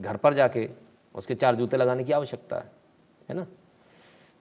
घर 0.01 0.17
पर 0.17 0.35
जाके 0.35 0.71
उसके 1.15 1.35
चार 1.35 1.55
जूते 1.55 1.77
लगाने 1.77 2.05
की 2.05 2.13
आवश्यकता 2.13 2.57
है 2.57 2.71
है 3.31 3.37
ना? 3.37 3.47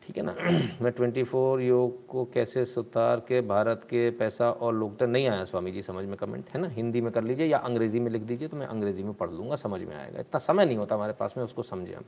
ठीक 0.08 0.18
है 0.18 0.24
ना? 0.24 0.34
मैं 0.82 0.92
ट्वेंटी 0.92 1.24
फोर 1.24 1.62
योग 1.62 2.06
को 2.08 2.26
कैसे 2.26 2.66
सुतार 2.66 3.20
के 3.20 3.42
भारत 3.42 3.82
के 3.84 4.10
पैसा 4.12 4.50
और 4.52 4.74
लोकतंत्र, 4.76 5.08
नहीं 5.08 5.28
आया 5.28 5.44
स्वामी 5.44 5.72
जी, 5.72 5.82
समझ 5.82 6.06
में 6.06 6.16
कमेंट 6.18 6.50
है 6.50 6.62
ना? 6.62 6.68
हिंदी 6.68 7.02
में 7.02 7.12
कर 7.12 7.24
लीजिए 7.24 7.46
या 7.46 7.58
अंग्रेज़ी 7.58 8.00
में 8.00 8.12
लिख 8.12 8.22
दीजिए 8.22 8.48
तो 8.48 8.58
मैं 8.58 8.68
अंग्रेज़ी 8.68 9.04
में 9.04 9.14
पढ़ 9.14 9.30
लूँगा, 9.30 9.56
समझ 9.56 9.84
में 9.84 9.96
आएगा। 9.96 10.20
इतना 10.20 10.40
समय 10.40 10.66
नहीं 10.66 10.78
होता 10.78 10.96
हमारे 10.96 11.14
पास, 11.14 11.34
में 11.38 11.44
उसको 11.44 11.64
समझे 11.64 11.94
हम। 11.94 12.06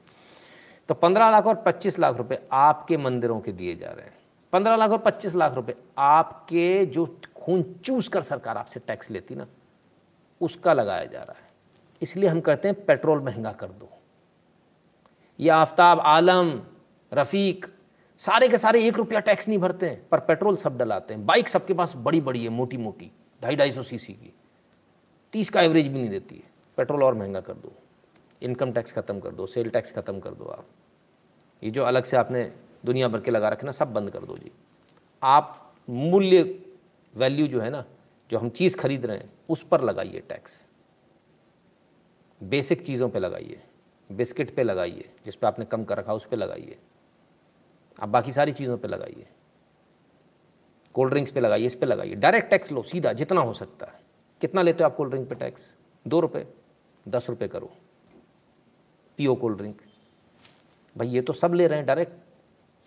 तो 0.89 0.93
पंद्रह 0.93 1.29
लाख 1.29 1.45
और 1.45 1.55
पच्चीस 1.55 1.99
लाख 1.99 2.17
रुपये 2.17 2.47
आपके 2.51 2.97
मंदिरों 2.97 3.39
के 3.39 3.51
दिए 3.51 3.75
जा 3.75 3.87
रहे 3.87 4.05
हैं। 4.05 4.17
पंद्रह 4.53 4.75
लाख 4.75 4.91
और 4.91 4.97
पच्चीस 4.97 5.35
लाख 5.35 5.53
रुपये 5.53 5.75
आपके 5.97 6.85
जो 6.85 7.05
खून 7.35 7.63
चूस 7.85 8.07
कर 8.07 8.21
सरकार 8.21 8.57
आपसे 8.57 8.79
टैक्स 8.79 9.11
लेती 9.11 9.35
ना, 9.35 9.47
उसका 10.41 10.73
लगाया 10.73 11.05
जा 11.05 11.19
रहा 11.19 11.33
है। 11.33 11.49
इसलिए 12.01 12.29
हम 12.29 12.41
कहते 12.41 12.67
हैं, 12.67 12.85
पेट्रोल 12.85 13.19
महँगा 13.19 13.51
कर 13.51 13.67
दो। 13.67 13.89
ये 15.39 15.49
आफ्ताब 15.49 15.99
आलम, 15.99 16.61
रफ़ीक 17.13 17.65
सारे 18.21 18.47
के 18.47 18.57
सारे 18.57 18.83
एक 18.87 18.97
रुपया 18.97 19.19
टैक्स 19.19 19.47
नहीं 19.47 19.57
भरते 19.57 19.89
हैं, 19.89 20.07
पर 20.09 20.19
पेट्रोल 20.19 20.57
सब 20.57 20.77
डलाते 20.77 21.13
हैं। 21.13 21.25
बाइक 21.25 21.49
सबके 21.49 21.73
पास 21.73 21.93
बड़ी 21.97 22.21
बड़ी 22.21 22.43
है 22.43 22.49
मोटी 22.49 22.77
मोटी 22.77 23.11
ढाई 23.41 23.55
ढाई 23.55 23.71
सौ 23.71 23.83
सी 23.83 23.97
की। 23.97 24.33
तीस 25.33 25.49
का 25.49 25.61
एवरेज 25.61 25.87
भी 25.87 25.99
नहीं 25.99 26.09
देती 26.09 26.35
है। 26.35 26.51
पेट्रोल 26.77 27.03
और 27.03 27.13
महँगा 27.13 27.39
कर 27.41 27.53
दो। 27.53 27.73
इनकम 28.41 28.71
टैक्स 28.71 28.93
ख़त्म 28.93 29.19
कर 29.19 29.31
दो 29.31 29.45
सेल 29.47 29.69
टैक्स 29.69 29.91
ख़त्म 29.91 30.19
कर 30.19 30.31
दो 30.31 30.45
आप। 30.45 30.65
ये 31.61 31.71
जो 31.71 31.83
अलग 31.83 32.03
से 32.03 32.17
आपने 32.17 32.43
दुनिया 32.85 33.07
भर 33.07 33.19
के 33.19 33.31
लगा 33.31 33.49
रखे 33.49 33.65
ना, 33.65 33.71
सब 33.71 33.93
बंद 33.93 34.09
कर 34.09 34.19
दो 34.19 34.37
जी। 34.37 34.51
आप 35.21 35.73
मूल्य 35.87 36.43
वैल्यू 37.13 37.47
जो 37.47 37.59
है 37.59 37.69
ना, 37.69 37.83
जो 38.29 38.39
हम 38.39 38.49
चीज़ 38.49 38.77
खरीद 38.77 39.05
रहे 39.05 39.17
हैं, 39.17 39.29
उस 39.49 39.63
पर 39.63 39.81
लगाइए 39.81 40.23
टैक्स 40.29 40.61
बेसिक 42.41 42.85
चीज़ों 42.85 43.09
पे 43.09 43.19
लगाइए। 43.19 43.61
बिस्किट 44.09 44.55
पे 44.55 44.63
लगाइए, 44.63 45.09
जिस 45.25 45.35
पे 45.35 45.47
आपने 45.47 45.65
कम 45.65 45.83
कर 45.83 45.97
रखा, 45.97 46.13
उस 46.13 46.25
पर 46.25 46.37
लगाइए। 46.37 46.77
आप 47.99 48.09
बाकी 48.09 48.31
सारी 48.31 48.51
चीज़ों 48.51 48.77
पे 48.77 48.87
लगाइए। 48.87 49.27
कोल्ड 50.93 51.11
ड्रिंक्स 51.11 51.31
पे 51.31 51.39
लगाइए, 51.39 51.65
इस 51.65 51.75
पे 51.75 51.85
लगाइए। 51.85 52.15
डायरेक्ट 52.15 52.49
टैक्स 52.49 52.71
लो, 52.71 52.81
सीधा, 52.81 53.13
जितना 53.13 53.41
हो 53.41 53.53
सकता 53.53 53.85
है। 53.85 53.99
कितना 54.41 54.61
लेते 54.61 54.83
हो 54.83 54.89
आप 54.89 54.95
कोल्ड 54.95 55.11
ड्रिंक 55.11 55.29
पे 55.29 55.35
टैक्स 55.35 55.75
दो 56.07 56.19
रुपये 56.19 56.47
दस 57.07 57.29
रुपये 57.29 57.47
करो। 57.47 57.71
पियो 59.17 59.35
कोल्ड 59.35 59.57
ड्रिंक 59.57 59.81
भाई, 60.97 61.07
ये 61.07 61.21
तो 61.21 61.33
सब 61.33 61.53
ले 61.53 61.67
रहे 61.67 61.77
हैं 61.77 61.87
डायरेक्ट 61.87 62.13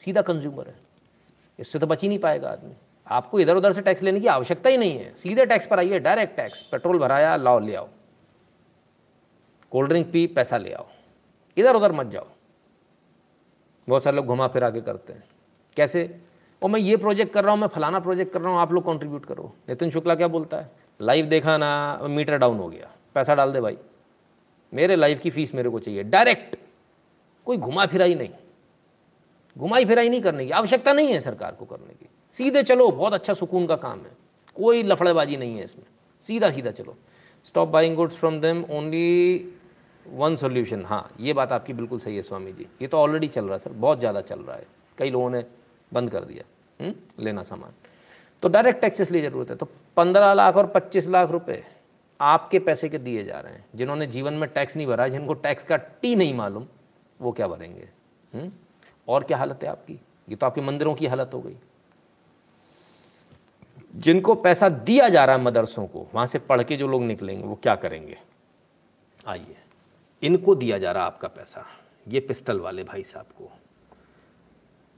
सीधा 0.01 0.23
कंज्यूमर 0.23 0.67
है। 0.67 0.75
इससे 1.59 1.79
तो 1.79 1.87
बच 1.87 2.03
ही 2.03 2.09
नहीं 2.09 2.19
पाएगा 2.19 2.51
आदमी। 2.51 2.75
आपको 3.07 3.41
इधर 3.41 3.57
उधर 3.57 3.73
से 3.73 3.83
टैक्स 3.83 4.03
लेने 4.03 4.21
की 4.21 4.27
आवश्यकता 4.27 4.71
ही 4.71 4.77
नहीं 4.77 4.99
है। 4.99 5.15
सीधे 5.15 5.47
टैक्स 5.47 5.67
पर 5.67 5.79
आइए 5.79 5.99
डायरेक्ट 5.99 6.37
टैक्स 6.37 6.63
पेट्रोल 6.63 6.99
भराया, 6.99 7.37
लाओ, 7.37 7.59
ले 7.59 7.75
आओ। 7.75 7.89
कोल्ड 9.71 9.89
ड्रिंक 9.89 10.13
पी, 10.13 10.27
पैसा 10.27 10.57
ले 10.57 10.73
आओ। 10.73 10.87
इधर 11.57 11.77
उधर 11.77 11.93
मत 11.93 12.07
जाओ। 12.07 12.29
बहुत 13.89 14.05
सारे 14.05 14.17
लोग 14.17 14.27
घुमा 14.27 14.49
फिरा 14.49 14.71
के 14.71 14.81
करते 14.81 15.13
हैं। 15.13 15.25
कैसे? 15.77 16.21
और 16.63 16.71
मैं 16.71 16.81
ये 16.81 16.97
प्रोजेक्ट 16.97 17.33
कर 17.33 17.45
रहा 17.45 17.53
हूँ, 17.53 17.61
मैं 17.61 17.69
फलाना 17.69 18.01
प्रोजेक्ट 18.01 18.33
कर 18.33 18.41
रहा 18.41 18.53
हूँ, 18.53 18.59
आप 18.59 18.73
लोग 18.73 18.87
कंट्रीब्यूट 18.87 19.25
करो। 19.25 19.55
नितिन 19.69 19.91
शुक्ला 19.91 20.15
क्या 20.15 20.29
बोलता 20.29 20.57
है? 20.57 20.71
लाइव 21.01 21.27
देखा 21.27 21.57
ना 21.57 22.01
मीटर 22.03 22.39
डाउन 22.39 22.59
हो 22.59 22.69
गया। 22.69 22.91
पैसा 23.15 23.35
डाल 23.35 23.53
दे 23.53 23.61
भाई। 23.61 23.79
मेरे 24.75 24.97
लाइव 24.97 25.19
की 25.19 25.31
फ़ीस 25.31 25.55
मेरे 25.55 25.71
को 25.71 25.79
चाहिए। 25.79 26.03
डायरेक्ट 26.03 26.57
कोई 27.45 27.57
घुमा 27.57 27.87
फिराई 27.87 28.15
नहीं। 28.15 28.29
घुमाई 29.59 29.85
फिराई 29.85 30.09
नहीं 30.09 30.23
करने 30.23 30.45
की। 30.47 30.51
आवश्यकता 30.51 30.93
नहीं 30.93 31.09
है 31.09 31.21
सरकार 31.21 31.53
को 31.53 31.65
करने 31.65 31.95
की। 31.95 32.07
सीधे 32.33 32.63
चलो, 32.63 32.91
बहुत 32.91 33.13
अच्छा 33.13 33.35
सुकून 33.35 33.67
का 33.67 33.77
काम 33.77 33.99
है। 33.99 34.11
कोई 34.55 34.83
लफड़ेबाजी 34.83 35.37
नहीं 35.37 35.59
है 35.59 35.65
इसमें। 35.65 35.85
सीधा 36.23 36.51
सीधा 36.51 36.71
चलो। 36.71 36.97
Stop 37.45 37.69
buying 37.69 37.97
goods 37.97 38.17
from 38.17 38.41
them 38.41 38.65
only 38.71 39.39
one 40.13 40.37
solution 40.37 40.85
हाँ 40.85 41.09
ये 41.21 41.33
बात 41.33 41.53
आपकी 41.53 41.73
बिल्कुल 41.73 41.99
सही 41.99 42.17
है 42.17 42.23
स्वामी 42.23 42.53
जी। 42.53 42.67
ये 42.83 42.89
तो 42.89 42.99
ऑलरेडी 42.99 43.29
चल 43.29 43.45
रहा 43.45 43.53
है 43.53 43.59
सर 43.59 43.73
बहुत 43.73 43.99
ज़्यादा 43.99 44.21
चल 44.23 44.41
रहा 44.41 44.57
है। 44.57 44.67
कई 44.99 45.11
लोगों 45.11 45.31
ने 45.31 45.45
बंद 45.93 46.11
कर 46.11 46.25
दिया 46.25 46.45
हुँ? 46.81 46.87
हम्म, 46.87 47.25
लेना 47.25 47.43
सामान। 47.43 47.73
तो 48.43 48.49
डायरेक्ट 48.49 48.81
टैक्सेस 48.81 49.11
लिए 49.11 49.23
ज़रूरत 49.23 49.51
है। 49.51 49.57
तो 49.57 49.69
पंद्रह 49.97 50.33
लाख 50.35 50.57
और 50.57 50.67
पच्चीस 50.67 51.07
लाख 51.09 51.31
रुपए 51.31 51.63
आपके 52.21 52.59
पैसे 52.59 52.89
के 52.89 52.99
दिए 52.99 53.25
जा 53.25 53.41
रहे 53.41 53.53
हैं 53.53 53.65
जिन्होंने 53.77 54.07
जीवन 54.07 54.35
में 54.35 54.49
टैक्स 54.51 54.77
नहीं 54.77 54.87
भरा 54.87 55.09
जिनको 55.09 55.35
टैक्स 55.37 55.65
का 55.65 55.77
टी 55.77 56.15
नहीं 56.17 56.35
मालूम 56.35 56.67
वो 57.21 57.33
क्या 57.33 57.49
भरेंगे 57.49 57.81
हुँ? 57.81 58.41
हम्म, 58.41 58.51
और 59.09 59.25
क्या 59.25 59.39
हालत 59.39 59.61
है 59.63 59.69
आपकी? 59.69 59.99
ये 60.29 60.37
तो 60.37 60.47
आपके 60.47 60.61
मंदिरों 60.61 60.95
की 60.95 61.07
हालत 61.07 61.31
हो 61.35 61.41
गई। 61.41 61.57
जिनको 63.95 64.35
पैसा 64.37 64.69
दिया 64.69 65.09
जा 65.09 65.25
रहा 65.25 65.37
है 65.37 65.43
मदरसों 65.43 65.87
को 65.87 66.07
वहाँ 66.15 66.27
से 66.27 66.39
पढ़ 66.41 66.63
के 66.63 66.77
जो 66.77 66.89
लोग 66.89 67.03
निकलेंगे 67.03 67.47
वो 67.47 67.59
क्या 67.63 67.75
करेंगे? 67.77 68.17
आइए। 69.27 69.57
इनको 70.23 70.55
दिया 70.55 70.79
जा 70.79 70.93
रहा 70.93 71.05
आपका 71.05 71.29
पैसा, 71.29 71.67
ये 72.09 72.21
पिस्टल 72.21 72.61
वाले 72.61 72.85
भाई 72.85 73.03
साहब 73.03 73.27
को। 73.27 73.53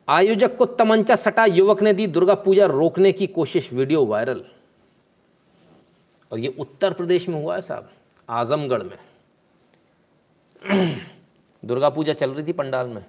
आयोजक 0.08 0.56
को 0.56 0.66
तमंचा 0.66 1.16
सटा, 1.16 1.44
युवक 1.44 1.82
ने 1.82 1.92
दी 1.92 2.06
दुर्गा 2.06 2.34
पूजा 2.34 2.66
रोकने 2.66 3.12
की 3.12 3.26
कोशिश, 3.26 3.72
वीडियो 3.72 4.06
वायरल। 4.06 4.44
और 6.32 6.38
ये 6.38 6.54
उत्तर 6.58 6.92
प्रदेश 6.92 7.28
में 7.28 7.42
हुआ 7.42 7.54
है 7.54 7.62
साहब, 7.62 7.90
आजमगढ़ 8.28 8.82
में। 8.82 8.98
दुर्गा 11.64 11.88
पूजा 11.88 12.12
चल 12.12 12.30
रही 12.30 12.46
थी 12.46 12.52
पंडाल 12.52 12.86
में। 12.86 13.04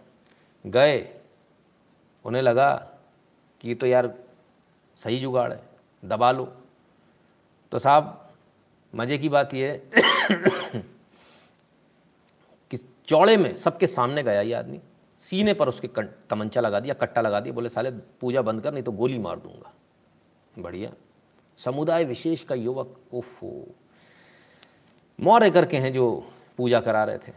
गए, 0.65 1.19
उन्हें 2.25 2.41
लगा 2.41 2.73
कि 3.61 3.75
तो 3.75 3.87
यार 3.87 4.13
सही 5.01 5.19
जुगाड़ 5.19 5.53
है, 5.53 5.59
दबा 6.05 6.31
लो। 6.31 6.53
तो 7.71 7.79
साहब, 7.79 8.29
मज़े 8.95 9.17
की 9.17 9.29
बात 9.29 9.53
यह 9.53 9.81
है 9.95 10.98
चौड़े 13.09 13.37
में 13.37 13.55
सबके 13.57 13.87
सामने 13.87 14.23
गया 14.23 14.41
ये 14.41 14.53
आदमी। 14.53 14.79
सीने 15.17 15.53
पर 15.53 15.67
उसके 15.67 15.89
तमंचा 16.29 16.61
लगा 16.61 16.79
दिया, 16.79 16.93
कट्टा 16.93 17.21
लगा 17.21 17.39
दिया, 17.39 17.53
बोले, 17.53 17.69
साले, 17.69 17.91
पूजा 17.91 18.41
बंद 18.41 18.61
कर, 18.61 18.73
नहीं 18.73 18.83
तो 18.83 18.91
गोली 18.91 19.17
मार 19.17 19.39
दूँगा। 19.39 19.71
बढ़िया। 20.59 20.91
समुदाय 21.57 22.03
विशेष 22.05 22.43
का 22.43 22.55
युवक 22.55 22.95
ओफो 23.13 23.75
मौर्य 25.19 25.49
करके 25.49 25.77
हैं 25.77 25.91
जो 25.93 26.23
पूजा 26.57 26.79
करा 26.79 27.03
रहे 27.03 27.17
थे। 27.17 27.31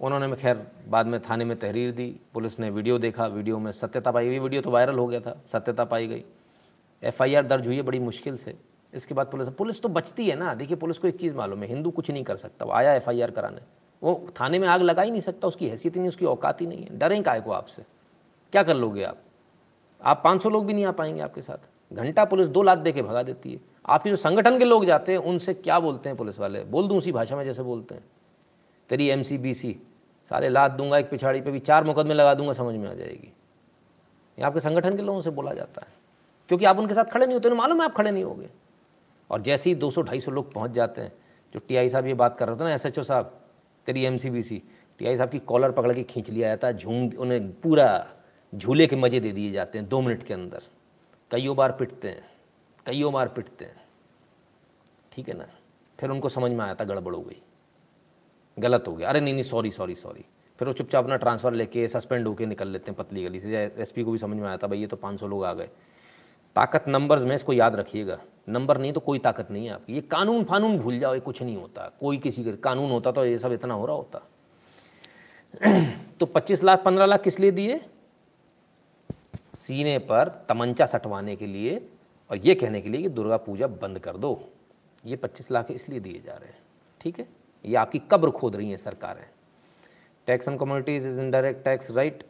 उन्होंने 0.00 0.26
में 0.26 0.36
खैर 0.36 0.66
बाद 0.88 1.06
में 1.06 1.20
थाने 1.20 1.44
में 1.44 1.58
तहरीर 1.58 1.92
दी, 1.92 2.20
पुलिस 2.34 2.58
ने 2.60 2.70
वीडियो 2.70 2.98
देखा, 2.98 3.26
वीडियो 3.26 3.58
में 3.58 3.70
सत्यता 3.72 4.10
पाई। 4.10 4.28
गई 4.28 4.38
वीडियो 4.38 4.62
तो 4.62 4.70
वायरल 4.70 4.98
हो 4.98 5.06
गया 5.06 5.20
था, 5.20 5.40
सत्यता 5.52 5.84
पाई 5.84 6.06
गई। 6.06 6.24
एफआईआर 7.02 7.46
दर्ज 7.46 7.66
हुई 7.66 7.76
है 7.76 7.82
बड़ी 7.82 7.98
मुश्किल 7.98 8.36
से। 8.36 8.56
इसके 8.94 9.14
बाद 9.14 9.26
पुलिस 9.26 9.48
पुलिस 9.48 9.80
तो 9.82 9.88
बचती 9.88 10.26
है 10.26 10.36
ना। 10.36 10.54
देखिए, 10.54 10.76
पुलिस 10.76 10.98
को 10.98 11.08
एक 11.08 11.20
चीज़ 11.20 11.34
मालूम 11.34 11.62
है, 11.62 11.68
हिंदू 11.68 11.90
कुछ 11.90 12.10
नहीं 12.10 12.24
कर 12.24 12.36
सकता, 12.36 12.64
वो 12.64 12.72
आया 12.72 12.94
एफआईआर 12.94 13.30
कराने। 13.30 13.60
वो 14.04 14.28
थाने 14.40 14.58
में 14.58 14.68
आग 14.68 14.82
लगा 14.82 15.02
ही 15.02 15.10
नहीं 15.10 15.20
सकता, 15.20 15.48
उसकी 15.48 15.68
हैसियत 15.68 15.94
ही 15.94 16.00
नहीं, 16.00 16.08
उसकी 16.08 16.24
औकात 16.24 16.60
ही 16.60 16.66
नहीं 16.66 16.84
है। 16.84 16.98
डरें 16.98 17.22
काय 17.22 17.40
को 17.40 17.52
आपसे? 17.52 17.82
क्या 18.52 18.62
कर 18.62 18.74
लोगे 18.74 19.02
आप? 19.02 19.18
आप 20.04 20.20
500 20.24 20.50
लोग 20.50 20.66
भी 20.66 20.72
नहीं 20.72 20.84
आ 20.84 20.90
पाएँगे 20.90 21.20
आपके 21.20 21.42
साथ। 21.42 21.94
घंटा 21.94 22.24
पुलिस 22.24 22.46
दो 22.46 22.62
लाख 22.62 22.78
दे 22.78 22.92
के 22.92 23.02
भगा 23.02 23.22
देती 23.22 23.52
है। 23.52 23.60
आपके 23.86 24.10
जो 24.10 24.16
संगठन 24.16 24.58
के 24.58 24.64
लोग 24.64 24.84
जाते 24.84 25.12
हैं, 25.12 25.18
उनसे 25.18 25.54
क्या 25.54 25.80
बोलते 25.80 26.08
हैं 26.08 26.18
पुलिस 26.18 26.38
वाले? 26.38 26.64
बोल 26.64 26.88
दूँ 26.88 26.98
उसी 26.98 27.12
भाषा 27.12 27.36
में 27.36 27.44
जैसे 27.44 27.62
बोलते 27.62 27.94
हैं। 27.94 28.04
तेरी 28.88 29.08
एम 29.08 29.22
सी 29.22 29.38
बी 29.38 29.54
सी 29.54 29.76
सारे 30.30 30.48
लाद 30.48 30.70
दूँगा 30.70 30.98
एक 30.98 31.10
पिछाड़ी 31.10 31.40
पे 31.40 31.50
भी, 31.50 31.58
चार 31.58 31.84
मुकदमे 31.84 32.14
लगा 32.14 32.34
दूँगा, 32.34 32.52
समझ 32.52 32.74
में 32.74 32.90
आ 32.90 32.94
जाएगी। 32.94 33.32
ये 34.38 34.42
आपके 34.42 34.60
संगठन 34.60 34.96
के 34.96 35.02
लोगों 35.02 35.22
से 35.22 35.30
बोला 35.30 35.52
जाता 35.52 35.82
है। 35.86 35.92
क्योंकि 36.48 36.64
आप 36.64 36.78
उनके 36.78 36.94
साथ 36.94 37.04
खड़े 37.04 37.26
नहीं 37.26 37.34
होते 37.34 37.50
मालूम 37.50 37.78
है 37.78 37.84
आप 37.84 37.94
खड़े 37.94 38.10
नहीं 38.10 38.24
होगे। 38.24 38.48
और 39.30 39.40
जैसे 39.40 39.70
ही 39.70 39.76
200-250 39.76 40.32
लोग 40.32 40.52
पहुँच 40.52 40.70
जाते 40.70 41.00
हैं, 41.00 41.12
जो 41.54 41.60
टीआई 41.68 41.88
साहब 41.88 42.06
ये 42.06 42.14
बात 42.14 42.38
कर 42.38 42.48
रहे 42.48 42.56
थे 42.56 42.64
ना 42.64 42.74
एसएचओ 42.74 43.02
साहब 43.02 43.40
तेरी 43.86 44.04
एम 44.04 44.18
टीआई 44.98 45.16
साहब 45.16 45.30
की 45.30 45.38
कॉलर 45.38 45.72
पकड़ 45.72 45.92
के 45.92 46.02
खींच 46.02 46.30
लिया 46.30 46.48
जाता 46.48 46.68
है 46.68 46.76
झूम, 46.76 47.08
उन्हें 47.18 47.52
पूरा 47.52 48.06
झूले 48.54 48.86
के 48.86 48.96
मज़े 48.96 49.20
दे 49.20 49.32
दिए 49.32 49.50
जाते 49.50 49.78
हैं 49.78 49.88
दो 49.88 50.00
मिनट 50.00 50.22
के 50.22 50.34
अंदर। 50.34 50.62
कईयों 51.30 51.56
बार 51.56 51.72
पिटते 51.72 52.08
हैं, 52.08 52.22
कईयों 52.86 53.12
बार 53.12 53.28
पिटते 53.28 53.64
हैं। 53.64 53.82
ठीक 55.12 55.28
है 55.28 55.34
ना? 55.34 55.46
फिर 55.98 56.10
उनको 56.10 56.28
समझ 56.28 56.50
में 56.52 56.64
आया 56.64 56.74
था, 56.74 56.84
गड़बड़ 56.84 57.14
हो 57.14 57.22
गई। 57.22 57.42
गलत 58.58 58.84
हो 58.88 58.94
गया। 58.94 59.08
अरे 59.08 59.20
नहीं 59.20 59.34
नहीं 59.34 59.44
सॉरी 59.44 59.70
सॉरी 59.70 59.94
सॉरी 59.94 60.24
फिर 60.58 60.68
वो 60.68 60.74
चुपचाप 60.74 61.04
अपना 61.04 61.16
ट्रांसफ़र 61.16 61.52
लेके 61.52 61.88
सस्पेंड 61.88 62.26
होकर 62.26 62.46
निकल 62.46 62.68
लेते 62.68 62.90
हैं 62.90 62.96
पतली 62.98 63.24
गली 63.24 63.40
से। 63.40 63.56
एस 63.56 63.92
को 63.98 64.12
भी 64.12 64.18
समझ 64.18 64.36
में 64.36 64.48
आया 64.48 64.56
था, 64.56 64.66
भाई, 64.66 64.78
ये 64.78 64.86
तो 64.86 64.96
500 64.96 65.26
लोग 65.26 65.44
आ 65.44 65.52
गए। 65.54 65.68
ताकत 66.56 66.84
नंबर्स 66.88 67.22
में 67.22 67.34
इसको 67.34 67.52
याद 67.52 67.76
रखिएगा। 67.76 68.18
नंबर 68.48 68.78
नहीं 68.78 68.92
तो 68.92 69.00
कोई 69.00 69.18
ताकत 69.18 69.50
नहीं 69.50 69.66
है 69.66 69.72
आपकी। 69.72 69.94
ये 69.94 70.00
कानून 70.00 70.44
फानून 70.44 70.78
भूल 70.78 70.98
जाओ, 70.98 71.14
ये 71.14 71.20
कुछ 71.20 71.42
नहीं 71.42 71.56
होता। 71.56 71.90
कोई 72.00 72.18
किसी 72.18 72.44
का 72.44 72.50
कानून 72.50 72.90
होता 72.90 73.12
तो 73.12 73.24
ये 73.24 73.38
सब 73.38 73.52
इतना 73.52 73.74
हो 73.74 73.86
रहा 73.86 73.96
होता। 73.96 74.18
तो 76.20 76.26
25 76.26 76.62
लाख 76.64 76.82
15 76.84 77.06
लाख 77.06 77.22
किस 77.22 77.40
लिए 77.40 77.50
दिए? 77.50 77.80
सीने 79.56 79.98
पर 79.98 80.28
तमंचा 80.48 80.86
सटवाने 80.86 81.36
के 81.36 81.46
लिए 81.46 81.88
और 82.30 82.36
ये 82.36 82.54
कहने 82.54 82.80
के 82.80 82.88
लिए 82.88 83.02
कि 83.02 83.08
दुर्गा 83.08 83.36
पूजा 83.36 83.66
बंद 83.66 83.98
कर 83.98 84.16
दो। 84.16 84.50
ये 85.04 85.16
25 85.16 85.50
लाख 85.50 85.70
इसलिए 85.70 86.00
दिए 86.00 86.20
जा 86.20 86.32
रहे 86.32 86.48
हैं। 86.48 86.58
ठीक 87.00 87.18
है? 87.18 87.26
ये 87.64 87.76
आपकी 87.76 87.98
कब्र 88.10 88.30
खोद 88.30 88.56
रही 88.56 88.70
हैं 88.70 88.76
सरकारें। 88.76 89.26
Tax 90.26 90.48
on 90.48 90.56
communities 90.56 91.06
is 91.06 91.20
indirect 91.20 91.64
tax 91.64 91.90
right 91.90 92.22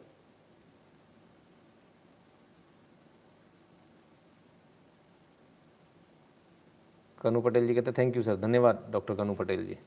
Kanu 7.25 7.41
Patel 7.41 7.67
ji 7.67 7.73
कहते 7.73 7.89
हैं 7.89 7.95
थैंक 7.97 8.17
यू 8.17 8.23
सर 8.23 8.35
धन्यवाद 8.35 8.87
डॉक्टर 8.91 9.15
कनु 9.15 9.33
पटेल 9.35 9.65
जी. 9.65 9.77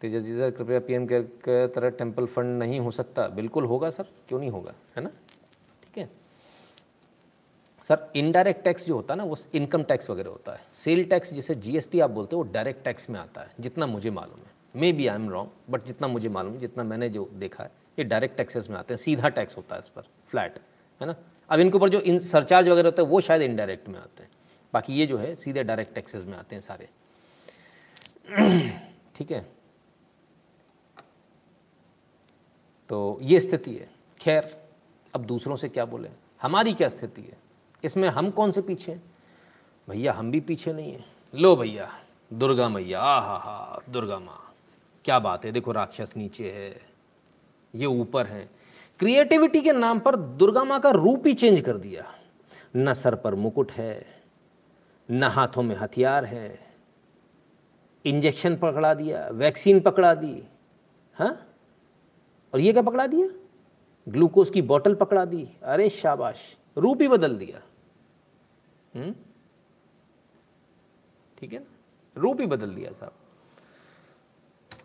तेजस 0.00 0.22
जी 0.22 0.36
सर 0.38 0.50
कृपया 0.50 0.80
पीएम 0.80 1.06
केयर 1.06 1.22
के 1.22 1.66
तरह 1.68 1.90
टेंपल 1.90 2.26
फंड 2.26 2.58
नहीं 2.58 2.80
हो 2.80 2.90
सकता. 2.90 3.26
बिल्कुल 3.28 3.64
होगा 3.64 3.90
सर 3.90 4.06
क्यों 4.28 4.38
नहीं 4.40 4.50
होगा? 4.50 4.72
है 4.96 5.02
ना? 5.02 5.10
ठीक 5.82 5.98
है? 5.98 6.08
सर 7.88 8.10
इनडायरेक्ट 8.16 8.64
टैक्स 8.64 8.86
जो 8.86 8.94
होता 8.94 9.14
है 9.14 9.18
ना, 9.18 9.24
वो 9.24 9.36
इनकम 9.54 9.82
टैक्स 9.82 10.10
वगैरह 10.10 10.30
होता 10.30 10.52
है। 10.52 10.60
सेल 10.72 11.04
टैक्स 11.04 11.34
जिसे 11.34 11.54
जीएसटी 11.54 12.00
आप 12.00 12.10
बोलते 12.10 12.36
हो, 12.36 12.42
वो 12.42 12.52
डायरेक्ट 12.52 12.84
टैक्स 12.84 13.10
में 13.10 13.20
आता 13.20 13.40
है, 13.40 13.50
जितना 13.60 13.86
मुझे 13.86 14.10
मालूम 14.10 14.38
है। 14.38 14.80
Maybe 14.92 15.06
I 15.06 15.16
am 15.16 15.28
wrong 15.30 15.50
but 15.70 15.84
जितना 15.84 16.08
मुझे 16.08 16.28
मालूम 16.28 16.52
है, 16.52 16.60
जितना 16.60 16.84
मैंने 16.84 17.08
जो 17.08 17.28
देखा 17.34 17.64
है, 17.64 17.70
ये 17.98 18.04
डायरेक्ट 18.04 18.36
टैक्सेस 18.36 18.70
में 18.70 18.76
आते 18.76 18.94
हैं। 18.94 18.98
सीधा 18.98 19.28
टैक्स 19.28 19.56
होता 19.56 19.74
है 19.74 19.80
इस 19.80 19.88
पर 19.88 20.02
फ्लैट 20.28 20.58
है 21.00 21.06
ना? 21.06 21.14
अब 21.50 21.60
इनके 21.60 21.76
ऊपर 21.76 21.88
जो 21.88 22.00
इन 22.00 22.18
सरचार्ज 22.18 22.68
वगैरह 22.68 22.88
होता 22.88 23.02
है, 23.02 23.08
वो 23.08 23.20
शायद 23.20 23.42
इनडायरेक्ट 23.42 23.88
में 23.88 23.98
आते 24.00 24.22
हैं। 24.22 24.30
बाकी 24.74 24.94
ये 24.94 25.06
जो 25.06 25.16
है, 25.18 25.34
सीधे 25.34 25.62
डायरेक्ट 25.62 25.94
टैक्सेस 25.94 26.24
में 26.24 26.36
आते 26.38 26.54
हैं 26.54 26.62
सारे। 26.62 26.88
ठीक 29.16 29.30
है? 29.30 29.46
तो 32.90 33.18
ये 33.22 33.40
स्थिति 33.40 33.74
है। 33.74 33.88
खैर, 34.20 34.56
अब 35.14 35.24
दूसरों 35.24 35.56
से 35.56 35.68
क्या 35.68 35.84
बोले? 35.84 36.08
हमारी 36.42 36.74
क्या 36.74 36.88
स्थिति 36.88 37.22
है? 37.22 37.36
इसमें 37.84 38.08
हम 38.08 38.30
कौन 38.30 38.52
से 38.52 38.62
पीछे 38.62 38.98
भैया, 39.88 40.12
हम 40.12 40.30
भी 40.30 40.40
पीछे 40.40 40.72
नहीं 40.72 40.92
है। 40.92 41.04
लो 41.34 41.56
भैया, 41.56 41.90
दुर्गा 42.32 42.68
मैया 42.68 43.00
आ 43.00 43.20
हा 43.20 43.36
हा 43.36 43.82
दुर्गा 43.90 44.18
माँ। 44.18 44.54
क्या 45.04 45.18
बात 45.18 45.44
है? 45.44 45.52
देखो, 45.52 45.72
राक्षस 45.72 46.12
नीचे 46.16 46.50
है, 46.52 46.80
ये 47.74 47.86
ऊपर 47.86 48.26
है। 48.26 48.48
क्रिएटिविटी 48.98 49.60
के 49.60 49.72
नाम 49.72 49.98
पर 49.98 50.16
दुर्गा 50.16 50.64
माँ 50.64 50.80
का 50.80 50.90
रूप 50.90 51.26
ही 51.26 51.34
चेंज 51.34 51.60
कर 51.60 51.76
दिया। 51.76 52.14
न 52.76 52.94
सर 52.94 53.14
पर 53.14 53.34
मुकुट 53.34 53.72
है 53.72 54.19
न 55.10 55.22
हाथों 55.22 55.62
में 55.62 55.76
हथियार 55.76 56.24
है। 56.24 56.70
इंजेक्शन 58.04 58.56
पकड़ा 58.56 58.94
दिया, 58.94 59.28
वैक्सीन 59.28 59.80
पकड़ा 59.80 60.14
दी 60.14 60.42
हाँ? 61.14 61.46
और 62.54 62.60
ये 62.60 62.72
क्या 62.72 62.82
पकड़ा 62.82 63.06
दिया? 63.06 63.28
ग्लूकोज 64.08 64.50
की 64.50 64.62
बोतल 64.62 64.94
पकड़ा 64.94 65.24
दी। 65.24 65.48
अरे 65.62 65.88
शाबाश, 65.88 66.56
रूप 66.78 67.02
ही 67.02 67.08
बदल 67.08 67.36
दिया। 67.36 67.62
हम्म? 68.94 69.14
ठीक 71.38 71.52
है 71.52 71.58
ना? 71.58 71.66
रूप 72.16 72.40
ही 72.40 72.46
बदल 72.46 72.70
दिया 72.70 72.92
साहब। 72.92 73.12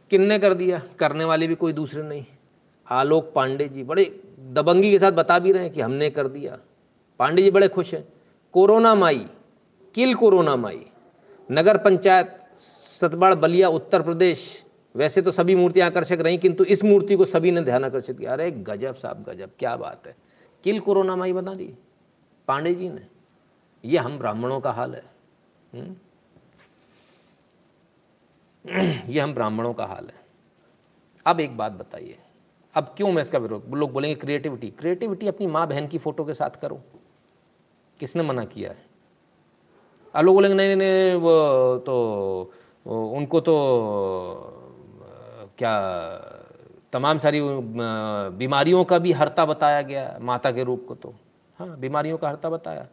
किन्ने 0.10 0.40
कर 0.40 0.54
दिया? 0.54 0.82
करने 1.00 1.26
वाले 1.26 1.48
भी 1.48 1.56
कोई 1.56 1.74
दूसरे 1.74 2.04
नहीं। 2.04 2.26
आलोक 2.90 3.32
पांडे 3.36 3.68
जी, 3.68 3.84
बड़े 3.84 4.36
दबंगी 4.40 4.92
के 4.92 5.00
साथ 5.00 5.12
बता 5.12 5.40
भी 5.40 5.52
रहे 5.52 5.64
हैं 5.64 5.74
कि 5.74 5.82
हमने 5.82 6.10
कर 6.10 6.28
दिया। 6.28 6.58
पांडे 7.20 7.42
जी 7.42 7.52
बड़े 7.52 7.68
खुश 7.68 7.94
हैं। 7.94 8.14
कोरोना 8.52 8.96
माई 8.96 9.28
किल 9.96 10.16
कोरोना 10.16 10.56
माई 10.56 10.86
नगर 11.52 11.78
पंचायत, 11.78 12.46
सतबाड़, 12.84 13.36
बलिया, 13.36 13.70
उत्तर 13.70 14.02
प्रदेश। 14.02 14.66
वैसे 14.96 15.22
तो 15.22 15.32
सभी 15.32 15.56
मूर्तियाँ 15.56 15.88
आकर्षक 15.88 16.12
रहीं, 16.12 16.40
किंतु 16.40 16.64
इस 16.64 16.84
मूर्ति 16.84 17.16
को 17.16 17.26
सभी 17.26 17.52
ने 17.52 17.62
ध्यान 17.62 17.86
आकर्षित 17.86 18.20
किया। 18.20 18.34
अरे, 18.34 18.52
गजब 18.52 18.96
साहब, 18.96 19.24
गजब, 19.24 19.52
क्या 19.60 19.76
बात 19.76 20.08
है। 20.08 20.16
किल 20.64 20.80
कोरोना 20.80 21.16
माई 21.16 21.34
बता 21.34 21.54
दी। 21.54 21.74
पांडे 22.48 22.76
जी 22.76 22.90
ने। 22.90 23.08
ये 23.86 23.98
हम 23.98 24.18
ब्राह्मणों 24.18 24.60
का 24.60 24.72
हाल 24.72 24.96
है। 24.96 25.04
हुँ? 25.76 25.82
हम्म? 25.82 25.96
ये 29.10 29.20
हम 29.20 29.34
ब्राह्मणों 29.34 29.74
का 29.74 29.86
हाल 29.86 30.06
है। 30.06 30.26
अब 31.26 31.40
एक 31.40 31.58
बात 31.58 31.72
बताइए। 31.72 32.18
अब 32.76 32.94
क्यों 32.98 33.12
मैं 33.12 33.22
इसका 33.22 33.38
विरोध, 33.38 33.74
लोग 33.74 33.92
बोलेंगे 33.92 34.16
क्रिएटिविटी 34.16 34.70
क्रिएटिविटी 34.70 35.28
अपनी 35.28 35.48
माँ 35.48 35.68
बहन 35.68 35.88
की 35.88 35.98
फ़ोटो 35.98 36.24
के 36.24 36.34
साथ 36.34 36.50
करो। 36.50 36.82
किसने 38.00 38.24
मना 38.24 38.46
किया 38.46 38.70
है? 38.70 38.95
अब 40.16 40.26
लोग 40.26 40.36
बोलेंगे 40.36 40.56
नहीं 40.56 40.76
नहीं 40.76 41.16
वो 41.16 41.32
तो 41.86 42.52
उनको 42.86 43.40
तो 43.40 43.56
क्या, 45.58 45.74
तमाम 46.94 47.18
सारी 47.18 47.42
बीमारियों 48.38 48.84
का 48.84 48.98
भी 49.00 49.12
हरता 49.12 49.46
बताया 49.46 49.82
गया 49.82 50.18
माता 50.22 50.52
के 50.52 50.64
रूप 50.64 50.86
को 50.88 50.96
तो। 50.96 51.14
हाँ 51.60 51.78
बीमारियों 51.80 52.18
का 52.18 52.30
हरता 52.30 52.50
बताया। 52.50 52.88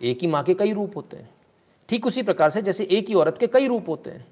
एक 0.00 0.18
ही 0.22 0.26
माँ 0.26 0.42
के 0.44 0.54
कई 0.54 0.72
रूप 0.72 0.96
होते 0.96 1.16
हैं। 1.16 1.28
ठीक 1.88 2.06
उसी 2.06 2.22
प्रकार 2.22 2.50
से 2.50 2.62
जैसे 2.62 2.84
एक 2.84 3.08
ही 3.08 3.14
औरत 3.14 3.38
के 3.38 3.46
कई 3.46 3.68
रूप 3.68 3.88
होते 3.88 4.10
हैं। 4.10 4.26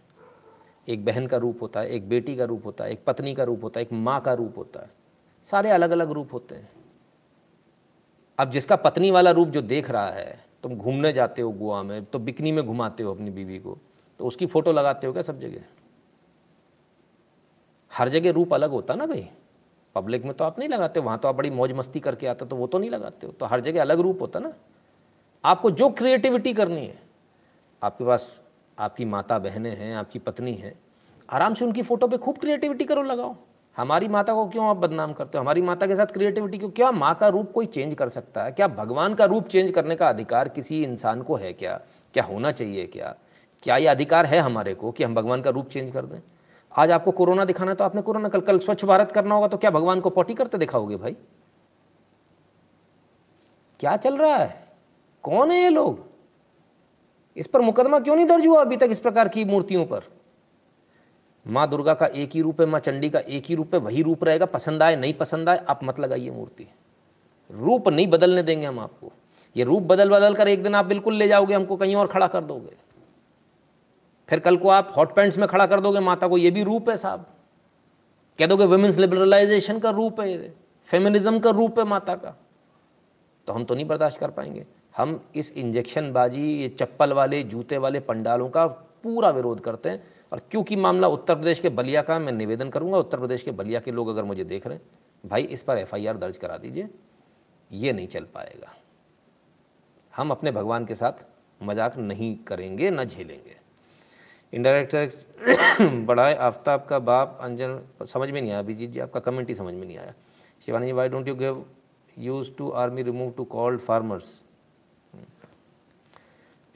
एक 0.89 1.05
बहन 1.05 1.27
का 1.27 1.37
रूप 1.37 1.63
होता 1.63 1.81
है, 1.81 1.91
एक 1.91 2.09
बेटी 2.09 2.37
का 2.37 2.45
रूप 2.45 2.67
होता 2.67 2.85
है, 2.85 2.93
एक 2.93 3.05
पत्नी 3.07 3.35
का 3.35 3.45
रूप 3.45 3.65
होता 3.65 3.81
है, 3.81 3.87
एक 3.87 3.93
माँ 3.93 4.21
का 4.21 4.33
रूप 4.33 4.59
होता 4.59 4.81
है। 4.81 4.91
सारे 5.51 5.71
अलग 5.71 5.91
अलग 5.91 6.11
रूप 6.11 6.33
होते 6.33 6.55
हैं। 6.55 6.69
अब 8.39 8.51
जिसका 8.51 8.77
पत्नी 8.77 9.11
वाला 9.11 9.31
रूप 9.31 9.49
जो 9.49 9.63
देख 9.63 9.91
रहा 9.91 10.11
है 10.11 10.45
तुम 10.65 10.75
घूमने 10.77 11.13
जाते 11.13 11.43
हो 11.43 11.51
गोवा 11.53 11.83
में 11.83 12.05
तो 12.05 12.19
बिकनी 12.19 12.53
में 12.53 12.65
घुमाते 12.67 13.03
हो 13.03 13.15
अपनी 13.15 13.31
बीवी 13.31 13.59
को 13.59 13.77
तो 14.21 14.27
उसकी 14.27 14.47
फ़ोटो 14.47 14.73
लगाते 14.73 15.07
हो 15.07 15.13
क्या 15.13 15.23
सब 15.23 15.41
जगह? 15.41 15.65
हर 17.93 18.09
जगह 18.09 18.33
रूप 18.33 18.55
अलग 18.55 18.71
होता 18.71 18.95
ना 18.95 19.07
भाई। 19.07 19.29
पब्लिक 19.97 20.25
में 20.25 20.33
तो 20.35 20.45
आप 20.45 20.59
नहीं 20.59 20.69
लगाते, 20.69 21.01
वहाँ 21.01 21.19
तो 21.19 21.29
आप 21.29 21.35
बड़ी 21.35 21.51
मौज 21.51 21.73
मस्ती 21.73 22.01
करके 22.01 22.27
आते 22.27 22.47
तो 22.47 22.57
वो 22.57 22.67
तो 22.67 22.79
नहीं 22.79 22.91
लगाते 22.91 23.27
हो 23.27 23.33
तो 23.33 23.47
हर 23.47 23.61
जगह 23.61 23.81
अलग 23.81 24.01
रूप 24.01 24.23
होता 24.23 24.39
ना। 24.39 24.53
आपको 25.45 25.71
जो 25.71 25.89
क्रिएटिविटी 25.91 26.53
करनी 26.55 26.87
है, 26.87 26.99
आपके 27.83 28.05
पास 28.05 28.43
आपकी 28.79 29.05
माता 29.05 29.39
बहनें 29.39 29.75
हैं, 29.77 29.95
आपकी 29.97 30.19
पत्नी 30.19 30.55
है, 30.55 30.75
आराम 31.29 31.55
से 31.55 31.65
उनकी 31.65 31.83
फ़ोटो 31.83 32.09
पे 32.09 32.19
खूब 32.19 32.39
क्रिएटिविटी 32.39 32.85
करो, 32.85 33.03
लगाओ। 33.03 33.37
हमारी 33.77 34.09
माता 34.09 34.35
को 34.35 34.47
क्यों 34.47 34.67
आप 34.67 34.77
बदनाम 34.77 35.13
करते 35.13 35.39
हो? 35.39 35.43
हमारी 35.43 35.63
माता 35.63 35.87
के 35.87 35.97
साथ 35.97 36.07
क्रिएटिविटी 36.07 36.59
क्यों 36.59 36.71
क्या 36.71 36.91
माँ 36.91 37.15
का 37.15 37.29
रूप 37.29 37.53
कोई 37.53 37.67
चेंज 37.67 37.95
कर 37.95 38.09
सकता 38.09 38.45
है? 38.45 38.53
क्या 38.53 38.69
भगवान 38.69 39.15
का 39.15 39.25
रूप 39.25 39.49
चेंज 39.49 39.75
करने 39.75 39.97
का 39.97 40.09
अधिकार 40.09 40.49
किसी 40.49 40.83
इंसान 40.85 41.23
को 41.23 41.37
है 41.37 41.53
क्या? 41.53 41.81
क्या 42.15 42.25
होना 42.25 42.53
चाहिए 42.53 42.87
क्या? 42.87 43.15
क्या 43.63 43.77
ये 43.77 43.87
अधिकार 43.87 44.27
है 44.27 44.41
हमारे 44.41 44.75
को 44.75 44.93
कि 44.93 45.05
हम 45.05 45.15
भगवान 45.15 45.43
का 45.43 45.51
रूप 45.51 45.69
चेंज 45.69 45.93
कर 45.93 46.07
दें? 46.07 46.21
आज 46.73 46.91
आपको 46.91 47.11
कोरोना 47.11 47.45
दिखाना 47.45 47.71
है 47.71 47.77
तो 47.77 47.85
आपने 47.85 48.03
कोरोना 48.03 48.29
कल 48.29 48.41
कल 48.41 48.59
स्वच्छ 48.59 48.85
भारत 48.85 49.13
करना 49.13 49.35
होगा 49.35 49.49
तो 49.49 49.57
क्या 49.57 49.71
भगवान 49.71 50.01
को 50.01 50.11
पोटी 50.11 50.35
करते 50.35 50.59
दिखाओगे 50.59 50.97
भाई? 50.97 51.17
क्या 53.81 53.97
चल 53.97 54.17
रहा 54.17 54.37
है? 54.37 54.65
कौन 55.23 55.51
है 55.51 55.63
ये 55.63 55.69
लोग? 55.69 55.99
इस 57.37 57.47
पर 57.47 57.61
मुकदमा 57.61 58.01
क्यों 58.01 58.17
नहीं 58.17 58.27
दर्ज 58.27 58.47
हुआ 58.47 58.61
अभी 58.61 58.77
तक 58.77 58.89
इस 58.91 59.01
प्रकार 59.01 59.29
की 59.29 59.45
मूर्तियों 59.45 59.87
पर? 59.87 60.03
माँ 61.47 61.71
दुर्गा 61.71 61.95
का 61.95 62.07
एक 62.07 62.31
ही 62.35 62.41
रूप 62.41 62.61
है, 62.61 62.67
माँ 62.67 62.81
चंडी 62.81 63.11
का 63.11 63.19
एक 63.19 63.45
ही 63.47 63.55
रूप 63.55 63.75
है, 63.75 63.81
वही 63.81 64.03
रूप 64.03 64.25
रहेगा, 64.25 64.47
पसंद 64.47 64.83
आए, 64.83 64.97
नहीं 64.97 65.15
पसंद 65.15 65.49
आए, 65.49 65.65
आप 65.69 65.81
मत 65.85 66.01
लगाइए 66.01 66.31
मूर्ति। 66.31 66.67
रूप 67.51 67.89
नहीं 67.89 68.07
बदलने 68.07 68.43
देंगे 68.43 68.67
हम 68.67 68.79
आपको। 68.79 69.13
ये 69.57 69.65
रूप 69.65 69.83
बदल 69.83 70.11
बदल 70.11 70.35
कर 70.35 70.49
एक 70.49 70.63
दिन 70.63 70.75
आप 70.75 70.85
बिल्कुल 70.85 71.15
ले 71.15 71.29
जाओगे, 71.29 71.55
हमको 71.55 71.77
कहीं 71.77 71.97
और 71.97 72.07
खड़ा 72.07 72.27
कर 72.27 72.45
दोगे। 72.45 72.77
फिर 74.29 74.41
कल 74.41 74.57
को 74.57 74.69
आप 74.69 74.93
हॉट 74.97 75.15
पैंट्स 75.15 75.39
में 75.39 75.49
खड़ा 75.49 75.67
कर 75.67 75.81
दोगे, 75.81 76.01
माता 76.01 76.29
को 76.29 76.39
ये 76.39 76.51
भी 76.51 76.63
रूप 76.63 76.91
है 76.91 76.97
साहब। 76.97 77.27
कह 78.39 78.47
दोगे 78.47 78.65
वुमेंस 78.65 78.97
लिबरलाइजेशन 78.97 79.79
का 79.79 79.91
रूप 79.91 80.21
है 80.21 80.33
ये 80.33 80.53
फेमिनिज्म 80.87 81.39
का 81.39 81.51
रूप 81.51 81.79
है 81.79 81.85
माता 81.85 82.15
का। 82.15 82.37
तो 83.47 83.53
हम 83.53 83.65
तो 83.65 83.75
नहीं 83.75 83.85
बर्दाश्त 83.85 84.19
कर 84.19 84.31
पाएँगे। 84.31 84.67
हम 84.97 85.25
इस 85.35 85.53
इंजेक्शन 85.53 86.13
बाजी, 86.13 86.55
ये 86.63 86.69
चप्पल 86.69 87.13
वाले, 87.13 87.43
जूते 87.43 87.79
वाले 87.79 88.01
पंडालों 88.01 88.49
का 88.49 88.67
पूरा 88.67 89.31
विरोध 89.31 89.61
करते 89.61 89.89
हैं। 89.89 90.14
और 90.33 90.41
क्योंकि 90.51 90.77
मामला 90.77 91.09
उत्तर 91.09 91.35
प्रदेश 91.35 91.61
के 91.61 91.69
बलिया 91.69 92.03
का 92.03 92.19
मैं 92.19 92.33
निवेदन 92.33 92.71
करूँगा 92.71 92.99
उत्तर 92.99 93.19
प्रदेश 93.19 93.43
के 93.43 93.51
बलिया 93.51 93.81
के 93.81 93.91
लोग 93.91 94.09
अगर 94.09 94.25
मुझे 94.25 94.45
देख 94.45 94.67
रहे 94.67 94.77
हैं, 94.77 94.85
भाई 95.25 95.43
इस 95.43 95.63
पर 95.63 95.79
एफआईआर 95.79 96.17
दर्ज 96.17 96.39
करा 96.39 96.57
दीजिए, 96.57 96.89
ये 97.71 97.93
नहीं 97.93 98.09
चल 98.09 98.25
पाएगा। 98.25 98.75
हम 100.15 100.31
अपने 100.31 100.51
भगवान 100.51 100.87
के 100.87 100.95
साथ 100.95 101.25
मज़ाक 101.61 101.97
नहीं 101.99 102.37
करेंगे, 102.39 102.91
न 102.91 103.05
झेलेंगे। 103.05 103.57
इनडायरेक्ट 104.53 104.93
टैक्स 104.93 105.25
बढ़ाए 106.07 106.35
आफ्ताब 106.35 106.85
का 106.85 106.99
बाप, 106.99 107.39
अंजन, 107.41 107.81
समझ 108.07 108.31
में 108.31 108.41
नहीं 108.41 108.51
आया 108.51 108.59
अभिजीत 108.59 108.91
जी, 108.91 108.99
आपका 109.01 109.21
कमेंट 109.21 109.49
ही 109.49 109.55
समझ 109.55 109.75
में 109.75 109.87
नहीं 109.87 109.99
आया। 109.99 110.15
Shivani 110.69 110.87
ji 110.87 110.93
why 110.93 111.09
don't 111.09 111.29
you 111.29 111.35
give 111.35 111.65
use 112.17 112.51
to 112.59 112.69
army 112.73 113.03
remove 113.03 113.31
to 113.37 113.45
called 113.45 113.81
farmers 113.81 114.41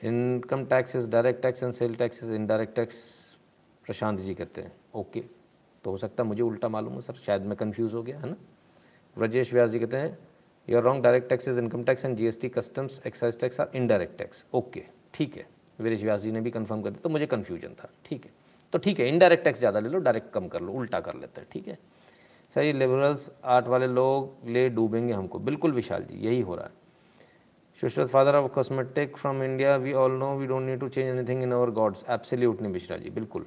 income 0.00 0.64
taxes 0.64 1.06
direct 1.08 1.42
tax 1.42 1.62
and 1.62 1.72
sale 1.74 1.94
taxes 1.94 2.30
indirect 2.30 2.74
tax 2.76 2.96
Prashant 3.88 4.18
ji 4.20 4.34
कहते 4.34 4.60
हैं, 4.60 4.72
ओके 4.94 5.20
तो 5.84 5.90
हो 5.90 5.98
सकता 5.98 6.22
है 6.22 6.28
मुझे 6.28 6.42
उल्टा 6.42 6.68
मालूम 6.68 6.94
है, 6.94 7.00
सर, 7.00 7.14
शायद 7.16 7.42
मैं 7.42 7.56
कंफ्यूज 7.56 7.94
हो 7.94 8.02
गया, 8.02 8.18
है 8.18 8.28
ना? 8.28 8.36
ब्रजेश 9.16 9.52
व्यास 9.52 9.70
जी 9.70 9.78
कहते 9.78 9.96
हैं 9.96 10.18
your 10.68 10.82
wrong 10.82 11.02
direct 11.02 11.28
tax 11.28 11.48
is 11.48 11.58
income 11.58 11.84
tax 11.84 12.04
and 12.04 12.16
GST 12.16 12.48
customs 12.50 13.00
excise 13.06 13.38
tax 13.40 13.60
are 13.60 13.70
indirect 13.76 14.18
tax 14.18 14.44
okay 14.54 14.82
ठीक 15.14 15.36
है 15.36 15.46
वीरेश 15.78 16.02
व्यास 16.02 16.20
जी 16.20 16.32
ने 16.32 16.40
भी 16.40 16.50
कंफर्म 16.50 16.82
कर 16.82 16.90
दिया 16.90 17.02
तो 17.02 17.08
मुझे 17.08 17.26
कन्फ्यूज़न 17.26 17.74
था, 17.74 17.88
ठीक 18.04 18.24
है। 18.24 18.30
तो 18.72 18.78
ठीक 18.78 19.00
है 19.00 19.08
इनडायरेक्ट 19.08 19.44
टैक्स 19.44 19.58
ज़्यादा 19.58 19.80
ले 19.80 19.88
लो 19.88 19.98
डायरेक्ट 20.00 20.32
कम 20.32 20.48
कर 20.48 20.60
लो, 20.60 20.72
उल्टा 20.72 21.00
कर 21.00 21.14
लेते 21.14 21.40
हैं, 21.40 21.48
ठीक 21.52 21.68
है। 21.68 21.78
सर, 22.52 22.62
ये 22.62 22.72
लिबरल्स 22.72 23.30
आर्ट 23.46 23.66
वाले 23.66 23.86
लोग 23.86 24.48
ले 24.48 24.68
डूबेंगे 24.70 25.12
हमको, 25.12 25.38
बिल्कुल 25.40 25.72
विशाल 25.72 26.04
जी, 26.04 26.18
यही 26.18 26.40
हो 26.40 26.54
रहा 26.54 26.66
है। 26.66 26.72
Sushruta 27.82 28.08
father 28.10 28.34
of 28.34 28.52
cosmetic 28.52 29.16
from 29.16 29.42
India 29.42 29.76
we 29.76 29.92
all 29.94 30.12
know 30.12 30.34
we 30.36 30.46
don't 30.46 30.62
need 30.62 30.80
to 30.80 30.88
change 30.88 31.08
anything 31.08 31.42
in 31.42 31.52
our 31.52 31.70
gods 31.72 32.04
absolutely 32.10 32.68
Mishra 32.68 32.96
ji, 32.96 33.10
बिल्कुल। 33.10 33.46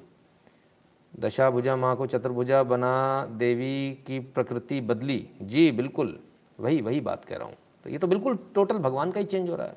दशा 1.14 1.50
भुजा 1.50 1.76
माँ 1.76 1.96
को 1.96 2.06
चतुर्भुजा 2.06 2.62
बना 2.64 3.26
देवी 3.32 4.04
की 4.08 4.20
प्रकृति 4.20 4.80
बदली। 4.82 5.28
जी 5.42 5.72
बिल्कुल। 5.72 6.20
वही 6.60 6.82
वही 6.82 7.00
बात 7.00 7.26
कह 7.26 7.38
रहा 7.38 7.48
हूँ। 7.48 7.56
तो 7.86 7.90
ये 7.90 7.98
तो 7.98 8.08
बिल्कुल 8.08 8.38
टोटल 8.56 8.78
भगवान 8.78 9.12
का 9.12 9.20
ही 9.20 9.26
चेंज 9.26 9.50
हो 9.50 9.56
रहा 9.56 9.68
है। 9.68 9.76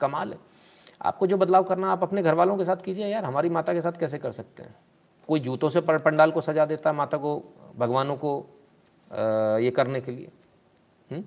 कमाल 0.00 0.32
है। 0.32 0.38
आपको 1.00 1.26
जो 1.26 1.36
बदलाव 1.36 1.64
करना 1.64 1.92
आप 1.92 2.02
अपने 2.02 2.22
घर 2.22 2.34
वालों 2.34 2.56
के 2.56 2.64
साथ 2.64 2.76
कीजिए 2.76 3.06
यार 3.06 3.24
हमारी 3.24 3.48
माता 3.48 3.72
के 3.74 3.80
साथ 3.80 3.98
कैसे 4.00 4.18
कर 4.18 4.32
सकते 4.32 4.62
हैं? 4.62 4.74
कोई 5.28 5.40
जूतों 5.40 5.68
से 5.70 5.80
पंडाल 5.80 6.30
को 6.30 6.40
सजा 6.40 6.64
देता 6.64 6.90
है 6.90 6.96
माता 6.96 7.16
को 7.16 7.42
भगवानों 7.76 8.16
को 8.16 8.38
आ, 9.10 9.58
ये 9.58 9.70
करने 9.70 10.00
के 10.00 10.12
लिए? 10.12 10.28
हुँ? 11.10 11.22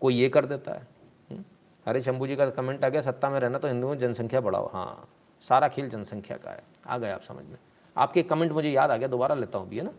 कोई 0.00 0.14
ये 0.14 0.28
कर 0.28 0.46
देता 0.46 0.72
है? 0.72 0.86
अरे 1.86 2.00
शंभू 2.00 2.26
जी 2.26 2.36
का 2.36 2.48
कमेंट 2.50 2.84
आ 2.84 2.88
गया 2.88 3.00
सत्ता 3.02 3.28
में 3.30 3.38
रहना 3.40 3.58
तो 3.58 3.68
हिंदुओं 3.68 3.94
जनसंख्या 3.96 4.40
बढ़ाओ। 4.40 4.70
हाँ 4.72 5.08
सारा 5.46 5.68
खेल 5.68 5.88
जनसंख्या 5.88 6.36
का 6.36 6.50
है। 6.50 6.62
आ 6.86 6.98
गए 6.98 7.10
आप 7.10 7.22
समझ 7.22 7.44
में। 7.44 7.56
आपके 7.96 8.22
कमेंट 8.22 8.52
मुझे 8.52 8.70
याद 8.70 8.90
आ 8.90 8.96
गया, 8.96 9.08
दोबारा 9.08 9.34
लेता 9.34 9.58
हूँ 9.58 9.68
भी 9.68 9.76
है 9.76 9.84
ना? 9.84 9.92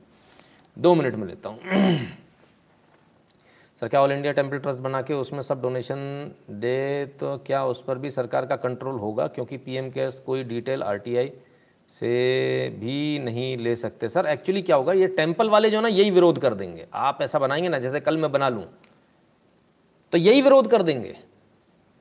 दो 0.79 0.93
मिनट 0.95 1.15
में 1.15 1.27
लेता 1.27 1.49
हूँ। 1.49 1.59
सर, 3.81 3.87
क्या 3.87 4.01
ऑल 4.01 4.11
इंडिया 4.11 4.33
टेंपल 4.33 4.57
ट्रस्ट 4.57 4.79
बना 4.79 5.01
के 5.01 5.13
उसमें 5.13 5.41
सब 5.41 5.61
डोनेशन 5.61 5.97
दे 6.51 7.05
तो 7.19 7.37
क्या 7.37 7.63
उस 7.65 7.83
पर 7.83 7.97
भी 7.97 8.11
सरकार 8.11 8.45
का 8.45 8.55
कंट्रोल 8.55 8.99
होगा? 8.99 9.27
क्योंकि 9.27 9.57
पीएम 9.57 9.89
केयर्स 9.91 10.19
कोई 10.19 10.43
डिटेल 10.43 10.83
आरटीआई 10.83 11.31
से 11.93 12.69
भी 12.79 13.19
नहीं 13.19 13.57
ले 13.57 13.75
सकते। 13.75 14.09
सर 14.09 14.25
एक्चुअली 14.25 14.61
क्या 14.61 14.75
होगा? 14.75 14.93
ये 14.93 15.07
टेंपल 15.07 15.49
वाले 15.49 15.69
जो 15.69 15.81
ना, 15.81 15.87
यही 15.87 16.11
विरोध 16.11 16.39
कर 16.39 16.53
देंगे। 16.53 16.85
आप 16.93 17.21
ऐसा 17.21 17.39
बनाएँगे 17.39 17.69
ना, 17.69 17.79
जैसे 17.79 17.99
कल 17.99 18.17
मैं 18.17 18.31
बना 18.31 18.49
लूँ 18.49 18.65
तो 20.13 20.17
यही 20.17 20.41
विरोध 20.41 20.69
कर 20.71 20.83
देंगे। 20.83 21.15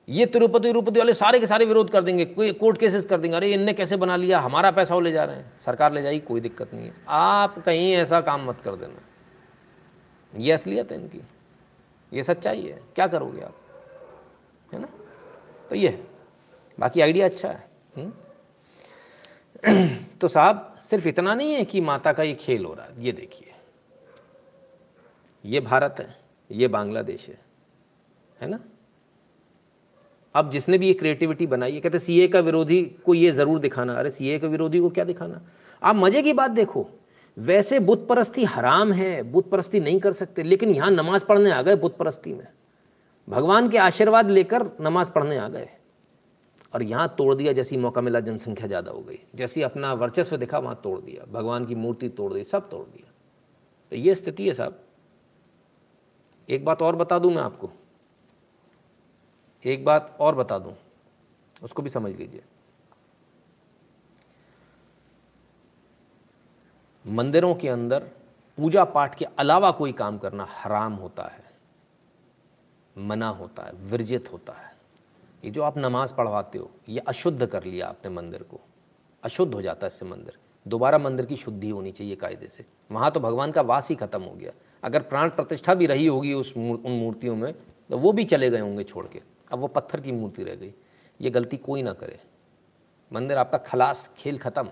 ये 0.09 0.27
तिरुपति 0.27 0.69
तिरुपति 0.69 0.99
वाले 0.99 1.15
सारे 1.15 1.41
के 1.41 1.47
सारे 1.47 1.65
विरोध 1.65 1.91
कर 1.91 2.05
देंगे, 2.05 2.25
कोई 2.25 2.53
कोर्ट 2.53 2.79
केसेस 2.79 3.07
कर 3.07 3.21
देंगे। 3.21 3.37
अरे, 3.37 3.53
इनने 3.53 3.73
कैसे 3.73 3.97
बना 3.97 4.17
लिया? 4.17 4.41
हमारा 4.41 4.71
पैसा 4.71 4.95
वो 4.95 5.01
ले 5.01 5.13
जा 5.13 5.25
रहे 5.25 5.37
हैं। 5.37 5.53
सरकार 5.61 5.93
ले 5.93 6.03
जाएगी, 6.03 6.21
कोई 6.21 6.41
दिक्कत 6.41 6.75
नहीं 6.75 6.87
है। 6.87 6.95
आप 7.09 7.59
कहीं 7.59 7.93
ऐसा 7.93 8.21
काम 8.21 8.49
मत 8.49 8.61
कर 8.65 8.77
देना। 8.77 9.01
ये 10.37 10.53
असलियत 10.53 10.93
है 10.93 11.01
इनकी। 11.01 11.23
ये 12.13 12.23
सच्चाई 12.23 12.63
है। 12.63 12.83
क्या 12.95 13.07
करोगे 13.07 13.41
आप? 13.41 13.57
है 14.73 14.81
ना? 14.81 14.89
तो 15.69 15.77
ये 15.77 16.05
बाकी 16.81 17.01
आइडिया 17.01 17.27
अच्छा 17.27 17.49
है 17.49 17.69
हुँ? 17.97 18.23
हम्म? 19.67 20.05
तो 20.21 20.29
साहब, 20.29 20.79
सिर्फ़ 20.91 21.09
इतना 21.09 21.35
नहीं 21.35 21.55
है 21.55 21.65
कि 21.65 21.81
माता 21.81 22.13
का 22.13 22.23
ये 22.23 22.35
खेल 22.35 22.65
हो 22.65 22.75
रहा 22.75 22.87
है। 22.87 23.05
ये 23.05 23.13
देखिए। 23.13 23.53
ये 25.45 25.61
भारत 25.61 25.97
है। 25.99 26.19
ये 26.51 26.69
बांग्लादेश 26.69 27.29
है। 27.29 27.39
है 28.41 28.49
ना? 28.49 28.61
अब 30.35 30.51
जिसने 30.51 30.79
भी 30.79 30.87
ये 30.87 30.95
क्रिएटिविटी 30.95 31.47
बनाई 31.47 31.73
है, 31.73 31.81
कहते 31.81 31.99
सीए 31.99 32.29
का 32.29 32.41
विरोधी 32.41 32.83
को 33.07 33.15
ये 33.15 33.31
ज़रूर 33.31 33.59
दिखाना। 33.59 33.95
अरे 33.95 34.11
सीए 34.11 34.39
का 34.39 34.49
विरोधी 34.49 34.81
को 34.81 34.91
क्या 34.91 35.05
दिखाना? 35.05 35.41
आप 35.83 35.97
मज़े 35.97 36.23
की 36.23 36.33
बात 36.33 36.51
देखो। 36.51 36.89
वैसे 37.37 37.79
बुत 37.81 38.07
परस्ती 38.09 38.45
हराम 38.45 38.93
है 38.93 39.23
बुत 39.23 39.51
परस्ती 39.51 39.81
नहीं 39.81 40.01
कर 40.01 40.13
सकते, 40.13 40.43
लेकिन 40.43 40.71
यहाँ 40.71 40.91
नमाज़ 40.91 41.25
पढ़ने 41.25 41.51
आ 41.51 41.63
गए 41.63 41.77
बुत 41.77 41.97
परस्ती 41.97 42.33
में। 42.35 42.47
भगवान 43.29 43.69
के 43.69 43.79
आशीर्वाद 43.79 44.31
लेकर 44.31 44.71
नमाज़ 44.81 45.11
पढ़ने 45.11 45.37
आ 45.37 45.49
गए। 45.49 45.69
और 46.75 46.83
यहाँ 46.83 47.15
तोड़ 47.19 47.35
दिया, 47.35 47.53
जैसी 47.53 47.77
मौका 47.77 48.01
मिला, 48.01 48.21
जनसंख्या 48.21 48.67
ज़्यादा 48.67 48.91
हो 48.91 49.01
गई। 49.01 49.19
जैसी 49.35 49.63
अपना 49.63 49.93
वर्चस्व 49.93 50.37
दिखा, 50.37 50.59
वहाँ 50.59 50.81
तोड़ 50.85 51.01
दिया। 51.01 51.25
भगवान 51.33 51.67
की 51.67 51.75
मूर्ति 51.75 52.09
तोड़ 52.09 52.33
दी, 52.33 52.45
सब 52.45 52.69
तोड़ 52.71 52.85
दिया। 52.87 53.11
तो 53.93 53.97
ये 53.97 54.15
स्थिति 54.15 54.49
है 54.49 54.55
साहब। 54.55 54.79
एक 56.49 56.65
बात 56.65 56.83
और 56.83 56.97
बता 56.97 57.19
दूँ 57.19 57.33
मैं 57.35 57.43
आपको। 57.43 57.71
एक 59.65 59.85
बात 59.85 60.17
और 60.21 60.35
बता 60.35 60.59
दूँ, 60.59 60.75
उसको 61.63 61.83
भी 61.83 61.91
समझ 61.91 62.13
लीजिए। 62.13 62.43
मंदिरों 67.05 67.55
के 67.55 67.69
अंदर 67.69 68.09
पूजा 68.59 68.85
पाठ 68.85 69.15
के 69.15 69.25
अलावा 69.25 69.71
कोई 69.71 69.93
काम 69.93 70.19
करना 70.19 70.47
हराम 70.51 70.93
होता 70.95 71.23
है, 71.25 71.45
मना 72.97 73.29
होता 73.31 73.63
है, 73.63 73.73
विरजित 73.83 74.33
होता 74.33 74.53
है। 74.53 74.71
ये 75.45 75.51
जो 75.51 75.63
आप 75.63 75.79
नमाज़ 75.79 76.15
पढ़वाते 76.15 76.59
हो, 76.59 76.71
ये 76.89 76.99
अशुद्ध 76.99 77.47
कर 77.47 77.65
लिया 77.65 77.87
आपने 77.87 78.11
मंदिर 78.11 78.43
को। 78.43 78.61
अशुद्ध 79.23 79.55
हो 79.55 79.63
जाता 79.63 79.87
है 79.87 79.93
इससे 79.93 80.07
मंदिर। 80.07 80.39
दोबारा 80.67 80.99
मंदिर 80.99 81.27
की 81.27 81.37
शुद्धि 81.37 81.69
होनी 81.71 81.93
चाहिए 81.93 82.17
कायदे 82.17 82.47
से। 82.47 82.65
वहाँ 82.91 83.11
तो 83.11 83.21
भगवान 83.21 83.53
का 83.53 83.63
वास 83.63 83.89
ही 83.89 83.95
खत्म 83.97 84.23
हो 84.23 84.33
गया। 84.33 84.53
अगर 84.83 85.03
प्राण 85.03 85.31
प्रतिष्ठा 85.31 85.75
भी 85.75 85.87
रही 85.87 86.07
होगी 86.07 86.33
उस 86.35 86.53
उन 86.57 86.91
मूर्तियों 86.93 87.37
में 87.37 87.53
तो 87.91 87.99
वो 87.99 88.13
भी 88.13 88.25
चले 88.25 88.51
गए 88.51 88.61
होंगे 88.61 88.85
छोड़ 88.85 89.07
के। 89.07 89.21
अब 89.53 89.59
वो 89.59 89.67
पत्थर 89.67 90.01
की 90.01 90.13
मूर्ति 90.13 90.45
रह 90.45 90.55
गई। 90.55 90.75
ये 91.21 91.31
गलती 91.31 91.57
कोई 91.57 91.83
ना 91.83 91.93
करे। 91.93 92.21
मंदिर 93.13 93.39
आपका 93.39 93.59
खलास, 93.59 94.11
खेल 94.19 94.39
ख़त्म। 94.39 94.69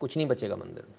कुछ 0.00 0.16
नहीं 0.16 0.26
बचेगा 0.26 0.56
मंदिर 0.56 0.84
में। 0.88 0.94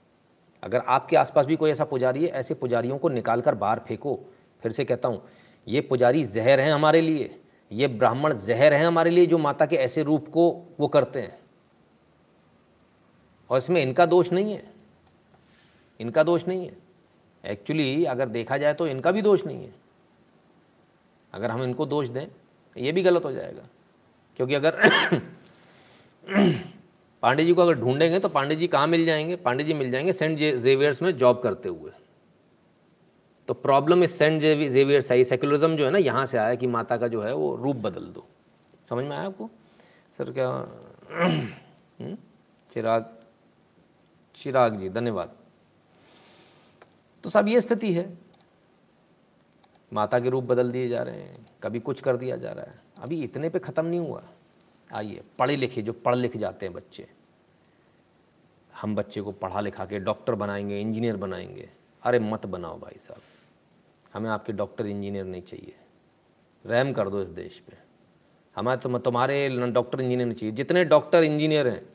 अगर 0.64 0.80
आपके 0.80 1.16
आसपास 1.16 1.46
भी 1.46 1.56
कोई 1.56 1.72
ऐसा 1.72 1.86
पुजारी 1.86 2.24
है, 2.24 2.30
ऐसे 2.30 2.54
पुजारियों 2.54 2.98
को 2.98 3.10
निकाल 3.10 3.42
कर 3.42 3.56
बाहर 3.56 3.80
फेंको। 3.80 4.20
फिर 4.62 4.72
से 4.72 4.86
कहता 4.86 5.08
हूँ, 5.08 5.30
ये 5.68 5.82
पुजारी 5.82 6.24
जहर 6.24 6.60
हैं 6.60 6.74
हमारे 6.74 7.02
लिए। 7.02 7.40
ये 7.72 7.88
ब्राह्मण 7.88 8.34
जहर 8.34 8.74
हैं 8.74 8.86
हमारे 8.86 9.12
लिए 9.12 9.26
जो 9.26 9.38
माता 9.38 9.66
के 9.66 9.76
ऐसे 9.76 10.04
रूप 10.04 10.28
को 10.28 10.68
वो 10.80 10.88
करते 10.88 11.22
हैं। 11.22 11.38
और 13.50 13.58
इसमें 13.58 13.82
इनका 13.82 14.06
दोष 14.06 14.32
नहीं 14.32 14.54
है। 14.54 14.74
इनका 16.00 16.24
दोष 16.24 16.48
नहीं 16.48 16.66
है। 16.66 16.78
एक्चुअली 17.46 18.06
अगर 18.06 18.30
देखा 18.30 18.58
जाए 18.58 18.74
तो 18.74 18.88
इनका 18.88 19.12
भी 19.12 19.22
दोष 19.22 19.46
नहीं 19.46 19.64
है। 19.64 19.74
अगर 21.34 21.52
हम 21.52 21.64
इनको 21.64 21.86
दोष 21.86 22.08
दें 22.08 22.28
ये 22.78 22.92
भी 22.92 23.02
गलत 23.02 23.26
हो 23.26 23.32
जाएगा। 23.32 23.64
क्योंकि 24.36 24.56
अगर 24.56 24.90
पांडे 27.22 27.46
जी 27.46 27.54
को 27.54 27.62
अगर 27.62 27.74
ढूंढेंगे 27.74 28.20
तो 28.20 28.30
पांडे 28.30 28.56
जी 28.56 28.68
कहाँ 28.68 28.88
मिल 28.88 29.06
जाएँगे? 29.06 29.36
पांडे 29.36 29.64
जी 29.64 29.74
मिल 29.74 29.92
जाएँगे 29.92 30.12
सेंट 30.12 30.38
जेवियर्स 30.38 31.02
में 31.02 31.18
जॉब 31.18 31.42
करते 31.42 31.70
हुए। 31.70 31.92
तो 33.48 33.54
प्रॉब्लम 33.54 34.04
इस 34.04 34.18
सेंट 34.18 34.42
जेवियर्स 34.42 35.12
आई 35.12 35.24
सेकुलरिज्म 35.24 35.76
जो 35.76 35.86
है 35.86 35.92
ना, 35.92 35.98
यहाँ 35.98 36.26
से 36.26 36.38
आया 36.38 36.56
कि 36.56 36.68
माता 36.68 36.98
का 36.98 37.08
जो 37.08 37.22
है 37.22 37.34
वो 37.34 37.56
रूप 37.56 37.76
बदल 37.76 38.06
दो। 38.06 38.28
समझ 38.90 39.06
में 39.06 39.18
आया 39.18 39.28
आपको? 39.28 39.50
सर, 40.18 40.32
क्या 40.32 40.48
हम्म? 42.00 42.18
चिराग 42.74 43.18
चिराग 44.36 44.78
जी, 44.80 44.90
धन्यवाद। 44.90 45.36
तो 47.24 47.30
सब 47.30 47.48
ये 47.48 47.62
स्थिति 47.62 47.94
है। 47.94 48.18
माता 49.94 50.20
के 50.20 50.30
रूप 50.30 50.44
बदल 50.44 50.72
दिए 50.72 50.88
जा 50.90 51.04
रहे 51.04 51.22
हैं। 51.22 51.41
कभी 51.64 51.80
कुछ 51.80 52.02
कर 52.02 52.18
दिया 52.18 52.38
जा 52.38 52.52
रहा 52.52 52.66
है। 52.66 52.80
अभी 53.00 53.24
इतने 53.24 53.50
पे 53.50 53.60
ख़त्म 53.60 53.86
नहीं 53.86 54.00
हुआ। 54.00 54.24
आइए, 54.94 55.22
पढ़े 55.40 55.56
लिखे, 55.56 55.82
जो 55.82 55.94
पढ़ 55.94 56.16
लिख 56.16 56.38
जाते 56.38 56.66
हैं 56.66 56.74
बच्चे। 56.76 57.08
हम 58.82 58.96
बच्चे 58.96 59.22
को 59.22 59.32
पढ़ा 59.32 59.62
लिखा 59.62 59.86
के 59.86 60.00
डॉक्टर 60.00 60.36
बनाएँगे, 60.36 60.82
इंजीनियर 60.82 61.18
बनाएँगे। 61.18 61.70
अरे 62.04 62.20
मत 62.20 62.46
बनाओ 62.46 62.80
भाई 62.80 63.00
साहब। 63.00 63.22
हमें 64.14 64.30
आपके 64.30 64.54
डॉक्टर, 64.54 64.86
इंजीनियर 64.86 65.26
नहीं 65.26 65.42
चाहिए। 65.42 65.76
रहम 66.66 66.94
कर 66.94 67.10
दो 67.10 67.22
इस 67.22 67.30
देश 67.30 67.60
पे। 67.60 67.78
हमें 68.56 68.78
तो 68.78 68.98
तुम्हारे 69.00 69.50
डॉक्टर, 69.50 70.02
इंजीनियर 70.02 70.28
नहीं 70.28 70.38
चाहिए। 70.38 70.56
जितने 70.56 70.86
डॉक्टर, 70.86 71.24
इंजीनियर 71.24 71.68
हैं 71.68 71.90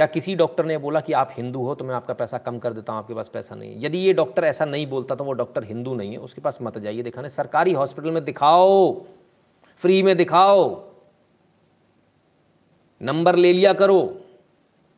क्या 0.00 0.06
किसी 0.06 0.34
डॉक्टर 0.34 0.64
ने 0.64 0.76
बोला 0.78 1.00
कि 1.00 1.12
आप 1.12 1.32
हिंदू 1.36 1.62
हो 1.62 1.74
तो 1.74 1.84
मैं 1.84 1.94
आपका 1.94 2.14
पैसा 2.14 2.38
कम 2.38 2.58
कर 2.58 2.72
देता 2.72 2.92
हूँ, 2.92 2.98
आपके 2.98 3.14
पास 3.14 3.30
पैसा 3.32 3.54
नहीं 3.54 3.70
है? 3.70 3.84
यदि 3.84 3.98
ये 3.98 4.12
डॉक्टर 4.12 4.44
ऐसा 4.44 4.64
नहीं 4.64 4.86
बोलता 4.86 5.14
तो 5.14 5.24
वो 5.24 5.32
डॉक्टर 5.32 5.64
हिंदू 5.64 5.94
नहीं 5.94 6.12
है, 6.12 6.18
उसके 6.18 6.40
पास 6.40 6.58
मत 6.62 6.78
जाइए, 6.78 7.02
दिखाने। 7.02 7.28
सरकारी 7.28 7.72
हॉस्पिटल 7.72 8.10
में 8.10 8.24
दिखाओ, 8.24 8.92
फ्री 9.80 10.02
में 10.02 10.16
दिखाओ। 10.16 10.62
नंबर 13.00 13.36
ले 13.36 13.52
लिया 13.52 13.72
करो, 13.72 14.00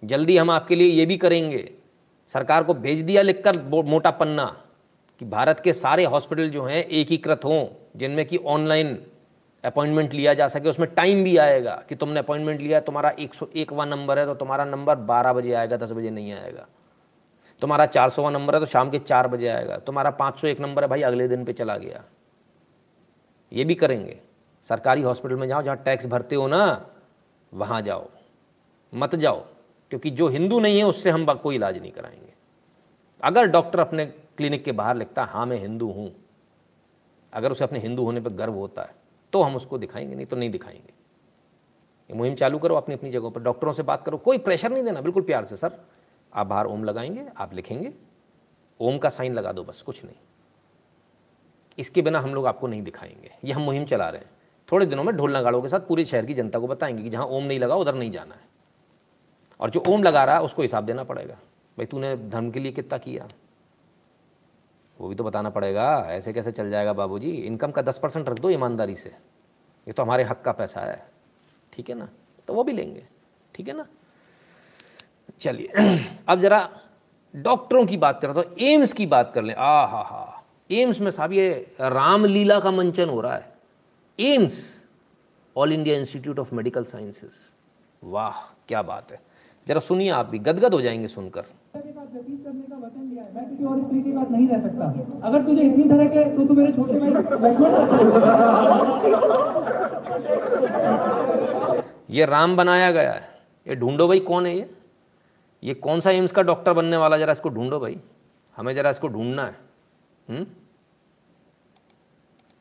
जल्दी 0.02 0.36
हम 0.36 0.50
आपके 0.50 0.76
लिए 0.76 0.88
ये 0.88 1.06
भी 1.06 1.16
करेंगे। 1.16 1.68
सरकार 2.34 2.64
को 2.64 2.74
भेज 2.76 3.00
दिया 3.00 3.22
लिखकर 3.22 3.62
मोटा 3.84 4.10
पन्ना 4.12 4.44
कि 5.20 5.24
भारत 5.26 5.60
के 5.60 5.72
सारे 5.72 6.04
हॉस्पिटल 6.04 6.50
जो 6.50 6.64
हैं, 6.64 6.84
एकीकृत 6.84 7.44
हों, 7.44 7.66
जिनमें 7.96 8.24
कि 8.26 8.36
ऑनलाइन 8.36 8.98
अपॉइंटमेंट 9.64 10.14
लिया 10.14 10.34
जा 10.34 10.48
सके, 10.48 10.68
उसमें 10.68 10.94
टाइम 10.94 11.24
भी 11.24 11.36
आएगा 11.36 11.82
कि 11.89 11.94
तुमने 11.94 12.18
अपॉइंटमेंट 12.18 12.60
लिया, 12.60 12.80
तुम्हारा 12.80 13.10
एक 13.10 13.34
सौ 13.34 13.47
एक 13.47 13.56
एकवा 13.56 13.84
नंबर 13.84 14.18
है 14.18 14.26
तो 14.26 14.34
तुम्हारा 14.34 14.64
नंबर 14.64 14.94
बारह 14.94 15.32
बजे 15.32 15.52
आएगा, 15.52 15.76
दस 15.76 15.93
बजे 15.93 16.10
नहीं 16.10 16.32
आएगा। 16.32 16.66
तुम्हारा 17.60 17.86
चार 17.86 18.09
सौ 18.09 18.16
सौवा 18.16 18.30
नंबर 18.30 18.55
है 18.55 18.60
तो 18.60 18.66
शाम 18.66 18.90
के 18.90 18.98
चार 18.98 19.28
बजे 19.28 19.48
आएगा। 19.48 19.76
तुम्हारा 19.76 20.10
पाँच 20.10 20.39
सौ 20.39 20.48
एक 20.48 20.60
नंबर 20.60 20.82
है, 20.82 20.89
भाई, 20.89 21.02
अगले 21.02 21.28
दिन 21.28 21.44
पे 21.44 21.52
चला 21.52 21.76
गया। 21.76 22.05
ये 23.52 23.64
भी 23.64 23.74
करेंगे। 23.74 24.20
सरकारी 24.68 25.02
हॉस्पिटल 25.02 25.34
में 25.34 25.48
जाओ, 25.48 25.62
जहाँ 25.62 25.76
टैक्स 25.76 26.06
भरते 26.06 26.34
हो 26.34 26.48
ना, 26.48 26.90
वहाँ 27.55 27.82
जाओ। 27.82 28.09
मत 28.94 29.14
जाओ, 29.14 29.44
क्योंकि 29.90 30.10
जो 30.10 30.28
हिंदू 30.28 30.60
नहीं 30.60 30.78
है, 30.78 30.84
उससे 30.84 31.10
हम 31.10 31.26
कोई 31.26 31.55
इलाज 31.55 31.78
नहीं 31.78 31.93
कराएँगे। 31.93 32.32
अगर 33.24 33.47
डॉक्टर 33.47 33.80
अपने 33.80 34.06
क्लिनिक 34.06 34.64
के 34.64 34.72
बाहर 34.72 34.97
लिखता 34.97 35.24
हाँ 35.24 35.47
मैं 35.47 35.56
हिंदू 35.56 35.90
हूँ। 35.90 36.16
अगर 37.32 37.52
उसे 37.52 37.64
अपने 37.64 37.78
हिंदू 37.78 38.05
होने 38.05 38.20
पर 38.20 38.30
गर्व 38.30 38.52
होता 38.52 38.82
है 38.82 39.01
तो 39.32 39.42
हम 39.42 39.56
उसको 39.56 39.78
दिखाएँगे, 39.78 40.14
नहीं 40.14 40.26
तो 40.26 40.36
नहीं 40.36 40.50
दिखाएँगे। 40.50 40.92
ये 42.10 42.14
मुहिम 42.14 42.34
चालू 42.34 42.59
करो, 42.59 42.74
अपनी 42.74 42.94
अपनी 42.94 43.10
जगहों 43.10 43.30
पर 43.30 43.40
डॉक्टरों 43.40 43.72
से 43.72 43.82
बात 43.82 44.04
करो। 44.04 44.18
कोई 44.18 44.38
प्रेशर 44.38 44.70
नहीं 44.70 44.84
देना, 44.84 45.00
बिल्कुल 45.00 45.22
प्यार 45.22 45.44
से, 45.44 45.56
सर। 45.56 45.84
आप 46.34 46.46
बाहर 46.46 46.66
ओम 46.66 46.84
लगाएँगे, 46.84 47.26
आप 47.36 47.54
लिखेंगे। 47.54 47.92
ओम 48.80 48.98
का 48.98 49.09
साइन 49.09 49.34
लगा 49.34 49.52
दो 49.52 49.64
बस, 49.64 49.82
कुछ 49.82 50.04
नहीं। 50.04 50.14
इसके 51.78 52.02
बिना 52.02 52.20
हम 52.20 52.34
लोग 52.34 52.46
आपको 52.46 52.66
नहीं 52.66 52.82
दिखाएँगे। 52.82 53.30
ये 53.44 53.52
हम 53.52 53.62
मुहिम 53.62 53.84
चला 53.84 54.09
रहे 54.09 54.20
हैं। 54.20 54.30
थोड़े 54.72 54.86
दिनों 54.86 55.04
में 55.04 55.16
ढोल 55.16 55.36
नगाड़ों 55.36 55.62
के 55.62 55.68
साथ 55.68 55.80
पूरे 55.80 56.04
शहर 56.04 56.26
की 56.26 56.34
जनता 56.34 56.59
को 56.59 56.66
बताएँगे 56.66 57.02
कि 57.02 57.10
जहाँ 57.10 57.26
ओम 57.26 57.44
नहीं 57.44 57.59
लगा, 57.59 57.74
उधर 57.74 57.94
नहीं 57.94 58.10
जाना 58.10 58.34
है। 58.34 58.40
और 59.60 59.70
जो 59.70 59.82
ओम 59.88 60.02
लगा 60.02 60.24
रहा 60.24 60.36
है, 60.36 60.42
उसको 60.42 60.62
हिसाब 60.62 60.84
देना 60.84 61.04
पड़ेगा। 61.04 61.34
भाई, 61.78 61.86
तूने 61.86 62.16
धर्म 62.16 62.50
के 62.50 62.60
लिए 62.60 62.72
कितना 62.72 62.98
किया? 62.98 63.28
वो 65.02 65.08
भी 65.08 65.14
तो 65.14 65.24
बताना 65.24 65.50
पड़ेगा। 65.50 66.06
ऐसे 66.08 66.32
कैसे 66.32 66.50
चल 66.50 66.70
जाएगा 66.70 66.92
बाबूजी? 66.92 67.30
इनकम 67.30 67.70
का 67.70 67.82
दस 67.82 67.98
परसेंट 67.98 68.28
रख 68.28 68.38
दो 68.38 68.50
ईमानदारी 68.50 68.96
से। 68.96 69.08
ये 69.08 69.92
तो 69.92 70.02
हमारे 70.02 70.24
हक 70.24 70.42
का 70.42 70.52
पैसा 70.52 70.80
है। 70.80 71.06
ठीक 71.72 71.88
है 71.88 71.94
ना? 71.94 72.08
तो 72.48 72.54
वो 72.54 72.64
भी 72.64 72.72
लेंगे। 72.72 73.06
ठीक 73.54 73.68
है 73.68 73.76
ना? 73.76 73.86
चलिए। 75.40 75.98
अब 76.28 76.40
जरा 76.40 76.68
डॉक्टरों 77.36 77.86
की 77.86 77.96
बात 77.96 78.20
करें 78.20 78.34
तो 78.34 78.44
एम्स 78.60 78.92
की 78.92 79.06
बात 79.06 79.32
कर 79.34 79.42
लें। 79.42 79.54
आ 79.54 79.86
हा। 79.86 80.02
हा 80.02 80.42
एम्स 80.70 81.00
में 81.00 81.10
साहब 81.10 81.32
ये 81.32 81.76
रामलीला 81.80 82.60
का 82.60 82.70
मंचन 82.70 83.08
हो 83.08 83.20
रहा 83.20 83.36
है। 83.36 83.52
AIIMS 84.20 84.84
all 85.56 85.72
India 85.72 85.98
institute 85.98 86.38
of 86.38 86.54
medical 86.54 86.84
sciences 86.84 87.52
वाह, 88.04 88.40
क्या 88.68 88.82
बात 88.82 89.12
है। 89.12 89.20
जरा 89.68 89.80
सुनिए 89.80 90.10
आप 90.10 90.26
भी। 90.26 90.38
गदगद 90.38 90.74
हो 90.74 90.80
जाएँगे 90.80 91.08
सुनकर। 91.08 91.44
अगर 95.24 95.43
तुझे 95.43 95.62
इतनी 95.62 95.85
तरह 95.85 96.07
के 96.07 96.24
तो 96.36 96.44
तू 96.47 96.55
मेरे 96.55 96.73
छोटे 96.73 96.99
भाई 96.99 97.11
ये 102.11 102.24
राम 102.27 102.57
बनाया 102.57 102.90
गया 102.90 103.11
है। 103.11 103.23
ये 103.66 103.74
ढूंढो 103.74 104.09
भाई 104.09 104.20
कौन 104.20 104.47
है 104.47 104.57
ये? 104.57 104.70
ये 105.62 105.74
कौन 105.74 106.01
सा 106.01 106.11
एम्स 106.11 106.32
का 106.32 106.43
डॉक्टर 106.43 106.73
बनने 106.73 106.97
वाला? 106.97 107.19
जरा 107.19 107.32
इसको 107.32 107.49
ढूंढो 107.49 107.78
भाई। 107.81 107.97
हमें 108.57 108.74
जरा 108.74 108.90
इसको 108.90 109.09
ढूंढना 109.09 109.43
है। 109.43 109.55
हुँ? 110.28 110.44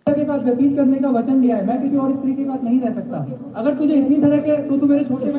के 0.07 0.23
पास 0.23 0.41
व्यतीत 0.41 0.75
करने 0.75 0.97
का 0.97 1.09
वचन 1.09 1.41
दिया 1.41 1.55
है। 1.57 1.65
मैं 1.67 1.81
किसी 1.81 1.97
और 1.97 2.11
स्त्री 2.15 2.33
के 2.33 2.43
पास 2.43 2.59
नहीं 2.63 2.79
रह 2.79 2.93
सकता। 2.95 3.17
अगर 3.59 3.75
तुझे 3.75 3.93
इतनी 3.93 4.15
तरह 4.21 4.37
के 4.37 4.55
तो 4.69 4.77
तू 4.77 4.85
मेरे 4.85 5.05
छोटे 5.05 5.31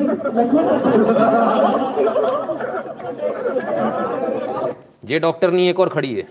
जे 5.04 5.18
डॉक्टर 5.18 5.50
नहीं, 5.50 5.68
एक 5.68 5.80
और 5.80 5.88
खड़ी 5.88 6.14
है। 6.14 6.28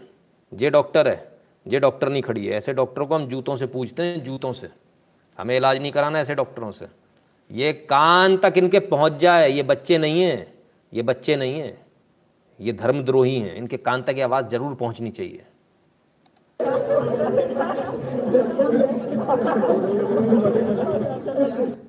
जे 0.52 0.70
डॉक्टर 0.70 1.08
है, 1.08 1.32
जे 1.66 1.80
डॉक्टर 1.80 2.10
नहीं 2.10 2.22
खड़ी 2.22 2.46
है। 2.46 2.58
ऐसे 2.58 2.74
डॉक्टरों 2.74 3.06
को 3.08 3.16
हम 3.16 3.28
जूतों 3.28 3.56
से 3.58 3.66
पूछते 3.66 4.04
हैं, 4.04 4.24
जूतों 4.24 4.54
से। 4.54 4.70
हमें 5.40 5.56
इलाज 5.58 5.78
नहीं 5.78 5.92
कराना 5.92 6.20
ऐसे 6.20 6.36
डॉक्टरों 6.36 6.72
से। 6.72 6.86
ये 7.50 7.72
कान 7.74 8.38
तक 8.38 8.54
इनके 8.58 8.80
पहुँच 8.80 9.14
जाए, 9.14 9.50
ये 9.50 9.64
बच्चे 9.64 9.98
नहीं 9.98 10.22
हैं, 10.22 10.54
ये 10.94 11.02
बच्चे 11.02 11.36
नहीं 11.36 11.60
हैं, 11.60 11.78
ये 12.60 12.74
धर्मद्रोही 12.74 13.40
हैं। 13.40 13.56
इनके 13.56 13.78
कान 13.78 14.02
तक 14.02 14.20
आवाज़ 14.20 14.48
ज़रूर 14.48 14.76
पहुंचनी 14.76 15.10
चाहिए। 15.10 15.44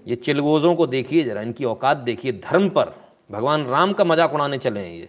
ये 0.06 0.16
चिलगोजों 0.16 0.74
को 0.74 0.86
देखिए 0.86 1.24
जरा, 1.24 1.40
इनकी 1.42 1.64
औकात 1.64 1.96
देखिए, 1.96 2.32
धर्म 2.32 2.68
पर। 2.68 2.92
भगवान 3.32 3.64
राम 3.66 3.92
का 3.98 4.04
मज़ाक 4.04 4.34
उड़ाने 4.34 4.56
चले 4.58 4.80
हैं 4.80 4.94
ये। 4.94 5.08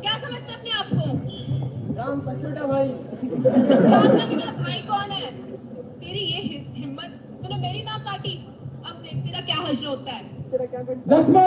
क्या 0.00 0.14
समझते 0.18 0.52
अपने 0.54 0.70
आप 0.70 0.86
को? 0.92 1.04
राम 1.96 2.20
का 2.20 2.32
छोटा 2.42 2.66
भाई 2.66 2.88
भाई 4.58 4.78
कौन 4.88 5.10
है? 5.10 5.30
तेरी 6.00 6.20
ये 6.20 6.38
हिम्मत 6.76 7.10
तूने 7.42 7.56
मेरी 7.56 7.82
नाक 7.82 8.00
काटी। 8.02 8.34
तेरा 9.30 9.40
क्या 9.46 9.56
हश्र 9.56 9.86
होता 9.86 10.12
है? 10.12 10.22
लक्ष्मण 11.08 11.42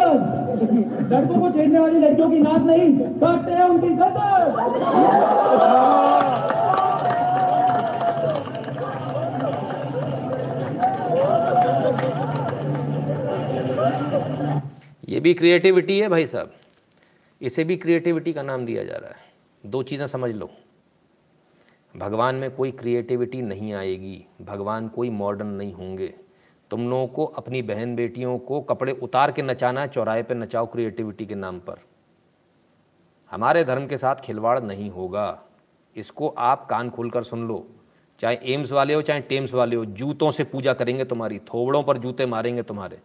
लड़कों 1.12 1.40
को 1.40 1.50
छेड़ने 1.52 1.80
वाली 1.80 2.00
लड़कियों 2.00 2.30
की 2.30 2.40
नाक 2.40 2.62
नहीं। 2.62 2.92
काटते 3.20 3.52
हैं 3.52 3.64
उनकी 3.64 3.90
गर्दन 3.96 4.22
ये 15.10 15.20
भी 15.20 15.34
क्रिएटिविटी 15.34 16.00
है 16.00 16.08
भाई 16.10 16.26
साहब। 16.26 16.52
इसे 17.42 17.64
भी 17.64 17.76
क्रिएटिविटी 17.78 18.34
का 18.34 18.42
नाम 18.42 18.66
दिया 18.66 18.84
जा 18.84 18.96
रहा 18.96 19.10
है। 19.10 19.72
दो 19.72 19.84
चीज़ें 19.84 20.08
समझ 20.08 20.32
लो। 20.32 20.50
भगवान 21.96 22.36
में 22.36 22.50
कोई 22.52 22.72
क्रिएटिविटी 22.72 23.42
नहीं 23.42 23.74
आएगी। 23.74 24.26
भगवान 24.42 24.88
कोई 24.88 25.10
मॉडर्न 25.10 25.48
नहीं 25.48 25.74
होंगे। 25.74 26.14
तुम 26.70 26.90
लोगों 26.90 27.08
को, 27.08 27.26
अपनी 27.26 27.62
बहन 27.62 27.96
बेटियों 27.96 28.40
को 28.40 28.62
कपड़े 28.62 28.94
उतार 28.94 29.32
के 29.32 29.42
नचाना, 29.42 29.88
चौराहे 29.88 30.24
पे 30.24 30.34
नचाओ 30.34 30.66
क्रिएटिविटी 30.66 31.26
के 31.26 31.36
नाम 31.36 31.60
पर। 31.60 31.80
हमारे 33.32 33.64
धर्म 33.64 33.88
के 33.88 33.98
साथ 33.98 34.16
खिलवाड़ 34.16 34.60
नहीं 34.60 34.90
होगा। 34.90 35.44
इसको 35.96 36.28
आप 36.28 36.68
कान 36.70 36.90
खोल 36.90 37.10
कर 37.10 37.24
सुन 37.24 37.48
लो। 37.48 37.68
चाहे 38.20 38.40
एम्स 38.44 38.72
वाले 38.72 38.94
हो, 38.94 39.02
चाहे 39.02 39.20
टेम्स 39.20 39.54
वाले 39.54 39.76
हो, 39.76 39.86
जूतों 39.86 40.32
से 40.32 40.44
पूजा 40.44 40.74
करेंगे 40.74 41.06
तुम्हारी, 41.06 41.40
थोबड़ों 41.40 41.84
पर 41.84 41.98
जूते 41.98 42.26
मारेंगे 42.26 42.64
तुम्हारे। 42.64 43.00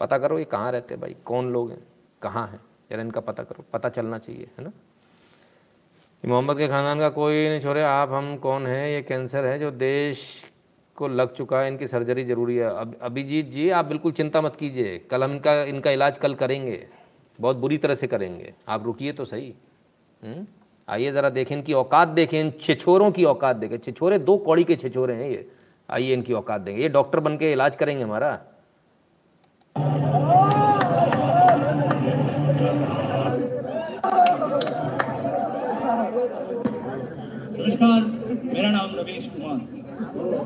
पता 0.00 0.18
करो 0.18 0.38
ये 0.38 0.44
कहाँ 0.44 0.72
रहते 0.72 0.96
भाई? 0.96 1.16
कौन 1.24 1.52
लोग 1.52 1.70
हैं? 1.70 1.86
कहाँ 2.22 2.48
हैं? 2.48 2.60
यार 2.92 3.00
इनका 3.00 3.20
पता 3.20 3.42
करो। 3.42 3.64
पता 3.72 3.88
चलना 3.88 4.18
चाहिए, 4.18 4.50
है 4.58 4.64
ना? 4.64 4.72
मोहम्मद 6.28 6.58
के 6.58 6.68
ख़ानदान 6.68 6.98
का 6.98 7.08
कोई 7.08 7.48
नहीं 7.48 7.60
छोड़े, 7.60 7.82
आप 7.82 8.10
हम 8.10 8.36
कौन 8.36 8.66
है? 8.66 8.92
ये 8.92 9.02
कैंसर 9.02 9.44
है 9.44 9.58
जो 9.58 9.70
देश 9.70 10.44
को 10.96 11.08
लग 11.08 11.32
चुका 11.34 11.60
है, 11.60 11.68
इनकी 11.68 11.86
सर्जरी 11.86 12.24
ज़रूरी 12.24 12.56
है। 12.56 12.66
अब, 12.66 12.96
अभिजीत 13.02 13.50
जी, 13.50 13.70
आप 13.70 13.84
बिल्कुल 13.84 14.12
चिंता 14.12 14.40
मत 14.40 14.56
कीजिए। 14.56 14.98
कल 14.98 15.24
हम 15.24 15.32
इनका 15.32 15.62
इनका 15.62 15.90
इलाज 15.90 16.18
कल 16.18 16.34
करेंगे। 16.34 16.86
बहुत 17.40 17.56
बुरी 17.56 17.78
तरह 17.78 17.94
से 17.94 18.06
करेंगे। 18.06 18.54
आप 18.68 18.84
रुकिए 18.84 19.12
तो 19.12 19.24
सही। 19.24 19.54
हम्म? 20.24 20.46
आइए 20.88 21.12
ज़रा 21.12 21.30
देखें 21.30 21.56
इनकी 21.56 21.72
औकात 21.72 22.08
देखें। 22.08 22.40
इन 22.40 22.52
छिछोरों 22.60 23.10
की 23.10 23.24
औकात 23.24 23.56
देखें। 23.56 23.76
छिछोरे, 23.78 24.18
दो 24.18 24.36
कौड़ी 24.36 24.64
के 24.64 24.76
छिछोरे 24.76 25.14
हैं 25.14 25.30
ये। 25.30 25.48
आइए 25.90 26.12
इनकी 26.12 26.32
औकात 26.32 26.60
देंगे। 26.60 26.82
ये 26.82 26.88
डॉक्टर 26.88 27.20
बन 27.20 27.36
के 27.36 27.52
इलाज 27.52 27.76
करेंगे 27.76 28.04
हमारा। 28.04 28.40
नमस्कार, 37.58 38.00
मेरा 38.54 38.70
नाम 38.70 38.90
रवीश 38.94 39.28
कुमार। 39.28 39.73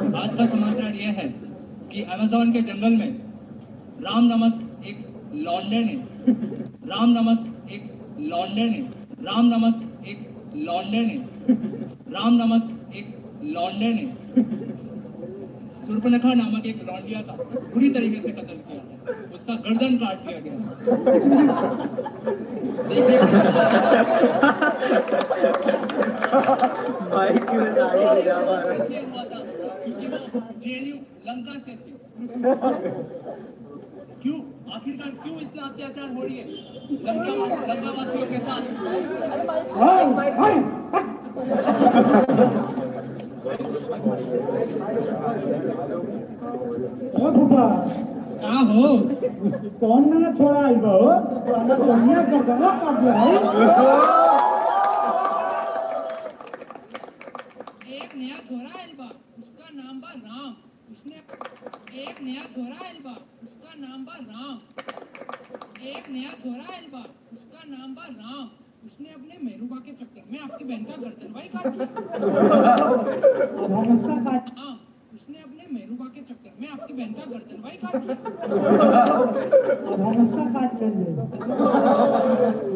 आज 0.09 0.35
का 0.35 0.45
समाचार 0.47 0.95
यह 0.95 1.11
है 1.13 1.25
कि 1.91 2.03
अमेजोन 2.05 2.53
के 2.53 2.61
जंगल 2.63 2.95
में 2.97 3.09
राम 4.03 4.25
नामक 4.25 4.85
एक 4.87 4.99
लॉन्डे 5.39 5.81
ने 5.81 5.97
राम 6.89 7.11
नामक 7.11 7.71
एक 7.73 7.83
लॉन्डे 8.23 8.65
ने 8.65 8.79
राम 9.23 9.47
नामक 9.47 10.07
एक 10.09 10.21
लॉन्डे 10.59 11.01
ने 11.01 11.17
राम 12.13 12.35
नामक 12.35 12.95
एक 12.97 13.09
लॉन्डे 13.49 13.93
ने 13.95 14.07
सुर्पनखा 15.81 16.33
नामक 16.35 16.67
एक 16.67 16.83
लॉन्डिया 16.85 17.21
का 17.23 17.35
बुरी 17.75 17.91
तरीके 17.91 18.21
से 18.23 18.33
कत्ल 18.33 18.57
किया 18.63 18.81
उसका 19.35 19.55
गर्दन 19.69 19.93
काट 19.99 20.17
दिया 20.25 20.39
गया 20.41 20.59
जेएनयू 29.89 30.97
लंका 31.27 31.55
से 31.59 31.73
थे। 31.77 31.93
क्यों? 34.23 34.39
आखिरकार 34.77 35.11
क्यों 35.23 35.37
इतना 35.41 35.63
अत्याचार 35.67 36.09
हो 36.15 36.23
रही 36.23 36.37
है? 36.39 36.45
लंका 37.07 37.33
लंका 37.73 37.91
वासियों 37.99 38.27
के 38.27 38.39
साथ। 38.47 38.63
हो? 48.69 48.89
कौन 49.81 50.03
ना 50.23 50.31
छोड़ा 50.39 50.61
आई 50.67 50.75
बो? 50.85 50.97
दुनिया 51.85 52.23
का 52.31 52.39
गला 52.49 52.71
काट 52.83 52.97
दिया 53.01 53.15
है? 53.15 53.33
एक 57.97 58.11
नया 58.17 58.37
छोरा 58.49 58.71
आयल 58.79 58.93
बा 58.99 59.09
नाम 59.81 60.01
बा 60.01 60.13
राम। 60.25 60.51
उसने 60.93 61.17
एक 62.03 62.21
नया 62.29 62.43
छोरा 62.55 62.79
आयल 62.85 62.99
बा 63.07 63.15
उसका 63.47 63.73
नाम 63.81 64.05
बा 64.05 64.15
राम। 64.29 64.57
एक 65.93 66.09
नया 66.17 66.31
छोरा 66.43 66.67
आयल 66.75 66.87
बा 66.95 67.03
उसका 67.37 67.61
नाम 67.77 67.95
बा 67.95 68.07
राम। 68.21 68.47
उसने 68.87 69.09
अपने 69.19 69.35
मेहरूबा 69.45 69.77
के 69.87 69.93
चक्कर 70.01 70.23
में 70.33 70.39
आपकी 70.41 70.65
बहन 70.65 70.85
का 70.91 70.97
गर्दन 71.05 71.33
भाई 71.33 71.49
काट 71.55 71.67
दिया 71.77 71.87
हाँ 74.59 74.75
उसने 75.15 75.39
अपने 75.43 75.65
मेहरूबा 75.73 76.07
के 76.15 76.21
चक्कर 76.29 76.53
में 76.61 76.69
आपकी 76.69 76.93
बहन 76.93 77.13
का 77.19 77.25
गर्दन 77.33 77.59
भाई 77.63 77.77
काट 77.85 77.97
दिया 78.05 78.17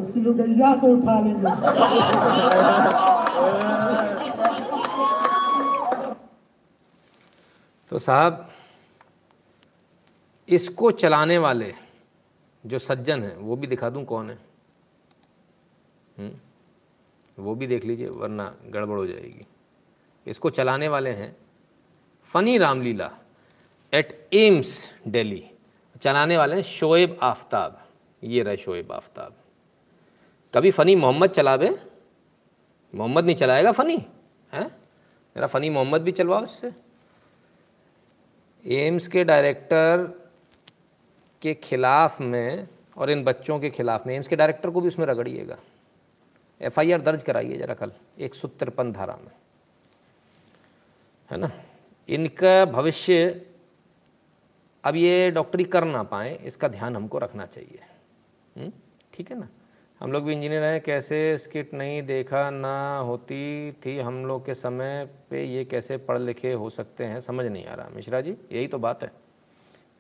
उसकी 0.03 0.21
लुगैया 0.21 0.71
को 0.83 0.87
उठा 0.97 1.17
लेंगे। 1.27 2.63
तो 7.93 7.99
साहब, 7.99 8.51
इसको 10.49 10.91
चलाने 10.91 11.39
वाले 11.39 11.75
जो 12.67 12.79
सज्जन 12.79 13.23
हैं, 13.23 13.37
वो 13.37 13.57
भी 13.57 13.67
दिखा 13.67 13.91
दूँ 13.91 14.05
कौन 14.05 14.31
है? 14.31 14.39
हम्म? 16.19 16.33
वो 17.43 17.55
भी 17.55 17.67
देख 17.67 17.85
लीजिए, 17.85 18.07
वरना 18.07 18.57
गड़बड़ 18.67 18.99
हो 18.99 19.07
जाएगी। 19.07 19.41
इसको 20.27 20.51
चलाने 20.51 20.89
वाले 20.89 21.11
हैं 21.11 21.37
funny 22.25 22.59
Ramlila 22.59 23.19
at 23.95 24.29
AIIMS 24.33 24.91
Delhi 25.09 25.51
चलाने 26.03 26.37
वाले 26.37 26.57
हैं 26.57 26.63
शोएब 26.63 27.19
आफ्ताब। 27.23 27.89
ये 28.25 28.43
रहे 28.43 28.57
शोएब 28.57 28.93
आफ्ताब। 28.93 29.35
कभी 30.55 30.71
फ़नी 30.71 30.95
मोहम्मद 30.95 31.31
चलावे? 31.31 31.87
मोहम्मद 32.95 33.25
नहीं 33.25 33.37
चलाएगा 33.37 33.73
फ़नी? 33.73 34.07
है? 34.53 34.65
मेरा 35.37 35.47
फ़नी 35.47 35.71
मोहम्मद 35.71 36.03
भी 36.03 36.13
चलवाओ 36.13 36.45
इससे। 36.45 36.92
एम्स 38.67 39.09
के 39.09 39.25
डायरेक्टर 39.25 40.19
के 41.43 41.55
खिलाफ 41.55 42.21
में 42.21 42.69
और 42.97 43.11
इन 43.11 43.25
बच्चों 43.25 43.61
के 43.61 43.71
खिलाफ 43.71 44.07
में, 44.07 44.17
एम्स 44.17 44.29
के 44.29 44.37
डायरेक्टर 44.37 44.71
को 44.71 44.81
भी 44.81 44.89
उसमें 44.89 45.07
रगड़िएगा। 45.07 45.59
एफआईआर 46.61 47.01
दर्ज 47.01 47.23
कराइए 47.23 47.57
जरा 47.57 47.75
कल, 47.75 47.93
एक 48.19 48.35
सौ 48.35 48.49
तिरपन 48.49 48.93
धारा 48.93 49.17
में। 49.17 49.33
है 51.31 51.37
ना? 51.37 51.51
इनका 52.09 52.65
भविष्य, 52.65 53.47
अब 54.85 54.97
ये 54.97 55.31
डॉक्टरी 55.31 55.65
कर 55.65 55.85
ना 55.85 56.03
पाए, 56.03 56.35
इसका 56.45 56.69
ध्यान 56.69 56.97
हमको 56.97 57.19
रखना 57.19 57.47
चाहिए। 57.47 57.81
हम्म? 58.57 58.73
ठीक 59.15 59.31
है 59.31 59.41
ना? 59.41 59.49
हम 60.03 60.13
लोग 60.13 60.25
भी 60.25 60.33
इंजीनियर 60.33 60.63
हैं, 60.63 60.81
कैसे 60.81 61.39
स्किट 61.39 61.75
नहीं 61.75 62.03
देखा 62.03 62.51
ना 62.51 62.99
होती 62.99 63.73
थी 63.73 63.99
हम 63.99 64.27
लोग 64.27 64.47
के 64.47 64.55
समय 64.55 65.09
पे 65.31 65.45
ये 65.45 65.65
कैसे 65.65 65.97
पढ़ 65.97 66.19
लिखे 66.19 66.53
हो 66.53 66.71
सकते 66.71 67.05
हैं, 67.05 67.21
समझ 67.21 67.47
नहीं 67.47 67.67
आ 67.67 67.75
रहा। 67.75 67.89
मिश्रा 67.89 68.21
जी, 68.21 68.37
यही 68.53 68.67
तो 68.67 68.79
बात 68.79 69.03
है। 69.03 69.13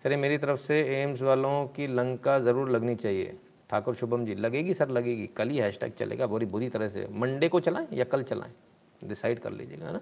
सर 0.02 0.16
मेरी 0.16 0.38
तरफ़ 0.38 0.60
से 0.60 1.02
एम्स 1.02 1.22
वालों 1.22 1.66
की 1.66 1.86
लंका 1.86 2.38
ज़रूर 2.38 2.70
लगनी 2.70 2.94
चाहिए। 2.94 3.36
ठाकुर 3.70 3.94
शुभम 3.94 4.24
जी, 4.24 4.34
लगेगी 4.34 4.74
सर, 4.74 4.88
लगेगी। 4.88 5.26
कल 5.26 5.48
ही 5.48 5.58
हैशटैग 5.58 5.92
चलेगा 5.92 6.26
बुरी 6.26 6.46
बुरी 6.46 6.68
तरह 6.68 6.88
से। 6.88 7.06
मंडे 7.12 7.48
को 7.48 7.60
चलाएँ 7.60 7.86
या 7.92 8.04
कल 8.04 8.22
चलाएँ? 8.22 8.52
डिसाइड 9.04 9.38
कर 9.38 9.52
लीजिएगा 9.52 9.90
ना? 9.90 10.00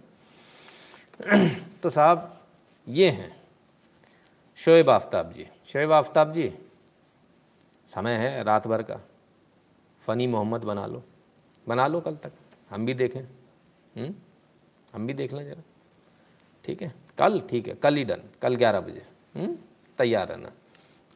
तो 1.82 1.90
साहब, 1.90 2.40
ये 2.88 3.10
हैं। 3.10 3.36
शोएब 4.56 4.90
आफ्ताब 4.90 5.32
जी। 5.32 5.46
शोएब 5.66 5.92
आफ्ताब 5.92 6.32
जी, 6.32 6.52
समय 7.86 8.12
है 8.12 8.42
रात 8.44 8.66
भर 8.66 8.82
का। 8.82 9.00
फ़नी 10.06 10.26
मोहम्मद 10.26 10.60
बना 10.60 10.86
लो। 10.86 11.02
बना 11.68 11.86
लो 11.86 12.00
कल 12.00 12.16
तक। 12.16 12.32
हम 12.70 12.86
भी 12.86 12.94
देखें। 12.94 13.20
हुँ? 13.96 14.14
हम 14.92 15.06
भी 15.06 15.14
देख 15.14 15.32
लें 15.32 15.44
जरा। 15.44 15.62
ठीक 16.64 16.82
है? 16.82 16.94
कल 17.18 17.40
ठीक 17.40 17.68
है। 17.68 17.74
कल 17.74 17.96
ही 17.96 18.04
डन 18.04 18.20
कल 18.42 18.54
ग्यारह 18.54 18.80
बजे। 18.80 19.02
तैयार 19.98 20.28
रहना। 20.28 20.52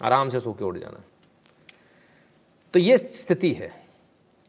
आराम 0.02 0.30
से 0.30 0.40
सो 0.40 0.52
के 0.52 0.64
उठ 0.64 0.76
जाना। 0.76 1.02
तो 2.72 2.78
ये 2.78 2.98
स्थिति 2.98 3.52
है। 3.52 3.86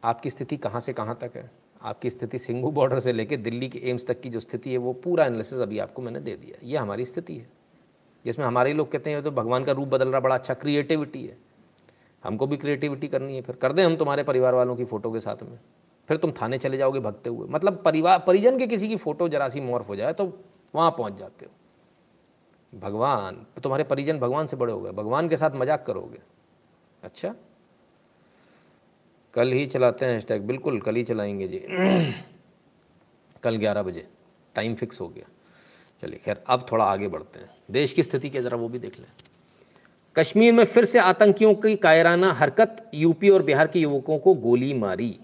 आपकी 0.04 0.30
स्थिति 0.30 0.56
कहाँ 0.56 0.80
से 0.80 0.92
कहाँ 0.92 1.18
तक 1.20 1.32
है? 1.36 1.50
आपकी 1.82 2.10
स्थिति 2.10 2.38
सिंघू 2.38 2.70
बॉर्डर 2.70 2.98
से 2.98 3.12
लेकर 3.12 3.36
दिल्ली 3.36 3.68
के 3.68 3.78
एम्स 3.78 4.06
तक 4.06 4.20
की 4.20 4.30
जो 4.30 4.40
स्थिति 4.40 4.70
है, 4.70 4.76
वो 4.76 4.92
पूरा 4.92 5.26
एनालिसिस 5.26 5.58
अभी 5.58 5.78
आपको 5.78 6.02
मैंने 6.02 6.20
दे 6.20 6.36
दिया। 6.36 6.60
ये 6.62 6.76
हमारी 6.76 7.04
स्थिति 7.04 7.36
है। 7.36 7.48
जिसमें 8.24 8.46
हमारे 8.46 8.72
लोग 8.72 8.92
कहते 8.92 9.10
हैं 9.10 9.22
तो 9.22 9.30
भगवान 9.30 9.64
का 9.64 9.72
रूप 9.72 9.88
बदल 9.88 10.08
रहा, 10.08 10.20
बड़ा 10.20 10.34
अच्छा 10.34 10.54
क्रिएटिविटी 10.54 11.26
है। 11.26 11.38
हमको 12.26 12.46
भी 12.46 12.56
क्रिएटिविटी 12.56 13.08
करनी 13.08 13.34
है, 13.36 13.42
फिर 13.42 13.56
कर 13.56 13.72
दें 13.72 13.84
हम 13.84 13.96
तुम्हारे 13.96 14.22
परिवार 14.22 14.54
वालों 14.54 14.76
की 14.76 14.84
फ़ोटो 14.84 15.12
के 15.12 15.20
साथ 15.20 15.42
में। 15.42 15.58
फिर 16.08 16.16
तुम 16.16 16.32
थाने 16.32 16.58
चले 16.58 16.76
जाओगे 16.76 17.00
भगते 17.00 17.30
हुए। 17.30 17.48
मतलब 17.48 17.82
परिवार, 17.84 18.18
परिजन 18.26 18.58
के 18.58 18.66
किसी 18.66 18.88
की 18.88 18.96
फ़ोटो 18.96 19.28
जरा 19.28 19.48
सी 19.48 19.60
मॉर्फ 19.60 19.88
हो 19.88 19.96
जाए 19.96 20.12
तो 20.12 20.44
वहाँ 20.74 20.90
पहुँच 20.90 21.16
जाते 21.16 21.46
हो। 21.46 21.52
भगवान, 22.78 23.46
तुम्हारे 23.62 23.84
परिजन 23.84 24.18
भगवान 24.18 24.46
से 24.46 24.56
बड़े 24.56 24.72
हो 24.72 24.80
गए। 24.80 24.92
भगवान 24.92 25.28
के 25.28 25.36
साथ 25.36 25.50
मज़ाक 25.50 25.86
करोगे। 25.86 26.18
अच्छा? 27.02 27.34
कल 29.34 29.52
ही 29.52 29.66
चलाते 29.66 30.04
हैं 30.04 30.12
हैशटैग 30.12 30.42
बिल्कुल, 30.42 30.80
कल 30.80 30.96
ही 30.96 31.04
चलाएँगे 31.04 31.48
जी। 31.48 31.58
कल 33.42 33.56
ग्यारह 33.56 33.82
बजे। 33.82 34.08
टाइम 34.54 34.74
फिक्स 34.74 35.00
हो 35.00 35.08
गया। 35.08 35.24
चलिए, 36.02 36.18
खैर, 36.18 36.42
अब 36.46 36.66
थोड़ा 36.72 36.84
आगे 36.84 37.08
बढ़ते 37.08 37.40
हैं। 37.40 37.50
देश 37.70 37.92
की 37.92 38.02
स्थिति 38.02 38.30
क्या 38.30 38.42
ज़रा 38.42 38.56
वो 38.56 38.68
भी 38.68 38.78
देख 38.78 39.00
लें। 39.00 39.06
कश्मीर 40.18 40.52
में 40.52 40.64
फिर 40.64 40.84
से 40.84 40.98
आतंकियों 40.98 41.54
की 41.54 41.76
कायराना 41.76 42.32
हरकत 42.32 42.90
यूपी 42.94 43.28
और 43.28 43.42
बिहार 43.42 43.66
के 43.66 43.78
युवकों 43.78 44.18
को 44.18 44.34
गोली 44.34 44.74
मारी। 44.74 45.18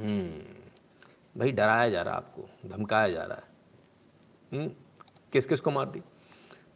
हम्म 0.00 1.40
भाई 1.40 1.52
डराया 1.52 1.88
जा 1.88 2.02
रहा 2.02 2.14
आपको 2.14 2.48
धमकाया 2.68 3.08
जा 3.08 3.22
रहा 3.22 3.38
है। 3.38 4.58
हम्म, 4.58 4.70
किस 5.32 5.46
किस 5.46 5.60
को 5.60 5.70
मार 5.70 5.86
दी? 5.86 6.00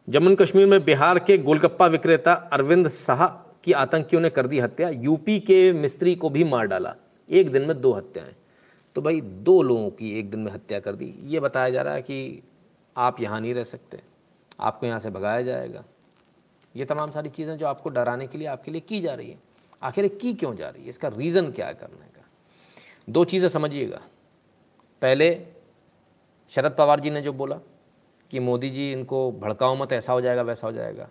जम्मू 0.08 0.34
कश्मीर 0.36 0.66
में 0.66 0.84
बिहार 0.84 1.18
के 1.18 1.38
गोलगप्पा 1.38 1.86
विक्रेता 1.86 2.32
अरविंद 2.32 2.88
शाह 2.88 3.26
की 3.64 3.72
आतंकियों 3.72 4.22
ने 4.22 4.30
कर 4.30 4.46
दी 4.46 4.58
हत्या 4.58 4.88
यूपी 4.88 5.40
के 5.40 5.72
मिस्त्री 5.72 6.14
को 6.14 6.30
भी 6.30 6.44
मार 6.44 6.66
डाला। 6.66 6.94
एक 7.30 7.52
दिन 7.52 7.62
में 7.62 7.80
दो 7.80 7.92
हत्याएँ। 7.92 8.34
तो 8.94 9.02
भाई 9.02 9.20
दो 9.20 9.62
लोगों 9.62 9.90
की 9.90 10.18
एक 10.18 10.30
दिन 10.30 10.40
में 10.40 10.52
हत्या 10.52 10.80
कर 10.80 10.92
दी। 10.92 11.14
ये 11.24 11.40
बताया 11.40 11.70
जा 11.70 11.82
रहा 11.82 11.94
है 11.94 12.02
कि 12.02 12.42
आप 12.96 13.20
यहाँ 13.20 13.40
नहीं 13.40 13.54
रह 13.54 13.64
सकते 13.64 14.00
आपको 14.60 14.86
यहाँ 14.86 15.00
से 15.00 15.10
भगाया 15.10 15.42
जाएगा। 15.42 15.84
ये 16.76 16.84
तमाम 16.84 17.10
सारी 17.10 17.28
चीज़ें 17.28 17.58
जो 17.58 17.66
आपको 17.66 17.90
डराने 17.90 18.26
के 18.26 18.38
लिए, 18.38 18.46
आपके 18.46 18.70
लिए 18.70 18.80
की 18.80 19.00
जा 19.00 19.14
रही 19.14 19.30
है। 19.30 19.38
आखिर 19.82 20.08
की 20.08 20.34
क्यों 20.34 20.56
जा 20.56 20.68
रही 20.68 20.82
है? 20.82 20.88
इसका 20.88 21.08
रीज़न 21.08 21.52
क्या 21.52 21.66
है 21.66 21.74
करने 21.74 22.06
का? 22.06 22.24
दो 23.10 23.24
चीज़ें 23.24 23.48
समझिएगा। 23.48 24.00
पहले, 25.02 25.46
शरद 26.50 26.72
पवार 26.72 27.00
जी 27.00 27.10
ने 27.10 27.22
जो 27.22 27.32
बोला 27.32 27.60
कि 28.30 28.40
मोदी 28.40 28.70
जी, 28.70 28.92
इनको 28.92 29.32
भड़काओ 29.32 29.76
मत, 29.76 29.92
ऐसा 29.92 30.12
हो 30.12 30.20
जाएगा, 30.20 30.42
वैसा 30.42 30.66
हो 30.66 30.72
जाएगा। 30.72 31.08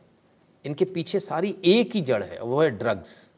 इनके 0.65 0.85
पीछे 0.85 1.19
सारी 1.19 1.57
एक 1.65 1.95
ही 1.95 2.01
जड़ 2.01 2.23
है, 2.23 2.41
वो 2.41 2.61
है 2.61 2.69
ड्रग्स 2.69 3.31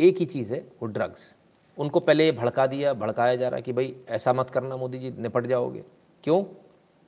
एक 0.00 0.16
ही 0.16 0.26
चीज़ 0.26 0.54
है, 0.54 0.60
वो 0.60 0.86
ड्रग्स 0.86 1.34
उनको 1.78 2.00
पहले 2.00 2.32
भड़का 2.32 2.66
दिया, 2.66 2.94
भड़काया 2.94 3.36
जा 3.36 3.48
रहा 3.48 3.56
है 3.56 3.62
कि 3.62 3.72
भाई, 3.72 3.96
ऐसा 4.08 4.32
मत 4.32 4.50
करना 4.50 4.76
मोदी 4.76 4.98
जी, 4.98 5.10
निपट 5.10 5.46
जाओगे। 5.46 5.84
क्यों? 6.24 6.42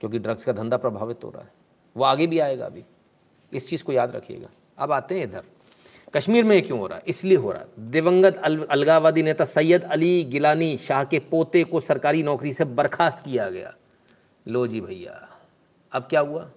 क्योंकि 0.00 0.18
ड्रग्स 0.18 0.44
का 0.44 0.52
धंधा 0.52 0.76
प्रभावित 0.76 1.24
हो 1.24 1.30
रहा 1.30 1.42
है। 1.42 1.52
वो 1.96 2.04
आगे 2.04 2.26
भी 2.26 2.38
आएगा 2.38 2.66
अभी। 2.66 2.84
इस 3.54 3.68
चीज़ 3.68 3.84
को 3.84 3.92
याद 3.92 4.16
रखिएगा। 4.16 4.48
अब 4.78 4.92
आते 4.92 5.14
हैं 5.14 5.24
इधर। 5.24 5.42
कश्मीर 6.14 6.44
में 6.44 6.60
क्यों 6.62 6.78
हो 6.78 6.86
रहा 6.86 6.98
है? 6.98 7.04
इसलिए 7.06 7.36
हो 7.36 7.52
रहा 7.52 7.62
है। 7.62 7.90
दिवंगत 7.90 8.36
अल, 8.36 8.58
अलगावादी 8.70 9.22
नेता 9.22 9.44
सैयद 9.44 9.82
अली 9.82 10.24
गिलानी 10.24 10.76
शाह 10.76 11.04
के 11.04 11.18
पोते 11.18 11.64
को 11.64 11.80
सरकारी 11.80 12.22
नौकरी 12.22 12.52
से 12.52 12.64
बर्खास्त 12.64 13.24
किया 13.24 13.48
गया। 13.50 13.74
लो 14.48 14.66
जी 14.66 14.80
भैया 14.80 15.28
अब 15.92 16.06
क्या 16.10 16.20
हुआ? 16.20 16.50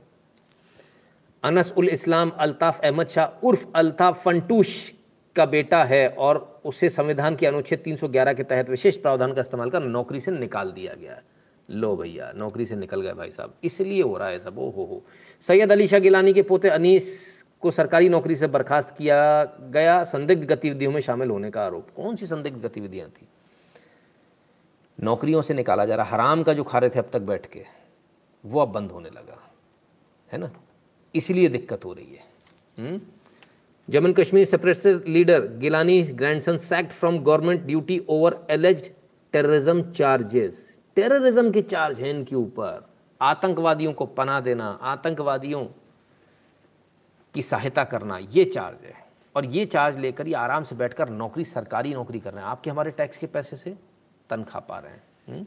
अनस 1.43 1.73
उल 1.77 1.89
इस्लाम 1.89 2.29
अल्ताफ़ 2.29 2.79
अहमद 2.81 3.07
शाह 3.07 3.47
उर्फ़ 3.47 3.65
अल्ताफ़ 3.75 4.17
फंटूश 4.17 4.93
का 5.35 5.45
बेटा 5.45 5.83
है 5.83 6.07
और 6.09 6.61
उसे 6.65 6.89
संविधान 6.89 7.35
के 7.35 7.45
अनुच्छेद 7.45 7.79
311 7.79 8.33
के 8.33 8.43
तहत 8.43 8.69
विशेष 8.69 8.97
प्रावधान 8.97 9.33
का 9.33 9.41
इस्तेमाल 9.41 9.69
कर 9.69 9.83
नौकरी 9.83 10.19
से 10.19 10.31
निकाल 10.31 10.71
दिया 10.71 10.93
गया 10.93 11.21
लो 11.69 11.95
भैया, 11.95 12.31
नौकरी 12.35 12.65
से 12.65 12.75
निकल 12.75 13.01
गए 13.01 13.13
भाई 13.13 13.31
साहब। 13.31 13.53
इसलिए 13.63 14.01
हो 14.01 14.17
रहा 14.17 14.27
है 14.27 14.39
सब 14.39 14.59
ओ 14.59 14.69
हो। 14.69 14.85
हो 14.85 15.03
सैयद 15.41 15.71
अली 15.71 15.87
शाह 15.87 15.99
गिलानी 15.99 16.33
के 16.33 16.41
पोते 16.41 16.69
अनीस 16.69 17.45
को 17.61 17.71
सरकारी 17.71 18.09
नौकरी 18.09 18.35
से 18.35 18.47
बर्खास्त 18.47 18.97
किया 18.97 19.43
गया, 19.45 20.03
संदिग्ध 20.03 20.45
गतिविधियों 20.45 20.91
में 20.91 21.01
शामिल 21.01 21.29
होने 21.29 21.51
का 21.51 21.65
आरोप। 21.65 21.87
कौन 21.95 22.15
सी 22.15 22.27
संदिग्ध 22.27 22.65
गतिविधियाँ 22.65 23.09
थी? 23.09 23.27
नौकरियों 25.03 25.41
से 25.41 25.53
निकाला 25.53 25.85
जा 25.85 25.95
रहा, 25.95 26.05
हराम 26.05 26.43
का 26.43 26.53
जो 26.53 26.63
खा 26.63 26.77
रहे 26.77 26.89
थे 26.89 26.99
अब 26.99 27.09
तक 27.13 27.19
बैठ 27.19 27.45
के, 27.45 27.65
वो 28.45 28.61
अब 28.61 28.69
बंद 28.69 28.91
होने 28.91 29.09
लगा। 29.09 29.51
है 30.31 30.39
ना? 30.39 30.51
इसलिए 31.15 31.47
दिक्कत 31.47 31.85
हो 31.85 31.93
रही 31.93 32.13
है। 32.13 32.23
हुँ? 32.79 33.01
Jammu 33.89 34.13
Kashmir 34.13 34.45
separatist 34.45 35.07
leader 35.07 35.47
Geelani 35.47 36.03
grandson 36.03 36.57
sacked 36.57 36.91
from 36.91 37.19
government 37.19 37.61
duty 37.61 38.05
over 38.09 38.47
alleged 38.49 38.91
terrorism 39.33 39.91
charges. 39.91 40.76
Terrorism 40.97 41.51
के 41.51 41.61
चार्ज 41.63 41.99
हैं 42.01 42.09
इनके 42.09 42.35
ऊपर। 42.35 42.85
आतंकवादियों 43.21 43.91
को 43.93 44.05
पना 44.07 44.39
देना, 44.41 44.67
आतंकवादियों 44.83 45.63
की 47.35 47.41
सहायता 47.41 47.83
करना, 47.83 48.17
ये 48.17 48.45
चार्ज 48.45 48.85
है। 48.85 48.93
और 49.35 49.45
ये 49.45 49.65
चार्ज 49.67 49.97
लेकर 49.99 50.27
ये 50.27 50.33
आराम 50.35 50.63
से 50.63 50.75
बैठकर 50.75 51.09
नौकरी, 51.09 51.43
सरकारी 51.45 51.93
नौकरी 51.93 52.19
कर 52.19 52.33
रहे 52.33 52.43
हैं। 52.43 52.49
आपके 52.49 52.69
हमारे 52.69 52.91
टैक्स 52.91 53.17
के 53.17 53.27
पैसे 53.27 53.55
से 53.55 53.75
तनख्वाह 54.29 54.61
पा 54.69 54.77
रहे 54.79 54.91
हैं। 55.27 55.45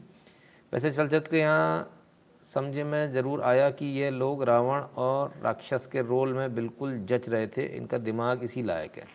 वैसे 0.73 0.91
चल 0.91 1.07
चल 1.07 1.19
के 1.19 1.39
यहाँ 1.39 1.97
समझे 2.45 2.83
में 2.83 3.11
ज़रूर 3.13 3.41
आया 3.43 3.69
कि 3.71 3.85
ये 3.97 4.09
लोग 4.11 4.43
रावण 4.43 4.81
और 4.97 5.33
राक्षस 5.43 5.89
के 5.91 6.01
रोल 6.01 6.33
में 6.33 6.55
बिल्कुल 6.55 6.97
जच 7.09 7.29
रहे 7.29 7.47
थे। 7.47 7.65
इनका 7.77 7.97
दिमाग 7.99 8.43
इसी 8.43 8.63
लायक 8.63 8.97
है। 8.97 9.05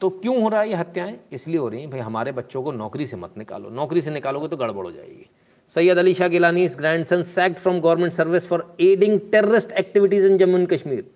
तो 0.00 0.10
क्यों 0.10 0.42
हो 0.42 0.48
रहा 0.48 0.60
है 0.60 0.68
ये 0.68 0.74
हत्याएँ? 0.74 1.20
इसलिए 1.32 1.58
हो 1.58 1.68
रही 1.68 1.80
हैं, 1.80 1.90
भाई, 1.90 2.00
हमारे 2.00 2.32
बच्चों 2.32 2.62
को 2.62 2.72
नौकरी 2.72 3.06
से 3.06 3.16
मत 3.16 3.38
निकालो। 3.38 3.70
नौकरी 3.70 4.00
से 4.00 4.10
निकालोगे 4.10 4.48
तो 4.48 4.56
गड़बड़ 4.56 4.84
हो 4.84 4.92
जाएगी। 4.92 5.30
Syed 5.68 5.98
Ali 5.98 6.14
Shah 6.14 6.28
Geelani 6.28 6.64
is 6.64 6.76
grandson 7.04 7.22
sacked 7.22 7.56
from 7.56 7.80
government 7.80 8.12
service 8.12 8.48
for 8.48 8.76
aiding 8.80 9.20
terrorist 9.20 9.72
activities 9.72 10.26
in 10.26 10.38
Jammu 10.38 10.58
and 10.58 10.68
Kashmir 10.68 11.10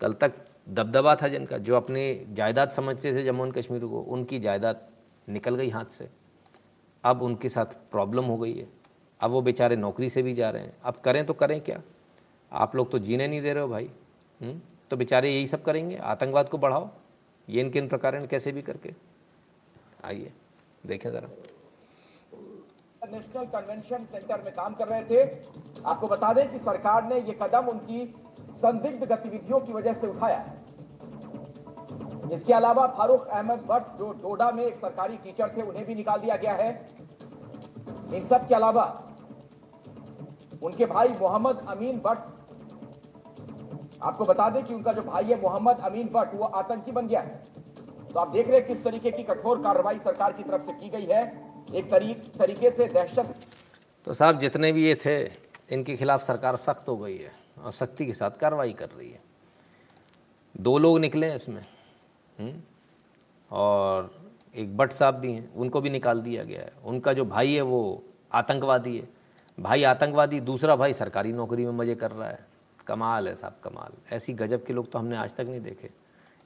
कल 0.00 0.12
तक 0.12 0.32
दबदबा 0.68 1.16
था 1.16 1.28
जिनका, 1.28 1.58
जो 1.58 1.76
अपनी 1.76 2.26
जायदाद 2.32 2.70
समझते 2.70 3.14
थे 3.14 3.22
जम्मू 3.22 3.44
एंड 3.44 3.54
कश्मीर 3.54 3.84
को, 3.84 4.00
उनकी 4.00 4.38
जायदाद 4.38 4.88
निकल 5.28 5.54
गई 5.54 5.70
हाथ 5.70 5.84
से। 5.84 6.08
अब 7.04 7.22
उनके 7.22 7.48
साथ 7.48 7.64
प्रॉब्लम 7.64 8.24
हो 8.24 8.36
गई 8.36 8.54
है। 8.54 8.66
अब 9.20 9.30
वो 9.30 9.42
बेचारे 9.42 9.76
नौकरी 9.76 10.10
से 10.10 10.22
भी 10.22 10.34
जा 10.34 10.50
रहे 10.50 10.62
हैं। 10.62 10.76
अब 10.84 10.94
करें 10.94 11.26
तो 11.26 11.32
करें 11.32 11.60
क्या? 11.60 11.82
आप 12.52 12.76
लोग 12.76 12.90
तो 12.90 12.98
जीने 12.98 13.28
नहीं 13.28 13.42
दे 13.42 13.52
रहे 13.52 13.62
हो 13.62 13.68
भाई 13.68 13.84
हुँ? 13.84 14.48
हम्म? 14.48 14.60
तो 14.90 14.96
बेचारे 14.96 15.34
यही 15.34 15.46
सब 15.46 15.62
करेंगे? 15.62 15.96
आतंकवाद 15.96 16.48
को 16.48 16.58
बढ़ाओ। 16.58 16.90
ये 17.48 17.60
इनके 17.60 17.78
इन 17.78 17.88
प्रकार 17.88 18.26
कैसे 18.26 18.52
भी 18.52 18.62
करके। 18.62 18.94
आइए, 20.04 20.32
देखें 20.84 21.10
ज़रा। 21.10 21.28
नेशनल 23.04 23.44
कन्वेंशन 23.44 24.04
सेंटर 24.04 24.42
में 24.42 24.52
काम 24.52 24.74
कर 24.74 24.88
रहे 24.88 25.02
थे। 25.04 25.22
आपको 25.86 26.08
बता 26.08 26.32
दें 26.32 26.50
कि 26.52 26.58
सरकार 26.58 27.04
ने 27.04 27.18
यह 27.18 27.38
कदम 27.42 27.66
उनकी 27.68 28.04
संदिग्ध 28.56 29.04
गतिविधियों 29.04 29.60
की 29.60 29.72
वजह 29.72 29.92
से 29.92 30.06
उठाया। 30.06 30.44
इसके 32.32 32.52
अलावा 32.52 32.86
फारूक 32.88 33.26
अहमद 33.26 33.58
भट्ट, 33.60 33.98
जो 33.98 34.12
डोडा 34.12 34.50
में 34.50 34.64
एक 34.64 34.76
सरकारी 34.76 35.16
टीचर 35.16 35.56
थे, 35.56 35.62
उन्हें 35.62 35.84
भी 35.86 35.94
निकाल 35.94 36.20
दिया 36.20 36.36
गया 36.36 36.52
है। 36.52 36.70
इन 38.14 38.26
सब 38.26 38.46
के 38.48 38.54
अलावा 38.54 38.84
उनके 40.62 40.86
भाई 40.86 41.08
मोहम्मद 41.08 41.64
अमीन 41.68 41.98
भट्ट 42.00 42.33
आपको 44.04 44.24
बता 44.24 44.48
दें 44.50 44.62
कि 44.64 44.74
उनका 44.74 44.92
जो 44.92 45.02
भाई 45.04 45.24
है 45.24 45.40
मोहम्मद 45.40 45.78
अमीन 45.84 46.08
भट्ट 46.12 46.34
वो 46.34 46.44
आतंकी 46.54 46.92
बन 46.92 47.06
गया 47.06 47.20
है 47.20 47.42
तो 48.06 48.20
आप 48.20 48.28
देख 48.30 48.48
रहे 48.48 48.58
हैं 48.58 48.66
किस 48.66 48.82
तरीके 48.84 49.10
की 49.10 49.22
कठोर 49.24 49.62
कार्रवाई 49.62 49.98
सरकार 50.00 50.32
की 50.32 50.42
तरफ़ 50.44 50.66
से 50.66 50.72
की 50.74 50.90
गई 50.90 51.06
है 51.06 51.22
एक 51.72 51.90
तरीक, 51.90 52.32
तरीके 52.38 52.70
से 52.70 52.86
दहशत 52.88 53.34
तो 54.06 54.14
साहब 54.14 54.38
जितने 54.38 54.72
भी 54.72 54.86
ये 54.86 54.94
थे 54.96 55.16
इनके 55.70 55.96
खिलाफ 55.96 56.22
सरकार 56.22 56.56
सख्त 56.58 56.88
हो 56.88 56.96
गई 56.96 57.16
है 57.16 57.32
और 57.58 57.72
सख्ती 57.72 58.06
के 58.06 58.12
साथ 58.14 58.38
कार्रवाई 58.40 58.72
कर 58.74 58.88
रही 58.88 59.10
है 59.10 59.20
दो 60.54 60.76
लोग 60.78 60.98
निकले 61.00 61.26
हैं 61.26 61.36
इसमें 61.36 61.60
हुँ? 61.60 61.66
हम्म? 62.40 62.60
और 63.50 64.10
एक 64.58 64.76
भट्ट 64.76 64.92
साहब 64.92 65.14
भी 65.16 65.32
हैं 65.32 65.52
उनको 65.56 65.80
भी 65.80 65.90
निकाल 65.90 66.20
दिया 66.22 66.42
गया 66.44 66.60
है 66.60 66.72
उनका 66.86 67.12
जो 67.12 67.24
भाई 67.26 67.54
है 67.54 67.62
वो 67.64 67.80
आतंकवादी 68.32 68.96
है 68.96 69.08
भाई 69.60 69.82
आतंकवादी 69.84 70.40
दूसरा 70.42 70.76
भाई 70.76 70.92
सरकारी 70.94 71.32
नौकरी 71.32 71.64
में 71.66 71.72
मज़े 71.74 71.94
कर 71.96 72.10
रहा 72.12 72.28
है 72.28 72.46
कमाल 72.86 73.28
है 73.28 73.34
साहब, 73.34 73.58
कमाल। 73.64 74.14
ऐसी 74.16 74.32
गजब 74.32 74.64
के 74.64 74.72
लोग 74.72 74.90
तो 74.92 74.98
हमने 74.98 75.16
आज 75.16 75.34
तक 75.36 75.48
नहीं 75.48 75.60
देखे। 75.60 75.90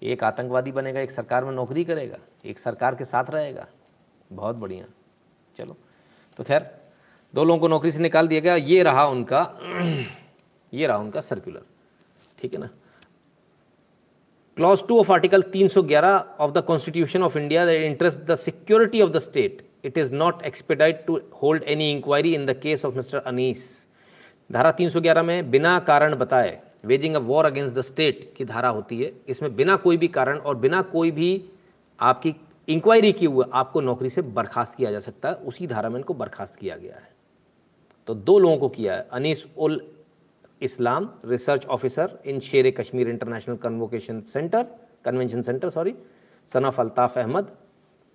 एक 0.03 0.25
आतंकवादी 0.25 0.73
बनेगा, 0.73 1.01
एक 1.01 1.11
सरकार 1.11 1.45
में 1.45 1.53
नौकरी 1.53 1.85
करेगा, 1.85 2.19
एक 2.47 2.59
सरकार 2.59 2.95
के 2.95 3.05
साथ 3.05 3.31
रहेगा। 3.31 3.67
बहुत 4.33 4.57
बढ़िया। 4.57 4.85
चलो 5.57 5.77
तो 6.37 6.45
खैर, 6.45 6.71
दो 7.35 7.45
लोगों 7.45 7.61
को 7.61 7.69
नौकरी 7.69 7.93
से 7.93 7.99
निकाल 7.99 8.29
दिया 8.29 8.41
गया। 8.41 8.55
ये 8.55 8.83
रहा 8.83 9.07
उनका, 9.07 9.41
ये 10.73 10.87
रहा 10.87 10.97
उनका 10.97 11.21
सर्कुलर 11.21 11.63
ठीक 12.39 12.55
है 12.55 12.61
ना? 12.61 12.69
Clause 14.57 14.87
two 14.89 14.99
of 15.01 15.13
article 15.13 15.43
311 15.43 16.15
of 16.41 16.53
the 16.53 16.59
constitution 16.59 17.23
of 17.23 17.39
India 17.39 17.67
that 17.67 17.83
interest 17.83 18.21
the 18.21 18.35
security 18.35 19.01
of 19.03 19.11
the 19.11 19.19
state 19.19 19.67
it 19.85 19.99
is 19.99 20.13
not 20.15 20.43
expedient 20.43 21.05
to 21.07 21.21
hold 21.43 21.63
any 21.65 21.91
inquiry 21.93 22.35
in 22.35 22.47
the 22.47 22.59
case 22.63 22.85
of 22.85 22.95
mister 22.95 23.19
Anees 23.19 23.88
धारा 24.53 24.73
311 24.73 25.23
में 25.23 25.51
बिना 25.51 25.79
कारण 25.79 26.15
बताए 26.15 26.63
waging 26.85 27.15
a 27.15 27.19
war 27.19 27.45
against 27.45 27.75
the 27.77 27.81
state 27.81 28.35
की 28.37 28.45
धारा 28.45 28.69
होती 28.69 29.03
है। 29.03 29.13
इसमें 29.29 29.57
बिना 29.57 29.77
कोई 29.77 29.97
भी 29.97 30.09
कारण 30.09 30.39
और 30.39 30.57
बिना 30.57 30.83
कोई 30.83 31.11
भी 31.11 31.51
आपकी 32.01 32.35
इंक्वायरी 32.69 33.13
किए 33.13 33.29
हुए 33.29 33.45
आपको 33.53 33.81
नौकरी 33.81 34.11
से 34.11 34.23
बर्खास्त 34.23 34.75
किया 34.75 34.91
जा 34.91 35.01
सकता 35.01 35.29
है। 35.29 35.35
उसी 35.35 35.67
धारा 35.67 35.89
में 35.89 35.97
इनको 35.97 36.15
बर्खास्त 36.15 36.57
किया 36.57 36.77
गया 36.77 36.95
है। 36.95 37.09
तो 38.07 38.15
दो 38.15 38.39
लोगों 38.39 38.57
को 38.59 38.69
किया 38.69 38.95
है। 38.95 39.09
Anees 39.13 39.47
ul 39.57 39.81
Islam, 40.63 41.11
research 41.25 41.67
officer 41.67 42.19
in 42.27 42.41
Sher 42.41 42.71
Kashmir 42.71 43.09
international 43.09 43.57
convocation 43.57 44.21
centre, 44.21 44.67
convention 45.05 45.43
centre, 45.43 45.71
sorry, 45.71 45.95
son 46.53 46.65
Altaf 46.65 47.19
Ahmad, 47.19 47.57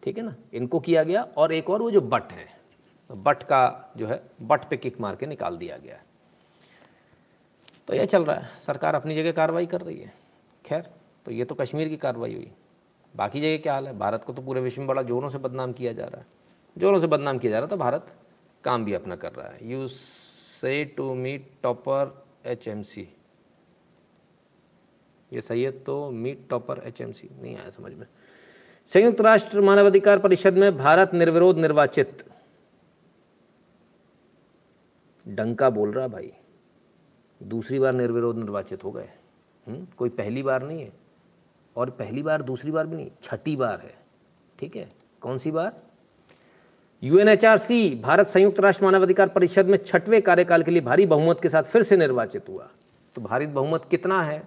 ठीक 0.03 0.17
है 0.17 0.23
ना? 0.23 0.35
इनको 0.53 0.79
किया 0.79 1.03
गया। 1.03 1.21
और 1.37 1.53
एक 1.53 1.69
और 1.69 1.81
वो 1.81 1.91
जो 1.91 2.01
बट 2.01 2.31
है, 2.31 2.45
बट 3.09 3.43
का 3.43 3.93
जो 3.97 4.07
है, 4.07 4.21
बट 4.41 4.69
पे 4.69 4.77
किक 4.77 4.99
मार 5.01 5.15
के 5.15 5.25
निकाल 5.25 5.57
दिया 5.57 5.77
गया 5.77 5.95
है। 5.95 6.12
तो 7.87 7.93
यह 7.93 8.05
चल 8.05 8.25
रहा 8.25 8.35
है। 8.35 8.59
सरकार 8.59 8.95
अपनी 8.95 9.15
जगह 9.15 9.31
कार्रवाई 9.31 9.65
कर 9.65 9.81
रही 9.81 9.97
है। 9.97 10.13
खैर 10.65 10.89
तो 11.25 11.31
ये 11.31 11.45
तो 11.45 11.55
कश्मीर 11.55 11.89
की 11.89 11.97
कार्रवाई 11.97 12.33
हुई। 12.33 12.51
बाकी 13.13 13.41
जगह 13.41 13.57
क्या 13.57 13.73
हाल 13.73 13.87
है? 13.87 13.97
भारत 13.97 14.23
को 14.23 14.33
तो 14.33 14.41
पूरे 14.41 14.61
विश्व 14.61 14.81
में 14.81 14.87
बड़ा 14.87 15.01
जोरों 15.01 15.29
से 15.29 15.37
बदनाम 15.37 15.73
किया 15.73 15.93
जा 15.93 16.05
रहा 16.05 16.19
है। 16.19 16.25
जोरों 16.75 16.99
से 16.99 17.07
बदनाम 17.07 17.37
किया 17.37 17.51
जा 17.51 17.57
रहा 17.57 17.65
है 17.65 17.69
तो 17.69 17.77
भारत 17.77 18.07
काम 18.63 18.85
भी 18.85 18.93
अपना 18.93 19.15
कर 19.15 19.31
रहा 19.31 19.47
है। 19.47 19.71
You 19.71 19.87
say 19.87 20.83
to 20.97 21.13
meet 21.13 21.49
topper 21.63 22.25
H 22.45 22.67
M 22.67 22.81
C 22.83 23.07
ये 25.31 25.41
सही 25.41 25.63
है 25.63 25.71
तो 25.83 26.09
meet 26.11 26.47
topper 26.49 26.81
H 26.85 27.01
M 27.01 27.11
C 27.11 27.29
नहीं 27.41 27.55
आया 27.57 27.69
समझ 27.69 27.93
में। 27.93 28.05
संयुक्त 28.91 29.21
राष्ट्र 29.21 29.61
मानवाधिकार 29.61 30.19
परिषद 30.19 30.57
में 30.57 30.75
भारत 30.77 31.13
निर्विरोध 31.13 31.57
निर्वाचित। 31.57 32.23
डंका 35.25 35.69
बोल 35.69 35.93
रहा 35.93 36.07
भाई। 36.07 36.31
दूसरी 37.43 37.79
बार 37.79 37.93
निर्विरोध 37.93 38.37
निर्वाचित 38.37 38.83
हो 38.83 38.91
गए। 38.91 39.09
हम्म, 39.67 39.87
कोई 39.97 40.09
पहली 40.09 40.43
बार 40.43 40.63
नहीं 40.63 40.81
है। 40.81 40.91
और 41.77 41.89
पहली 41.89 42.23
बार 42.23 42.41
दूसरी 42.41 42.71
बार 42.71 42.87
भी 42.87 42.95
नहीं 42.95 43.11
छठी 43.21 43.55
बार 43.55 43.79
है। 43.79 43.95
ठीक 44.59 44.75
है? 44.75 44.89
कौन 45.21 45.37
सी 45.37 45.51
बार? 45.51 45.77
यूएनएचआरसी 47.03 47.95
भारत 47.95 48.27
संयुक्त 48.27 48.59
राष्ट्र 48.59 48.85
मानवाधिकार 48.85 49.27
परिषद 49.27 49.65
में 49.65 49.77
छठवें 49.77 50.21
कार्यकाल 50.21 50.63
के 50.63 50.71
लिए 50.71 50.81
भारी 50.81 51.05
बहुमत 51.05 51.39
के 51.41 51.49
साथ 51.49 51.63
फिर 51.63 51.83
से 51.83 51.97
निर्वाचित 51.97 52.49
हुआ। 52.49 52.69
तो 53.15 53.21
भारी 53.21 53.45
बहुमत 53.45 53.85
कितना 53.91 54.23
है? 54.23 54.43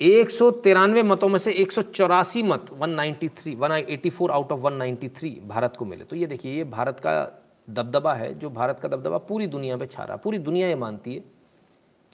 एक 0.00 0.30
सौ 0.30 0.50
तिरानवे 0.50 1.02
मतों 1.02 1.28
में 1.28 1.38
से 1.38 1.52
एक 1.52 1.72
सौ 1.72 1.82
चौरासी 1.82 2.42
मत 2.42 2.66
193 2.72 3.54
184 3.54 4.30
आउट 4.30 4.52
ऑफ़ 4.52 4.60
193 4.60 5.40
भारत 5.46 5.76
को 5.78 5.84
मिले। 5.84 6.04
तो 6.04 6.16
ये 6.16 6.26
देखिए 6.26 6.54
ये 6.54 6.64
भारत 6.64 6.98
का 6.98 7.39
दबदबा 7.70 8.14
है, 8.14 8.32
जो 8.34 8.50
भारत 8.50 8.80
का 8.80 8.88
दबदबा 8.88 9.18
पूरी 9.28 9.46
दुनिया 9.48 9.76
में 9.76 9.86
छा 9.86 10.04
रहा 10.04 10.16
पूरी 10.16 10.38
दुनिया 10.40 10.68
ये 10.68 10.74
मानती 10.76 11.14
है 11.14 11.24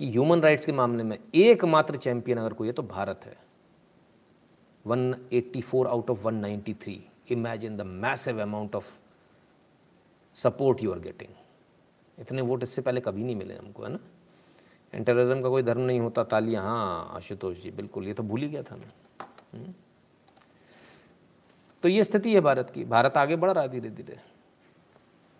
कि 0.01 0.11
ह्यूमन 0.11 0.41
राइट्स 0.43 0.66
के 0.66 0.73
मामले 0.73 1.03
में 1.03 1.19
एकमात्र 1.35 1.97
चैंपियन 1.99 2.39
अगर 2.39 2.53
कोई 2.53 2.69
है 2.69 2.73
तो 2.73 2.83
भारत 2.85 3.20
है 3.24 3.37
184 4.85 5.87
out 5.87 6.11
of 6.11 6.27
193. 6.27 6.93
Imagine 7.28 7.77
the 7.77 7.85
massive 7.85 8.39
amount 8.39 8.74
of 8.74 8.85
support 10.37 10.83
you 10.83 10.93
are 10.93 11.01
getting. 11.01 11.33
इतने 12.19 12.43
वोट 12.43 12.62
इससे 12.62 12.83
पहले 12.83 13.01
कभी 13.01 13.23
नहीं 13.23 13.37
मिले 13.37 13.55
हमको, 13.55 13.83
है 13.83 13.91
ना 13.93 13.99
एंड 14.93 15.07
टेररिज्म 15.07 15.43
का 15.43 15.49
कोई 15.49 15.62
धर्म 15.62 15.81
नहीं 15.81 16.01
होता, 16.01 16.24
तालियाँ 16.24 16.62
हाँ 16.62 17.11
आशुतोष 17.16 17.57
जी, 17.62 17.70
बिल्कुल, 17.70 18.07
ये 18.07 18.15
तो 18.15 18.23
भूल 18.23 18.41
ही 18.41 18.49
गया 18.49 18.62
था 18.62 18.77
मैं 18.77 18.89
हम्म। 19.55 19.73
तो 21.83 21.89
ये 21.89 22.05
स्थिति 22.05 22.35
है 22.35 22.41
भारत 22.41 22.70
की 22.74 22.85
भारत 22.87 23.16
आगे 23.16 23.37
बढ़ 23.37 23.51
रहा 23.51 23.62
है 23.62 23.69
धीरे 23.70 23.91
धीरे 23.91 24.19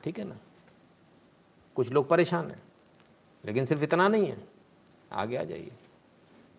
ठीक 0.07 0.19
है 0.19 0.25
ना? 0.25 0.37
कुछ 1.77 1.91
लोग 1.93 2.09
परेशान 2.09 2.51
हैं, 2.51 2.63
लेकिन 3.45 3.65
सिर्फ़ 3.65 3.83
इतना 3.83 4.07
नहीं 4.09 4.27
है। 4.27 4.37
आगे 5.13 5.37
आ 5.37 5.43
जाइए। 5.45 5.71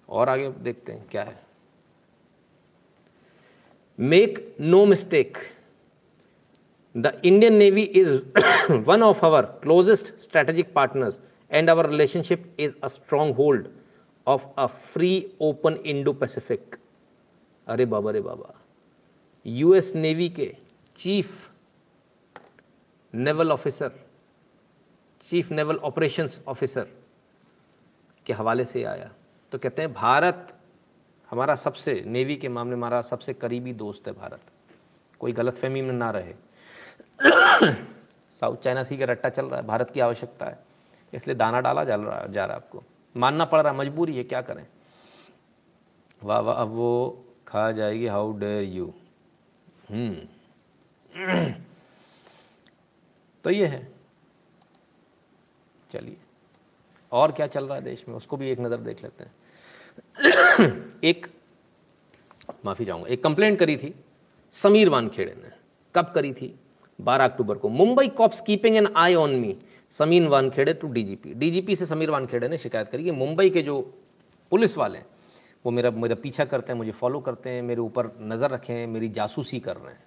और 0.09 0.29
आगे 0.29 0.49
देखते 0.49 0.91
हैं 0.91 1.07
क्या 1.11 1.23
है। 1.23 1.39
Make 3.99 4.55
no 4.61 4.85
mistake 4.85 5.37
the 6.95 7.21
Indian 7.25 7.53
navy 7.53 7.81
is 7.81 8.17
one 8.71 9.03
of 9.03 9.25
our 9.25 9.45
closest 9.63 10.13
strategic 10.19 10.73
partners 10.73 11.21
and 11.51 11.69
our 11.69 11.89
relationship 11.89 12.55
is 12.59 12.73
a 12.83 12.87
stronghold 13.35 13.67
of 14.27 14.47
a 14.57 14.65
free 14.65 15.11
open 15.41 15.73
Indo 15.85 16.13
Pacific 16.13 16.75
अरे 17.67 17.85
बाबा। 17.85 18.11
रे 18.11 18.21
बाबा 18.21 18.53
यूएस 19.45 19.95
नेवी 19.95 20.29
के 20.29 20.55
chief 20.97 21.51
naval 23.13 23.51
officer, 23.51 23.91
chief 25.29 25.51
naval 25.51 25.77
operations 25.77 26.41
officer 26.47 26.87
के 28.25 28.33
हवाले 28.33 28.65
से 28.65 28.83
आया। 28.83 29.11
तो 29.51 29.57
कहते 29.57 29.81
हैं, 29.81 29.93
भारत 29.93 30.53
हमारा 31.29 31.55
सबसे, 31.55 32.03
नेवी 32.05 32.35
के 32.35 32.49
मामले 32.49 32.75
में 32.75 32.77
हमारा 32.77 33.01
सबसे 33.01 33.33
करीबी 33.33 33.73
दोस्त 33.73 34.07
है 34.07 34.13
भारत। 34.13 34.41
कोई 35.19 35.31
गलतफहमी 35.31 35.81
में 35.81 35.93
ना 35.93 36.11
रहे। 36.11 36.33
साउथ 38.41 38.57
चाइना 38.57 38.83
सी 38.83 38.97
का 38.97 39.05
रट्टा 39.05 39.29
चल 39.29 39.45
रहा 39.45 39.59
है, 39.59 39.65
भारत 39.67 39.89
की 39.89 39.99
आवश्यकता 39.99 40.45
है। 40.45 40.59
इसलिए 41.13 41.35
दाना 41.35 41.59
डाला 41.61 41.83
जा 41.83 41.95
रहा 41.95 42.25
जा 42.25 42.45
रहा 42.45 42.55
आपको। 42.55 42.83
मानना 43.15 43.45
पड़ 43.45 43.61
रहा 43.61 43.71
है, 43.73 43.79
मजबूरी 43.79 44.17
है, 44.17 44.23
क्या 44.23 44.41
करें? 44.41 44.65
वाह 46.23 46.39
वाह, 46.39 46.55
अब 46.55 46.67
वो 46.67 47.25
खा 47.47 47.71
जाएगी 47.71 48.07
हाउ 48.07 48.37
डेयर 48.39 48.63
यू 48.63 48.93
तो 53.47 53.51
ये 53.51 53.65
है। 53.65 53.91
चलिए। 55.91 56.17
और 57.11 57.31
क्या 57.31 57.47
चल 57.47 57.65
रहा 57.65 57.75
है 57.75 57.83
देश 57.83 58.07
में? 58.07 58.15
उसको 58.15 58.37
भी 58.37 58.49
एक 58.49 58.59
नज़र 58.59 58.77
देख 58.77 59.03
लेते 59.03 59.23
हैं। 59.23 59.31
एक, 61.03 61.27
माफ़ी 62.65 62.85
चाहूँगा, 62.85 63.07
एक 63.07 63.23
कंप्लेंट 63.23 63.59
करी 63.59 63.77
थी 63.77 63.95
समीर 64.51 64.89
वानखेड़े 64.89 65.35
ने। 65.43 65.51
कब 65.95 66.11
करी 66.15 66.33
थी? 66.33 66.59
12 67.01 67.25
अक्टूबर 67.25 67.57
को। 67.57 67.69
Mumbai 67.69 68.07
cops 68.07 68.41
keeping 68.41 68.75
an 68.75 68.87
eye 68.97 69.15
on 69.15 69.35
me 69.35 69.57
Sameer 69.91 70.27
Wankhede 70.27 70.73
to 70.73 70.87
DGP 70.87 71.33
DGP 71.33 71.75
से 71.75 71.85
समीर 71.85 72.09
वानखेड़े 72.09 72.47
ने 72.47 72.57
शिकायत 72.57 72.87
करी 72.87 73.03
कि 73.03 73.11
मुंबई 73.11 73.49
के 73.49 73.61
जो 73.61 73.81
पुलिस 74.51 74.77
वाले 74.77 74.97
हैं, 74.97 75.05
वो 75.65 75.71
मेरा 75.71 75.91
मेरा 75.91 76.15
पीछा 76.15 76.45
करते 76.45 76.71
हैं, 76.71 76.77
मुझे 76.77 76.91
फॉलो 76.91 77.19
करते 77.19 77.49
हैं, 77.49 77.61
मेरे 77.61 77.81
ऊपर 77.81 78.11
नज़र 78.21 78.49
रखे 78.49 78.73
हैं 78.73 78.87
मेरी 78.87 79.09
जासूसी 79.09 79.59
कर 79.59 79.77
रहे 79.77 79.93
हैं। 79.93 80.03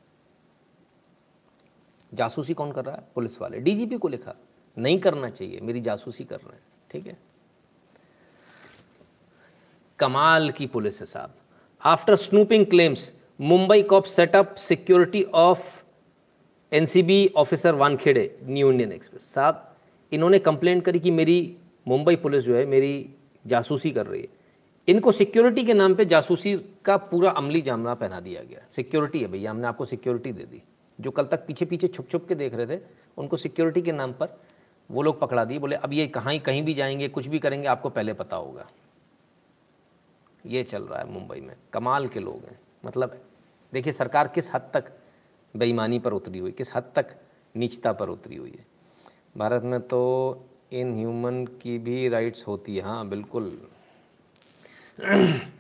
जासूसी 2.15 2.55
कौन 2.55 2.73
कर 2.73 2.85
रहा 2.85 2.97
है? 2.97 3.03
पुलिस 3.15 3.41
वाले। 3.41 3.59
डीजीपी 3.59 3.97
को 3.97 4.09
लिखा, 4.09 4.35
नहीं 4.79 4.99
करना 4.99 5.31
चाहिए, 5.31 5.61
मेरी 5.63 5.81
जासूसी 5.81 6.25
कर 6.25 6.37
रहे 6.37 6.53
हैं। 6.53 6.63
ठीक 6.91 7.07
है? 7.07 7.17
कमाल 9.99 10.51
की 10.51 10.67
पुलिस 10.67 11.01
है 11.01 11.07
साहब। 11.07 11.35
After 11.85 12.17
snooping 12.17 12.67
claims 12.67 13.13
Mumbai 13.41 13.83
cop 13.83 14.05
set up 14.05 14.55
security 14.55 15.23
of 15.25 15.83
NCB 16.73 17.33
officer 17.37 17.75
Wankhede 17.75 18.39
new 18.43 18.71
Indian 18.71 18.93
express 18.93 19.33
साहब, 19.33 19.77
इन्होंने 20.13 20.39
कंप्लेंट 20.39 20.85
करी 20.85 21.01
कि 21.01 21.11
मेरी 21.11 21.57
मुंबई 21.89 22.17
पुलिस 22.17 22.45
जो 22.45 22.55
है, 22.57 22.67
मेरी 22.67 23.15
जासूसी 23.47 23.91
कर 23.91 24.07
रही 24.07 24.21
है। 24.21 24.29
इनको 24.89 25.13
सिक्योरिटी 25.13 25.65
के 25.65 25.75
नाम 25.75 25.95
पे 25.95 26.05
जासूसी 26.05 26.57
का 26.85 26.97
पूरा 26.97 27.31
अमली 27.31 27.61
जामना 27.63 27.95
पहना 27.95 28.21
दिया 28.21 28.43
गया। 28.43 28.61
सिक्योरिटी 28.77 29.21
है 29.21 29.29
भैया, 29.29 29.51
हमने 29.51 29.67
आपको 29.67 29.85
सिक्योरिटी 29.85 30.33
दे 30.33 30.45
दी। 30.45 30.63
जो 31.01 31.11
कल 31.11 31.25
तक 31.27 31.47
पीछे 31.47 31.65
पीछे 31.65 31.89
छुप 31.89 32.09
छुप 32.11 32.29
के 32.29 32.35
देख 32.35 32.55
रहे 32.55 32.77
थे, 32.77 32.81
उनको 33.19 33.37
सिक्योरिटी 33.37 33.83
के 33.83 33.93
नाम 33.93 34.13
पर 34.13 34.41
वो 34.91 35.03
लोग 35.03 35.21
पकड़ा 35.21 35.45
दिए। 35.45 35.59
बोले, 35.59 35.77
अब 35.77 35.93
ये 35.93 36.07
कहाँ 36.07 36.33
ही, 36.33 36.39
कहीं 36.39 36.63
भी 36.63 36.75
जाएँगे, 36.75 37.09
कुछ 37.09 37.27
भी 37.27 37.39
करेंगे, 37.39 37.67
आपको 37.67 37.91
पहले 37.91 38.13
पता 38.13 38.37
होगा। 38.37 38.67
ये 40.47 40.63
चल 40.65 40.83
रहा 40.83 40.99
है 40.99 41.11
मुंबई 41.11 41.41
में। 41.41 41.57
कमाल 41.73 42.09
के 42.09 42.21
लोग 42.21 42.37
हैं। 42.37 42.61
मतलब 42.85 43.25
देखिए, 43.73 43.93
सरकार 43.93 44.29
किस 44.29 44.55
हद 44.55 44.71
तक 44.75 44.93
बेईमानी 45.57 45.99
पर 45.99 46.13
उतरी 46.13 46.39
हुई, 46.39 46.53
किस 46.53 46.75
हद 46.75 46.93
तक 46.97 47.17
नीचता 47.57 47.93
पर 47.93 48.09
उतरी 48.09 48.37
हुई 48.37 48.51
है। 48.51 48.67
भारत 49.37 49.63
में 49.63 49.81
तो 49.81 50.37
इन 50.73 50.99
ह्यूमन 50.99 51.47
की 51.47 51.79
भी 51.79 52.09
राइट्स 52.09 52.47
होती 52.47 52.77
है। 52.77 52.83
हाँ 52.83 53.09
बिल्कुल। 53.09 53.69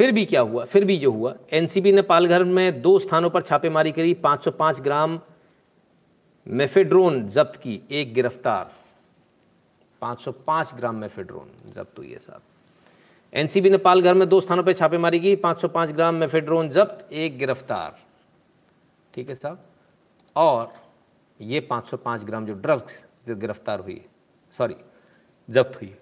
फिर 0.00 0.12
भी 0.12 0.24
क्या 0.24 0.40
हुआ? 0.40 0.64
फिर 0.64 0.84
भी 0.84 0.96
जो 0.96 1.10
हुआ 1.10 1.34
एनसीबी 1.52 1.92
ने 1.92 2.02
पालघर 2.02 2.44
में 2.44 2.82
दो 2.82 2.98
स्थानों 2.98 3.30
पर 3.30 3.42
छापेमारी 3.42 3.92
करी 3.92 4.14
505 4.14 4.80
ग्राम 4.80 5.20
मेफेड्रोन 6.46 7.28
जब्त 7.28 7.56
की, 7.56 7.82
एक 7.90 8.14
गिरफ़्तार। 8.14 8.70
505 10.02 10.74
ग्राम 10.74 10.96
मेफेड्रोन 10.96 11.50
जब्त 11.74 11.98
हुई 11.98 12.12
है 12.12 12.18
साहब। 12.18 12.40
एनसीबी 13.34 13.70
ने 13.70 13.76
पालघर 13.76 14.14
में 14.14 14.28
दो 14.28 14.40
स्थानों 14.40 14.62
पर 14.62 14.72
छापेमारी 14.72 15.20
की 15.20 15.36
505 15.36 15.92
ग्राम 15.92 16.14
मेफेड्रोन 16.14 16.68
जब्त, 16.68 17.12
एक 17.12 17.38
गिरफ़्तार। 17.38 17.98
ठीक 19.14 19.28
है 19.28 19.34
साहब? 19.34 19.64
और 20.36 20.72
ये 21.40 21.60
505 21.60 22.24
ग्राम 22.24 22.46
जो 22.46 22.54
ड्रग्स 22.54 23.04
जो 23.26 23.36
गिरफ़्तार 23.36 23.80
हुई, 23.80 24.04
सॉरी, 24.52 24.76
जब्त 25.50 25.80
हुई, 25.80 25.94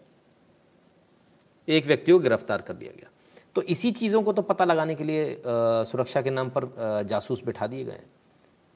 एक 1.68 1.86
व्यक्ति 1.86 2.12
को 2.12 2.18
गिरफ़्तार 2.18 2.62
कर 2.62 2.74
दिया 2.74 2.92
गया। 2.96 3.10
तो 3.58 3.62
इसी 3.64 3.90
चीज़ों 3.92 4.22
को 4.22 4.32
तो 4.32 4.42
पता 4.42 4.64
लगाने 4.64 4.94
के 4.94 5.04
लिए 5.04 5.22
आ, 5.34 5.82
सुरक्षा 5.84 6.20
के 6.22 6.30
नाम 6.30 6.50
पर 6.50 6.64
आ, 6.64 7.02
जासूस 7.02 7.42
बिठा 7.46 7.66
दिए 7.66 7.84
गए 7.84 8.00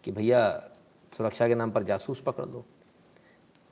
कि 0.05 0.13
भैया 0.13 0.41
सुरक्षा 1.13 1.49
के 1.49 1.55
नाम 1.55 1.71
पर 1.71 1.83
जासूस 1.83 2.21
पकड़ 2.21 2.45
दो 2.45 2.65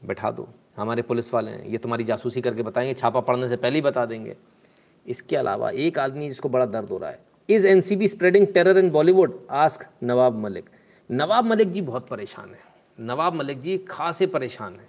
बैठा 0.03 0.31
दो। 0.31 0.49
हमारे 0.77 1.03
पुलिस 1.03 1.33
वाले 1.35 1.51
हैं 1.51 1.65
ये 1.67 1.79
तुम्हारी 1.79 2.05
जासूसी 2.05 2.41
करके 2.41 2.63
बताएँगे 2.63 2.95
छापा 2.95 3.21
पड़ने 3.21 3.49
से 3.49 3.57
पहले 3.57 3.75
ही 3.75 3.83
बता 3.83 4.05
देंगे। 4.07 4.37
इसके 5.07 5.37
अलावा 5.37 5.71
एक 5.71 5.99
आदमी 5.99 6.29
जिसको 6.29 6.49
बड़ा 6.49 6.67
दर्द 6.67 6.89
हो 6.89 6.99
रहा 6.99 7.11
है 7.11 7.19
is 7.49 7.67
N 7.67 7.81
C 7.81 7.97
B 7.97 8.09
spreading 8.09 8.47
terror 8.55 8.79
in 8.79 8.91
Bollywood 8.91 9.39
ask 9.51 9.89
Nawab 10.03 10.39
Malik. 10.39 10.71
Nawab 11.11 11.45
Malik 11.45 11.69
ji 11.69 11.83
बहुत 11.83 12.09
परेशान 12.09 12.51
है। 12.51 12.63
नवाब 13.01 13.35
मलिक 13.35 13.61
जी 13.61 13.79
खासे 13.91 14.27
परेशान 14.29 14.75
हैं। 14.75 14.89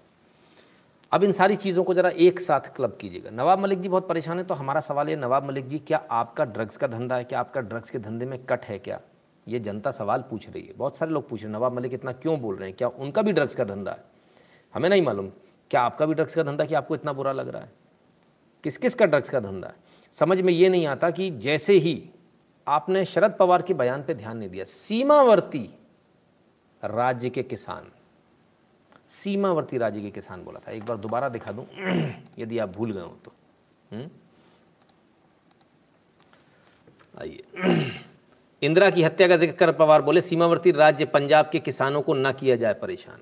अब 1.11 1.23
इन 1.23 1.31
सारी 1.31 1.55
चीज़ों 1.55 1.83
को 1.83 1.93
ज़रा 1.93 2.09
एक 2.09 2.39
साथ 2.39 2.75
क्लब 2.75 2.97
कीजिएगा। 3.01 3.29
नवाब 3.29 3.59
मलिक 3.59 3.81
जी 3.81 3.89
बहुत 3.89 4.07
परेशान 4.07 4.37
है 4.37 4.43
तो 4.43 4.53
हमारा 4.53 4.81
सवाल 4.81 5.09
ये, 5.09 5.15
नवाब 5.15 5.47
मलिक 5.47 5.67
जी, 5.67 5.79
क्या 5.79 5.97
आपका 6.11 6.45
ड्रग्स 6.45 6.77
का 6.77 6.87
धंधा 6.87 7.15
है? 7.15 7.23
क्या 7.23 7.39
आपका 7.39 7.61
ड्रग्स 7.61 7.89
के 7.89 7.99
धंधे 7.99 8.25
में 8.25 8.37
कट 8.45 8.65
है 8.65 8.79
क्या? 8.79 8.99
ये 9.47 9.59
जनता 9.59 9.91
सवाल 9.91 10.23
पूछ 10.29 10.49
रही 10.49 10.61
है। 10.63 10.73
बहुत 10.73 10.97
सारे 10.97 11.11
लोग 11.11 11.27
पूछ 11.29 11.41
रहे 11.41 11.51
हैं, 11.51 11.57
नवाब 11.57 11.73
मलिक 11.73 11.93
इतना 11.93 12.11
क्यों 12.11 12.39
बोल 12.41 12.55
रहे 12.55 12.67
हैं? 12.69 12.77
क्या 12.77 12.87
उनका 12.87 13.21
भी 13.21 13.31
ड्रग्स 13.31 13.55
का 13.55 13.63
धंधा 13.63 13.91
है? 13.91 14.03
हमें 14.73 14.89
नहीं 14.89 15.01
मालूम। 15.01 15.29
क्या 15.71 15.81
आपका 15.81 16.05
भी 16.05 16.13
ड्रग्स 16.13 16.35
का 16.35 16.43
धंधा 16.43 16.65
कि 16.65 16.75
आपको 16.75 16.95
इतना 16.95 17.13
बुरा 17.13 17.31
लग 17.31 17.49
रहा 17.49 17.61
है? 17.61 17.71
किस 18.63 18.77
किस 18.77 18.95
का 18.95 19.05
ड्रग्स 19.05 19.29
का 19.29 19.39
धंधा 19.39 19.67
है? 19.67 19.75
समझ 20.17 20.41
में 20.41 20.53
ये 20.53 20.69
नहीं 20.69 20.87
आता 20.87 21.09
कि 21.11 21.29
जैसे 21.31 21.73
ही 21.73 22.09
आपने 22.67 23.05
शरद 23.05 23.35
पवार 23.39 23.61
के 23.61 23.73
बयान 23.73 24.03
पे 24.03 24.13
ध्यान 24.13 24.37
नहीं 24.37 24.49
दिया, 24.49 24.63
सीमावर्ती 24.63 25.69
राज्य 26.83 27.29
के 27.29 27.43
किसान 27.43 27.91
सीमावर्ती 29.11 29.77
राज्य 29.77 30.01
के 30.01 30.09
किसान 30.09 30.43
बोला 30.43 30.59
था। 30.67 30.71
एक 30.71 30.85
बार 30.85 30.97
दोबारा 30.97 31.29
दिखा 31.29 31.51
दूँ, 31.51 31.67
यदि 32.39 32.59
आप 32.59 32.69
भूल 32.69 32.91
गए 32.91 33.01
हो 33.01 33.17
तो। 33.25 33.33
हम्म? 33.91 34.09
आइए। 37.21 37.43
इंदिरा 38.63 38.89
की 38.89 39.03
हत्या 39.03 39.27
का 39.27 39.37
ज़िक्र 39.37 39.55
कर 39.55 39.71
पवार 39.71 40.01
बोले, 40.01 40.21
सीमावर्ती 40.21 40.71
राज्य 40.71 41.05
पंजाब 41.05 41.49
के 41.51 41.59
किसानों 41.59 42.01
को 42.01 42.13
ना 42.13 42.31
किया 42.31 42.55
जाए 42.55 42.73
परेशान। 42.73 43.19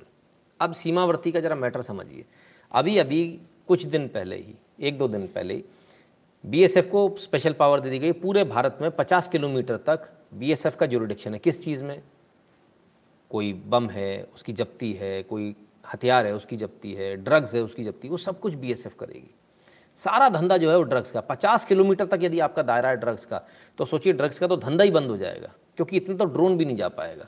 अब 0.59 0.73
सीमावर्ती 0.73 1.31
का 1.31 1.39
जरा 1.39 1.55
मैटर 1.55 1.81
समझिए। 1.81 2.25
अभी 2.71 2.97
अभी, 2.97 3.39
कुछ 3.67 3.83
दिन 3.83 4.07
पहले 4.07 4.35
ही, 4.35 4.55
एक 4.81 4.97
दो 4.97 5.07
दिन 5.07 5.27
पहले 5.27 5.53
ही 5.53 5.63
बीएसएफ 6.45 6.89
को 6.91 7.17
स्पेशल 7.19 7.53
पावर 7.53 7.79
दे 7.79 7.89
दी 7.89 7.99
गई। 7.99 8.11
पूरे 8.11 8.43
भारत 8.43 8.77
में 8.81 8.91
50 8.91 9.27
किलोमीटर 9.27 9.77
तक 9.77 10.09
बीएसएफ 10.33 10.75
का 10.75 10.85
जोरिडिक्शन 10.85 11.33
है। 11.33 11.39
किस 11.39 11.63
चीज़ 11.63 11.83
में? 11.83 12.01
कोई 13.29 13.53
बम 13.53 13.89
है, 13.89 14.27
उसकी 14.35 14.53
जब्ती 14.53 14.93
है, 14.93 15.23
कोई 15.23 15.55
हथियार 15.89 16.25
है, 16.25 16.33
उसकी 16.35 16.57
जब्ती 16.57 16.93
है 16.93 17.15
ड्रग्स 17.17 17.55
है, 17.55 17.61
उसकी 17.61 17.83
जब्ती 17.83 18.09
वो 18.09 18.17
सब 18.19 18.39
कुछ 18.39 18.53
बीएसएफ 18.55 18.95
करेगी। 18.95 19.29
सारा 19.99 20.27
धंधा 20.29 20.57
जो 20.57 20.69
है 20.71 20.77
वो 20.77 20.83
ड्रग्स 20.83 21.11
का। 21.11 21.21
पचास 21.23 21.65
किलोमीटर 21.65 22.05
तक 22.07 22.19
यदि 22.23 22.39
आपका 22.41 22.63
दायरा 22.63 22.89
है 22.89 22.97
ड्रग्स 22.97 23.25
का 23.25 23.41
तो 23.79 23.85
सोचिए 23.85 24.13
ड्रग्स 24.13 24.39
का 24.39 24.47
तो 24.47 24.57
धंधा 24.57 24.83
ही 24.83 24.91
बंद 24.91 25.09
हो 25.09 25.17
जाएगा, 25.17 25.51
क्योंकि 25.77 25.97
इतना 25.97 26.15
तो 26.15 26.25
ड्रोन 26.25 26.57
भी 26.57 26.65
नहीं 26.65 26.75
जा 26.77 26.87
पाएगा। 26.89 27.25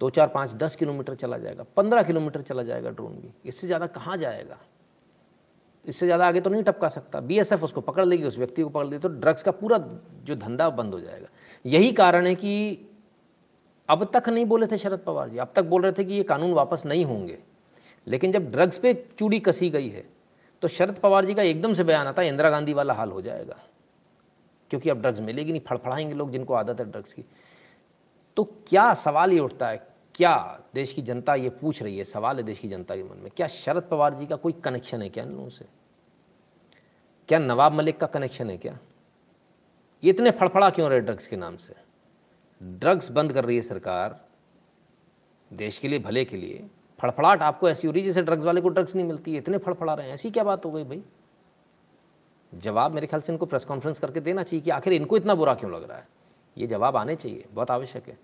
दो, 0.00 0.10
चार, 0.10 0.26
पाँच, 0.28 0.52
दस 0.54 0.76
किलोमीटर 0.76 1.14
चला 1.14 1.38
जाएगा, 1.38 1.64
पंद्रह 1.76 2.02
किलोमीटर 2.02 2.42
चला 2.42 2.62
जाएगा 2.62 2.90
ड्रोन 2.90 3.12
भी। 3.14 3.32
इससे 3.44 3.66
ज़्यादा 3.66 3.86
कहाँ 3.88 4.16
जाएगा? 4.16 4.58
इससे 5.84 6.06
ज़्यादा 6.06 6.26
आगे 6.28 6.40
तो 6.40 6.50
नहीं 6.50 6.62
टपका 6.62 6.88
सकता। 6.88 7.20
बीएसएफ 7.20 7.62
उसको 7.64 7.80
पकड़ 7.80 8.04
लेगी, 8.04 8.24
उस 8.24 8.38
व्यक्ति 8.38 8.62
को 8.62 8.68
पकड़ 8.68 8.86
लेगी 8.86 8.98
तो 8.98 9.08
ड्रग्स 9.10 9.42
का 9.42 9.50
पूरा 9.52 9.78
जो 10.24 10.34
धंधा 10.36 10.68
बंद 10.70 10.94
हो 10.94 11.00
जाएगा। 11.00 11.28
यही 11.64 11.92
कारण 11.92 12.26
है 12.26 12.34
कि 12.34 12.86
अब 13.88 14.04
तक 14.14 14.28
नहीं 14.28 14.44
बोले 14.46 14.66
थे 14.66 14.78
शरद 14.78 14.98
पवार 14.98 15.28
जी, 15.28 15.38
अब 15.38 15.52
तक 15.56 15.62
बोल 15.64 15.82
रहे 15.82 15.92
थे 15.92 16.04
कि 16.04 16.14
ये 16.14 16.22
कानून 16.24 16.52
वापस 16.54 16.82
नहीं 16.86 17.04
होंगे। 17.04 17.38
लेकिन 18.06 18.32
जब 18.32 18.50
ड्रग्स 18.50 18.78
पे 18.78 18.94
चूड़ी 19.18 19.40
कसी 19.40 19.70
गई 19.70 19.88
है 19.88 20.04
तो 20.62 20.68
शरद 20.68 20.98
पवार 20.98 21.24
जी 21.24 21.34
का 21.34 21.42
एकदम 21.42 21.74
से 21.74 21.84
बयान 21.84 22.06
आता 22.06 22.22
है, 22.22 22.28
इंदिरा 22.28 22.50
गांधी 22.50 22.72
वाला 22.72 22.94
हाल 22.94 23.10
हो 23.10 23.20
जाएगा। 23.22 23.56
क्योंकि 24.70 24.90
अब 24.90 25.00
ड्रग्स 25.00 25.20
मिलेगी 25.20 25.52
नहीं, 25.52 25.60
फड़फड़ाएँगे 25.60 26.14
लोग 26.14 26.30
जिनको 26.30 26.54
आदत 26.54 26.80
है 26.80 26.90
ड्रग्स 26.90 27.12
की। 27.12 27.24
तो 28.36 28.44
क्या 28.66 28.92
सवाल 28.94 29.32
ये 29.32 29.38
उठता 29.40 29.68
है? 29.68 29.86
क्या 30.14 30.60
देश 30.74 30.92
की 30.92 31.02
जनता 31.02 31.34
ये 31.34 31.50
पूछ 31.50 31.82
रही 31.82 31.98
है? 31.98 32.04
सवाल 32.04 32.36
है 32.36 32.42
देश 32.42 32.58
की 32.58 32.68
जनता 32.68 32.96
के 32.96 33.02
मन 33.02 33.16
में। 33.16 33.30
क्या 33.36 33.46
शरद 33.46 33.82
पवार 33.82 34.14
जी 34.14 34.26
का 34.26 34.36
कोई 34.36 34.52
कनेक्शन 34.52 35.02
है 35.02 35.08
क्या 35.08 35.24
इन 35.24 35.30
लोगों 35.30 35.48
से? 35.48 35.64
क्या 37.28 37.38
नवाब 37.38 37.72
मलिक 37.72 37.98
का 37.98 38.06
कनेक्शन 38.06 38.50
है 38.50 38.56
क्या? 38.56 38.78
ये 40.02 40.10
इतने 40.10 40.30
फड़फड़ा 40.30 40.70
क्यों 40.70 40.90
रहे 40.90 41.00
ड्रग्स 41.00 41.26
के 41.26 41.36
नाम 41.36 41.56
से? 41.56 41.74
ड्रग्स 42.60 43.10
बंद 43.10 43.32
कर 43.32 43.44
रही 43.44 43.56
है 43.56 43.62
सरकार, 43.62 44.20
देश 45.50 45.78
के 45.78 45.88
लिए, 45.88 45.98
भले 45.98 46.24
के 46.24 46.36
लिए। 46.36 46.68
फड़फड़ाहट 47.02 47.42
आपको 47.42 47.70
ऐसी 47.70 47.86
हो 47.86 47.92
रही 47.92 48.02
है 48.02 48.08
जैसे 48.08 48.22
ड्रग्स 48.22 48.44
वाले 48.44 48.60
को 48.60 48.68
ड्रग्स 48.68 48.96
नहीं 48.96 49.06
मिलती 49.06 49.32
है 49.32 49.38
इतने 49.38 49.58
फड़फड़ा 49.58 49.94
रहे 49.94 50.06
हैं। 50.06 50.14
ऐसी 50.14 50.30
क्या 50.30 50.44
बात 50.44 50.64
हो 50.64 50.70
गई 50.70 50.84
भाई? 50.84 51.02
जवाब 52.54 52.92
मेरे 52.92 53.06
ख्याल 53.06 53.20
से 53.20 53.32
इनको 53.32 53.46
प्रेस 53.46 53.64
कॉन्फ्रेंस 53.64 53.98
करके 53.98 54.20
देना 54.20 54.42
चाहिए 54.42 54.64
कि 54.64 54.70
आखिर 54.70 54.92
इनको 54.92 55.16
इतना 55.16 55.34
बुरा 55.34 55.54
क्यों 55.54 55.72
लग 55.72 55.88
रहा 55.88 55.98
है? 55.98 56.08
ये 56.58 56.66
जवाब 56.66 56.96
आने 56.96 57.16
चाहिए, 57.16 57.44
बहुत 57.52 57.70
आवश्यक 57.70 58.08
है। 58.08 58.18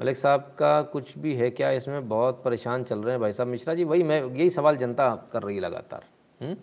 मलिक 0.00 0.16
साहब 0.16 0.40
का 0.40 0.82
कुछ 0.82 1.18
भी 1.18 1.34
है 1.34 1.50
क्या 1.50 1.70
इसमें? 1.70 2.08
बहुत 2.08 2.42
परेशान 2.44 2.84
चल 2.84 2.98
रहे 2.98 3.10
हैं 3.10 3.20
भाई 3.20 3.32
साहब। 3.32 3.48
मिश्रा 3.48 3.74
जी, 3.74 3.84
वही 3.84 4.02
मैं, 4.02 4.24
यही 4.24 4.50
सवाल 4.50 4.76
जनता 4.76 5.28
कर 5.32 5.42
रही 5.42 5.56
है 5.56 5.62
लगातार। 5.62 6.04
हम्म? 6.42 6.54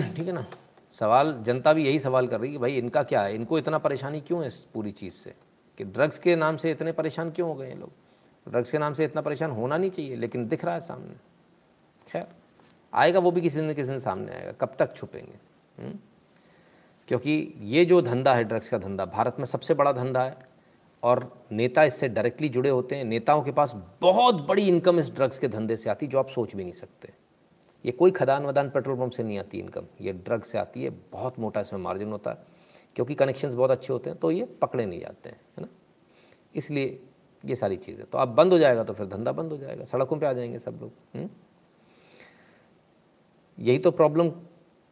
ठीक 0.16 0.26
है 0.26 0.32
ना? 0.32 0.46
सवाल, 0.92 1.42
जनता 1.42 1.72
भी 1.72 1.86
यही 1.86 1.98
सवाल 1.98 2.26
कर 2.26 2.40
रही 2.40 2.50
है 2.50 2.56
कि 2.56 2.60
भाई 2.60 2.74
इनका 2.74 3.02
क्या 3.02 3.22
है? 3.22 3.34
इनको 3.34 3.58
इतना 3.58 3.78
परेशानी 3.78 4.20
क्यों 4.20 4.40
है 4.40 4.46
इस 4.46 4.54
पूरी 4.54 4.92
चीज़ 4.92 5.12
से? 5.12 5.34
कि 5.78 5.84
ड्रग्स 5.84 6.18
के 6.18 6.36
नाम 6.36 6.56
से 6.56 6.70
इतने 6.70 6.92
परेशान 6.92 7.30
क्यों 7.30 7.48
हो 7.48 7.54
गए 7.54 7.66
हैं 7.66 7.78
लोग? 7.78 7.90
ड्रग्स 8.48 8.72
के 8.72 8.78
नाम 8.78 8.94
से 8.94 9.04
इतना 9.04 9.22
परेशान 9.22 9.50
होना 9.50 9.76
नहीं 9.76 9.90
चाहिए, 9.90 10.16
लेकिन 10.16 10.48
दिख 10.48 10.64
रहा 10.64 10.74
है 10.74 10.80
सामने। 10.80 11.14
खैर, 12.12 12.26
आएगा 12.94 13.18
वो 13.18 13.30
भी 13.30 13.40
किसी 13.40 13.60
न 13.60 13.74
किसी 13.74 13.90
दिन 13.90 13.98
सामने 13.98 14.32
आएगा, 14.32 14.52
कब 14.52 14.76
तक 14.78 14.94
छुपेंगे? 14.96 15.38
हुँ? 15.82 15.98
क्योंकि 17.08 17.54
ये 17.60 17.84
जो 17.84 18.02
धंधा 18.02 18.34
है 18.34 18.44
ड्रग्स 18.44 18.68
का 18.68 18.78
धंधा, 18.78 19.04
भारत 19.04 19.36
में 19.38 19.46
सबसे 19.46 19.74
बड़ा 19.74 19.92
धंधा 19.92 20.22
है, 20.22 20.36
और 21.02 21.44
नेता 21.52 21.84
इससे 21.84 22.08
डायरेक्टली 22.08 22.48
जुड़े 22.48 22.70
होते 22.70 22.96
हैं। 22.96 23.04
नेताओं 23.04 23.42
के 23.42 23.52
पास 23.52 23.74
बहुत 24.00 24.34
बड़ी 24.34 24.68
इनकम 24.68 24.98
इस 24.98 25.10
ड्रग्स 25.10 25.38
के 25.38 25.48
धंधे 25.48 25.76
से 25.76 25.90
आती 25.90 26.06
जो 26.06 26.18
आप 26.18 26.28
सोच 26.28 26.54
भी 26.56 26.62
नहीं 26.62 26.72
सकते। 26.72 27.12
ये 27.84 27.92
कोई 27.92 28.10
खदान 28.10 28.46
वदान, 28.46 28.70
पेट्रोल 28.70 28.98
पंप 28.98 29.12
से 29.12 29.22
नहीं 29.22 29.38
आती 29.38 29.58
इनकम 29.58 29.86
ये 30.00 30.12
ड्रग 30.12 30.42
से 30.42 30.58
आती 30.58 30.82
है, 30.84 30.90
बहुत 31.12 31.38
मोटा 31.38 31.60
इसमें 31.60 31.80
मार्जिन 31.80 32.12
होता 32.12 32.30
है, 32.30 32.38
क्योंकि 32.96 33.14
कनेक्शंस 33.14 33.54
बहुत 33.54 33.70
अच्छे 33.70 33.92
होते 33.92 34.10
हैं 34.10 34.18
तो 34.18 34.30
ये 34.30 34.44
पकड़े 34.44 34.86
नहीं 34.86 35.00
जाते 35.00 35.28
हैं, 35.28 35.40
है 35.58 35.64
ना? 35.64 35.68
इसलिए 36.54 37.00
ये 37.44 37.56
सारी 37.56 37.76
चीज़ें। 37.76 38.04
तो 38.06 38.18
अब 38.18 38.28
बंद 38.28 38.52
हो 38.52 38.58
जाएगा 38.58 38.84
तो 38.84 38.92
फिर 38.92 39.06
धंधा 39.06 39.32
बंद 39.32 39.52
हो 39.52 39.56
जाएगा। 39.58 39.84
सड़कों 39.84 40.18
पे 40.18 40.26
आ 40.26 40.32
जाएँगे 40.32 40.58
सब 40.58 40.78
लोग 40.80 40.92
हम्म? 41.14 41.28
यही 43.58 43.78
तो 43.78 43.90
प्रॉब्लम 43.90 44.32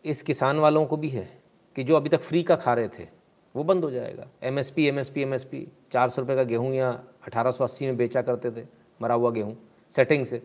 इस 0.04 0.22
किसान 0.22 0.58
वालों 0.58 0.84
को 0.86 0.96
भी 0.96 1.08
है 1.08 1.28
कि 1.76 1.84
जो 1.84 1.96
अभी 1.96 2.08
तक 2.08 2.20
फ्री 2.20 2.42
का 2.42 2.56
खा 2.56 2.74
रहे 2.74 2.88
थे, 2.88 3.06
वो 3.54 3.64
बंद 3.64 3.84
हो 3.84 3.90
जाएगा। 3.90 4.26
M 4.42 4.58
S 4.58 4.70
P 4.70 4.86
M 4.86 4.98
S 4.98 5.08
P 5.10 5.22
M 5.22 5.34
S 5.34 5.44
P 5.44 5.66
चार 5.92 6.10
सौ 6.10 6.22
रुपये 6.22 6.36
का 6.36 6.42
गेहूँ 6.44 6.72
या 6.74 6.90
अठारह 7.26 7.50
सौ 7.50 7.64
अस्सी 7.64 7.86
में 7.86 7.96
बेचा 7.96 8.22
करते 8.22 8.50
थे, 8.52 8.66
मरा 9.00 9.14
हुआ 9.14 9.30
गेहूँ 9.30 9.56
सेटिंग 9.94 10.26
से, 10.26 10.42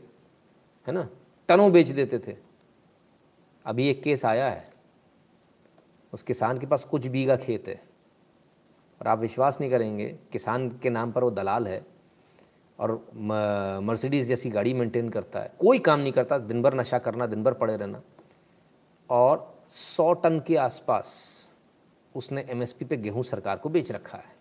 है 0.87 0.93
ना? 0.93 1.07
टनों 1.49 1.71
बेच 1.71 1.87
देते 1.89 2.19
थे। 2.19 2.35
अभी 3.65 3.87
एक 3.87 4.01
केस 4.03 4.25
आया 4.25 4.49
है, 4.49 4.65
उस 6.13 6.23
किसान 6.23 6.59
के 6.59 6.67
पास 6.67 6.83
कुछ 6.83 7.07
बीघा 7.07 7.35
खेत 7.37 7.67
है, 7.67 7.81
और 9.01 9.07
आप 9.07 9.19
विश्वास 9.19 9.59
नहीं 9.61 9.71
करेंगे, 9.71 10.07
किसान 10.31 10.69
के 10.77 10.89
नाम 10.89 11.11
पर 11.11 11.23
वो 11.23 11.31
दलाल 11.31 11.67
है 11.67 11.85
और 12.79 12.91
मर्सिडीज़ 13.83 14.27
जैसी 14.27 14.49
गाड़ी 14.49 14.73
मेंटेन 14.73 15.09
करता 15.09 15.39
है। 15.39 15.51
कोई 15.59 15.79
काम 15.79 15.99
नहीं 15.99 16.13
करता, 16.13 16.37
दिन 16.37 16.61
भर 16.61 16.73
नशा 16.73 16.97
करना, 16.99 17.25
दिन 17.27 17.43
भर 17.43 17.53
पड़े 17.53 17.75
रहना। 17.77 18.01
और 19.09 19.65
सौ 19.67 20.13
टन 20.13 20.39
के 20.39 20.55
आसपास 20.57 21.11
उसने 22.15 22.45
एमएसपी 22.49 22.85
पे 22.85 22.97
गेहूँ 22.97 23.23
सरकार 23.23 23.57
को 23.57 23.69
बेच 23.69 23.91
रखा 23.91 24.17
है। 24.17 24.31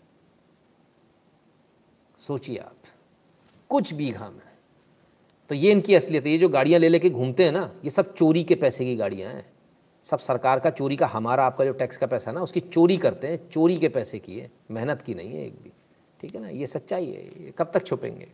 सोचिए 2.19 2.57
आप, 2.57 2.77
कुछ 3.71 3.93
बीघा 3.95 4.29
में 4.31 4.41
तो 5.51 5.55
ये 5.55 5.71
इनकी 5.73 5.95
असलियत 5.95 6.25
है, 6.25 6.31
ये 6.31 6.39
जो 6.39 6.49
गाड़ियाँ 6.49 6.81
ले 6.81 6.89
लेके 6.89 7.11
घूमते 7.11 7.45
हैं 7.45 7.53
ना, 7.53 7.71
ये 7.85 7.91
सब 7.91 8.15
चोरी 8.15 8.43
के 8.45 8.55
पैसे 8.55 8.85
की 8.85 8.95
गाड़ियाँ 8.97 9.33
हैं। 9.33 9.45
सब 10.07 10.19
सरकार 10.19 10.61
का, 10.61 10.71
चोरी 10.71 10.97
का, 10.97 11.07
हमारा 11.07 11.45
आपका 11.45 11.65
जो 11.65 11.73
टैक्स 11.73 11.97
का 11.97 12.07
पैसा 12.07 12.31
है 12.31 12.35
ना, 12.35 12.43
उसकी 12.43 12.61
चोरी 12.61 12.97
करते 12.97 13.27
हैं, 13.27 13.49
चोरी 13.51 13.77
के 13.77 13.89
पैसे 13.89 14.19
की 14.19 14.39
है, 14.39 14.51
मेहनत 14.71 15.03
की 15.03 15.15
नहीं 15.15 15.33
है 15.33 15.47
एक 15.47 15.57
भी। 15.63 15.73
ठीक 16.23 16.35
है 16.35 16.41
ना? 16.41 16.49
ये 16.49 16.67
सच्चाई 16.67 17.07
है, 17.07 17.23
ये 17.45 17.53
कब 17.59 17.71
तक 17.75 17.87
छुपेंगे? 17.87 18.29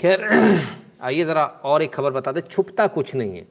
खैर, 0.00 0.24
आइए 1.02 1.24
ज़रा 1.24 1.44
और 1.44 1.82
एक 1.82 1.92
खबर 1.94 2.10
बता 2.12 2.32
दें 2.32 2.40
छुपता 2.40 2.86
कुछ 2.86 3.14
नहीं 3.14 3.36
है। 3.36 3.46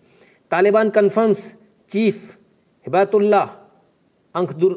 Taliban 0.52 0.90
confirms 0.90 1.53
chief 1.91 2.38
Hibatullah 2.86 3.41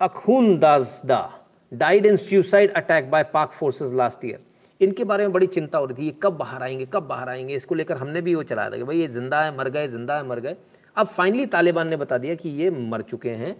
Akhundzada 0.58 1.20
died 1.72 2.06
in 2.06 2.16
suicide 2.16 2.72
attack 2.72 3.10
by 3.10 3.22
Pak 3.24 3.52
forces 3.52 3.92
last 3.92 4.24
year 4.24 4.40
इनके 4.80 5.04
बारे 5.04 5.24
में 5.24 5.32
बड़ी 5.32 5.46
चिंता 5.46 5.78
हो 5.78 5.84
रही 5.84 5.96
थी, 5.98 6.06
ये 6.06 6.14
कब 6.22 6.36
बाहर 6.36 6.62
आएँगे, 6.62 6.86
कब 6.92 7.02
बाहर 7.02 7.28
आएँगे? 7.28 7.54
इसको 7.54 7.74
लेकर 7.74 7.96
हमने 7.96 8.20
भी 8.20 8.34
वो 8.34 8.42
चलाया 8.42 8.70
था 8.70 8.76
कि 8.76 8.82
भाई 8.82 8.98
ये 8.98 9.08
ज़िंदा 9.08 9.42
है, 9.44 9.56
मर 9.58 9.68
गए, 9.68 9.88
ज़िंदा 9.88 10.16
है, 10.16 10.26
मर 10.28 10.40
गए। 10.40 10.56
अब 10.96 11.06
फाइनली 11.06 11.46
तालिबान 11.46 11.88
ने 11.88 11.96
बता 11.96 12.18
दिया 12.18 12.34
कि 12.34 12.48
ये 12.48 12.70
मर 12.70 13.02
चुके 13.02 13.30
हैं। 13.30 13.56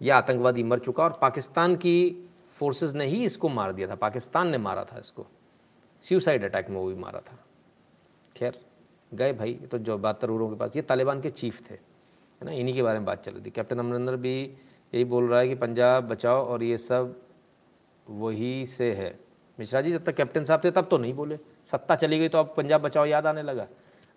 ये 0.00 0.10
आतंकवादी 0.10 0.62
मर 0.62 0.78
चुका 0.78 1.04
और 1.04 1.18
पाकिस्तान 1.22 1.76
की 1.76 2.28
फोर्सेस 2.56 2.92
ने 2.92 3.06
ही 3.06 3.24
इसको 3.24 3.48
मार 3.48 3.72
दिया 3.72 3.88
था, 3.88 3.94
पाकिस्तान 3.94 4.48
ने 4.48 4.58
मारा 4.58 4.84
था 4.84 4.98
इसको। 4.98 5.26
सुसाइड 6.04 6.44
अटैक 6.44 6.70
में 6.70 6.76
वो 6.76 6.86
भी 6.86 6.94
मारा 6.94 7.20
था। 7.20 7.38
खैर, 8.36 8.58
गए 9.14 9.32
भाई 9.32 9.54
तो 9.70 9.78
जो 9.78 9.98
बहत्तर 9.98 10.30
उड़ों 10.30 10.48
के 10.48 10.56
पास, 10.56 10.76
ये 10.76 10.82
तालिबान 10.82 11.20
के 11.20 11.30
चीफ 11.30 11.60
थे, 11.70 11.74
है 11.74 12.44
ना? 12.44 12.52
इन्हीं 12.52 12.74
के 12.74 12.82
बारे 12.82 12.98
में 12.98 13.06
बात 13.06 13.24
चल 13.24 13.32
रही 13.32 13.44
थी। 13.44 13.50
कैप्टन 13.50 13.78
अमरिंदर 13.78 14.16
भी 14.16 14.40
यही 14.42 15.04
बोल 15.04 15.28
रहा 15.28 15.40
है 15.40 15.48
कि 15.48 15.54
पंजाब 15.54 16.08
बचाओ 16.08 16.44
और 16.46 16.62
ये 16.62 16.78
सब 16.78 17.14
वही 18.06 18.66
से 18.66 18.92
है। 18.94 19.18
मिश्रा 19.58 19.80
जी, 19.80 19.92
जब 19.92 20.04
तक 20.04 20.14
कैप्टन 20.14 20.44
साहब 20.44 20.64
थे, 20.64 20.70
तब 20.70 20.88
तो 20.90 20.98
नहीं 20.98 21.14
बोले। 21.14 21.38
सत्ता 21.72 21.94
चली 21.94 22.18
गई 22.18 22.28
तो 22.28 22.38
अब 22.38 22.54
पंजाब 22.56 22.82
बचाओ, 22.82 23.04
याद 23.04 23.26
आने 23.26 23.42
लगा। 23.42 23.66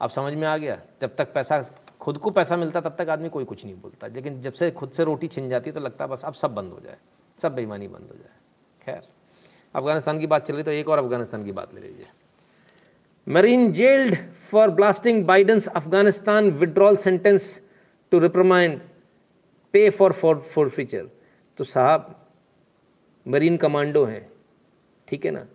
अब 0.02 0.10
समझ 0.10 0.34
में 0.34 0.48
आ 0.48 0.58
गया, 0.58 0.80
जब 1.02 1.16
तक 1.16 1.34
पैसा 1.34 1.62
खुद 2.02 2.18
को 2.18 2.30
पैसा 2.32 2.58
मिलता 2.58 2.82
तब 2.82 2.96
तक 2.98 3.10
आदमी 3.10 3.30
कोई 3.30 3.46
कुछ 3.46 3.64
नहीं 3.66 3.76
बोलता। 3.76 4.08
लेकिन 4.08 4.42
जब 4.42 4.54
से 4.54 4.70
खुद 4.72 4.92
से 4.92 5.04
रोटी 5.04 5.28
छिन 5.28 5.50
जाती 5.50 5.72
तो 5.72 5.80
लगता 5.80 6.04
है 6.04 6.10
बस 6.10 6.24
अब 6.26 6.34
सब 6.34 6.54
बंद 6.56 6.72
हो 6.74 6.80
जाए, 6.80 6.98
सब 7.40 7.56
बेईमानी 7.56 7.88
बंद 7.88 8.08
हो 8.12 8.18
जाए। 8.18 8.38
खैर, 8.82 9.02
अफ़गानिस्तान 9.76 10.20
की 10.20 10.28
बात 10.28 10.48
चल 10.48 10.54
रही 10.54 10.64
तो 10.64 10.72
एक 10.72 10.90
और 10.90 10.98
अफ़गानिस्तान 10.98 11.44
की 11.46 11.52
बात 11.52 11.74
ले 11.74 11.82
लीजिए। 11.82 12.06
Marine 13.28 13.72
jailed 13.74 14.16
for 14.52 14.70
blasting 14.72 15.26
Biden's 15.26 15.68
Afghanistan 15.68 16.50
withdrawal 16.52 16.96
sentenced 16.98 17.62
to 18.12 18.20
reprimand, 18.20 18.80
pay 19.74 19.90
for 19.90 20.14
for 20.14 20.40
for 20.46 20.70
future 20.70 21.10
तो 21.60 21.64
साहब, 21.66 22.16
मरीन 23.26 23.58
कमांडो 23.58 24.04
हैं, 24.06 24.30
ठीक 25.08 25.26
है 25.26 25.32
ना? 25.32 25.46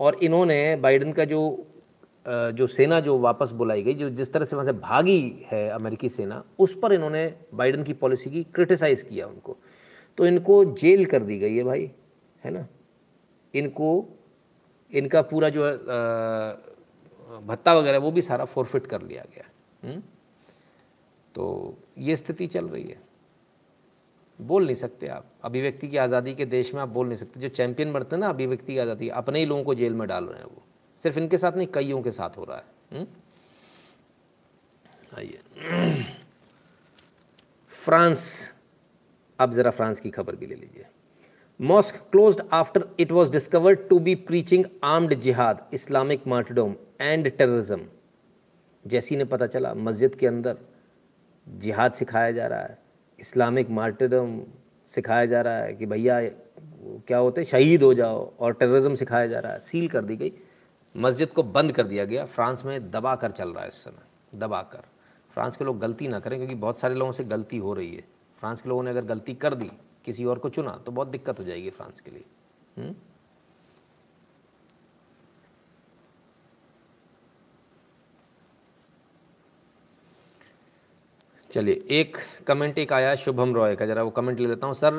और 0.00 0.14
इन्होंने 0.16 0.76
बाइडन 0.76 1.12
का 1.12 1.24
जो 1.24 1.40
जो 2.28 2.66
सेना 2.66 2.98
जो 3.00 3.18
वापस 3.18 3.50
बुलाई 3.52 3.82
गई, 3.82 3.94
जो 3.94 4.08
जिस 4.10 4.32
तरह 4.32 4.44
से 4.44 4.56
वहाँ 4.56 4.64
से 4.64 4.72
भागी 4.72 5.46
है 5.46 5.68
अमेरिकी 5.70 6.08
सेना, 6.08 6.42
उस 6.58 6.78
पर 6.78 6.92
इन्होंने 6.92 7.34
बाइडन 7.54 7.82
की 7.82 7.92
पॉलिसी 7.92 8.30
की 8.30 8.42
क्रिटिसाइज़ 8.44 9.04
किया 9.04 9.26
उनको। 9.26 9.56
तो 10.18 10.26
इनको 10.26 10.64
जेल 10.74 11.04
कर 11.06 11.22
दी 11.22 11.38
गई 11.38 11.56
है 11.56 11.64
भाई, 11.64 11.90
है 12.42 12.50
ना? 12.50 12.66
इनको, 13.54 14.06
इनका 14.92 15.22
पूरा 15.22 15.48
जो 15.48 15.70
भत्ता 17.46 17.74
वगैरह, 17.74 17.98
वो 17.98 18.10
भी 18.10 18.22
सारा 18.22 18.44
फॉरफिट 18.44 18.86
कर 18.86 19.02
लिया 19.02 19.24
गया 19.34 19.44
हुँ? 19.84 19.92
हम्म? 19.92 20.02
तो 21.34 21.74
ये 21.98 22.16
स्थिति 22.16 22.46
चल 22.46 22.66
रही 22.66 22.84
है। 22.88 22.96
बोल 24.38 24.64
नहीं 24.66 24.76
सकते 24.76 25.06
आप। 25.06 25.24
अभिव्यक्ति 25.44 25.88
की 25.88 25.96
आज़ादी 25.96 26.34
के 26.34 26.44
देश 26.46 26.74
में 26.74 26.80
आप 26.82 26.88
बोल 26.88 27.06
नहीं 27.06 27.16
सकते। 27.18 27.40
जो 27.40 27.48
चैंपियन 27.48 27.92
बढ़ते 27.92 28.16
हैं 28.16 28.20
ना, 28.20 28.28
अभिव्यक्ति 28.28 28.72
की 28.72 28.78
आज़ादी, 28.78 29.08
अपने 29.08 29.38
ही 29.38 29.46
लोगों 29.46 29.64
को 29.64 29.74
जेल 29.74 29.94
में 29.94 30.06
डाल 30.08 30.24
रहे 30.24 30.38
हैं 30.38 30.46
वो। 30.46 30.62
सिर्फ़ 31.02 31.18
इनके 31.18 31.38
साथ 31.38 31.52
नहीं, 31.52 31.66
कईयों 31.66 32.02
के 32.02 32.10
साथ 32.10 32.36
हो 32.36 32.44
रहा 32.44 32.56
है। 32.56 32.64
हम्म? 32.92 33.06
आइए। 35.18 35.38
फ्रांस, 37.70 38.52
अब 39.38 39.52
ज़रा 39.52 39.70
फ्रांस 39.70 40.00
की 40.00 40.10
खबर 40.10 40.36
भी 40.36 40.46
ले 40.46 40.54
लीजिए। 40.54 40.86
Mosque 41.60 41.96
closed 42.12 42.42
after 42.52 42.88
it 43.00 43.12
was 43.12 43.30
discovered 43.30 43.88
to 43.88 43.98
be 43.98 44.14
preaching 44.14 44.64
armed 44.84 45.14
jihad, 45.14 45.68
Islamic 45.72 46.26
martyrdom 46.26 46.74
and 47.00 47.28
terrorism. 47.28 47.86
जैसी 48.86 49.16
ने 49.16 49.24
पता 49.24 49.46
चला, 49.46 49.74
मस्जिद 49.74 50.14
के 50.14 50.26
अंदर 50.26 50.56
जिहाद 51.48 51.92
सिखाया 51.92 52.32
जा 52.32 52.46
रहा 52.46 52.60
है, 52.60 52.78
इस्लामिक 53.20 53.70
मार्टरडम 53.70 54.42
सिखाया 54.88 55.26
जा 55.26 55.40
रहा 55.40 55.58
है 55.58 55.74
कि 55.74 55.86
भैया 55.86 56.20
क्या 57.06 57.18
होते 57.18 57.44
शहीद 57.44 57.82
हो 57.82 57.94
जाओ, 57.94 58.32
और 58.38 58.52
टेररिज्म 58.52 58.94
सिखाया 58.94 59.26
जा 59.26 59.40
रहा 59.40 59.52
है, 59.52 59.60
सील 59.60 59.88
कर 59.88 60.04
दी 60.04 60.16
गई। 60.16 60.32
मस्जिद 60.98 61.28
को 61.28 61.42
बंद 61.42 61.72
कर 61.72 61.86
दिया 61.86 62.04
गया। 62.04 62.24
फ्रांस 62.26 62.64
में 62.64 62.90
दबा 62.90 63.14
कर 63.16 63.30
चल 63.30 63.48
रहा 63.48 63.62
है 63.62 63.68
इस 63.68 63.82
समय 63.84 64.38
दबा 64.38 64.62
कर 64.62 64.84
फ्रांस 65.34 65.56
के 65.56 65.64
लोग 65.64 65.78
गलती 65.78 66.08
ना 66.08 66.18
करें, 66.20 66.38
क्योंकि 66.38 66.54
बहुत 66.54 66.80
सारे 66.80 66.94
लोगों 66.94 67.12
से 67.12 67.24
गलती 67.24 67.58
हो 67.58 67.74
रही 67.74 67.94
है। 67.94 68.04
फ्रांस 68.38 68.62
के 68.62 68.68
लोगों 68.68 68.82
ने 68.82 68.90
अगर 68.90 69.04
गलती 69.04 69.34
कर 69.34 69.54
दी, 69.54 69.70
किसी 70.04 70.24
और 70.24 70.38
को 70.38 70.48
चुना 70.48 70.70
तो 70.86 70.92
बहुत 70.92 71.08
दिक्कत 71.08 71.38
हो 71.38 71.44
जाएगी 71.44 71.70
फ्रांस 71.70 72.00
के 72.00 72.10
लिए। 72.10 72.24
हुँ? 72.76 72.94
चलिए, 81.50 81.84
एक 81.90 82.16
कमेंट 82.46 82.78
एक 82.78 82.92
आया, 82.92 83.14
शुभम 83.16 83.54
रॉय 83.54 83.76
का, 83.76 83.86
जरा 83.86 84.02
वो 84.02 84.10
कमेंट 84.10 84.40
ले 84.40 84.46
लेता 84.46 84.66
हूँ। 84.66 84.74
सर 84.74 84.94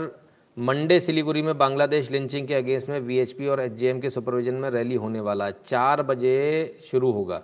मंडे 0.60 0.99
सिलीगुड़ी 0.99 1.41
में 1.41 1.57
बांग्लादेश 1.57 2.11
लिंचिंग 2.11 2.48
के 2.48 2.53
अगेंस्ट 2.53 2.90
में 2.90 2.99
वीएचपी 2.99 3.48
और 3.48 3.60
एचजेएम 3.60 3.99
के 3.99 4.10
सुपरविजन 4.10 4.53
में 4.53 4.69
रैली 4.69 4.95
होने 4.95 5.19
वाला 5.19 5.45
है। 5.45 5.53
चार 5.68 6.03
बजे 6.03 6.80
शुरू 6.91 7.11
होगा। 7.11 7.44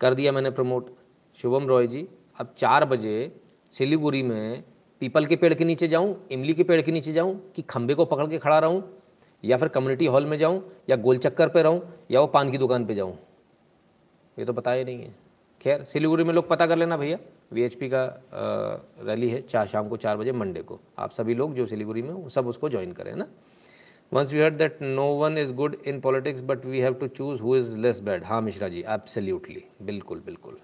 कर 0.00 0.14
दिया 0.14 0.32
मैंने 0.32 0.50
प्रमोट। 0.50 0.86
शुभम 1.42 1.66
रॉय 1.66 1.86
जी, 1.86 2.08
अब 2.40 2.54
चार 2.58 2.84
बजे 2.84 3.32
सिलीगुड़ी 3.72 4.22
में 4.22 4.64
पीपल 5.00 5.26
के 5.26 5.36
पेड़ 5.36 5.54
के 5.54 5.64
नीचे 5.64 5.88
जाऊँ, 5.88 6.26
इमली 6.30 6.54
के 6.54 6.62
पेड़ 6.62 6.82
के 6.82 6.92
नीचे 6.92 7.12
जाऊँ, 7.12 7.52
कि 7.56 7.62
खंबे 7.62 7.94
को 7.94 8.04
पकड़ 8.04 8.26
के 8.26 8.38
खड़ा 8.38 8.58
रहूँ, 8.58 8.82
या 9.44 9.56
फिर 9.56 9.68
कम्युनिटी 9.68 10.06
हॉल 10.06 10.26
में 10.26 10.38
जाऊँ, 10.38 10.70
या 10.90 10.96
गोल 10.96 11.18
चक्कर 11.18 11.48
पे 11.48 11.62
रहूँ, 11.62 11.92
या 12.10 12.20
वो 12.20 12.26
पान 12.26 12.50
की 12.50 12.58
दुकान 12.58 12.86
पे 12.86 12.94
जाऊँ। 12.94 13.18
ये 14.38 14.44
तो 14.44 14.52
पता 14.52 14.72
ही 14.72 14.84
नहीं 14.84 15.02
है। 15.02 15.14
खैर, 15.60 15.82
सिलीगुड़ी 15.82 16.24
में 16.24 16.34
लोग 16.34 16.48
पता 16.48 16.66
कर 16.66 16.76
लेना 16.76 16.96
भैया। 16.96 17.18
वीएचपी 17.50 17.88
का 17.88 18.04
रैली 19.02 19.28
है 19.30 19.40
चार, 19.42 19.66
शाम 19.66 19.88
को 19.88 19.96
चार 19.96 20.16
बजे 20.16 20.32
मंडे 20.32 20.62
को। 20.62 20.78
आप 20.98 21.12
सभी 21.12 21.34
लोग 21.34 21.54
जो 21.54 21.66
सिलीगुड़ी 21.66 22.02
में 22.02 22.28
सब 22.28 22.46
उसको 22.46 22.68
ज्वाइन 22.68 22.92
करें 22.92 23.14
ना? 23.14 23.26
Once 24.12 24.32
we 24.32 24.40
heard 24.40 24.54
that 24.54 24.78
no 24.82 25.06
one 25.14 25.38
is 25.38 25.52
good 25.52 25.76
in 25.86 26.00
politics 26.00 26.40
but 26.40 26.64
we 26.66 26.80
have 26.80 26.94
to 26.94 27.08
choose 27.08 27.40
who 27.42 27.56
is 27.56 27.76
less 27.76 28.00
bad 28.00 28.24
हाँ 28.24 28.40
मिश्रा 28.42 28.68
जी 28.68 28.84
एब्सोल्युटली 28.88 29.64
बिल्कुल 29.82 30.22
बिल्कुल, 30.26 30.58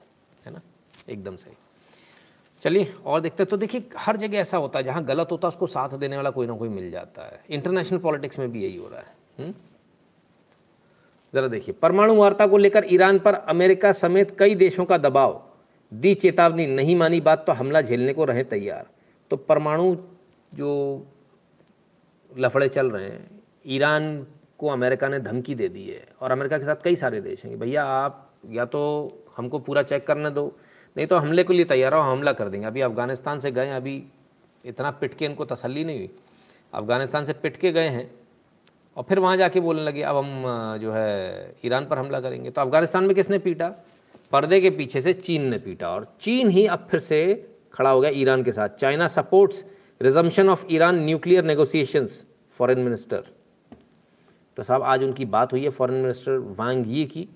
है 0.47 0.53
ना? 0.53 0.61
एकदम 1.09 1.37
सही। 1.37 1.55
चलिए, 2.63 2.93
और 3.07 3.21
देखते 3.21 3.45
तो 3.45 3.57
देखिए, 3.57 3.85
हर 3.99 4.17
जगह 4.17 4.39
ऐसा 4.39 4.57
होता 4.57 4.79
है, 4.79 4.85
जहाँ 4.85 5.05
गलत 5.05 5.29
होता 5.31 5.49
है, 5.49 5.53
उसको 5.53 5.67
साथ 5.67 5.97
देने 5.99 6.17
वाला 6.17 6.31
कोई 6.31 6.47
ना 6.47 6.57
कोई 6.57 6.69
मिल 6.69 6.91
जाता 6.91 7.23
है। 7.23 7.41
इंटरनेशनल 7.51 7.99
पॉलिटिक्स 7.99 8.39
में 8.39 8.51
भी 8.53 8.63
यही 8.63 8.77
हो 8.77 8.89
रहा 8.89 9.01
हुँ? 9.39 9.55
जरा 11.35 11.49
देखिए, 11.49 11.75
परमाणु 11.83 12.15
वार्ता 12.15 12.47
को 12.47 12.57
लेकर 12.57 12.85
ईरान 12.89 13.19
पर 13.19 13.35
अमेरिका 13.35 13.93
समेत 13.93 14.37
कई 14.39 14.55
देशों 14.55 14.85
का 14.85 14.99
दबाव। 14.99 15.41
दी 15.93 16.15
चेतावनी, 16.15 16.67
नहीं 16.67 16.97
मानी 16.97 17.21
बात 17.21 17.45
तो 17.47 17.53
हमला 17.53 17.81
झेलने 17.83 18.13
को 18.13 18.25
रहे 18.25 18.45
तैयार। 18.45 18.87
तो 19.31 19.37
परमाणु 19.39 19.95
जो 20.53 21.07
लफड़े 22.33 22.69
चल 22.69 22.91
रहे 22.91 23.05
हैं, 23.05 23.29
ईरान 23.67 24.27
को 24.59 24.69
अमेरिका 24.69 25.09
ने 25.09 25.19
धमकी 25.21 25.55
दे 25.55 25.69
दी 25.69 25.85
है 25.85 26.05
और 26.21 26.33
अमेरिका 26.33 26.59
के 26.59 26.65
साथ 26.65 26.83
कई 26.85 26.97
सारे 26.97 27.21
देश 27.21 27.45
हैं 27.45 27.59
भैया 27.59 27.85
आप 27.85 28.29
या 28.51 28.65
तो 28.65 28.81
हमको 29.37 29.59
पूरा 29.59 29.83
चेक 29.83 30.07
करने 30.07 30.31
दो, 30.31 30.45
नहीं 30.97 31.07
तो 31.07 31.17
हमले 31.17 31.45
के 31.45 31.53
लिए 31.53 31.65
तैयार 31.65 31.95
हो, 31.95 32.01
हमला 32.01 32.33
कर 32.33 32.49
देंगे। 32.49 32.67
अभी 32.67 32.81
अफ़गानिस्तान 32.81 33.39
से 33.39 33.51
गए 33.51 33.71
अभी 33.73 34.03
इतना 34.65 34.91
पिट 34.93 35.15
के 35.15 35.25
इनको 35.25 35.45
तसल्ली 35.45 35.85
नहीं 35.85 35.99
हुई। 35.99 36.11
अफ़गानिस्तान 36.73 37.25
से 37.25 37.33
पिट 37.35 37.57
के 37.57 37.73
गए 37.73 37.89
हैं 37.89 38.11
और 38.97 39.05
फिर 39.05 39.19
वहाँ 39.19 39.37
जाके 39.37 39.61
बोलने 39.61 39.83
लगे, 39.83 40.03
अब 40.03 40.17
हम 40.17 40.79
जो 40.81 40.93
है, 40.93 41.55
ईरान 41.65 41.87
पर 41.87 41.99
हमला 41.99 42.21
करेंगे। 42.21 42.51
तो 42.51 42.61
अफ़गानिस्तान 42.61 43.05
में 43.05 43.15
किसने 43.15 43.39
पीटा? 43.39 43.75
पर्दे 44.33 44.61
के 44.61 44.71
पीछे 44.71 45.01
से 45.01 45.13
चीन 45.15 45.43
ने 45.43 45.59
पीटा 45.59 45.89
और 45.91 46.07
चीन 46.21 46.51
ही 46.51 46.67
अब 46.67 46.87
फिर 46.91 47.01
से 47.01 47.21
खड़ा 47.73 47.91
हो 47.91 48.01
गया 48.01 48.11
ईरान 48.11 48.43
के 48.45 48.53
साथ। 48.53 48.69
China 48.79 49.07
supports 49.09 49.65
resumption 50.01 50.49
of 50.49 50.65
Iran 50.71 50.99
nuclear 51.05 51.45
negotiations 51.45 52.25
foreign 52.55 52.79
minister 52.79 53.31
तो 54.57 54.63
साहब, 54.63 54.83
आज 54.83 55.03
उनकी 55.03 55.25
बात 55.25 55.53
हुई 55.53 55.63
है 55.65 55.71
फॉरेन 55.71 55.97
मिनिस्टर 55.97 56.39
वांग 56.57 56.85
यी 56.89 57.05
की, 57.05 57.29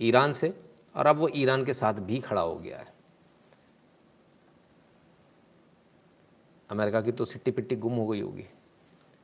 ईरान 0.00 0.32
से, 0.32 0.52
और 0.94 1.06
अब 1.06 1.16
वो 1.16 1.28
ईरान 1.34 1.64
के 1.64 1.72
साथ 1.72 1.94
भी 2.00 2.18
खड़ा 2.20 2.40
हो 2.40 2.56
गया 2.56 2.78
है। 2.78 2.94
अमेरिका 6.70 7.00
की 7.00 7.12
तो 7.12 7.24
सिट्टी 7.24 7.50
पिट्टी 7.50 7.76
गुम 7.76 7.92
हो 7.92 8.06
गई 8.06 8.20
होगी। 8.20 8.44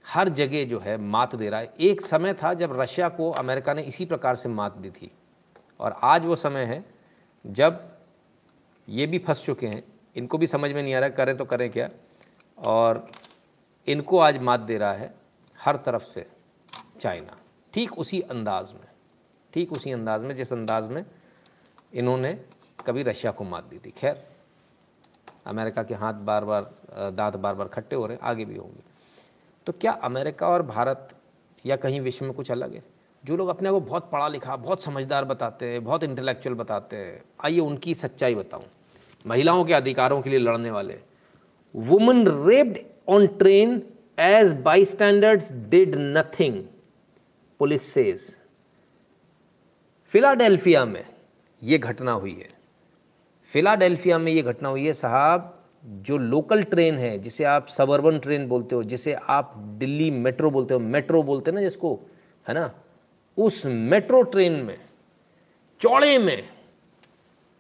हर 0.05 0.29
जगह 0.31 0.65
जो 0.65 0.79
है 0.79 0.97
मात 0.99 1.35
दे 1.35 1.49
रहा 1.51 1.61
है। 1.61 1.73
एक 1.81 2.01
समय 2.01 2.35
था 2.35 2.55
जब 2.55 2.81
रशिया 2.81 3.09
को 3.09 3.31
अमेरिका 3.31 3.75
ने 3.75 3.83
इसी 3.83 4.05
प्रकार 4.05 4.37
से 4.37 4.49
मात 4.49 4.77
दी 4.77 4.91
थी। 4.91 5.11
और 5.83 5.99
आज 6.03 6.25
वो 6.25 6.37
समय 6.37 6.65
है, 6.65 6.85
जब 7.45 7.81
ये 8.89 9.07
भी 9.07 9.19
फंस 9.19 9.45
चुके 9.45 9.67
हैं, 9.67 9.83
इनको 10.17 10.39
भी 10.39 10.47
समझ 10.47 10.71
में 10.73 10.83
नहीं 10.83 10.95
आ 10.95 10.99
रहा, 10.99 11.09
करें 11.09 11.37
तो 11.37 11.45
करें 11.45 11.71
क्या? 11.71 11.89
और 12.59 13.07
इनको 13.87 14.19
आज 14.19 14.39
मात 14.39 14.61
दे 14.61 14.79
रहा 14.79 14.93
है 14.93 15.15
हर 15.59 15.77
तरफ़ 15.77 16.05
से 16.05 16.27
चाइना। 17.01 17.37
ठीक 17.75 17.99
उसी 17.99 18.21
अंदाज 18.21 18.73
में, 18.73 18.87
ठीक 19.55 19.73
उसी 19.73 19.93
अंदाज 19.93 20.21
में, 20.21 20.35
जिस 20.37 20.53
अंदाज 20.53 20.89
में 20.89 21.05
इन्होंने 21.93 22.33
कभी 22.87 23.03
रशिया 23.03 23.33
को 23.33 23.45
मात 23.45 23.65
दी 23.65 23.79
थी। 23.79 23.91
खैर, 23.91 24.25
अमेरिका 25.47 25.83
के 25.83 25.95
हाथ 25.95 26.15
बार 26.15 26.45
बार 26.45 26.71
दांत 27.11 27.37
बार 27.37 27.55
बार 27.55 27.69
खट्टे 27.69 27.97
हो 27.97 28.07
रहे 28.07 28.17
हैं, 28.17 28.23
आगे 28.23 28.45
भी 28.45 28.57
होंगे। 28.57 28.83
तो 29.67 29.73
क्या 29.73 29.93
अमेरिका 30.05 30.49
और 30.49 30.63
भारत 30.63 31.09
या 31.65 31.77
कहीं 31.77 32.01
विश्व 32.01 32.25
में 32.25 32.35
कुछ 32.35 32.51
अलग 32.51 32.75
है? 32.75 32.83
जो 33.25 33.37
लोग 33.37 33.49
अपने 33.49 33.71
को 33.71 33.81
बहुत 33.81 34.11
पढ़ा 34.11 34.29
लिखा, 34.29 34.57
बहुत 34.57 34.85
समझदार 34.85 35.25
बताते 35.25 35.67
हैं, 35.67 35.85
बहुत 35.85 36.05
इंटेलेक्चुअल 36.05 36.55
बताते 36.55 36.97
हैं, 36.97 37.23
आइए 37.45 37.59
उनकी 37.59 37.95
सच्चाई 37.95 38.35
बताऊँ। 38.35 38.63
महिलाओं 39.27 39.65
के 39.65 39.75
अधिकारों 39.75 40.23
के 40.23 40.31
लिए 40.31 40.39
लड़ने 40.39 40.71
वाले। 40.71 40.99
Woman 41.77 42.27
raped 42.47 42.79
on 43.09 43.27
train 43.27 43.83
as 44.19 44.53
bystanders 44.85 45.53
did 45.53 45.95
nothing 45.97 46.65
police 47.59 47.83
says 47.83 48.37
Philadelphia 50.07 50.85
में 50.85 51.05
ये 51.63 51.79
घटना 51.79 52.13
हुई 52.13 52.33
है। 52.33 52.49
फिलाडेल्फिया 53.53 54.19
में 54.19 54.33
ये 54.33 54.43
घटना 54.43 54.69
हुई 54.69 54.87
है, 54.87 54.93
साहब, 54.93 55.65
जो 55.87 56.19
लोकल 56.19 56.63
ट्रेन 56.63 56.95
है, 56.95 57.19
जिसे 57.19 57.45
आप 57.45 57.69
सबर्बन 57.69 58.19
ट्रेन 58.19 58.49
बोलते 58.49 58.75
हो, 58.75 58.83
जिसे 58.83 59.13
आप 59.13 59.55
दिल्ली 59.57 60.11
मेट्रो 60.11 60.51
बोलते 60.51 60.75
हो 60.75 60.81
मेट्रो 60.81 61.23
बोलते 61.23 61.51
हैं 61.51 61.55
ना 61.55 61.63
जिसको, 61.63 62.01
है 62.49 62.55
ना? 62.55 62.75
उस 63.39 63.63
मेट्रो 63.67 64.23
ट्रेन 64.23 64.53
में, 64.53 64.77
चौड़े 65.81 66.19
में, 66.19 66.43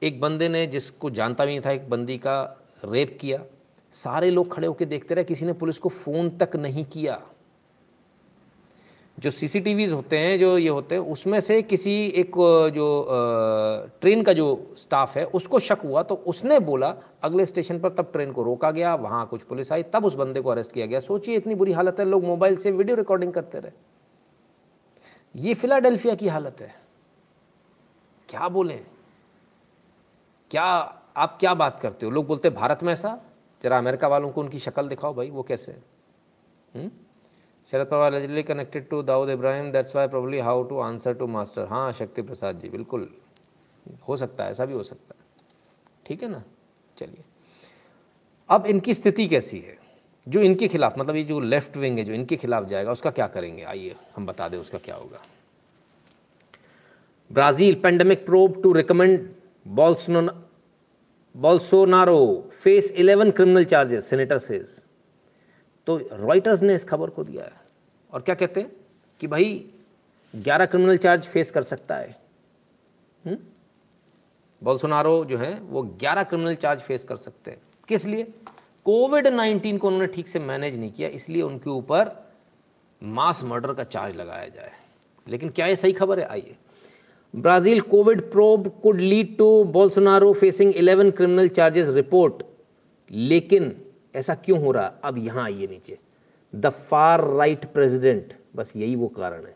एक 0.02 0.20
बंदे 0.20 0.48
ने 0.48 0.66
जिसको 0.66 1.10
जानता 1.10 1.44
भी 1.44 1.52
नहीं 1.52 1.60
था, 1.60 1.70
एक 1.70 1.88
बंदी 1.90 2.16
का 2.18 2.40
रेप 2.84 3.16
किया। 3.20 3.42
सारे 3.94 4.30
लोग 4.30 4.52
खड़े 4.52 4.66
होकर 4.66 4.84
देखते 4.84 5.14
रहे, 5.14 5.24
किसी 5.24 5.46
ने 5.46 5.52
पुलिस 5.52 5.78
को 5.78 5.88
फ़ोन 5.88 6.30
तक 6.38 6.56
नहीं 6.56 6.84
किया। 6.84 7.20
जो 9.18 9.30
सीसीटीवीज 9.30 9.90
होते 9.92 10.18
हैं, 10.18 10.38
जो 10.38 10.56
ये 10.58 10.68
होते 10.68 10.94
हैं, 10.94 11.02
उसमें 11.02 11.38
से 11.40 11.60
किसी 11.62 11.92
एक, 12.06 12.36
जो 12.74 13.06
ट्रेन 14.00 14.22
का 14.22 14.32
जो 14.32 14.74
स्टाफ 14.78 15.16
है, 15.16 15.24
उसको 15.24 15.58
शक 15.58 15.80
हुआ 15.84 16.02
तो 16.02 16.14
उसने 16.26 16.58
बोला, 16.58 16.94
अगले 17.22 17.46
स्टेशन 17.46 17.78
पर 17.78 17.88
तब 17.88 18.10
ट्रेन 18.12 18.32
को 18.32 18.42
रोका 18.42 18.70
गया, 18.70 18.94
वहाँ 18.94 19.26
कुछ 19.26 19.42
पुलिस 19.42 19.72
आई, 19.72 19.82
तब 19.82 20.04
उस 20.04 20.14
बंदे 20.14 20.40
को 20.40 20.50
अरेस्ट 20.50 20.72
किया 20.72 20.86
गया। 20.86 21.00
सोचिए, 21.00 21.36
इतनी 21.36 21.54
बुरी 21.54 21.72
हालत 21.72 22.00
है, 22.00 22.04
लोग 22.04 22.24
मोबाइल 22.24 22.56
से 22.56 22.70
वीडियो 22.70 22.96
रिकॉर्डिंग 22.96 23.32
करते 23.32 23.58
रहे। 23.58 23.72
ये 25.36 25.54
फिलाडेल्फिया 25.54 26.14
की 26.14 26.28
हालत 26.28 26.56
है। 26.60 26.74
क्या 28.28 28.48
बोले? 28.48 28.80
क्या 30.50 30.64
आप 31.16 31.36
क्या 31.40 31.54
बात 31.54 31.80
करते 31.80 32.06
हो? 32.06 32.12
लोग 32.12 32.26
बोलते 32.26 32.48
हैं, 32.48 32.56
भारत 32.56 32.82
में 32.82 32.92
ऐसा? 32.92 33.20
जरा 33.62 33.78
अमेरिका 33.78 34.08
वालों 34.08 34.30
को 34.30 34.40
उनकी 34.40 34.58
शक्ल 34.58 34.88
दिखाओ 34.88 35.14
भाई, 35.14 35.30
वो 35.30 35.42
कैसे 35.42 35.72
हुँ? 36.76 36.90
Sharad 37.70 37.86
Pawar 37.86 38.14
allegedly 38.14 38.42
connected 38.42 38.88
to 38.88 39.02
Dawood 39.02 39.28
Ibrahim 39.28 39.72
that's 39.72 39.96
why 39.96 40.08
probably 40.08 40.38
how 40.38 40.62
to 40.62 40.78
answer 40.78 41.14
to 41.14 41.26
master 41.26 41.66
हाँ 41.66 41.92
शक्ति 41.92 42.22
प्रसाद 42.22 42.58
जी, 42.58 42.68
बिल्कुल। 42.68 43.14
हो 44.08 44.16
सकता 44.16 44.44
है, 44.44 44.50
ऐसा 44.50 44.64
भी 44.64 44.74
हो 44.74 44.82
सकता 44.82 45.14
है। 45.18 45.24
ठीक 46.06 46.22
है 46.22 46.28
ना? 46.28 46.42
चलिए। 46.98 47.24
अब 48.48 48.66
इनकी 48.66 48.94
स्थिति 48.94 49.28
कैसी 49.28 49.58
है? 49.60 49.81
जो 50.26 50.40
इनके 50.40 50.68
खिलाफ 50.68 50.98
मतलब 50.98 51.16
ये 51.16 51.22
जो 51.24 51.38
लेफ़्ट 51.40 51.76
विंग 51.76 51.98
है, 51.98 52.04
जो 52.04 52.12
इनके 52.12 52.36
खिलाफ 52.36 52.64
जाएगा, 52.64 52.92
उसका 52.92 53.10
क्या 53.10 53.26
करेंगे? 53.26 53.62
आइए, 53.64 53.94
हम 54.16 54.26
बता 54.26 54.48
दें 54.48 54.58
उसका 54.58 54.78
क्या 54.78 54.94
होगा। 54.94 55.22
Brazil 57.30 57.74
pandemic 57.74 58.24
probe 58.26 58.62
to 58.62 58.72
recommend 58.72 59.28
Bolsonaro 61.34 62.50
face 62.52 62.92
11 62.96 63.30
criminal 63.30 63.64
charges 63.64 64.06
senator 64.06 64.38
says 64.38 64.82
तो 65.86 65.96
रॉयटर्स 66.12 66.62
ने 66.62 66.74
इस 66.74 66.84
खबर 66.84 67.10
को 67.10 67.24
दिया 67.24 67.44
है। 67.44 67.52
और 68.12 68.20
क्या 68.20 68.34
कहते 68.34 68.60
हैं? 68.60 68.70
कि 69.20 69.26
भाई 69.26 69.64
11 70.34 70.66
क्रिमिनल 70.66 70.96
चार्ज 70.96 71.24
फेस 71.24 71.50
कर 71.50 71.62
सकता 71.62 71.96
है। 71.96 72.16
बोल्सोनारो 74.62 75.24
जो 75.24 75.38
है, 75.38 75.54
वो 75.54 75.82
11 75.82 76.22
क्रिमिनल 76.22 76.54
चार्ज 76.54 76.80
फेस 76.80 77.04
कर 77.04 77.16
सकते 77.16 77.50
हैं। 77.50 77.58
किस 77.88 78.04
लिए? 78.04 78.32
कोविड 78.86 79.26
19 79.26 79.78
को 79.78 79.86
उन्होंने 79.86 80.06
ठीक 80.06 80.28
से 80.28 80.38
मैनेज 80.38 80.78
नहीं 80.78 80.92
किया, 80.92 81.08
इसलिए 81.08 81.42
उनके 81.42 81.70
ऊपर 81.70 82.10
मास 83.02 83.42
मर्डर 83.44 83.72
का 83.72 83.84
चार्ज 83.84 84.16
लगाया 84.16 84.48
जाए। 84.48 84.70
लेकिन 85.28 85.48
क्या 85.48 85.66
ये 85.66 85.76
सही 85.76 85.92
खबर 85.92 86.20
है? 86.20 86.26
आइए। 86.26 86.56
Brazil 87.34 87.80
covid 87.80 88.20
probe 88.30 88.68
could 88.82 89.00
lead 89.00 89.36
to 89.38 89.64
Bolsonaro 89.64 90.32
facing 90.32 90.72
11 90.74 91.10
criminal 91.10 91.48
charges 91.48 91.88
report. 91.88 92.42
लेकिन 93.10 93.72
ऐसा 94.14 94.34
क्यों 94.34 94.60
हो 94.60 94.72
रहा? 94.72 94.92
अब 95.04 95.18
यहाँ 95.18 95.44
आइए 95.44 95.66
नीचे। 95.66 95.98
द 96.54 96.68
फार 96.68 97.24
राइट 97.24 97.64
प्रेसिडेंट, 97.64 98.32
बस 98.56 98.72
यही 98.76 98.96
वो 98.96 99.08
कारण 99.08 99.44
है। 99.46 99.54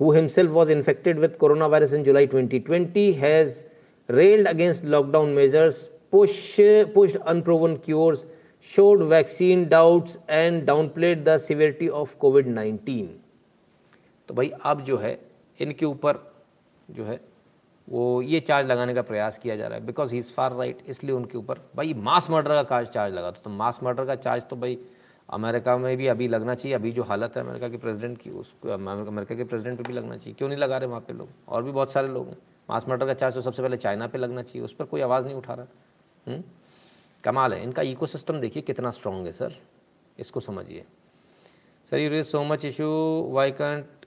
Who 0.00 0.12
himself 0.12 0.50
was 0.50 0.70
infected 0.72 1.18
with 1.18 1.36
corona 1.36 1.66
virus 1.66 1.92
in 1.92 2.04
July 2.04 2.26
2020 2.26 3.12
has 3.14 3.64
railed 4.08 4.48
against 4.48 4.84
lockdown 4.84 5.28
measures 5.28 5.82
push 6.12 6.56
pushed 6.94 7.16
unproven 7.16 7.76
cures 7.76 8.26
showed 8.64 9.02
vaccine 9.02 9.68
doubts 9.68 10.16
and 10.30 10.66
downplayed 10.66 11.24
the 11.24 11.36
severity 11.38 11.90
of 11.94 12.14
covid 12.14 12.46
19 12.46 13.06
तो 14.28 14.34
भाई, 14.34 14.52
अब 14.62 14.80
जो 14.80 14.96
है, 14.98 15.20
इनके 15.60 15.86
ऊपर 15.86 16.34
जो 16.90 17.04
है, 17.04 17.20
वो 17.88 18.22
ये 18.22 18.40
चार्ज 18.40 18.66
लगाने 18.66 18.94
का 18.94 19.02
प्रयास 19.02 19.38
किया 19.38 19.56
जा 19.56 19.66
रहा 19.66 19.78
है। 19.78 19.86
Because 19.86 20.12
he 20.12 20.18
is 20.18 20.32
far 20.32 20.52
right 20.52 20.78
इसलिए 20.88 21.14
उनके 21.14 21.38
ऊपर 21.38 21.58
भाई 21.76 21.94
मास 21.94 22.30
मर्डर 22.30 22.64
का 22.64 22.82
चार्ज 22.82 23.14
लगा 23.14 23.30
तो 23.30 23.50
मास 23.50 23.80
मर्डर 23.82 24.04
का 24.04 24.14
चार्ज 24.14 24.42
तो 24.50 24.56
भाई, 24.56 24.78
अमेरिका 25.30 25.76
में 25.76 25.96
भी 25.96 26.06
अभी 26.06 26.28
लगना 26.28 26.54
चाहिए। 26.54 26.74
अभी 26.74 26.92
जो 26.92 27.02
हालत 27.02 27.36
है 27.36 27.42
अमेरिका 27.42 27.68
के 27.68 27.76
प्रेसिडेंट 27.76 28.18
की, 28.18 28.30
उस, 28.30 28.54
अमेरिका 28.66 29.34
के 29.34 29.44
प्रेसिडेंट 29.44 29.78
पे 29.78 29.84
भी 29.88 29.92
लगना 29.92 30.16
चाहिए। 30.16 30.34
क्यों 30.34 30.48
नहीं 30.48 30.58
लगा 30.58 30.78
रहे 30.78 30.88
वहाँ 30.88 31.00
पे 31.00 31.12
लोग? 31.12 31.28
और 31.48 31.62
भी 31.62 31.70
बहुत 31.70 31.92
सारे 31.92 32.08
लोग 32.08 32.28
हैं। 32.28 32.36
मास 32.70 32.88
मर्डर 32.88 33.06
का 33.06 33.14
चार्ज 33.14 33.34
तो 33.34 33.40
सबसे 33.40 33.62
पहले 33.62 33.76
चाइना 33.76 34.06
पे 34.06 34.18
लगना 34.18 34.42
चाहिए। 34.42 34.64
उस 34.64 34.74
पर 34.74 34.84
कोई 34.84 35.00
आवाज़ 35.00 35.24
नहीं 35.24 35.34
उठा 35.34 35.54
रहा। 35.54 35.66
हुँ? 36.28 36.44
कमाल 37.24 37.52
है। 37.54 37.62
इनका 37.62 37.82
इकोसिस्टम 37.84 38.40
देखिए 38.40 38.62
कितना 38.62 38.90
स्ट्रॉन्ग 38.90 39.26
है 39.26 39.32
सर 39.32 39.56
इसको 40.18 40.40
समझिए। 40.40 40.84
Sir 41.92 41.98
you 41.98 42.10
raise 42.10 42.26
so 42.26 42.42
much 42.44 42.64
issue 42.64 42.86
why 43.32 43.50
can't 43.52 44.06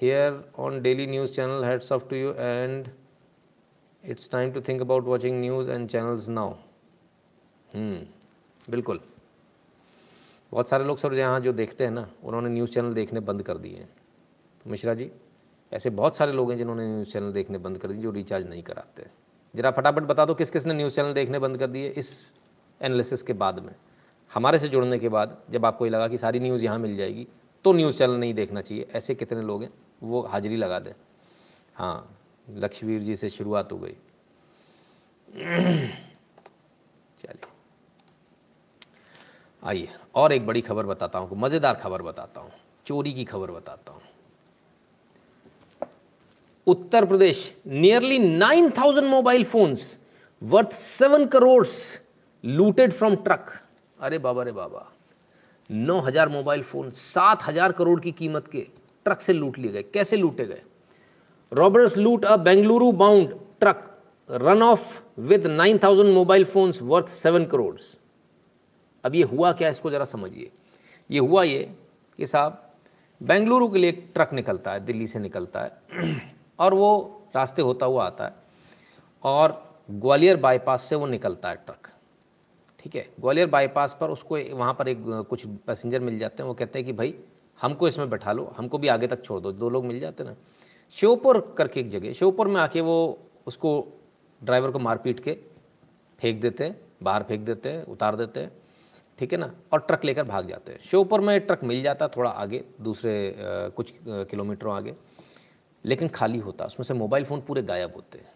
here 0.00 0.42
on 0.58 0.80
daily 0.82 1.06
news 1.06 1.30
channel 1.32 1.64
hats 1.64 1.92
off 1.92 2.08
to 2.08 2.16
you 2.16 2.32
and 2.32 2.88
it's 4.04 4.30
time 4.30 4.52
to 4.52 4.60
think 4.60 4.80
about 4.80 5.04
watching 5.04 5.40
news 5.40 5.70
and 5.70 5.88
channels 5.90 6.28
now 6.28 6.54
बिल्कुल। 8.70 9.00
बहुत 10.52 10.68
सारे 10.68 10.84
लोग 10.84 10.98
sir 10.98 11.14
यहाँ 11.14 11.40
जो 11.40 11.52
देखते 11.52 11.84
हैं 11.84 11.90
ना, 11.90 12.08
उन्होंने 12.24 12.48
न्यूज़ 12.48 12.70
चैनल 12.70 12.94
देखने 12.94 13.20
बंद 13.20 13.42
कर 13.42 13.58
दिए 13.58 13.76
हैं। 13.76 13.88
मिश्रा 14.64 14.94
जी, 14.94 15.10
ऐसे 15.72 15.90
बहुत 15.90 16.16
सारे 16.16 16.32
लोग 16.32 16.50
हैं 16.50 16.56
जिन्होंने 16.58 16.86
न्यूज़ 16.86 17.12
चैनल 17.12 17.32
देखने 17.32 17.58
बंद 17.58 17.78
कर 17.78 17.88
दिए, 17.88 18.02
जो 18.02 18.10
रिचार्ज 18.10 18.48
नहीं 18.48 18.62
कराते 18.62 19.06
जरा 19.54 19.70
फटाफट 19.70 20.02
बता 20.04 20.24
दो 20.24 20.34
किस 20.34 20.50
किस 20.50 20.66
ने 20.66 20.74
न्यूज़ 20.74 20.94
चैनल 20.94 21.12
देखने 21.14 21.38
बंद 21.38 21.58
कर 21.58 21.66
दिए 21.66 21.88
इस 21.88 22.10
एनालिसिस 22.80 23.22
के 23.22 23.32
बाद 23.34 23.58
में? 23.58 23.74
हमारे 24.30 24.58
से 24.58 24.68
जुड़ने 24.68 24.98
के 24.98 25.08
बाद 25.08 25.36
जब 25.50 25.66
आपको 25.66 25.86
ये 25.86 25.90
लगा 25.90 26.08
कि 26.08 26.18
सारी 26.18 26.40
न्यूज़ 26.40 26.64
यहाँ 26.64 26.78
मिल 26.78 26.96
जाएगी 26.96 27.26
तो 27.64 27.72
न्यूज़ 27.72 27.98
चैनल 27.98 28.14
नहीं 28.14 28.34
देखना 28.34 28.60
चाहिए। 28.60 28.86
ऐसे 28.94 29.14
कितने 29.14 29.42
लोग 29.42 29.62
हैं, 29.62 29.70
वो 30.02 30.22
हाजिरी 30.22 30.56
लगा 30.56 30.78
दें। 30.78 30.92
हाँ 31.74 32.16
लक्ष्मीवीर 32.50 33.02
जी 33.02 33.16
से 33.16 33.28
शुरुआत 33.30 33.72
हो 33.72 33.78
गई। 33.78 33.96
चलिए। 37.18 37.50
आइए, 39.62 39.88
और 40.14 40.32
एक 40.32 40.46
बड़ी 40.46 40.60
खबर 40.60 40.86
बताता 40.86 41.18
हूँ, 41.18 41.38
मज़ेदार 41.38 41.74
खबर 41.74 42.02
बताता 42.02 42.40
हूँ, 42.40 42.50
चोरी 42.86 43.12
की 43.12 43.24
खबर 43.24 43.50
बताता 43.50 43.92
हूँ। 43.92 44.00
Uttar 46.66 47.04
Pradesh 47.04 47.52
nearly 47.66 48.18
nine 48.18 48.70
thousand 48.70 49.06
mobile 49.08 49.44
phones 49.44 49.86
worth 50.42 50.72
seven 50.72 51.26
crore 51.26 51.66
looted 52.44 52.92
from 52.92 53.14
truck 53.24 53.50
अरे 53.98 54.18
बाबा 54.18 54.42
रे 54.42 54.52
बाबा। 54.52 54.88
नौ 55.70 55.98
हज़ार 56.00 56.28
मोबाइल 56.28 56.62
फ़ोन 56.62 56.90
सात 56.92 57.42
हज़ार 57.42 57.72
करोड़ 57.72 57.98
की 58.00 58.12
कीमत 58.12 58.46
के 58.48 58.66
ट्रक 59.04 59.20
से 59.20 59.32
लूट 59.32 59.58
लिए 59.58 59.72
गए। 59.72 59.82
कैसे 59.94 60.16
लूटे 60.16 60.44
गए? 60.44 60.62
Robbers 61.52 61.96
loot 61.96 62.24
a 62.24 62.36
Bengaluru 62.38 62.90
bound 62.94 63.34
truck 63.60 63.88
run 64.30 64.62
off 64.62 65.00
with 65.20 65.46
nine 65.46 65.78
thousand 65.84 66.12
mobile 66.14 66.44
phones 66.46 66.82
worth 66.82 67.08
seven 67.10 67.44
crore 67.46 67.76
अब 69.04 69.14
ये 69.14 69.22
हुआ 69.24 69.52
क्या? 69.52 69.68
इसको 69.68 69.90
ज़रा 69.90 70.04
समझिए। 70.04 70.50
ये 71.10 71.18
हुआ 71.20 71.42
ये 71.44 71.62
कि 72.18 72.26
साहब 72.26 72.62
बेंगलुरु 73.20 73.68
के 73.68 73.78
लिए 73.78 73.90
एक 73.90 74.06
ट्रक 74.14 74.32
निकलता 74.32 74.72
है, 74.72 74.84
दिल्ली 74.84 75.06
से 75.06 75.18
निकलता 75.18 75.60
है। 75.60 76.30
और 76.62 76.74
वो 76.74 77.22
रास्ते 77.34 77.62
होता 77.62 77.86
हुआ 77.86 78.06
आता 78.06 78.24
है। 78.24 78.34
और 79.24 79.62
ग्वालियर 79.90 80.36
बाईपास 80.36 80.82
से 80.82 80.96
वो 80.96 81.06
निकलता 81.06 81.48
है 81.48 81.56
ट्रक। 81.56 81.88
ठीक 82.80 82.94
है? 82.94 83.06
ग्वालियर 83.20 83.48
बाईपास 83.50 83.96
पर 84.00 84.10
उसको 84.10 84.38
वहाँ 84.56 84.74
पर 84.74 84.88
एक 84.88 85.04
कुछ 85.30 85.46
पैसेंजर 85.66 86.00
मिल 86.00 86.18
जाते 86.18 86.42
हैं। 86.42 86.48
वो 86.48 86.54
कहते 86.54 86.78
हैं 86.78 86.86
कि 86.86 86.92
भाई, 86.92 87.14
हमको 87.58 87.88
इसमें 87.88 88.08
बैठा 88.10 88.32
लो, 88.32 88.44
हमको 88.56 88.78
भी 88.78 88.88
आगे 88.88 89.06
तक 89.06 89.24
छोड़ 89.24 89.40
दो। 89.40 89.52
दो 89.52 89.68
लोग 89.68 89.84
मिल 89.84 90.00
जाते 90.00 90.24
ना। 90.24 90.34
श्योपुर 90.96 91.40
करके 91.58 91.80
एक 91.80 91.90
जगह, 91.90 92.12
श्योपुर 92.12 92.48
में 92.48 92.60
आके 92.60 92.80
वो 92.80 93.18
उसको 93.46 93.84
ड्राइवर 94.42 94.70
को 94.70 94.78
मार 94.78 94.98
पीट 94.98 95.20
के 95.20 95.32
फेंक 96.18 96.40
देते 96.40 96.64
हैं, 96.64 96.76
बाहर 97.02 97.22
फेंक 97.22 97.40
देते 97.40 97.68
हैं, 97.68 97.84
उतार 97.84 98.16
देते 98.16 98.40
हैं। 98.40 98.52
ठीक 99.18 99.32
है 99.32 99.38
ना? 99.38 99.50
और 99.72 99.80
ट्रक 99.80 100.04
लेकर 100.04 100.22
भाग 100.22 100.48
जाते 100.48 100.72
हैं। 100.72 100.78
श्योपुर 100.80 101.20
में 101.20 101.38
ट्रक 101.40 101.64
मिल 101.64 101.82
जाता 101.82 102.08
थोड़ा 102.08 102.30
आगे, 102.30 102.64
दूसरे 102.80 103.34
कुछ 103.76 103.92
किलोमीटरों 104.06 104.74
आगे। 104.74 104.94
लेकिन 105.84 106.08
खाली 106.08 106.38
होता, 106.38 106.64
उसमें 106.64 106.84
से 106.84 106.94
मोबाइल 106.94 107.24
फ़ोन 107.24 107.40
पूरे 107.40 107.62
गायब 107.62 107.92
होते 107.96 108.18
हैं। 108.18 108.30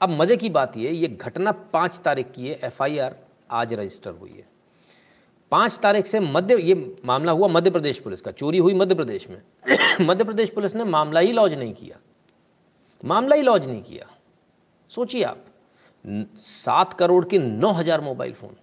अब 0.00 0.10
मज़े 0.10 0.36
की 0.36 0.48
बात 0.48 0.76
ये 0.76 0.92
ये 0.92 1.08
घटना 1.08 1.52
पाँच 1.52 2.00
तारीख 2.04 2.30
की 2.32 2.48
है, 2.48 2.60
एफआईआर 2.64 3.16
आज 3.50 3.74
रजिस्टर 3.74 4.10
हुई 4.10 4.30
है। 4.30 4.44
पाँच 5.52 5.78
तारीख 5.78 6.06
से 6.06 6.20
मध्य, 6.20 6.56
ये 6.56 6.96
मामला 7.04 7.32
हुआ 7.32 7.48
मध्य 7.48 7.70
प्रदेश 7.70 7.98
पुलिस 7.98 8.20
का, 8.20 8.30
चोरी 8.30 8.58
हुई 8.58 8.74
मध्य 8.74 8.94
प्रदेश 8.94 9.28
में। 9.30 9.42
मध्य 10.00 10.24
प्रदेश 10.24 10.50
पुलिस 10.50 10.74
ने 10.74 10.84
मामला 10.84 11.20
ही 11.20 11.32
लॉन्च 11.32 11.52
नहीं 11.52 11.74
किया। 11.74 11.98
मामला 13.04 13.36
ही 13.36 13.42
लॉन्च 13.42 13.64
नहीं 13.64 13.82
किया। 13.82 14.06
सोचिए 14.90 15.22
आप 15.22 15.44
सात 16.38 16.92
करोड़ 16.92 17.24
के 17.24 17.38
नौ 17.38 17.72
हज़ार 17.72 18.00
मोबाइल 18.00 18.32
फ़ोन। 18.32 18.56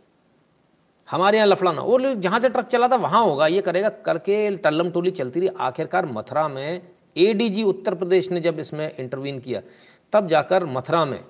हमारे 1.10 1.38
यहाँ 1.38 1.48
लफड़ा 1.48 1.72
ना, 1.72 1.82
वो 1.82 2.14
जहाँ 2.16 2.40
से 2.40 2.50
ट्रक 2.50 2.68
चला 2.68 2.88
था, 2.88 2.96
वहाँ 2.96 3.24
होगा, 3.24 3.48
ये 3.48 3.62
करेगा, 3.62 3.90
करके 3.90 4.58
टल्लम 4.58 4.90
टोली 4.92 5.12
चलती 5.12 5.40
रही, 5.40 5.50
आखिरकार 5.60 6.06
मथुरा 6.06 6.48
में 6.48 6.82
एडीजी 7.16 7.64
उत्तर 7.64 7.96
प्रदेश 7.96 8.30
ने 8.32 8.40
जब 8.42 8.60
इसमें 8.60 8.92
इंटरवीन 8.92 9.40
किया, 9.40 9.62
तब 10.14 10.28
जाकर 10.28 10.66
मथुरा 10.68 11.04
में 11.06 11.24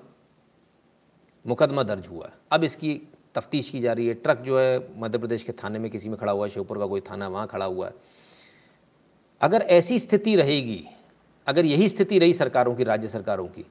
मुकदमा 1.44 1.82
दर्ज 1.82 2.06
हुआ। 2.06 2.30
अब 2.52 2.64
इसकी 2.64 2.94
तफ्तीश 3.34 3.68
की 3.70 3.80
जा 3.80 3.92
रही 3.92 4.06
है। 4.06 4.14
ट्रक 4.14 4.38
जो 4.40 4.58
है 4.58 4.86
मध्य 4.98 5.18
प्रदेश 5.18 5.42
के 5.42 5.52
थाने 5.54 5.78
में 5.78 5.90
किसी 5.90 6.08
में 6.08 6.18
खड़ा 6.18 6.32
हुआ 6.32 6.46
है, 6.46 6.52
श्योपुर 6.52 6.78
का 6.78 6.86
कोई 6.86 7.00
थाना 7.02 7.28
वहाँ 7.28 7.46
खड़ा 7.46 7.64
हुआ 7.64 7.86
है। 7.86 7.94
अगर 9.40 9.62
ऐसी 9.70 9.98
स्थिति 9.98 10.34
रहेगी, 10.36 10.84
अगर 11.46 11.64
यही 11.66 11.88
स्थिति 11.88 12.18
रही 12.18 12.34
सरकारों 12.34 12.74
की, 12.74 12.84
राज्य 12.84 13.08
सरकारों 13.08 13.46
की 13.46 13.64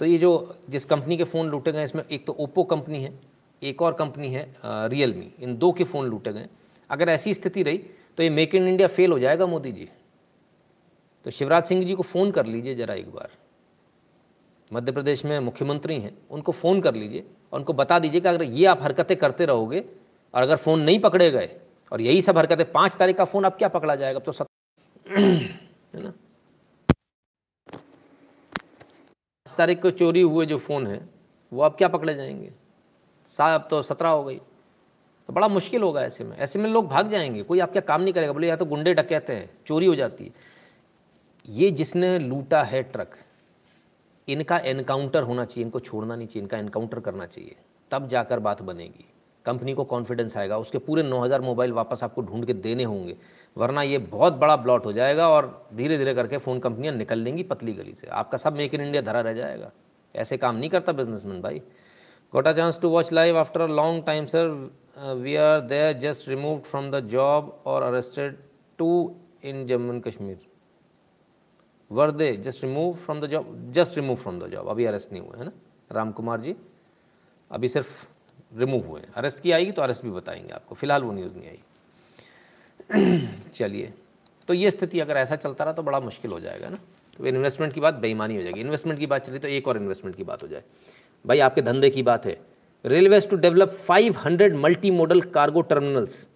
तो 0.00 0.04
ये 0.04 0.16
जो 0.18 0.56
जिस 0.70 0.84
कंपनी 0.84 1.16
के 1.16 1.24
फ़ोन 1.24 1.48
लूटे 1.48 1.72
गए 1.72 1.84
इसमें 1.84 2.02
एक 2.04 2.26
तो 2.26 2.32
ओप्पो 2.34 2.62
कंपनी 2.64 3.02
है, 3.02 3.12
एक 3.62 3.82
और 3.82 3.92
कंपनी 3.94 4.28
है 4.28 4.48
रियलमी 4.64 5.30
इन 5.40 5.56
दो 5.58 5.70
के 5.72 5.84
फ़ोन 5.84 6.06
लूटे 6.06 6.32
गए 6.32 6.48
अगर 6.90 7.08
ऐसी 7.08 7.34
स्थिति 7.34 7.62
रही 7.62 7.78
तो 8.18 8.22
ये 8.22 8.30
मेक 8.30 8.54
इन 8.54 8.68
इंडिया 8.68 8.88
फेल 8.88 9.12
हो 9.12 9.18
जाएगा 9.18 9.46
मोदी 9.46 9.72
जी। 9.72 9.88
तो 11.26 11.30
शिवराज 11.30 11.64
सिंह 11.64 11.84
जी 11.84 11.94
को 11.94 12.02
फ़ोन 12.02 12.30
कर 12.30 12.46
लीजिए 12.46 12.74
ज़रा 12.74 12.94
एक 12.94 13.10
बार। 13.12 13.30
मध्य 14.72 14.92
प्रदेश 14.92 15.24
में 15.24 15.40
मुख्यमंत्री 15.40 16.00
हैं, 16.00 16.18
उनको 16.30 16.52
फ़ोन 16.52 16.80
कर 16.80 16.94
लीजिए 16.94 17.24
और 17.52 17.58
उनको 17.58 17.72
बता 17.72 17.98
दीजिए 17.98 18.20
कि 18.20 18.28
अगर 18.28 18.42
ये 18.42 18.66
आप 18.66 18.82
हरकतें 18.82 19.16
करते 19.16 19.44
रहोगे 19.44 19.84
और 20.34 20.42
अगर 20.42 20.56
फ़ोन 20.56 20.80
नहीं 20.80 21.00
पकड़े 21.00 21.30
गए 21.30 21.56
और 21.92 22.00
यही 22.00 22.22
सब 22.22 22.38
हरकतें, 22.38 22.72
पाँच 22.72 22.94
तारीख 22.94 23.16
का 23.16 23.24
फ़ोन 23.24 23.44
अब 23.44 23.52
क्या 23.52 23.68
पकड़ा 23.68 23.96
जाएगा? 23.96 24.18
तो 24.18 24.32
सत 24.32 24.46
है 25.08 26.02
ना? 26.02 26.10
पाँच 29.46 29.56
तारीख 29.56 29.82
को 29.82 29.90
चोरी 29.90 30.20
हुए 30.20 30.46
जो 30.46 30.58
फ़ोन 30.58 30.86
है, 30.86 31.08
वो 31.52 31.62
अब 31.62 31.72
क्या 31.72 31.88
पकड़े 31.88 32.14
जाएँगे? 32.14 32.52
साहब 33.36 33.66
तो 33.70 33.82
सत्रह 33.82 34.08
हो 34.08 34.24
गई। 34.24 34.38
तो 35.26 35.32
बड़ा 35.32 35.48
मुश्किल 35.48 35.82
होगा 35.82 36.02
ऐसे 36.02 36.24
में। 36.24 36.36
ऐसे 36.36 36.58
में 36.58 36.70
लोग 36.70 36.88
भाग 36.88 37.10
जाएँगे, 37.10 37.42
कोई 37.42 37.60
आपका 37.60 37.80
काम 37.80 38.00
नहीं 38.00 38.14
करेगा। 38.14 38.32
बोले, 38.32 38.48
या 38.48 38.56
तो 38.56 38.64
गुंडे 38.64 38.94
डकैते 38.94 39.32
हैं, 39.32 39.50
चोरी 39.66 39.86
हो 39.86 39.94
जाती 39.94 40.24
है। 40.24 40.55
ये 41.48 41.70
जिसने 41.70 42.18
लूटा 42.18 42.62
है 42.62 42.82
ट्रक, 42.82 43.14
इनका 44.28 44.58
एनकाउंटर 44.58 45.22
होना 45.22 45.44
चाहिए, 45.44 45.64
इनको 45.64 45.80
छोड़ना 45.80 46.16
नहीं 46.16 46.28
चाहिए, 46.28 46.42
इनका 46.42 46.58
एनकाउंटर 46.58 47.00
करना 47.00 47.26
चाहिए। 47.26 47.54
तब 47.90 48.08
जाकर 48.08 48.38
बात 48.38 48.62
बनेगी। 48.62 49.04
कंपनी 49.44 49.74
को 49.74 49.84
कॉन्फिडेंस 49.84 50.36
आएगा। 50.36 50.58
उसके 50.58 50.78
पूरे 50.78 51.02
9000 51.02 51.40
मोबाइल 51.40 51.72
वापस 51.72 52.02
आपको 52.02 52.22
ढूंढ 52.22 52.46
के 52.46 52.54
देने 52.54 52.84
होंगे। 52.84 53.16
वरना 53.56 53.82
ये 53.82 53.98
बहुत 53.98 54.32
बड़ा 54.32 54.56
ब्लॉट 54.56 54.86
हो 54.86 54.92
जाएगा 54.92 55.28
और 55.28 55.66
धीरे 55.74 55.98
धीरे 55.98 56.14
करके 56.14 56.38
फ़ोन 56.38 56.58
कंपनियाँ 56.58 56.94
निकल 56.94 57.18
लेंगी 57.18 57.42
पतली 57.42 57.72
गली 57.72 57.94
से। 57.94 58.06
आपका 58.06 58.38
सब 58.38 58.56
मेक 58.56 58.74
इन 58.74 58.80
इंडिया 58.80 59.02
धरा 59.02 59.20
रह 59.20 59.32
जाएगा। 59.32 59.70
ऐसे 60.14 60.36
काम 60.36 60.56
नहीं 60.56 60.70
करता 60.70 60.92
बिजनेसमैन 60.92 61.40
भाई। 61.42 61.58
Got 62.32 62.48
chance 62.48 62.80
to 62.80 62.88
watch 62.88 63.12
live 63.12 63.38
after 63.38 63.60
a 63.60 63.66
long 63.66 64.04
time 64.06 64.26
sir 64.26 64.48
we 65.14 65.36
are 65.36 65.60
there 65.60 65.92
just 65.98 66.28
remove 66.28 66.58
from 66.70 66.90
the 66.90 67.00
job 67.08 67.62
और 67.66 67.82
arrested 67.82 68.36
too 68.78 68.90
in 69.44 69.66
Jammu 69.66 69.92
and 69.92 70.02
Kashmir 70.02 70.38
were 71.90 72.10
they 72.10 72.36
just 72.36 72.64
remove 72.64 72.94
from 72.94 73.20
the 73.20 73.26
job 73.26 73.72
just 73.72 73.96
remove 73.96 74.16
from 74.16 74.40
the 74.40 74.46
job 74.50 74.68
अभी 74.68 74.84
arrest 74.84 75.12
नहीं 75.12 75.22
हुए 75.22 75.38
है 75.38 75.44
ना? 75.44 75.52
राम 75.92 76.12
कुमार 76.12 76.40
जी 76.40 76.56
अभी 77.50 77.68
सिर्फ़ 77.68 77.88
remove 78.58 78.86
हुए 78.86 79.00
हैं। 79.00 79.12
अरेस्ट 79.12 79.40
की 79.40 79.50
आएगी 79.50 79.72
तो 79.72 79.82
अरेस्ट 79.82 80.02
भी 80.02 80.10
बताएँगे 80.10 80.52
आपको। 80.52 80.74
फ़िलहाल 80.74 81.02
वो 81.02 81.12
न्यूज़ 81.12 81.32
नहीं 81.36 81.48
आई। 81.48 81.58
चलिए। 83.54 83.92
तो 84.48 84.54
ये 84.54 84.70
स्थिति 84.70 85.00
अगर 85.00 85.16
ऐसा 85.16 85.36
चलता 85.36 85.64
रहा 85.64 85.72
तो 85.72 85.82
बड़ा 85.82 86.00
मुश्किल 86.00 86.30
हो 86.30 86.40
जाएगा 86.40 86.68
ना? 86.68 86.76
तो 87.18 87.26
इन्वेस्टमेंट 87.26 87.72
की 87.72 87.80
बात 87.80 87.94
बेईमानी 87.94 88.36
हो 88.36 88.42
जाएगी। 88.42 88.60
इन्वेस्टमेंट 88.60 88.98
की 88.98 89.06
बात 89.06 89.26
चली 89.26 89.38
तो 89.38 89.48
एक 89.48 89.68
और 89.68 89.76
इन्वेस्टमेंट 89.76 90.16
की 90.16 90.24
बात 90.24 90.42
हो 90.42 90.48
जाए। 90.48 90.62
भाई 91.26 91.38
आपके 91.38 91.62
धंधे 91.62 91.90
की 91.90 92.02
बात 92.02 92.26
है। 92.26 92.40
Railways 92.86 93.30
to 93.30 93.36
develop 93.36 93.78
500 93.90 94.54
multi 94.54 94.90
modal 94.90 95.20
cargo 95.20 95.60
terminals 95.60 96.28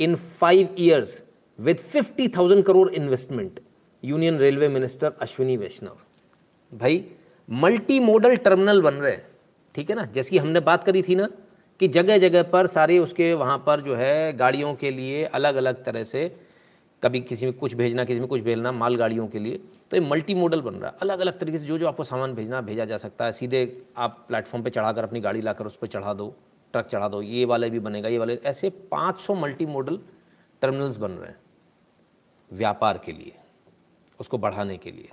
in 0.00 0.14
five 0.14 0.74
years 0.78 1.22
with 1.60 1.78
50,000 1.78 2.62
crore 2.62 2.90
investment 2.90 3.60
union 4.02 4.38
railway 4.38 4.68
minister 4.68 5.12
Ashwini 5.20 5.56
Vaishnaw. 5.56 5.96
भाई 6.72 7.04
मल्टी 7.48 7.98
मॉडल 8.00 8.36
टर्मिनल 8.36 8.82
बन 8.82 8.94
रहे 8.94 9.12
हैं, 9.12 9.26
ठीक 9.74 9.90
है 9.90 9.96
ना? 9.96 10.04
जैसी 10.04 10.38
हमने 10.38 10.60
बात 10.60 10.84
करी 10.84 11.02
थी 11.02 11.14
ना, 11.14 11.28
कि 11.80 11.88
जगह 11.88 12.18
जगह 12.18 12.42
पर 12.44 12.66
सारे 12.66 12.98
उसके 12.98 13.32
वहाँ 13.34 13.58
पर 13.66 13.80
जो 13.80 13.94
है 13.94 14.32
गाड़ियों 14.36 14.74
के 14.74 14.90
लिए 14.90 15.24
अलग 15.24 15.56
अलग 15.56 15.84
तरह 15.84 16.04
से 16.04 16.28
कभी 17.02 17.20
किसी 17.20 17.46
में 17.46 17.54
कुछ 17.54 17.74
भेजना, 17.74 18.04
किसी 18.04 18.20
में 18.20 18.28
कुछ 18.28 18.40
भेजना 18.42 18.72
माल 18.72 18.96
गाड़ियों 18.96 19.26
के 19.28 19.38
लिए 19.38 19.60
तो 19.90 19.96
ये 19.96 20.00
मल्टी 20.02 20.34
मॉडल 20.34 20.60
बन 20.60 20.74
रहा 20.74 20.90
है। 20.90 20.96
अलग 21.02 21.20
अलग 21.20 21.38
तरीके 21.40 21.58
से 21.58 21.64
जो 21.64 21.78
जो 21.78 21.86
आपको 21.88 22.04
सामान 22.04 22.34
भेजना, 22.34 22.60
भेजा 22.60 22.84
जा 22.84 22.96
सकता 22.98 23.24
है। 23.24 23.32
सीधे 23.32 23.60
आप 23.96 24.24
प्लेटफॉर्म 24.28 24.64
पे 24.64 24.70
चढ़ाकर 24.70 25.04
अपनी 25.04 25.20
गाड़ी 25.20 25.40
लाकर 25.40 25.66
उस 25.66 25.76
पर 25.76 25.86
चढ़ा 25.86 26.14
दो 26.14 26.34
ट्रक 26.74 26.86
चढ़ा 26.86 27.08
दो, 27.08 27.20
ये 27.22 27.44
वाले 27.44 27.70
भी 27.70 27.78
बनेगा, 27.80 28.08
ये 28.08 28.18
वाले, 28.18 28.38
ऐसे 28.44 28.70
500 28.90 29.34
मल्टी 29.34 29.66
मॉडल 29.66 29.98
टर्मिनल्स 30.62 30.96
बन 30.96 31.10
रहे 31.10 31.28
हैं, 31.28 31.36
व्यापार 32.50 33.00
के 33.04 33.12
लिए। 33.12 33.32
उसको 34.20 34.38
बढ़ाने 34.38 34.76
के 34.76 34.90
लिए। 34.90 35.08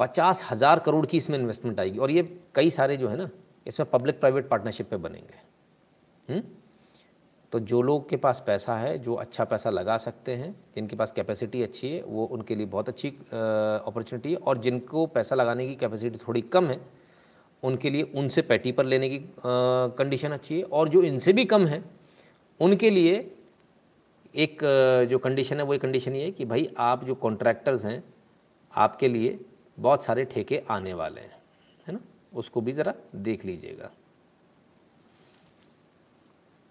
पचास 0.00 0.44
हज़ार 0.50 0.78
करोड़ 0.78 1.04
की 1.06 1.16
इसमें 1.16 1.38
इन्वेस्टमेंट 1.38 1.80
आएगी 1.80 1.98
और 1.98 2.10
ये 2.10 2.22
कई 2.54 2.70
सारे 2.70 2.96
जो 2.96 3.08
है 3.08 3.16
ना, 3.16 3.28
इसमें 3.66 3.90
पब्लिक 3.90 4.20
प्राइवेट 4.20 4.48
पार्टनरशिप 4.48 4.88
पे 4.90 4.96
बनेंगे। 4.96 5.40
हुँ? 6.28 6.42
तो 7.52 7.58
जो 7.60 7.80
लोग 7.82 8.08
के 8.08 8.16
पास 8.16 8.42
पैसा 8.46 8.76
है, 8.76 8.98
जो 8.98 9.14
अच्छा 9.14 9.44
पैसा 9.44 9.70
लगा 9.70 9.96
सकते 9.98 10.34
हैं, 10.36 10.54
जिनके 10.74 10.96
पास 10.96 11.12
कैपेसिटी 11.12 11.62
अच्छी 11.62 11.90
है, 11.90 12.02
वो 12.02 12.24
उनके 12.26 12.54
लिए 12.54 12.66
बहुत 12.66 12.88
अच्छी 12.88 13.08
अपॉर्चुनिटी 13.08 14.30
है। 14.30 14.36
और 14.36 14.58
जिनको 14.58 15.06
पैसा 15.06 15.36
लगाने 15.36 15.66
की 15.66 15.74
कैपेसिटी 15.76 16.18
थोड़ी 16.18 16.40
कम 16.42 16.66
है, 16.66 16.80
उनके 17.62 17.90
लिए 17.90 18.02
उनसे 18.02 18.42
पैटी 18.42 18.72
पर 18.72 18.84
लेने 18.84 19.08
की 19.08 19.18
कंडीशन 19.44 20.32
अच्छी 20.32 20.58
है। 20.58 20.62
और 20.64 20.88
जो 20.88 21.02
इनसे 21.02 21.32
भी 21.32 21.44
कम 21.44 21.66
है, 21.66 21.82
उनके 22.60 22.90
लिए 22.90 23.18
एक 24.34 24.58
जो 25.10 25.18
कंडीशन 25.18 25.56
है, 25.56 25.62
वो 25.62 25.78
कंडीशन 25.78 26.14
ये 26.14 26.24
है 26.24 26.30
कि 26.30 26.44
भाई 26.44 26.68
आप 26.78 27.04
जो 27.04 27.14
कॉन्ट्रैक्टर्स 27.16 27.84
हैं, 27.84 28.02
आपके 28.72 29.08
लिए 29.08 29.38
बहुत 29.78 30.04
सारे 30.04 30.24
ठेके 30.24 30.62
आने 30.70 30.94
वाले 30.94 31.20
हैं, 31.20 31.36
है 31.86 31.94
ना? 31.94 32.00
उसको 32.32 32.60
भी 32.60 32.72
ज़रा 32.72 32.94
देख 33.16 33.44
लीजिएगा। 33.44 33.90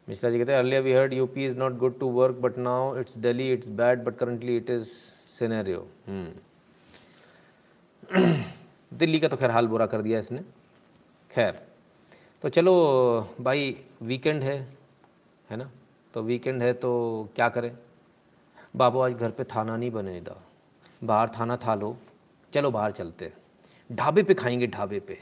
मिश्रा 0.08 0.30
जी 0.32 0.38
कहते 0.38 0.52
हैं 0.52 0.60
earlier 0.60 0.82
we 0.82 0.94
heard 0.94 1.14
UP 1.14 1.46
is 1.46 1.58
not 1.58 1.78
good 1.78 1.98
to 2.00 2.10
work 2.12 2.36
but 2.42 2.58
now 2.58 2.98
it's 3.00 3.18
Delhi 3.18 3.52
it's 3.54 3.68
bad 3.80 4.04
but 4.04 4.18
currently 4.18 4.58
it 4.58 4.70
is 4.70 4.90
scenario 5.40 5.88
Delhi 8.92 9.20
का 9.20 9.28
तो 9.28 9.38
खैर 9.38 9.52
हाल 9.52 9.68
बुरा 9.68 9.86
कर 9.86 10.02
दिया 10.02 10.20
इसने। 10.20 10.38
खैर 11.32 11.60
तो 12.44 12.50
चलो, 12.50 12.74
भाई 13.42 13.76
वीकेंड 14.04 14.44
है 14.44 14.58
है 15.50 15.58
ना? 15.58 15.70
तो 16.14 16.22
वीकेंड 16.22 16.62
है 16.64 16.74
तो 16.74 16.90
क्या 17.36 17.50
करें? 17.50 17.78
बाबू, 18.76 19.00
आज 19.00 19.14
घर 19.14 19.32
पे 19.32 19.44
थाना 19.44 19.78
नहीं 19.78 19.92
बनेगा 19.92 20.42
बाहर 21.04 21.30
थाना 21.30 21.58
था 21.58 21.76
लो 21.76 21.98
चलो 22.54 22.72
बाहर 22.72 22.92
चलते 22.92 23.34
ढाबे 23.92 24.24
पे 24.24 24.34
खाएँगे, 24.34 24.68
ढाबे 24.68 25.00
पे। 25.00 25.20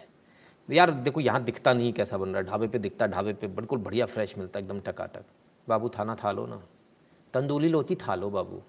यार, 0.70 0.92
देखो, 0.92 1.22
यहाँ 1.22 1.44
दिखता 1.44 1.74
नहीं 1.74 1.94
कैसा 1.94 2.18
बन 2.18 2.30
रहा 2.30 2.42
ढाबे 2.42 2.68
पे 2.68 2.80
दिखता, 2.80 3.08
ढाबे 3.08 3.34
पे 3.34 3.48
बिल्कुल 3.48 3.80
बढ़िया 3.80 4.06
फ्रेश 4.06 4.38
मिलता, 4.38 4.60
एकदम 4.60 4.80
टकाटक। 4.80 5.24
बाबू, 5.70 5.90
थाना 5.90 6.16
था 6.16 6.32
लो 6.32 6.46
ना। 6.46 6.62
तंदूरी 7.34 7.68
लोती 7.68 7.96
था 7.96 8.16
लो 8.16 8.30
बाबू। 8.30 8.62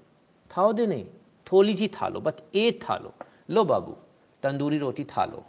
थाओ 0.51 0.73
दे 0.73 0.87
नहीं 0.87 1.05
थोड़ी 1.53 1.77
सी 1.77 1.89
था 1.89 2.09
लो, 2.09 2.21
बस 2.21 2.43
एक 2.55 2.83
था 2.83 2.97
लो। 2.97 3.13
लो 3.51 3.65
बाबू, 3.65 3.97
तंदूरी 4.43 4.79
रोटी 4.79 5.05
था 5.05 5.25
लो। 5.25 5.45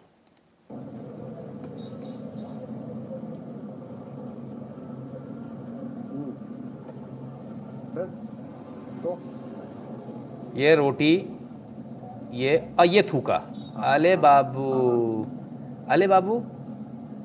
ये 10.58 10.76
रोटी, 10.76 11.14
ये 12.32 12.58
और 12.80 12.86
ये 12.86 13.02
थूका। 13.04 13.36
अले 13.84 14.16
बाबू 14.16 14.66
अले 15.90 16.08
बाबू, 16.08 16.44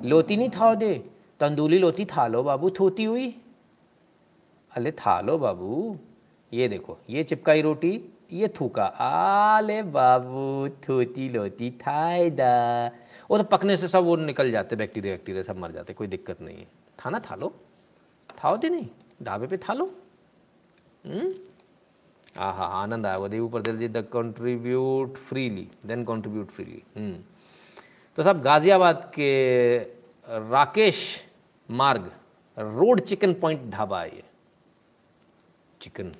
लोती 0.08 0.36
नहीं 0.36 0.50
था 0.50 0.74
दे। 0.74 1.02
तंदूरी 1.40 1.78
लोती 1.78 2.04
था 2.04 2.26
लो 2.26 2.42
बाबू, 2.42 2.70
थोती 2.70 3.04
हुई। 3.04 3.34
अले 4.76 4.92
था 4.92 5.20
लो 5.20 5.38
बाबू। 5.38 5.98
ये 6.52 6.68
देखो, 6.68 6.98
ये 7.10 7.24
चिपकाई 7.24 7.62
रोटी, 7.62 8.12
ये 8.32 8.48
थूका। 8.48 8.84
आले 8.84 9.82
बाबू, 9.82 10.68
थोती 10.68 11.28
लोती 11.28 11.70
थायदा 11.70 12.90
वो 13.30 13.38
तो 13.38 13.44
पकने 13.44 13.76
से 13.76 13.88
सब 13.88 14.04
वो 14.04 14.16
निकल 14.16 14.50
जाते, 14.50 14.76
बैक्टीरिया, 14.76 15.14
वैक्टीरिया 15.14 15.42
सब 15.42 15.56
मर 15.56 15.72
जाते, 15.72 15.92
कोई 15.92 16.06
दिक्कत 16.06 16.40
नहीं 16.40 16.58
है। 16.58 16.66
था 16.98 17.10
ना, 17.10 17.18
था 17.18 17.34
लो? 17.34 17.48
था 18.28 18.56
दे 18.56 18.68
नहीं? 18.68 18.86
ढाबे 19.22 19.46
पे 19.46 19.56
था 19.56 19.72
लो? 19.72 19.84
हाँ 21.06 21.51
हाँ 22.36 22.68
आनंद 22.82 23.06
आएगा 23.06 23.28
देवी 23.28 23.42
ऊपर 23.42 23.62
दिल 23.62 23.78
जी 23.78 23.88
the 23.88 24.04
contribute 24.12 25.16
freely 25.28 25.68
then 25.86 26.04
contribute 26.04 26.50
freely 26.50 26.82
तो 28.18 28.22
साहब 28.22 28.40
गाज़ियाबाद 28.42 29.10
के 29.14 29.78
राकेश 30.50 30.98
मार्ग 31.68 32.10
रोड 32.56 33.00
चिकन 33.00 33.32
पॉइंट 33.40 33.70
ढाबा 33.70 34.00
है 34.00 34.08
ये 34.08 34.22
चिकन 35.80 36.12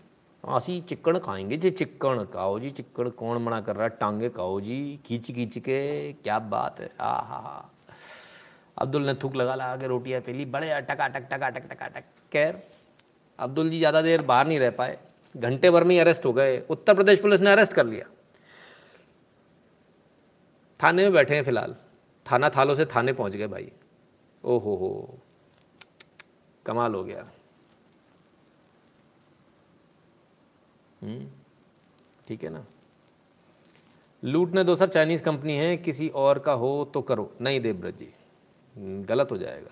असी 0.44 0.80
चिकन 0.88 1.18
खाएँगे 1.24 1.56
जी 1.56 1.70
चिकन 1.70 2.24
खाओ 2.32 2.58
जी 2.58 2.70
चिकन 2.70 3.08
कौन 3.18 3.42
मना 3.42 3.60
कर 3.60 3.76
रहा 3.76 3.84
है 3.84 3.96
टांगे 4.00 4.28
खाओ 4.36 4.60
जी 4.60 4.78
खींच 5.06 5.30
खींच 5.30 5.58
के 5.58 5.80
क्या 6.12 6.38
बात 6.54 6.80
है 6.80 6.90
आ 7.00 7.12
हा 7.28 7.38
हा 7.38 7.68
अब्दुल 8.76 9.06
ने 9.06 9.14
थूक 9.22 9.36
लगा 9.36 9.54
लगा 9.54 9.76
के 9.76 9.86
रोटियाँ 9.86 10.20
पेली 10.26 10.44
बड़े 10.52 10.80
टका 10.90 11.06
टक 11.08 11.28
टका 11.32 11.48
टक 11.48 11.70
टका 11.72 11.86
टक 11.88 12.04
खैर 12.32 12.62
अब्दुल 13.38 13.70
जी 13.70 13.78
ज़्यादा 13.78 14.02
देर 14.02 14.22
बाहर 14.22 14.46
नहीं 14.46 14.58
रह 14.60 14.70
पाए. 14.78 14.98
घंटे 15.34 15.70
भर 15.70 15.84
में 15.84 15.98
अरेस्ट 16.00 16.24
हो 16.24 16.32
गए। 16.32 16.58
उत्तर 16.70 16.94
प्रदेश 16.94 17.20
पुलिस 17.20 17.40
ने 17.40 17.52
अरेस्ट 17.52 17.72
कर 17.72 17.86
लिया। 17.86 18.06
थाने 20.80 21.02
में 21.02 21.12
बैठे 21.12 21.34
हैं 21.34 21.42
फ़िलहाल। 21.44 21.74
थाना 22.26 22.48
थालों 22.48 22.74
से 22.76 22.84
थाने 22.86 23.12
पहुँच 23.12 23.32
गए 23.32 23.46
भाई। 23.46 23.70
ओ 24.44 24.58
हो। 24.58 25.18
कमाल 26.66 26.94
हो 26.94 27.02
गया। 27.04 27.26
हम्म, 31.02 31.26
ठीक 32.28 32.44
है 32.44 32.50
ना? 32.50 32.64
लूटने 34.22 34.64
दो 34.64 34.74
सर 34.76 34.88
चाइनीज़ 34.88 35.22
कंपनी 35.22 35.56
है 35.56 35.76
किसी 35.76 36.08
और 36.08 36.38
का 36.38 36.52
हो 36.52 36.90
तो 36.94 37.00
करो। 37.02 37.30
नहीं 37.40 37.60
देवव्रत 37.60 37.94
जी 37.94 38.12
गलत 39.04 39.30
हो 39.30 39.36
जाएगा। 39.38 39.70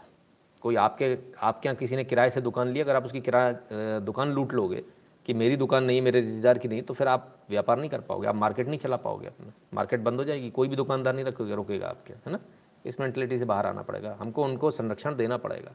कोई 0.62 0.76
आपके 0.76 1.16
आपके 1.38 1.68
यहाँ 1.68 1.76
किसी 1.76 1.96
ने 1.96 2.04
किराए 2.04 2.30
से 2.30 2.40
दुकान 2.40 2.68
ली 2.68 2.80
अगर 2.80 2.96
आप 2.96 3.04
उसकी 3.04 3.20
किराया 3.20 3.98
दुकान 4.00 4.32
लूट 4.32 4.52
लोगे 4.52 4.82
कि 5.26 5.34
मेरी 5.34 5.56
दुकान 5.56 5.84
नहीं 5.84 6.02
मेरे 6.02 6.20
रिश्तेदार 6.20 6.58
की 6.58 6.68
नहीं 6.68 6.82
तो 6.82 6.94
फिर 6.94 7.08
आप 7.08 7.34
व्यापार 7.50 7.78
नहीं 7.78 7.90
कर 7.90 8.00
पाओगे, 8.00 8.26
आप 8.28 8.34
मार्केट 8.34 8.68
नहीं 8.68 8.78
चला 8.78 8.96
पाओगे 8.96 9.26
अपना। 9.26 9.52
मार्केट 9.74 10.00
बंद 10.00 10.18
हो 10.18 10.24
जाएगी, 10.24 10.50
कोई 10.50 10.68
भी 10.68 10.76
दुकानदार 10.76 11.14
नहीं 11.14 11.24
रखोगे, 11.24 11.54
रोकेगा 11.54 11.88
आपके, 11.88 12.12
है 12.12 12.32
ना? 12.32 12.38
इस 12.84 13.00
मेंटलिटी 13.00 13.38
से 13.38 13.44
बाहर 13.44 13.66
आना 13.66 13.82
पड़ेगा, 13.82 14.16
हमको 14.20 14.44
उनको 14.44 14.70
संरक्षण 14.70 15.16
देना 15.16 15.36
पड़ेगा। 15.36 15.72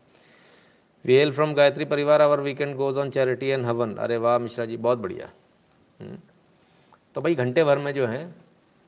we 1.06 1.16
hail 1.16 1.32
from 1.32 1.54
Gayatri 1.54 1.86
Parivar 1.86 2.22
our 2.22 2.40
weekend 2.42 2.76
goes 2.76 2.98
on 2.98 3.10
charity 3.10 3.48
and 3.48 3.66
havan 3.66 3.94
अरे 3.96 4.18
वाह, 4.18 4.38
मिश्रा 4.38 4.66
जी, 4.66 4.78
बहुत 4.78 4.98
बढ़िया। 4.98 5.30
हम्म। 6.00 6.18
तो 7.16 7.22
भाई, 7.22 7.36
घंटे 7.36 7.64
भर 7.64 7.80
में 7.80 7.94
जो 7.94 8.06
है, 8.06 8.34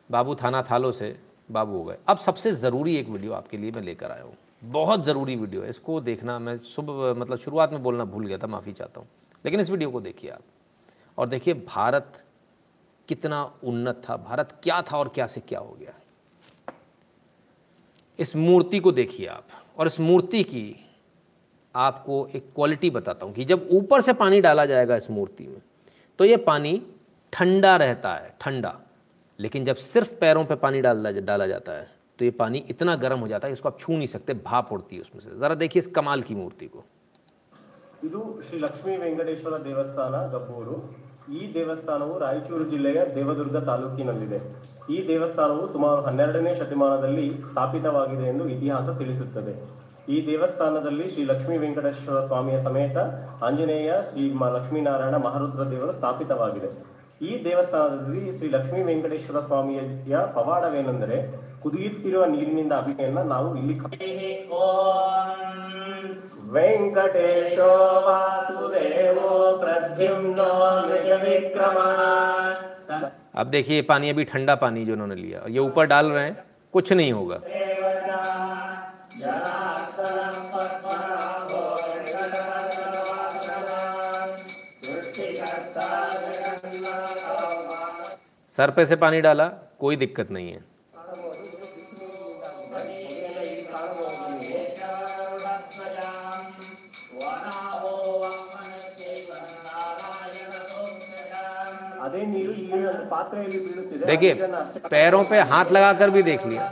बाबू 0.10 0.36
थाना 0.36 0.62
थालो 0.62 0.92
से 0.92 1.16
बाबू 1.50 1.78
हो 1.78 1.84
गए। 1.84 1.98
अब 2.08 2.18
सबसे 2.18 2.52
ज़रूरी 2.52 2.96
एक 2.96 3.10
वीडियो 3.10 3.34
आपके 3.34 3.58
लिए 3.58 3.72
मैं 3.72 3.82
लेकर 3.82 4.12
आया 4.12 4.24
हूँ। 4.24 4.34
बहुत 4.64 5.04
ज़रूरी 5.06 5.36
वीडियो 5.36 5.62
है, 5.62 5.70
इसको 5.70 6.00
देखना 6.02 6.40
मैं 6.40 6.58
सुबह 6.58 7.14
मतलब 7.20 7.38
शुरुआत 7.38 7.72
में 7.72 7.84
बोलना 7.84 8.06
भूल 8.06 8.26
गया 8.26 8.38
था, 8.38 8.48
माफ़ी 8.48 8.74
चाहता 8.74 9.00
हूँ। 9.00 9.08
लेकिन 9.46 9.60
इस 9.60 9.70
वीडियो 9.70 9.90
को 9.92 10.02
देखिए 10.02 10.30
आप। 10.32 10.42
और 11.18 11.30
देखिए 11.30 11.54
भारत 11.54 12.24
कितना 13.10 13.44
उन्नत 13.64 14.02
था, 14.10 14.16
भारत 14.18 14.60
क्या 14.64 14.82
था 14.82 14.98
और 14.98 15.10
क्या 15.10 15.28
से 15.28 15.42
क्या 15.42 15.60
हो 15.60 15.76
गया 15.80 15.94
इस 18.20 18.36
मूर्ति 18.36 18.80
को 18.80 18.92
देखिए 18.92 19.28
आप, 19.28 19.48
और 19.78 19.88
इस 19.88 20.00
मूर्ति 20.00 20.44
की 20.44 20.76
आपको 21.76 22.28
एक 22.36 22.52
क्वालिटी 22.56 22.90
बताता 22.90 23.26
हूँ 23.26 23.34
कि 23.34 23.46
जब 23.46 23.68
ऊपर 23.72 24.02
से 24.02 24.14
पानी 24.16 24.42
डाला 24.42 24.66
जाएगा 24.66 24.96
इस 24.96 25.10
मूर्ति 25.12 25.48
में 25.48 25.62
तो 26.20 26.26
ये 26.26 26.38
पानी 26.40 26.82
ठंडा 27.34 27.76
रहता 27.78 28.14
है, 28.14 28.34
ठंडा। 28.42 28.76
लेकिन 29.40 29.66
जब 29.66 29.76
सिर्फ़ 29.78 30.14
पैरों 30.16 30.44
पे 30.46 30.56
पानी 30.58 30.82
डाला 30.82 31.12
डाला 31.12 31.48
जाता 31.48 31.72
है 31.72 31.90
तो 32.20 32.26
ये 32.26 32.32
पानी 32.34 32.64
इतना 32.70 32.96
गर्म 32.96 33.20
हो 33.20 33.28
जाता 33.28 33.48
है 33.48 33.54
इसको 33.54 33.70
आप 33.70 33.80
छू 33.80 33.94
नहीं 33.94 34.08
सकते, 34.08 34.34
भाप 34.36 34.72
उड़ती 34.72 34.96
है 34.96 35.02
उसमें 35.02 35.22
से। 35.22 35.38
ज़रा 35.40 35.56
देखिए 35.56 35.82
इस 35.82 35.88
कमाल 35.88 36.22
की 36.22 36.36
मूर्ति 36.36 36.68
को। 36.68 36.84
ಇದು 38.08 38.20
ಶ್ರೀ 38.46 38.58
ಲಕ್ಷ್ಮೀ 38.60 38.94
ವೆಂಕಟೇಶ್ವರ 38.98 39.56
ದೇವಸ್ಥಾನ 39.66 40.16
ಗಬ್ಬೂರು 40.34 40.76
ಈ 41.38 41.42
ದೇವಸ್ಥಾನವು 41.54 42.14
ರಾಯಚೂರು 42.20 42.66
ಜಿಲ್ಲೆಯ 42.72 43.00
ದೇವದುರ್ಗ 43.16 43.58
ತಾಲೂಕಿನಲ್ಲಿದೆ. 43.70 44.40
ಈ 44.96 44.98
ದೇವಸ್ಥಾನವು 45.08 45.64
ಸುಮಾರು 45.72 46.02
ಹನ್ನೆರಡನೇ 46.02 46.52
ಶತಮಾನದಲ್ಲಿ 46.60 47.26
ಸ್ಥಾಪಿತವಾಗಿದೆ 47.50 48.26
ಎಂದು 48.34 48.44
ಇತಿಹಾಸ 48.56 48.98
ತಿಳಿಸುತ್ತದೆ. 48.98 49.54
ಈ 50.14 50.18
ದೇವಸ್ಥಾನದಲ್ಲಿ 50.28 51.06
ಶ್ರೀ 51.14 51.24
ಲಕ್ಷ್ಮೀ 51.32 51.58
ವೆಂಕಟೇಶ್ವರ 51.58 52.20
ಸ್ವಾಮಿಯ 52.26 52.60
ಸಮೇತ 52.68 52.98
ಆಂಜನೇಯ 53.48 53.92
ಶ್ರೀ 54.12 54.26
ಲಕ್ಷ್ಮೀನಾರಾಯಣ 54.56 55.18
ಮಹಾರುದ್ರ 55.26 55.66
ದೇವರು 55.74 55.96
ಸ್ಥಾಪಿತವಾಗಿದೆ. 56.00 56.70
ಈ 57.28 57.32
ದೇವಸ್ಥಾನದಲ್ಲಿ 57.44 58.38
ಶ್ರೀ 58.38 58.50
ಲಕ್ಷ್ಮೀ 58.50 58.82
ವೆಂಕಟೇಶ್ವರ 58.92 59.40
ಸ್ವಾಮಿಯ 59.50 60.18
ಪವಾಡವೇನೆಂದರೆ 60.38 61.18
ಕುದಿಯುತ್ತಿರುವ 61.64 62.24
ನೀರಿನಿಂದ 62.36 62.74
ಅಭಿನಯನ್ನ 62.82 63.22
ನಾವು 63.34 63.50
ಇಲ್ಲಿ 63.58 63.76
वेङ्कटेशो 66.48 67.72
वासुदेवो 68.02 69.32
प्रद्युम्नो 69.58 70.52
निजविक्रमा। 70.88 71.88
अब 73.36 73.48
देखिए 73.48 73.82
पानी 73.82 74.10
अभी 74.10 74.24
ठंडा 74.24 74.56
पानी 74.56 74.86
जो 74.86 74.94
उन्होंने 74.94 75.16
लिया। 75.16 75.42
ये 75.48 75.60
ऊपर 75.60 75.86
डाल 75.86 76.12
रहे 76.12 76.24
हैं, 76.24 76.38
कुछ 76.74 76.94
नहीं 76.94 77.12
होगा। 77.14 77.40
सर 88.52 88.72
पे 88.72 88.86
से 88.86 88.96
पानी 88.96 89.22
डाला, 89.22 89.48
कोई 89.80 89.96
दिक्कत 89.96 90.32
नहीं 90.32 90.52
है। 90.52 90.77
ಅದೇ 102.07 102.21
ನೀರು 102.27 102.53
ಇಲ್ಲಿ 102.61 102.79
ಒಂದು 102.91 103.05
ಪಾತ್ರೆಯಲ್ಲಿ 103.13 103.59
ಬೀಳುತ್ತಿದೆ 103.65 104.05
देखिए 104.11 104.33
ಇದನ್ನ 104.35 104.57
ಅಷ್ಟೇ 104.65 104.89
पैरों 104.95 105.23
पे 105.25 105.39
हाथ 105.53 105.69
लगाकर 105.77 106.09
भी 106.11 106.23
देख 106.23 106.43
लिया 106.47 106.65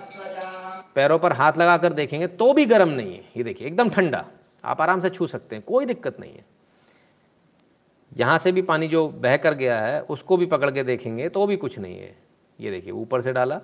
पैरों 0.96 1.18
पर 1.18 1.32
हाथ 1.32 1.54
लगाकर 1.58 1.92
देखेंगे 1.94 2.26
तो 2.40 2.46
भी 2.52 2.64
गर्म 2.66 2.90
नहीं 2.90 3.12
है 3.14 3.22
ये 3.36 3.42
देखिए 3.44 3.66
एकदम 3.66 3.90
ठंडा 3.90 4.22
आप 4.64 4.80
आराम 4.80 5.00
से 5.00 5.10
छू 5.10 5.26
सकते 5.26 5.56
हैं 5.56 5.64
कोई 5.64 5.86
दिक्कत 5.86 6.16
नहीं 6.20 6.32
है 6.32 6.44
यहाँ 8.12 8.38
से 8.38 8.52
भी 8.52 8.62
पानी 8.64 8.88
जो 8.88 9.06
बह 9.18 9.36
कर 9.38 9.54
गया 9.56 9.78
है 9.80 10.00
उसको 10.08 10.36
भी 10.36 10.46
पकड़ 10.46 10.70
के 10.70 10.82
देखेंगे 10.84 11.28
तो 11.30 11.46
भी 11.46 11.56
कुछ 11.56 11.78
नहीं 11.78 11.98
है 11.98 12.14
ये 12.58 12.70
देखिए 12.70 12.92
ऊपर 12.94 13.20
से 13.20 13.32
डाला 13.32 13.60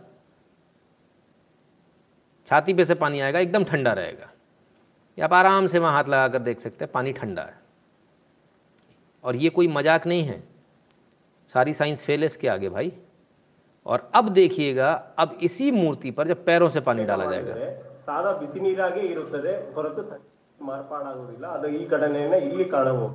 छाती 2.48 2.74
पे 2.74 2.84
से 2.84 2.94
पानी 2.96 3.20
आएगा 3.20 3.38
एकदम 3.40 3.64
ठंडा 3.64 3.92
रहेगा 3.94 4.28
ये 5.18 5.24
आप 5.24 5.32
आराम 5.34 5.66
से 5.66 5.78
वहाँ 5.78 5.92
हाथ 5.92 6.08
लगा 6.08 6.28
कर 6.28 6.38
देख 6.40 6.60
सकते 6.60 6.84
हैं 6.84 6.92
पानी 6.92 7.12
ठंडा 7.12 7.42
है 7.44 7.58
और 9.24 9.36
ये 9.36 9.50
कोई 9.50 9.68
मजाक 9.68 10.06
नहीं 10.06 10.24
है 10.24 10.42
सारी 11.53 11.73
साइंस 11.73 12.03
फेल 12.05 12.19
है 12.19 12.25
इसके 12.25 12.47
आगे 12.47 12.69
भाई। 12.69 12.91
और 13.85 14.09
अब 14.15 14.29
देखिएगा 14.29 14.91
अब 15.19 15.37
इसी 15.41 15.71
मूर्ति 15.71 16.11
पर 16.11 16.27
जब 16.27 16.43
पैरों 16.45 16.69
से 16.69 16.79
पानी 16.79 17.03
डाला 17.03 17.25
जाएगा। 17.25 17.53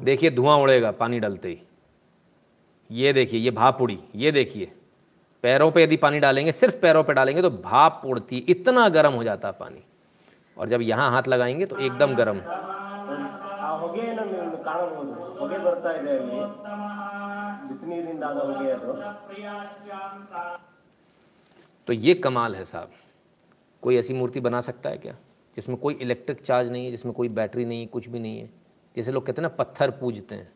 देखिए 0.05 0.31
धुआँ 0.31 0.57
उड़ेगा 0.57 0.91
पानी 0.91 1.21
डालते 1.21 1.49
ही। 1.49 1.61
ये 2.91 3.13
देखिए 3.13 3.41
ये 3.41 3.51
भाप 3.51 3.83
उड़ी। 3.83 3.99
ये 4.15 4.33
देखिए 4.33 4.73
पैरों 5.45 5.71
पे 5.71 5.83
यदि 5.83 5.97
पानी 5.97 6.21
डालेंगे 6.21 6.53
सिर्फ़ 6.53 6.77
पैरों 6.77 7.03
पे 7.05 7.13
डालेंगे 7.13 7.43
तो 7.43 7.51
भाप 7.51 8.03
उड़ती 8.07 8.45
इतना 8.49 8.89
गर्म 8.89 9.13
हो 9.13 9.25
जाता 9.25 9.51
पानी। 9.51 9.83
और 10.57 10.69
जब 10.69 10.83
यहाँ 10.83 11.11
हाथ 11.11 11.29
लगाएँगे 11.29 11.67
तो 11.67 11.79
एकदम 11.79 12.15
गर्म। 12.15 12.41
ಆ 14.56 14.56
ಹೊಗೆಯನ್ನು 14.56 14.56
ನೀವು 14.56 14.64
ಕಾಣಬಹುದು 14.66 15.14
ಹೊಗೆ 15.40 15.58
ಬರ್ತಾ 15.66 15.92
ಇದೆ 15.98 16.12
ಅಲ್ಲಿ 16.16 16.40
ಬಿಸಿ 17.70 17.86
ನೀರಿಂದ 17.92 18.24
ಆದ 18.30 18.38
ಹೊಗೆ 18.50 18.70
ಅದು 18.76 18.94
तो 21.88 21.94
ये 21.98 22.14
कमाल 22.16 22.52
है 22.56 22.64
साहब 22.66 22.90
कोई 23.84 23.96
ऐसी 23.98 24.14
मूर्ति 24.14 24.40
बना 24.40 24.60
सकता 24.62 24.90
है 24.90 24.98
क्या 24.98 25.14
जिसमें 25.58 25.78
कोई 25.78 25.94
इलेक्ट्रिक 26.06 26.42
चार्ज 26.42 26.68
नहीं 26.72 26.84
है 26.86 26.92
जिसमें 26.92 27.14
कोई 27.14 27.30
बैटरी 27.30 27.66
नहीं 27.66 27.80
है 27.80 27.88
कुछ 27.88 28.08
भी 28.10 28.20
नहीं 28.20 28.38
है 28.40 28.48
जैसे 28.96 29.12
लोग 29.12 29.24
कहते 29.26 29.42
हैं 29.42 29.48
ना 29.48 29.54
पत्थर 29.56 29.90
पूजते 30.00 30.36
हैं 30.36 30.48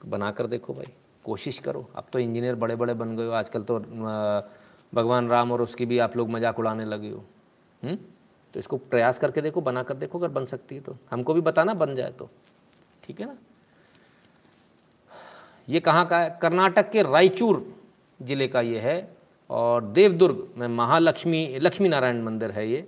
तो 0.00 0.08
बना 0.08 0.30
कर 0.30 0.46
देखो 0.46 0.74
भाई 0.74 0.90
कोशिश 1.24 1.58
करो 1.58 1.82
अब 1.96 2.04
तो 2.12 2.18
इंजीनियर 2.18 2.54
बड़े 2.56 2.76
बड़े 2.76 2.94
बन 2.94 3.16
गए 3.16 3.26
हो 3.26 3.32
आजकल 3.32 3.62
तो 3.62 3.76
अ, 3.76 4.14
भगवान 4.92 5.28
राम 5.28 5.52
और 5.52 5.62
उसकी 5.62 5.86
भी 5.86 5.98
आप 5.98 6.16
लोग 6.16 6.32
मजाक 6.32 6.58
उड़ाने 6.58 6.84
लगे 6.86 7.10
हो 7.10 7.22
हुँ? 7.82 7.96
तो 8.57 8.59
इसको 8.59 8.77
प्रयास 8.89 9.17
करके 9.19 9.41
देखो, 9.41 9.61
बना 9.61 9.81
कर 9.83 9.95
देखो, 9.95 10.19
अगर 10.19 10.27
बन 10.27 10.45
सकती 10.45 10.75
है 10.75 10.81
तो। 10.81 10.95
हमको 11.11 11.33
भी 11.33 11.41
बताना 11.41 11.73
बन 11.75 11.93
जाए 11.95 12.11
तो। 12.11 12.29
ठीक 13.03 13.19
है 13.19 13.25
ना? 13.25 13.35
ये 15.67 15.79
कहाँ 15.79 16.05
का 16.07 16.19
है? 16.19 16.29
कर्नाटक 16.41 16.89
के 16.91 17.01
रायचूर 17.03 17.61
ज़िले 18.19 18.47
का 18.47 18.61
ये 18.61 18.79
है, 18.79 18.97
और 19.49 19.83
देवदुर्ग 19.83 20.47
में 20.57 20.67
महालक्ष्मी 20.67 21.59
लक्ष्मी 21.59 21.89
नारायण 21.89 22.21
मंदिर 22.23 22.51
है 22.51 22.67
ये। 22.69 22.79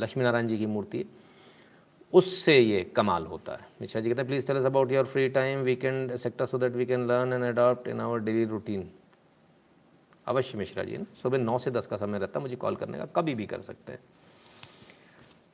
लक्ष्मी 0.00 0.24
नारायण 0.24 0.48
जी 0.48 0.58
की 0.58 0.66
मूर्ति। 0.66 1.04
उससे 2.12 2.58
ये 2.58 2.82
कमाल 2.96 3.26
होता 3.26 3.52
है। 3.52 3.66
मिश्रा 3.80 4.00
जी 4.02 4.08
कहते 4.08 4.20
हैं 4.20 4.28
please 4.28 4.46
tell 4.46 4.56
us 4.56 4.64
about 4.64 4.92
your 4.92 5.04
free 5.06 5.28
time 5.28 5.62
weekend 5.62 6.16
sector 6.16 6.46
so 6.46 6.58
that 6.58 6.72
we 6.72 6.86
can 6.86 7.06
learn 7.08 7.32
and 7.32 7.44
adopt 7.44 7.88
in 7.88 8.00
our 8.00 8.18
daily 8.20 8.44
routine 8.46 8.90
अवश्य 10.26 10.58
मिश्रा 10.58 10.84
जी, 10.84 10.98
सुबह 11.22 11.38
नौ 11.38 11.58
से 11.58 11.70
दस 11.70 11.86
का 11.86 11.96
समय 11.96 12.18
रहता 12.18 12.38
है, 12.38 12.42
मुझे 12.42 12.56
कॉल 12.56 12.76
करने 12.76 12.98
का, 12.98 13.06
कभी 13.16 13.34
भी 13.34 13.46
कर 13.46 13.60
सकते 13.62 13.92
हैं। 13.92 14.00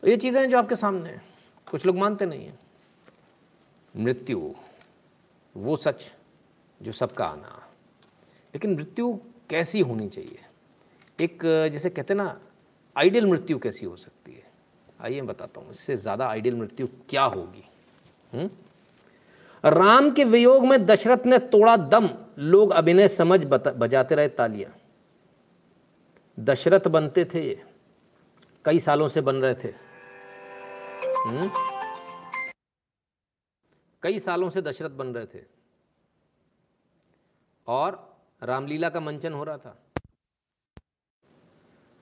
तो 0.02 0.08
ये 0.08 0.16
चीज़ें 0.16 0.40
हैं 0.40 0.48
जो 0.50 0.58
आपके 0.58 0.76
सामने 0.76 1.10
हैं। 1.10 1.22
कुछ 1.66 1.86
लोग 1.86 1.96
मानते 1.96 2.26
नहीं 2.26 2.44
हैं। 2.44 2.58
मृत्यु, 3.94 4.54
वो 5.54 5.76
सच 5.76 6.10
जो 6.80 6.92
सबका 6.92 7.24
आना। 7.24 7.56
लेकिन 8.54 8.74
मृत्यु 8.74 9.12
कैसी 9.50 9.80
होनी 9.80 10.08
चाहिए? 10.08 10.38
एक, 11.18 11.42
जैसे 11.72 11.90
कहते 11.90 12.14
ना, 12.14 12.38
आइडियल 12.96 13.26
मृत्यु 13.26 13.58
कैसी 13.58 13.86
हो 13.86 13.96
सकती 13.96 14.32
है? 14.32 14.42
आइए 15.00 15.20
बताता 15.22 15.60
हूँ, 15.60 15.70
इससे 15.70 15.96
ज़्यादा 15.96 16.28
आइडियल 16.28 16.54
मृत्यु 16.56 16.86
क्या 17.08 17.22
होगी? 17.24 17.64
हुँ? 18.34 18.48
राम 19.64 20.10
के 20.10 20.24
वियोग 20.24 20.64
में 20.66 20.84
दशरथ 20.86 21.26
ने 21.26 21.38
तोड़ा 21.38 21.76
दम। 21.76 22.08
लोग 22.38 22.70
अभिनय 22.72 23.08
समझ 23.08 23.40
बजाते 23.44 24.14
रहे 24.14 24.28
तालियाँ। 24.30 24.72
दशरथ 26.38 26.88
बनते 26.88 27.24
थे 27.24 27.46
ये 27.48 27.62
कई 28.64 28.78
सालों 28.78 29.08
से 29.08 29.20
बन 29.20 29.36
रहे 29.36 29.54
थे। 29.54 29.89
हुँ? 31.26 31.50
कई 34.02 34.18
सालों 34.18 34.48
से 34.50 34.60
दशरथ 34.62 34.90
बन 34.90 35.06
रहे 35.14 35.26
थे 35.26 35.42
और 37.68 37.98
रामलीला 38.42 38.88
का 38.88 39.00
मंचन 39.00 39.32
हो 39.32 39.44
रहा 39.44 39.56
था 39.56 39.76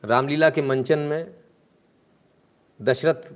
रामलीला 0.05 0.51
के 0.51 0.63
मंचन 0.63 0.99
में 0.99 1.35
दशरथ 2.81 3.33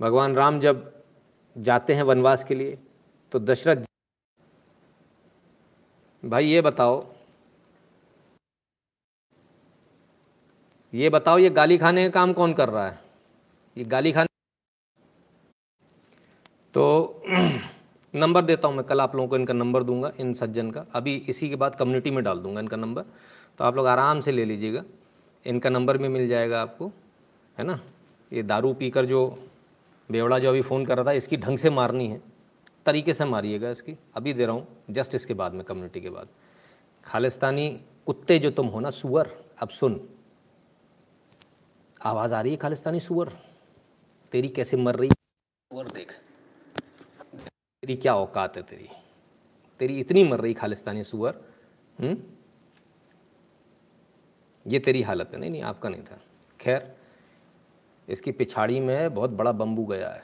भगवान 0.00 0.36
राम 0.36 0.60
जब 0.60 1.04
जाते 1.56 1.94
हैं 1.94 2.02
वनवास 2.02 2.44
के 2.44 2.54
लिए 2.54 2.78
तो 3.32 3.38
दशरथ 3.38 3.84
भाई 6.22 6.46
ये 6.46 6.60
बताओ 6.60 7.00
ये 10.94 11.08
बताओ, 11.10 11.38
ये 11.38 11.50
गाली 11.50 11.78
खाने 11.78 12.04
का 12.04 12.10
काम 12.10 12.32
कौन 12.32 12.52
कर 12.52 12.68
रहा 12.68 12.88
है? 12.88 13.00
ये 13.76 13.84
गाली 13.84 14.12
खाने 14.12 14.26
तो 16.74 17.22
नंबर 18.14 18.42
देता 18.42 18.68
हूँ 18.68 18.76
मैं, 18.76 18.84
कल 18.84 19.00
आप 19.00 19.14
लोगों 19.16 19.28
को 19.28 19.36
इनका 19.36 19.54
नंबर 19.54 19.82
दूँगा, 19.82 20.12
इन 20.20 20.32
सज्जन 20.32 20.70
का। 20.70 20.86
अभी 20.94 21.16
इसी 21.28 21.48
के 21.48 21.56
बाद 21.56 21.74
कम्युनिटी 21.74 22.10
में 22.10 22.24
डाल 22.24 22.38
दूँगा 22.38 22.60
इनका 22.60 22.76
नंबर। 22.76 23.02
तो 23.58 23.64
आप 23.64 23.76
लोग 23.76 23.86
आराम 23.86 24.20
से 24.20 24.32
ले 24.32 24.44
लीजिएगा। 24.44 24.84
इनका 25.46 25.70
नंबर 25.70 25.98
भी 25.98 26.08
मिल 26.08 26.28
जाएगा 26.28 26.62
आपको, 26.62 26.92
है 27.58 27.64
ना? 27.64 27.80
ये 28.32 28.42
दारू 28.42 28.72
पीकर 28.72 29.06
जो 29.06 29.38
बेवड़ा 30.10 30.38
जो 30.38 30.48
अभी 30.48 30.62
फ़ोन 30.62 30.86
कर 30.86 30.96
रहा 30.96 31.06
था, 31.06 31.12
इसकी 31.12 31.36
ढंग 31.36 31.58
से 31.58 31.70
मारनी 31.70 32.08
है। 32.08 32.22
तरीके 32.86 33.14
से 33.14 33.24
मारिएगा 33.24 33.70
इसकी। 33.70 33.96
अभी 34.14 34.32
दे 34.32 34.46
रहा 34.46 34.54
हूँ, 34.54 34.66
जस्ट 34.90 35.14
इसके 35.14 35.34
बाद 35.34 35.52
में 35.52 35.64
कम्युनिटी 35.64 36.00
के 36.00 36.10
बाद। 36.10 36.28
खालिस्तानी 37.04 37.80
कुत्ते 38.06 38.38
जो 38.38 38.50
तुम 38.50 38.66
हो 38.66 38.80
ना, 38.80 38.90
सुअर, 38.90 39.44
अब 39.58 39.68
सुन। 39.68 40.08
आवाज़ 42.02 42.34
आ 42.34 42.40
रही 42.40 42.52
है 42.52 42.56
खालिस्तानी 42.56 43.00
सुअर। 43.00 43.28
तेरी 44.32 44.48
कैसे 44.48 44.76
मर 44.76 44.96
रही? 44.96 45.08
सुअर 45.08 45.88
देख। 45.88 46.12
तेरी 47.82 47.96
क्या 47.96 48.14
औकात 48.16 48.56
है 48.56 48.62
तेरी? 48.62 48.88
तेरी 49.78 50.00
इतनी 50.00 50.24
मर 50.24 50.40
रही 50.40 50.54
खालिस्तानी 50.54 51.04
सुअर 51.04 51.40
हम्म? 52.00 52.16
ये 54.66 54.78
तेरी 54.78 55.02
हालत 55.02 55.30
है। 55.34 55.38
नहीं 55.40 55.50
नहीं 55.50 55.62
आपका 55.62 55.88
नहीं 55.88 56.02
था। 56.02 56.20
खैर 56.60 56.96
इसकी 58.08 58.32
पिछाड़ी 58.32 58.80
में 58.80 59.14
बहुत 59.14 59.30
बड़ा 59.30 59.52
बम्बू 59.52 59.84
गया 59.86 60.10
है। 60.10 60.22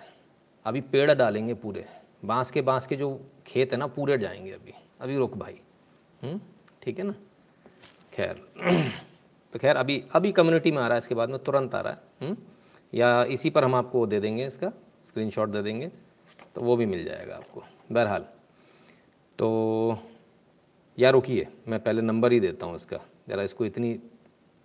अभी 0.65 0.81
पेड़ 0.81 1.15
डालेंगे 1.15 1.55
पूरे। 1.55 1.87
बाँस 2.25 2.51
के 2.51 2.63
बाँस 2.63 2.87
के 2.87 2.97
जो 2.97 3.21
खेत 3.47 3.73
है 3.73 3.79
ना 3.79 3.87
पूरे 3.87 4.19
जाएँगे 4.19 4.53
अभी। 4.53 4.75
अभी 5.01 5.17
रुक 5.17 5.35
भाई 5.35 5.61
हम्म? 6.23 6.41
ठीक 6.83 6.99
है 6.99 7.05
ना? 7.05 7.15
खैर। 8.13 8.47
तो 9.57 9.61
खैर, 9.61 9.77
अभी 9.77 10.03
अभी 10.13 10.31
कम्युनिटी 10.33 10.71
में 10.71 10.79
आ 10.79 10.87
रहा 10.87 10.95
है, 10.95 10.99
इसके 10.99 11.15
बाद 11.15 11.31
में 11.31 11.39
तुरंत 11.39 11.75
आ 11.75 11.81
रहा 11.81 11.93
है 11.93 11.99
हम्म? 12.23 12.37
या 12.93 13.25
इसी 13.27 13.51
पर 13.51 13.65
हम 13.65 13.75
आपको 13.75 14.07
दे 14.07 14.19
देंगे 14.21 14.47
इसका 14.47 14.69
स्क्रीनशॉट 15.07 15.49
दे 15.49 15.63
देंगे 15.63 15.87
तो 16.55 16.61
वो 16.61 16.75
भी 16.77 16.87
मिल 16.87 17.05
जाएगा 17.05 17.37
आपको, 17.37 17.63
बहरहाल 17.93 18.25
तो 19.39 19.99
या 20.99 21.11
रुकिए, 21.11 21.47
मैं 21.69 21.79
पहले 21.83 22.03
नंबर 22.03 22.33
ही 22.33 22.41
देता 22.41 22.67
हूँ 22.67 22.77
इसका, 22.77 22.99
ज़रा 23.29 23.43
इसको 23.43 23.65
इतनी, 23.65 23.99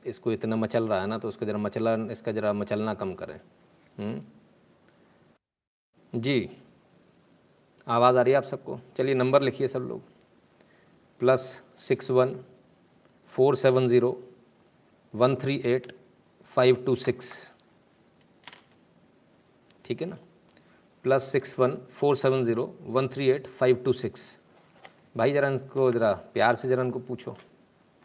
इसको 0.03 0.31
इतना 0.31 0.55
मचल 0.55 0.87
रहा 0.87 0.99
है 1.01 1.07
ना 1.07 1.17
तो 1.17 1.27
उसको 1.27 1.45
ज़रा 1.45 1.57
मचला 1.57 1.93
इसका 2.11 2.31
ज़रा 2.31 2.51
मचलना 2.53 2.93
कम 2.93 3.13
करें 3.13 3.39
हम्म? 3.97 4.21
जी, 6.13 6.49
आवाज़ 7.87 8.17
आ 8.17 8.21
रही 8.21 8.31
है 8.31 8.37
आप 8.37 8.43
सबको 8.45 8.79
चलिए 8.97 9.15
नंबर 9.15 9.41
लिखिए 9.41 9.67
सब 9.67 9.87
लोग 9.89 10.01
plus 11.21 11.47
six 11.79 12.11
one 12.11 12.35
four 13.33 13.55
seven 13.55 13.87
zero 13.87 14.11
one 15.13 15.35
three 15.35 15.55
eight 15.65 15.91
five 16.45 16.83
two 16.85 16.95
six. 16.95 17.31
ठीक 19.85 20.01
है 20.01 20.07
ना? 20.07 20.17
Plus 21.05 21.31
six 21.31 21.57
one, 21.59 21.75
four 21.91 22.15
seven 22.15 22.43
zero, 22.45 22.73
one 22.81 23.07
three 23.07 23.29
eight 23.29 23.47
five 23.49 23.81
two 23.85 23.93
six. 23.93 24.37
भाई 25.17 25.33
ज़रा 25.33 25.47
इनको 25.47 25.91
ज़रा 25.91 26.11
प्यार 26.33 26.55
से 26.55 26.67
ज़रा 26.67 26.83
इनको 26.83 26.99
पूछो। 26.99 27.31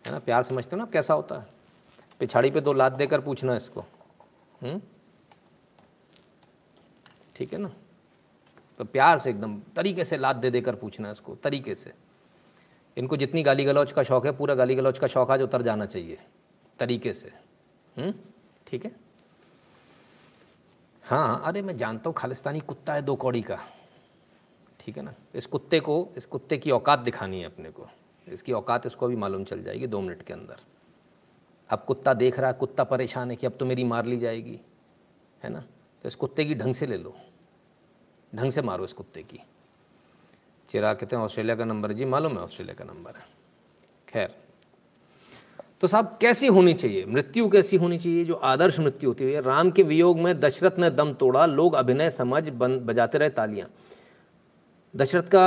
है 0.06 0.12
ना? 0.12 0.18
प्यार 0.18 0.42
समझते 0.42 0.76
हो 0.76 0.76
ना 0.76 0.88
कैसा 0.92 1.14
होता 1.14 1.38
है? 1.38 1.46
पिछाड़ी 2.18 2.50
पे 2.50 2.60
दो 2.60 2.72
लात 2.72 2.92
देकर 2.92 3.20
पूछना 3.20 3.56
इसको। 3.56 3.80
हम्म? 4.62 4.80
ठीक 7.36 7.52
है 7.52 7.58
ना? 7.58 7.70
तो 8.78 8.84
प्यार 8.84 9.18
से 9.18 9.30
एकदम 9.30 9.60
तरीके 9.76 10.04
से 10.04 10.16
लाद 10.16 10.36
दे 10.36 10.50
देकर 10.50 10.74
पूछना 10.74 11.10
उसको 11.12 11.34
तरीके 11.34 11.74
से। 11.74 11.92
इनको 12.96 13.16
जितनी 13.16 13.42
गाली 13.42 13.64
गलौज 13.64 13.92
का 13.92 14.02
शौक 14.02 14.26
है, 14.26 14.32
पूरा 14.32 14.54
गाली 14.54 14.74
गलौज 14.74 14.98
का 14.98 15.06
शौक 15.06 15.30
आज 15.30 15.42
उतर 15.42 15.62
जाना 15.62 15.86
चाहिए। 15.86 16.18
तरीके 16.78 17.12
से। 17.12 17.32
हम्म? 17.96 18.14
ठीक 18.66 18.84
है? 18.84 18.96
हाँ 21.04 21.42
अरे 21.44 21.62
मैं 21.62 21.76
जानता 21.76 22.10
हूँ 22.10 22.14
खालिस्तानी 22.14 22.60
कुत्ता 22.60 22.94
है 22.94 23.02
दो 23.02 23.16
कौड़ी 23.16 23.42
का। 23.42 23.58
ठीक 24.80 24.96
है 24.96 25.02
ना? 25.02 25.14
इस 25.34 25.46
कुत्ते 25.46 25.80
को, 25.80 26.08
इस 26.16 26.26
कुत्ते 26.26 26.58
की 26.58 26.70
औकात 26.70 26.98
दिखानी 26.98 27.40
है 27.40 27.46
अपने 27.46 27.70
को। 27.70 27.88
इसकी 28.28 28.52
औकात 28.52 28.86
इसको 28.86 29.08
भी 29.08 29.16
मालूम 29.16 29.44
चल 29.44 29.62
जाएगी 29.62 29.86
दो 29.86 30.00
मिनट 30.00 30.22
के 30.22 30.32
अंदर। 30.32 30.56
अब 31.70 31.84
कुत्ता 31.84 32.14
देख 32.14 32.38
रहा 32.38 32.50
है, 32.50 32.52
कुत्ता 32.52 32.84
परेशान 32.84 33.30
है 33.30 33.36
कि 33.36 33.46
अब 33.46 33.56
तो 33.60 33.64
मेरी 33.64 33.84
मार 33.84 34.06
ली 34.06 34.16
जाएगी। 34.16 34.60
है 35.42 35.50
ना? 35.50 35.60
तो 36.02 36.08
इस 36.08 36.14
कुत्ते 36.14 36.44
की 36.44 36.54
ढंग 36.54 36.74
से 36.74 36.86
ले 36.86 36.96
लो। 36.96 37.16
ढंग 38.34 38.52
से 38.52 38.62
मारो 38.62 38.84
इस 38.84 38.92
कुत्ते 38.92 39.22
की। 39.22 39.40
चिराग 40.70 40.96
कहते 40.96 41.16
हैं, 41.16 41.22
ऑस्ट्रेलिया 41.22 41.56
का 41.56 41.64
नंबर 41.64 41.92
जी, 41.92 42.04
मालूम 42.04 42.32
है 42.32 42.38
ऑस्ट्रेलिया 42.38 42.74
का 42.74 42.84
नंबर 42.84 43.16
है। 43.16 43.26
खैर। 44.08 44.45
तो 45.82 45.86
साहब, 45.86 46.16
कैसी 46.20 46.46
होनी 46.46 46.72
चाहिए? 46.74 47.04
मृत्यु 47.06 47.48
कैसी 47.48 47.76
होनी 47.76 47.98
चाहिए? 47.98 48.24
जो 48.24 48.34
आदर्श 48.34 48.78
मृत्यु 48.80 49.10
होती 49.10 49.24
है, 49.24 49.40
राम 49.42 49.70
के 49.70 49.82
वियोग 49.82 50.18
में 50.20 50.38
दशरथ 50.40 50.78
ने 50.78 50.90
दम 50.90 51.12
तोड़ा, 51.14 51.44
लोग 51.46 51.74
अभिनय 51.74 52.10
समझ 52.10 52.48
बन, 52.50 52.78
बजाते 52.78 53.18
रहे 53.18 53.30
तालियाँ। 53.30 53.68
दशरथ 54.94 55.28
का 55.28 55.46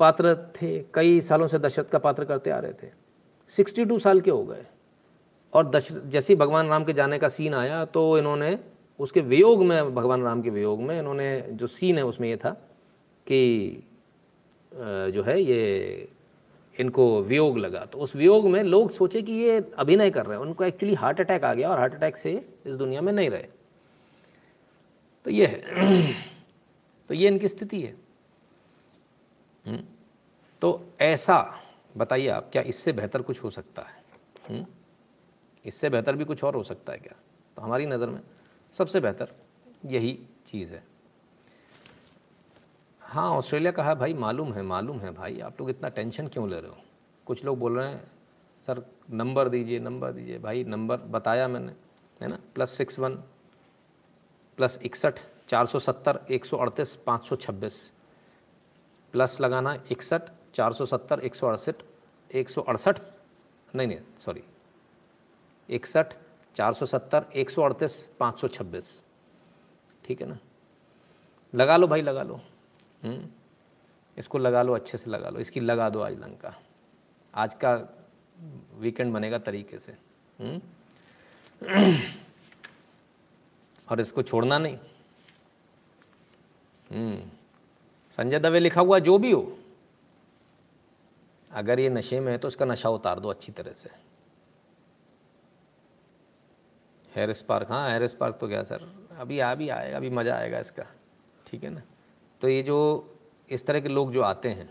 पात्र 0.00 0.34
थे, 0.56 0.78
कई 0.94 1.20
सालों 1.20 1.46
से 1.48 1.58
दशरथ 1.58 1.84
का 1.84 1.98
पात्र 1.98 2.24
करते 2.24 2.50
आ 2.50 2.58
रहे 2.58 2.72
थे। 2.72 2.90
62 3.50 3.98
साल 3.98 4.20
के 4.20 4.30
हो 4.30 4.44
गए। 4.44 4.64
और 5.52 5.70
दशरथ, 5.70 6.00
जैसे 6.06 6.34
भगवान 6.36 6.68
राम 6.68 6.84
के 6.84 6.92
जाने 6.92 7.18
का 7.18 7.28
सीन 7.28 7.54
आया 7.54 7.84
तो 7.84 8.18
इन्होंने 8.18 8.58
उसके 9.00 9.20
वियोग 9.22 9.64
में, 9.64 9.94
भगवान 9.94 10.22
राम 10.22 10.42
के 10.42 10.50
वियोग 10.50 10.80
में 10.80 10.98
इन्होंने 10.98 11.40
जो 11.50 11.66
सीन 11.66 11.98
है, 11.98 12.04
उसमें 12.04 12.28
ये 12.28 12.36
था 12.36 12.50
कि 13.26 13.82
जो 14.72 15.22
है 15.22 15.40
ये 15.42 16.08
इनको 16.80 17.22
वियोग 17.22 17.58
लगा। 17.58 17.84
तो 17.84 17.98
उस 17.98 18.16
वियोग 18.16 18.48
में 18.48 18.62
लोग 18.62 18.90
सोचे 18.90 19.22
कि 19.22 19.32
ये 19.32 19.70
अभिनय 19.78 20.10
कर 20.10 20.26
रहे 20.26 20.38
हैं। 20.38 20.44
उनको 20.44 20.64
एक्चुअली 20.64 20.94
हार्ट 20.94 21.20
अटैक 21.20 21.44
आ 21.44 21.54
गया 21.54 21.70
और 21.70 21.78
हार्ट 21.78 21.94
अटैक 21.94 22.16
से 22.16 22.48
इस 22.66 22.74
दुनिया 22.74 23.00
में 23.00 23.12
नहीं 23.12 23.30
रहे। 23.30 23.46
तो 25.24 25.30
ये 25.30 25.46
है। 25.46 26.12
तो 27.08 27.14
ये 27.14 27.28
इनकी 27.28 27.48
स्थिति 27.48 27.80
है। 27.80 27.96
हम्म? 29.66 29.80
तो 30.60 30.84
ऐसा, 31.00 31.62
बताइए 31.96 32.28
आप, 32.28 32.48
क्या 32.52 32.62
इससे 32.62 32.92
बेहतर 32.92 33.22
कुछ 33.22 33.42
हो 33.42 33.50
सकता 33.50 33.82
है? 33.82 34.00
इससे 35.66 35.90
बेहतर 35.90 36.16
भी 36.16 36.24
कुछ 36.24 36.44
और 36.44 36.54
हो 36.54 36.62
सकता 36.62 36.92
है 36.92 36.98
क्या? 36.98 37.16
तो 37.56 37.62
हमारी 37.62 37.86
नज़र 37.86 38.06
में 38.06 38.20
सबसे 38.78 39.00
बेहतर 39.00 39.28
यही 39.86 40.18
चीज़ 40.46 40.70
है। 40.70 40.89
हाँ 43.10 43.30
ऑस्ट्रेलिया 43.30 43.72
का 43.72 43.84
है 43.84 43.94
भाई, 43.94 44.14
मालूम 44.14 44.52
है 44.52 44.62
मालूम 44.62 44.98
है 45.00 45.10
भाई। 45.10 45.34
आप 45.34 45.60
लोग 45.60 45.70
इतना 45.70 45.88
टेंशन 45.88 46.28
क्यों 46.28 46.50
ले 46.50 46.60
रहे 46.60 46.70
हो? 46.70 46.76
कुछ 47.26 47.44
लोग 47.44 47.58
बोल 47.58 47.78
रहे 47.78 47.88
हैं, 47.88 48.10
सर, 48.66 48.90
नंबर 49.10 49.48
दीजिए 49.48 49.78
नंबर 49.78 50.12
दीजिए। 50.12 50.38
भाई, 50.38 50.64
नंबर 50.64 50.96
बताया 50.96 51.48
मैंने, 51.48 51.72
है 52.20 52.28
ना? 52.28 52.38
प्लस 52.54 52.70
सिक्स 52.70 52.98
वन, 52.98 53.14
प्लस 54.56 54.78
इकसठ, 54.82 55.18
चार 55.48 55.66
सौ 55.66 55.78
सत्तर, 55.78 56.20
एक 56.30 56.44
सौ 56.44 56.56
अड़तीस, 56.56 56.96
पाँच 56.96 57.24
सौ 57.24 57.36
छब्बीस। 57.36 57.92
प्लस 59.12 59.40
लगाना 59.40 59.82
इकसठ, 59.90 60.22
चार 60.54 60.72
सौ 60.72 60.86
सत्तर, 60.86 61.20
एक 61.20 61.34
सौ 61.34 61.46
अड़सठ, 61.46 61.74
एक 62.34 62.48
सौ 62.48 62.62
अड़सठ? 62.62 63.00
नहीं 63.74 63.88
नहीं, 63.88 63.98
सॉरी। 64.18 64.42
इकसठ, 65.70 66.06
चार 66.56 66.72
सौ 66.72 66.86
सत्तर, 66.86 67.24
एक 67.36 67.50
सौ 67.50 67.62
अड़तीस, 67.62 68.08
पाँच 68.20 68.40
सौ 68.40 68.48
छब्बीस। 68.48 69.04
ठीक 70.04 70.20
है 70.20 70.28
ना? 70.28 70.38
लगा 71.54 71.76
लो 71.76 71.86
भाई, 71.86 72.02
लगा 72.02 72.22
लो? 72.22 72.40
इसको 74.18 74.38
लगा 74.38 74.62
लो, 74.62 74.74
अच्छे 74.74 74.98
से 74.98 75.10
लगा 75.10 75.28
लो। 75.28 75.40
इसकी 75.40 75.60
लगा 75.60 75.88
दो 75.90 76.00
आज 76.00 76.18
लंका। 76.18 76.54
आज 77.34 77.54
का 77.54 77.74
वीकेंड 78.78 79.12
बनेगा 79.12 79.38
तरीके 79.38 79.78
से। 79.78 79.92
हम्म? 80.40 80.60
और 83.90 84.00
इसको 84.00 84.22
छोड़ना 84.22 84.58
नहीं। 84.58 84.76
हम्म। 86.92 87.30
संजय 88.18 88.38
दवे 88.38 88.60
लिखा 88.60 88.80
हुआ 88.80 88.98
जो 88.98 89.18
भी 89.18 89.32
हो। 89.32 89.58
अगर 91.50 91.80
ये 91.80 91.88
नशे 91.88 92.20
में 92.20 92.32
है 92.32 92.38
तो 92.38 92.48
उसका 92.48 92.64
नशा 92.64 92.88
उतार 92.88 93.20
दो 93.20 93.28
अच्छी 93.28 93.52
तरह 93.52 93.72
से। 93.72 93.90
हेयर 97.12 97.32
स्पार्क 97.32 97.70
हाँ 97.70 97.88
हेयर 97.88 98.06
स्पार्क 98.06 98.38
तो 98.40 98.48
क्या 98.48 98.62
सर। 98.62 98.88
अभी 99.18 99.38
आ 99.38 99.54
भी 99.54 99.68
आएगा, 99.68 99.96
अभी 99.96 100.10
मज़ा 100.10 100.36
आएगा 100.36 100.58
इसका। 100.58 100.86
ठीक 101.46 101.64
है 101.64 101.70
ना? 101.70 101.82
तो 102.40 102.48
ये 102.48 102.62
जो, 102.62 103.06
इस 103.50 103.66
तरह 103.66 103.80
के 103.80 103.88
लोग 103.88 104.12
जो 104.12 104.22
आते 104.22 104.48
हैं, 104.48 104.68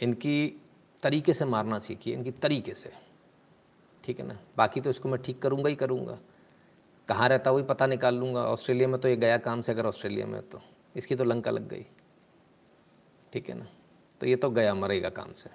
इनकी 0.00 0.60
तरीके 1.02 1.34
से 1.34 1.44
मारना 1.44 1.78
सीखिए, 1.78 2.14
इनकी 2.14 2.30
तरीके 2.30 2.74
से। 2.74 2.92
ठीक 4.04 4.20
है 4.20 4.26
ना? 4.26 4.36
बाकी 4.56 4.80
तो 4.80 4.90
इसको 4.90 5.08
मैं 5.08 5.22
ठीक 5.22 5.42
करूँगा 5.42 5.68
ही 5.68 5.74
करूँगा। 5.74 6.18
कहाँ 7.08 7.28
रहता 7.28 7.50
वही 7.50 7.64
पता 7.64 7.86
निकाल 7.86 8.14
लूँगा। 8.14 8.44
ऑस्ट्रेलिया 8.44 8.88
में 8.88 9.00
तो 9.00 9.08
ये 9.08 9.16
गया 9.16 9.38
काम 9.38 9.60
से, 9.60 9.72
अगर 9.72 9.86
ऑस्ट्रेलिया 9.86 10.26
में 10.26 10.40
तो। 10.42 10.60
इसकी 10.96 11.16
तो 11.16 11.24
लंका 11.24 11.50
लग 11.50 11.68
गई। 11.68 11.86
ठीक 13.32 13.48
है 13.48 13.58
ना? 13.58 13.66
तो 14.20 14.26
ये 14.26 14.36
तो 14.36 14.50
गया, 14.50 14.74
मरेगा 14.74 15.08
काम 15.08 15.32
से। 15.32 15.50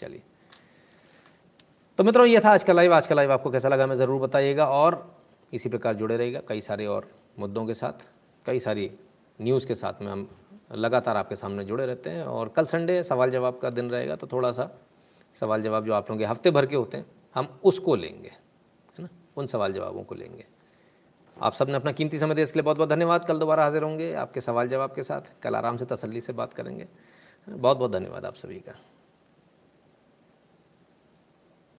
चलिए। 0.00 0.22
तो 1.98 2.04
मित्रों, 2.04 2.26
ये 2.26 2.40
था 2.40 2.50
आज 2.50 2.64
का 2.64 2.72
लाइव 2.72 2.94
आज 2.94 3.06
का 3.06 3.14
लाइव 3.14 3.32
आपको 3.32 3.50
कैसा 3.50 3.68
लगा 3.68 3.86
मैं 3.86 3.96
ज़रूर 3.96 4.20
बताइएगा 4.20 4.66
और 4.66 5.16
इसी 5.52 5.68
प्रकार 5.68 5.94
जुड़े 5.94 6.16
रहेगा 6.16 6.40
कई 6.48 6.60
सारे 6.60 6.86
और 6.86 7.10
मुद्दों 7.38 7.66
के 7.66 7.74
साथ, 7.74 8.06
कई 8.46 8.60
सारी 8.60 8.90
न्यूज़ 9.38 9.66
के 9.66 9.74
साथ 9.74 10.02
में 10.02 10.08
हम 10.08 10.28
लगातार 10.74 11.16
आपके 11.16 11.36
सामने 11.36 11.64
जुड़े 11.64 11.86
रहते 11.86 12.10
हैं 12.10 12.24
और 12.24 12.48
कल 12.48 12.66
संडे 12.66 13.02
सवाल 13.02 13.30
जवाब 13.30 13.58
का 13.58 13.70
दिन 13.70 13.90
रहेगा 13.90 14.16
तो 14.16 14.26
थोड़ा 14.26 14.52
सा 14.52 14.68
सवाल 15.40 15.62
जवाब 15.62 15.84
जो 15.86 15.92
आप 15.92 16.10
लोगों 16.10 16.18
के 16.18 16.26
हफ़्ते 16.26 16.50
भर 16.50 16.66
के 16.66 16.76
होते 16.76 16.96
हैं, 16.96 17.06
हम 17.34 17.48
उसको 17.64 17.94
लेंगे, 17.96 18.28
है 18.28 19.02
ना? 19.02 19.08
उन 19.36 19.46
सवाल 19.46 19.72
जवाबों 19.72 20.02
को 20.02 20.14
लेंगे। 20.14 20.44
आप 21.36 21.54
सबने 21.54 21.74
अपना 21.74 21.92
कीमती 21.92 22.18
समय 22.18 22.34
दिया 22.34 22.44
इसके 22.44 22.58
लिए 22.58 22.64
बहुत 22.64 22.76
बहुत 22.76 22.88
धन्यवाद। 22.88 23.24
कल 23.24 23.38
दोबारा 23.38 23.64
हाजिर 23.64 23.82
होंगे 23.82 24.12
आपके 24.14 24.40
सवाल 24.40 24.68
जवाब 24.68 24.94
के 24.94 25.02
साथ। 25.02 25.32
कल 25.42 25.56
आराम 25.56 25.76
से 25.76 25.84
तसल्ली 25.84 26.20
से 26.20 26.32
बात 26.32 26.52
करेंगे। 26.54 26.88
बहुत 27.46 27.78
बहुत 27.78 27.92
धन्यवाद 27.92 28.24
आप 28.24 28.34
सभी 28.34 28.58
का। 28.60 28.72